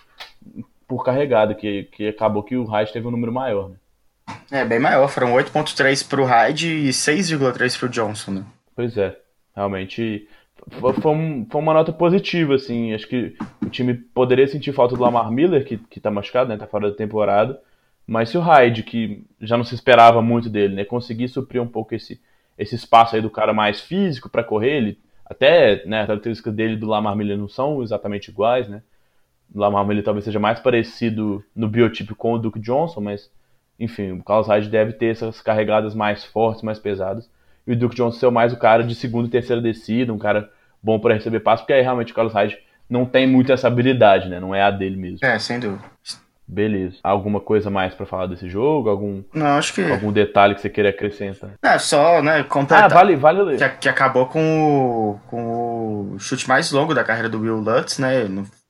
por 0.87 1.03
carregada, 1.03 1.55
que, 1.55 1.85
que 1.85 2.09
acabou 2.09 2.43
que 2.43 2.55
o 2.55 2.65
Hyde 2.65 2.93
teve 2.93 3.07
um 3.07 3.11
número 3.11 3.31
maior. 3.31 3.69
Né? 3.69 3.75
É, 4.51 4.65
bem 4.65 4.79
maior, 4.79 5.07
foram 5.07 5.33
8.3 5.33 6.07
para 6.07 6.21
o 6.21 6.25
Hyde 6.25 6.67
e 6.67 6.89
6,3 6.89 7.79
para 7.79 7.85
o 7.87 7.89
Johnson, 7.89 8.31
né? 8.31 8.45
Pois 8.75 8.97
é, 8.97 9.17
realmente 9.55 10.27
foi, 10.69 10.93
foi 10.93 11.61
uma 11.61 11.73
nota 11.73 11.91
positiva, 11.91 12.55
assim. 12.55 12.93
Acho 12.93 13.07
que 13.07 13.35
o 13.61 13.69
time 13.69 13.93
poderia 13.93 14.47
sentir 14.47 14.73
falta 14.73 14.95
do 14.95 15.01
Lamar 15.01 15.31
Miller, 15.31 15.65
que, 15.65 15.77
que 15.77 15.99
tá 15.99 16.11
machucado, 16.11 16.49
né? 16.49 16.57
Tá 16.57 16.67
fora 16.67 16.89
da 16.89 16.95
temporada. 16.95 17.59
Mas 18.05 18.29
se 18.29 18.37
o 18.37 18.41
Hyde, 18.41 18.83
que 18.83 19.23
já 19.39 19.57
não 19.57 19.63
se 19.63 19.75
esperava 19.75 20.21
muito 20.21 20.49
dele, 20.49 20.75
né? 20.75 20.85
Conseguir 20.85 21.27
suprir 21.27 21.61
um 21.61 21.67
pouco 21.67 21.95
esse, 21.95 22.21
esse 22.57 22.75
espaço 22.75 23.15
aí 23.15 23.21
do 23.21 23.29
cara 23.29 23.53
mais 23.53 23.81
físico 23.81 24.29
para 24.29 24.43
correr, 24.43 24.77
ele 24.77 24.99
até, 25.25 25.85
né, 25.85 26.01
as 26.01 26.07
características 26.07 26.53
dele 26.53 26.75
do 26.75 26.87
Lamar 26.87 27.15
Miller 27.15 27.37
não 27.37 27.47
são 27.47 27.81
exatamente 27.81 28.29
iguais, 28.29 28.67
né? 28.67 28.83
O 29.53 29.59
Lamar 29.59 29.85
Miller 29.85 30.03
talvez 30.03 30.25
seja 30.25 30.39
mais 30.39 30.59
parecido 30.59 31.43
no 31.55 31.69
biotipo 31.69 32.15
com 32.15 32.33
o 32.33 32.37
Duke 32.37 32.59
Johnson, 32.59 32.99
mas 32.99 33.31
enfim, 33.79 34.11
o 34.11 34.23
Carlos 34.23 34.47
Hyde 34.47 34.69
deve 34.69 34.93
ter 34.93 35.07
essas 35.07 35.41
carregadas 35.41 35.95
mais 35.95 36.25
fortes, 36.25 36.61
mais 36.63 36.79
pesadas 36.79 37.29
e 37.65 37.73
o 37.73 37.75
Duke 37.75 37.95
Johnson 37.95 38.19
ser 38.19 38.31
mais 38.31 38.53
o 38.53 38.57
cara 38.57 38.83
de 38.83 38.95
segunda 38.95 39.27
e 39.27 39.31
terceira 39.31 39.61
descida, 39.61 40.13
um 40.13 40.17
cara 40.17 40.49
bom 40.81 40.99
para 40.99 41.13
receber 41.13 41.39
passe, 41.41 41.63
porque 41.63 41.73
aí 41.73 41.81
realmente 41.81 42.11
o 42.11 42.15
Carlos 42.15 42.33
Hyde 42.33 42.57
não 42.89 43.05
tem 43.05 43.27
muito 43.27 43.51
essa 43.51 43.67
habilidade, 43.67 44.27
né? 44.27 44.39
Não 44.39 44.53
é 44.53 44.61
a 44.61 44.71
dele 44.71 44.97
mesmo. 44.97 45.19
É, 45.25 45.39
sem 45.39 45.59
dúvida. 45.59 45.83
Beleza. 46.45 46.97
Alguma 47.01 47.39
coisa 47.39 47.69
mais 47.69 47.93
para 47.93 48.05
falar 48.05 48.25
desse 48.25 48.49
jogo? 48.49 48.89
Algum, 48.89 49.23
não, 49.33 49.57
acho 49.57 49.73
que... 49.73 49.89
algum 49.89 50.11
detalhe 50.11 50.53
que 50.53 50.59
você 50.59 50.69
queira 50.69 50.89
acrescentar? 50.89 51.51
É, 51.63 51.79
só, 51.79 52.21
né, 52.21 52.43
completar. 52.43 52.91
Ah, 52.91 52.93
vale, 52.93 53.15
vale 53.15 53.41
ler. 53.41 53.57
Que, 53.57 53.77
que, 53.77 53.89
acabou 53.89 54.25
com 54.25 54.41
o, 54.41 55.19
com 55.29 56.11
o 56.13 56.19
chute 56.19 56.49
mais 56.49 56.69
longo 56.71 56.93
da 56.93 57.05
carreira 57.05 57.29
do 57.29 57.39
Will 57.39 57.61
Lutz, 57.61 57.99
né? 57.99 58.25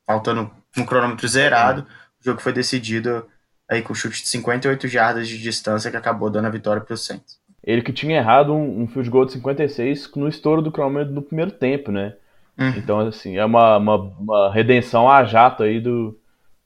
Faltando 0.06 0.48
um 0.78 0.84
cronômetro 0.84 1.26
zerado. 1.26 1.84
O 2.20 2.24
jogo 2.24 2.40
foi 2.40 2.52
decidido 2.52 3.26
aí 3.68 3.82
com 3.82 3.92
o 3.92 3.96
chute 3.96 4.22
de 4.22 4.28
58 4.28 4.86
jardas 4.86 5.26
de 5.26 5.36
distância 5.38 5.90
que 5.90 5.96
acabou 5.96 6.30
dando 6.30 6.46
a 6.46 6.50
vitória 6.50 6.80
para 6.80 6.94
o 6.94 6.96
Saints. 6.96 7.40
Ele 7.64 7.82
que 7.82 7.92
tinha 7.92 8.16
errado 8.16 8.52
um, 8.52 8.82
um 8.82 8.86
field 8.88 9.08
goal 9.08 9.24
de 9.24 9.32
56 9.32 10.10
no 10.16 10.28
estouro 10.28 10.60
do 10.60 10.72
cronômetro 10.72 11.14
do 11.14 11.22
primeiro 11.22 11.52
tempo, 11.52 11.92
né? 11.92 12.14
Uhum. 12.58 12.68
Então, 12.76 13.00
assim, 13.00 13.36
é 13.36 13.44
uma, 13.44 13.76
uma, 13.76 13.96
uma, 13.96 14.52
redenção 14.52 15.08
a 15.08 15.24
jato 15.24 15.62
aí 15.62 15.80
do, 15.80 16.18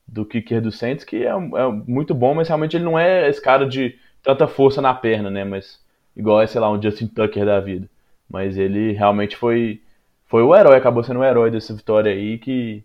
do 0.07 0.25
kicker 0.25 0.61
do 0.61 0.73
Saints, 0.73 1.05
que 1.05 1.25
é, 1.25 1.31
é, 1.31 1.69
muito 1.87 2.15
bom, 2.15 2.35
mas 2.35 2.49
realmente 2.49 2.77
ele 2.77 2.85
não 2.85 2.99
é 2.99 3.29
esse 3.29 3.41
cara 3.41 3.67
de 3.67 3.97
tanta 4.23 4.47
força 4.47 4.81
na 4.81 4.95
perna, 4.95 5.31
né? 5.31 5.45
Mas 5.45 5.81
igual 6.17 6.41
é, 6.41 6.47
sei 6.47 6.61
lá, 6.61 6.71
um 6.71 6.81
Justin 6.81 7.07
Tucker 7.09 7.45
da 7.45 7.61
vida. 7.61 7.89
Mas 8.29 8.57
ele 8.57 8.93
realmente 8.93 9.37
foi, 9.37 9.81
foi 10.27 10.43
o 10.43 10.57
herói, 10.57 10.77
acabou 10.77 11.05
sendo 11.05 11.21
o 11.21 11.25
herói 11.25 11.51
dessa 11.51 11.75
vitória 11.75 12.11
aí, 12.11 12.39
que 12.39 12.83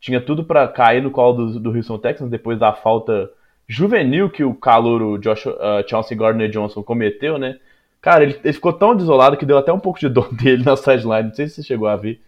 tinha 0.00 0.20
tudo 0.20 0.44
para 0.44 0.68
cair 0.68 1.02
no 1.02 1.10
colo 1.10 1.46
do, 1.46 1.60
do 1.60 1.70
Houston 1.70 1.98
Texans 1.98 2.30
depois 2.30 2.58
da 2.58 2.72
falta 2.74 3.30
juvenil 3.68 4.30
que 4.30 4.44
o 4.44 4.54
calouro 4.54 5.18
Josh, 5.18 5.46
uh, 5.46 5.88
Chelsea 5.88 6.16
Gardner 6.16 6.50
Johnson 6.50 6.82
cometeu, 6.82 7.38
né? 7.38 7.58
Cara, 8.00 8.22
ele, 8.22 8.38
ele, 8.44 8.52
ficou 8.52 8.72
tão 8.72 8.94
desolado 8.94 9.36
que 9.36 9.46
deu 9.46 9.56
até 9.56 9.72
um 9.72 9.78
pouco 9.78 9.98
de 9.98 10.08
dor 10.08 10.32
dele 10.34 10.62
na 10.62 10.76
sideline. 10.76 11.28
Não 11.28 11.34
sei 11.34 11.48
se 11.48 11.56
você 11.56 11.62
chegou 11.62 11.88
a 11.88 11.96
ver. 11.96 12.20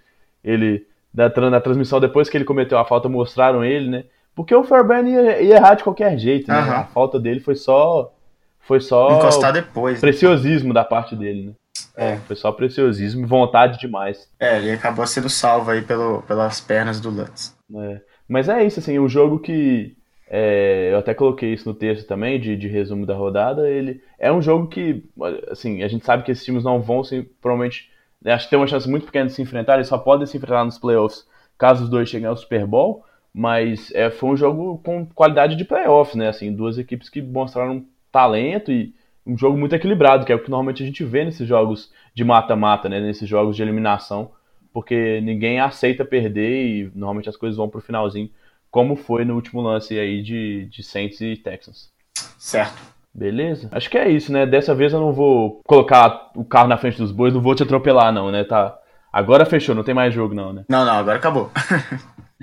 Ele, 0.43 0.87
na, 1.13 1.29
na 1.51 1.61
transmissão, 1.61 2.01
depois 2.01 2.29
que 2.29 2.37
ele 2.37 2.45
cometeu 2.45 2.79
a 2.79 2.85
falta, 2.85 3.09
mostraram 3.09 3.65
ele, 3.65 3.91
né? 3.91 4.05
Porque 4.35 4.55
o 4.55 4.65
Fairbairn 4.65 5.11
ia, 5.11 5.43
ia 5.43 5.57
errar 5.57 5.75
de 5.75 5.83
qualquer 5.83 6.19
jeito, 6.19 6.49
né? 6.49 6.61
Uhum. 6.61 6.73
A 6.73 6.85
falta 6.85 7.19
dele 7.19 7.41
foi 7.41 7.57
só. 7.57 8.13
Foi 8.61 8.81
só. 8.81 9.19
Encostar 9.19 9.53
depois. 9.53 9.95
Né? 9.95 10.01
Preciosismo 10.01 10.69
né? 10.69 10.75
da 10.75 10.85
parte 10.85 11.17
dele, 11.17 11.47
né? 11.47 11.53
É. 11.97 12.17
Foi 12.27 12.37
só 12.37 12.53
preciosismo 12.53 13.23
e 13.23 13.27
vontade 13.27 13.79
demais. 13.79 14.29
É, 14.39 14.59
ele 14.59 14.73
acabou 14.73 15.07
sendo 15.07 15.31
salvo 15.31 15.71
aí 15.71 15.81
pelo, 15.81 16.21
pelas 16.23 16.61
pernas 16.61 17.01
do 17.01 17.09
Lutz. 17.09 17.57
É. 17.75 18.01
Mas 18.29 18.49
é 18.49 18.63
isso, 18.65 18.79
assim, 18.81 18.99
o 18.99 19.09
jogo 19.09 19.39
que. 19.39 19.97
É, 20.29 20.91
eu 20.93 20.99
até 20.99 21.15
coloquei 21.15 21.53
isso 21.53 21.69
no 21.69 21.75
texto 21.75 22.07
também, 22.07 22.41
de, 22.41 22.57
de 22.57 22.69
resumo 22.69 23.07
da 23.07 23.15
rodada. 23.15 23.69
Ele 23.69 24.03
é 24.19 24.33
um 24.33 24.43
jogo 24.43 24.69
que, 24.69 25.05
assim, 25.51 25.83
a 25.83 25.89
gente 25.89 26.05
sabe 26.05 26.23
que 26.23 26.33
esses 26.33 26.45
times 26.45 26.65
não 26.65 26.81
vão 26.81 27.05
se. 27.05 27.23
Provavelmente. 27.41 27.91
Né, 28.23 28.33
acho 28.33 28.45
que 28.45 28.51
tem 28.51 28.59
uma 28.59 28.67
chance 28.67 28.89
muito 28.89 29.07
pequena 29.07 29.27
de 29.27 29.33
se 29.33 29.43
enfrentar, 29.43 29.75
eles 29.75 29.89
só 29.89 29.99
podem 29.99 30.27
se 30.27 30.37
enfrentar 30.37 30.65
nos 30.65 30.79
playoffs 30.79 31.27
caso 31.59 31.85
os 31.85 31.91
dois 31.91 32.09
cheguem 32.09 32.29
ao 32.29 32.37
Super 32.37 32.67
Bowl. 32.67 33.05
Mas 33.33 33.93
é, 33.95 34.11
foi 34.11 34.31
um 34.31 34.37
jogo 34.37 34.79
com 34.79 35.05
qualidade 35.07 35.57
de 35.57 35.65
playoffs, 35.65 36.15
né? 36.15 36.29
Assim, 36.29 36.55
duas 36.55 36.79
equipes 36.79 37.11
que 37.11 37.21
mostraram 37.21 37.85
talento 38.11 38.73
e 38.73 38.95
um 39.27 39.37
jogo 39.37 39.59
muito 39.59 39.75
equilibrado, 39.75 40.25
que 40.25 40.33
é 40.33 40.35
o 40.35 40.43
que 40.43 40.49
normalmente 40.49 40.83
a 40.83 40.87
gente 40.87 41.05
vê 41.05 41.23
nesses 41.23 41.47
jogos 41.47 41.93
de 42.15 42.25
mata-mata, 42.25 42.89
né? 42.89 42.99
Nesses 42.99 43.29
jogos 43.29 43.55
de 43.55 43.63
eliminação, 43.63 44.31
porque 44.73 45.21
ninguém 45.21 45.61
aceita 45.61 46.03
perder 46.03 46.67
e 46.67 46.91
normalmente 46.95 47.29
as 47.29 47.37
coisas 47.37 47.59
vão 47.59 47.69
pro 47.69 47.83
finalzinho, 47.83 48.31
como 48.77 48.95
foi 48.95 49.25
no 49.25 49.35
último 49.35 49.63
lance 49.63 49.99
aí 49.99 50.23
de, 50.23 50.67
de 50.67 50.83
Saints 50.83 51.19
e 51.23 51.35
Texans. 51.35 51.91
Certo. 52.37 52.77
Beleza? 53.15 53.71
Acho 53.73 53.89
que 53.89 53.97
é 53.97 54.07
isso, 54.11 54.31
né? 54.31 54.45
Dessa 54.45 54.75
vez 54.75 54.93
eu 54.93 55.01
não 55.01 55.15
vou 55.15 55.63
colocar 55.67 56.31
o 56.37 56.45
carro 56.45 56.69
na 56.69 56.77
frente 56.77 56.99
dos 56.99 57.11
bois, 57.11 57.33
não 57.33 57.41
vou 57.41 57.55
te 57.55 57.63
atropelar, 57.63 58.13
não, 58.13 58.31
né? 58.31 58.45
Tá. 58.45 58.79
Agora 59.11 59.47
fechou, 59.47 59.75
não 59.75 59.83
tem 59.83 59.95
mais 59.95 60.13
jogo, 60.13 60.35
não, 60.35 60.53
né? 60.53 60.67
Não, 60.69 60.85
não, 60.85 60.93
agora 60.93 61.17
acabou. 61.17 61.51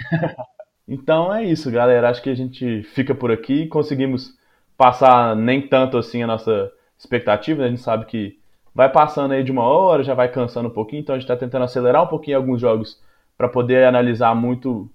então 0.90 1.32
é 1.32 1.44
isso, 1.44 1.70
galera. 1.70 2.10
Acho 2.10 2.24
que 2.24 2.32
a 2.32 2.36
gente 2.36 2.82
fica 2.82 3.14
por 3.14 3.32
aqui. 3.32 3.68
Conseguimos 3.68 4.34
passar 4.76 5.36
nem 5.36 5.62
tanto 5.62 6.00
assim 6.00 6.24
a 6.24 6.28
nossa 6.28 6.72
expectativa, 6.98 7.62
né? 7.62 7.68
A 7.68 7.70
gente 7.70 7.84
sabe 7.84 8.06
que 8.06 8.40
vai 8.74 8.90
passando 8.90 9.34
aí 9.34 9.44
de 9.44 9.52
uma 9.52 9.66
hora, 9.66 10.02
já 10.02 10.16
vai 10.16 10.30
cansando 10.30 10.70
um 10.70 10.74
pouquinho, 10.74 11.02
então 11.02 11.14
a 11.14 11.20
gente 11.20 11.30
está 11.30 11.38
tentando 11.38 11.66
acelerar 11.66 12.02
um 12.02 12.08
pouquinho 12.08 12.38
alguns 12.38 12.60
jogos 12.60 13.00
para 13.38 13.48
poder 13.48 13.86
analisar 13.86 14.34
muito 14.34 14.90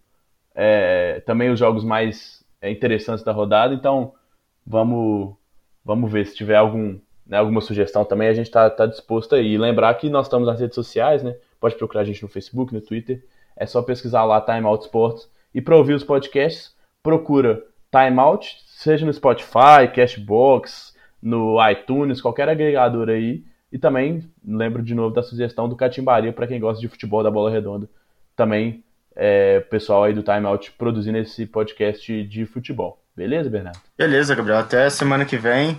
é, 0.61 1.21
também 1.21 1.51
os 1.51 1.59
jogos 1.61 1.85
mais 1.85 2.45
é, 2.61 2.69
interessantes 2.69 3.25
da 3.25 3.31
rodada. 3.31 3.73
Então 3.73 4.13
vamos, 4.67 5.37
vamos 5.85 6.11
ver 6.11 6.27
se 6.27 6.35
tiver 6.35 6.57
algum, 6.57 6.99
né, 7.25 7.39
alguma 7.39 7.61
sugestão 7.61 8.05
também, 8.05 8.27
a 8.27 8.35
gente 8.35 8.47
está 8.47 8.69
tá 8.69 8.85
disposto 8.85 9.37
aí. 9.37 9.53
E 9.53 9.57
lembrar 9.57 9.95
que 9.95 10.11
nós 10.11 10.27
estamos 10.27 10.49
nas 10.49 10.59
redes 10.59 10.75
sociais, 10.75 11.23
né? 11.23 11.37
Pode 11.61 11.77
procurar 11.77 12.01
a 12.01 12.05
gente 12.05 12.23
no 12.23 12.29
Facebook, 12.29 12.75
no 12.75 12.81
Twitter. 12.81 13.25
É 13.57 13.67
só 13.67 13.81
pesquisar 13.83 14.25
lá 14.25 14.41
Time 14.41 14.67
Out 14.67 14.87
Sports. 14.87 15.31
E 15.55 15.61
para 15.61 15.77
ouvir 15.77 15.95
os 15.95 16.03
podcasts, 16.03 16.75
procura 17.05 17.65
Time 17.93 18.19
Out, 18.19 18.59
seja 18.67 19.07
no 19.07 19.13
Spotify, 19.13 19.89
Cashbox, 19.95 20.95
no 21.23 21.57
iTunes, 21.71 22.21
qualquer 22.21 22.49
agregador 22.49 23.09
aí. 23.09 23.45
E 23.71 23.79
também 23.79 24.29
lembro 24.45 24.83
de 24.83 24.95
novo 24.95 25.15
da 25.15 25.23
sugestão 25.23 25.69
do 25.69 25.77
Catimbaria 25.77 26.33
para 26.33 26.49
quem 26.49 26.59
gosta 26.59 26.81
de 26.81 26.89
futebol 26.89 27.23
da 27.23 27.31
bola 27.31 27.51
redonda. 27.51 27.89
Também 28.35 28.83
é, 29.19 29.59
pessoal 29.59 30.05
aí 30.05 30.15
do 30.15 30.23
Time 30.23 30.47
Out 30.47 30.71
produzindo 30.79 31.19
esse 31.19 31.45
podcast 31.45 32.25
de 32.25 32.47
futebol. 32.47 33.03
Beleza, 33.17 33.51
Bernardo? 33.51 33.81
Beleza, 33.97 34.33
Gabriel. 34.33 34.59
Até 34.59 34.89
semana 34.89 35.25
que 35.25 35.37
vem. 35.37 35.79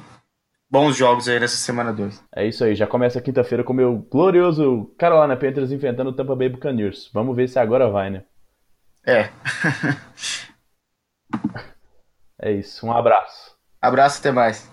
Bons 0.70 0.96
jogos 0.96 1.28
aí 1.30 1.40
nessa 1.40 1.56
semana 1.56 1.94
2. 1.94 2.22
É 2.36 2.46
isso 2.46 2.64
aí. 2.66 2.76
Já 2.76 2.86
começa 2.86 3.22
quinta-feira 3.22 3.64
com 3.64 3.72
o 3.72 3.76
meu 3.76 3.96
glorioso 4.12 4.94
Carolina 4.98 5.38
Panthers 5.38 5.72
enfrentando 5.72 6.10
o 6.10 6.14
Tampa 6.14 6.36
Bay 6.36 6.50
Buccaneers. 6.50 7.10
Vamos 7.14 7.36
ver 7.36 7.48
se 7.48 7.58
agora 7.58 7.90
vai, 7.90 8.10
né? 8.10 8.24
É. 9.08 9.30
é 12.44 12.52
isso. 12.52 12.86
Um 12.86 12.92
abraço. 12.92 13.56
Abraço, 13.82 14.20
até 14.20 14.32
mais. 14.32 14.70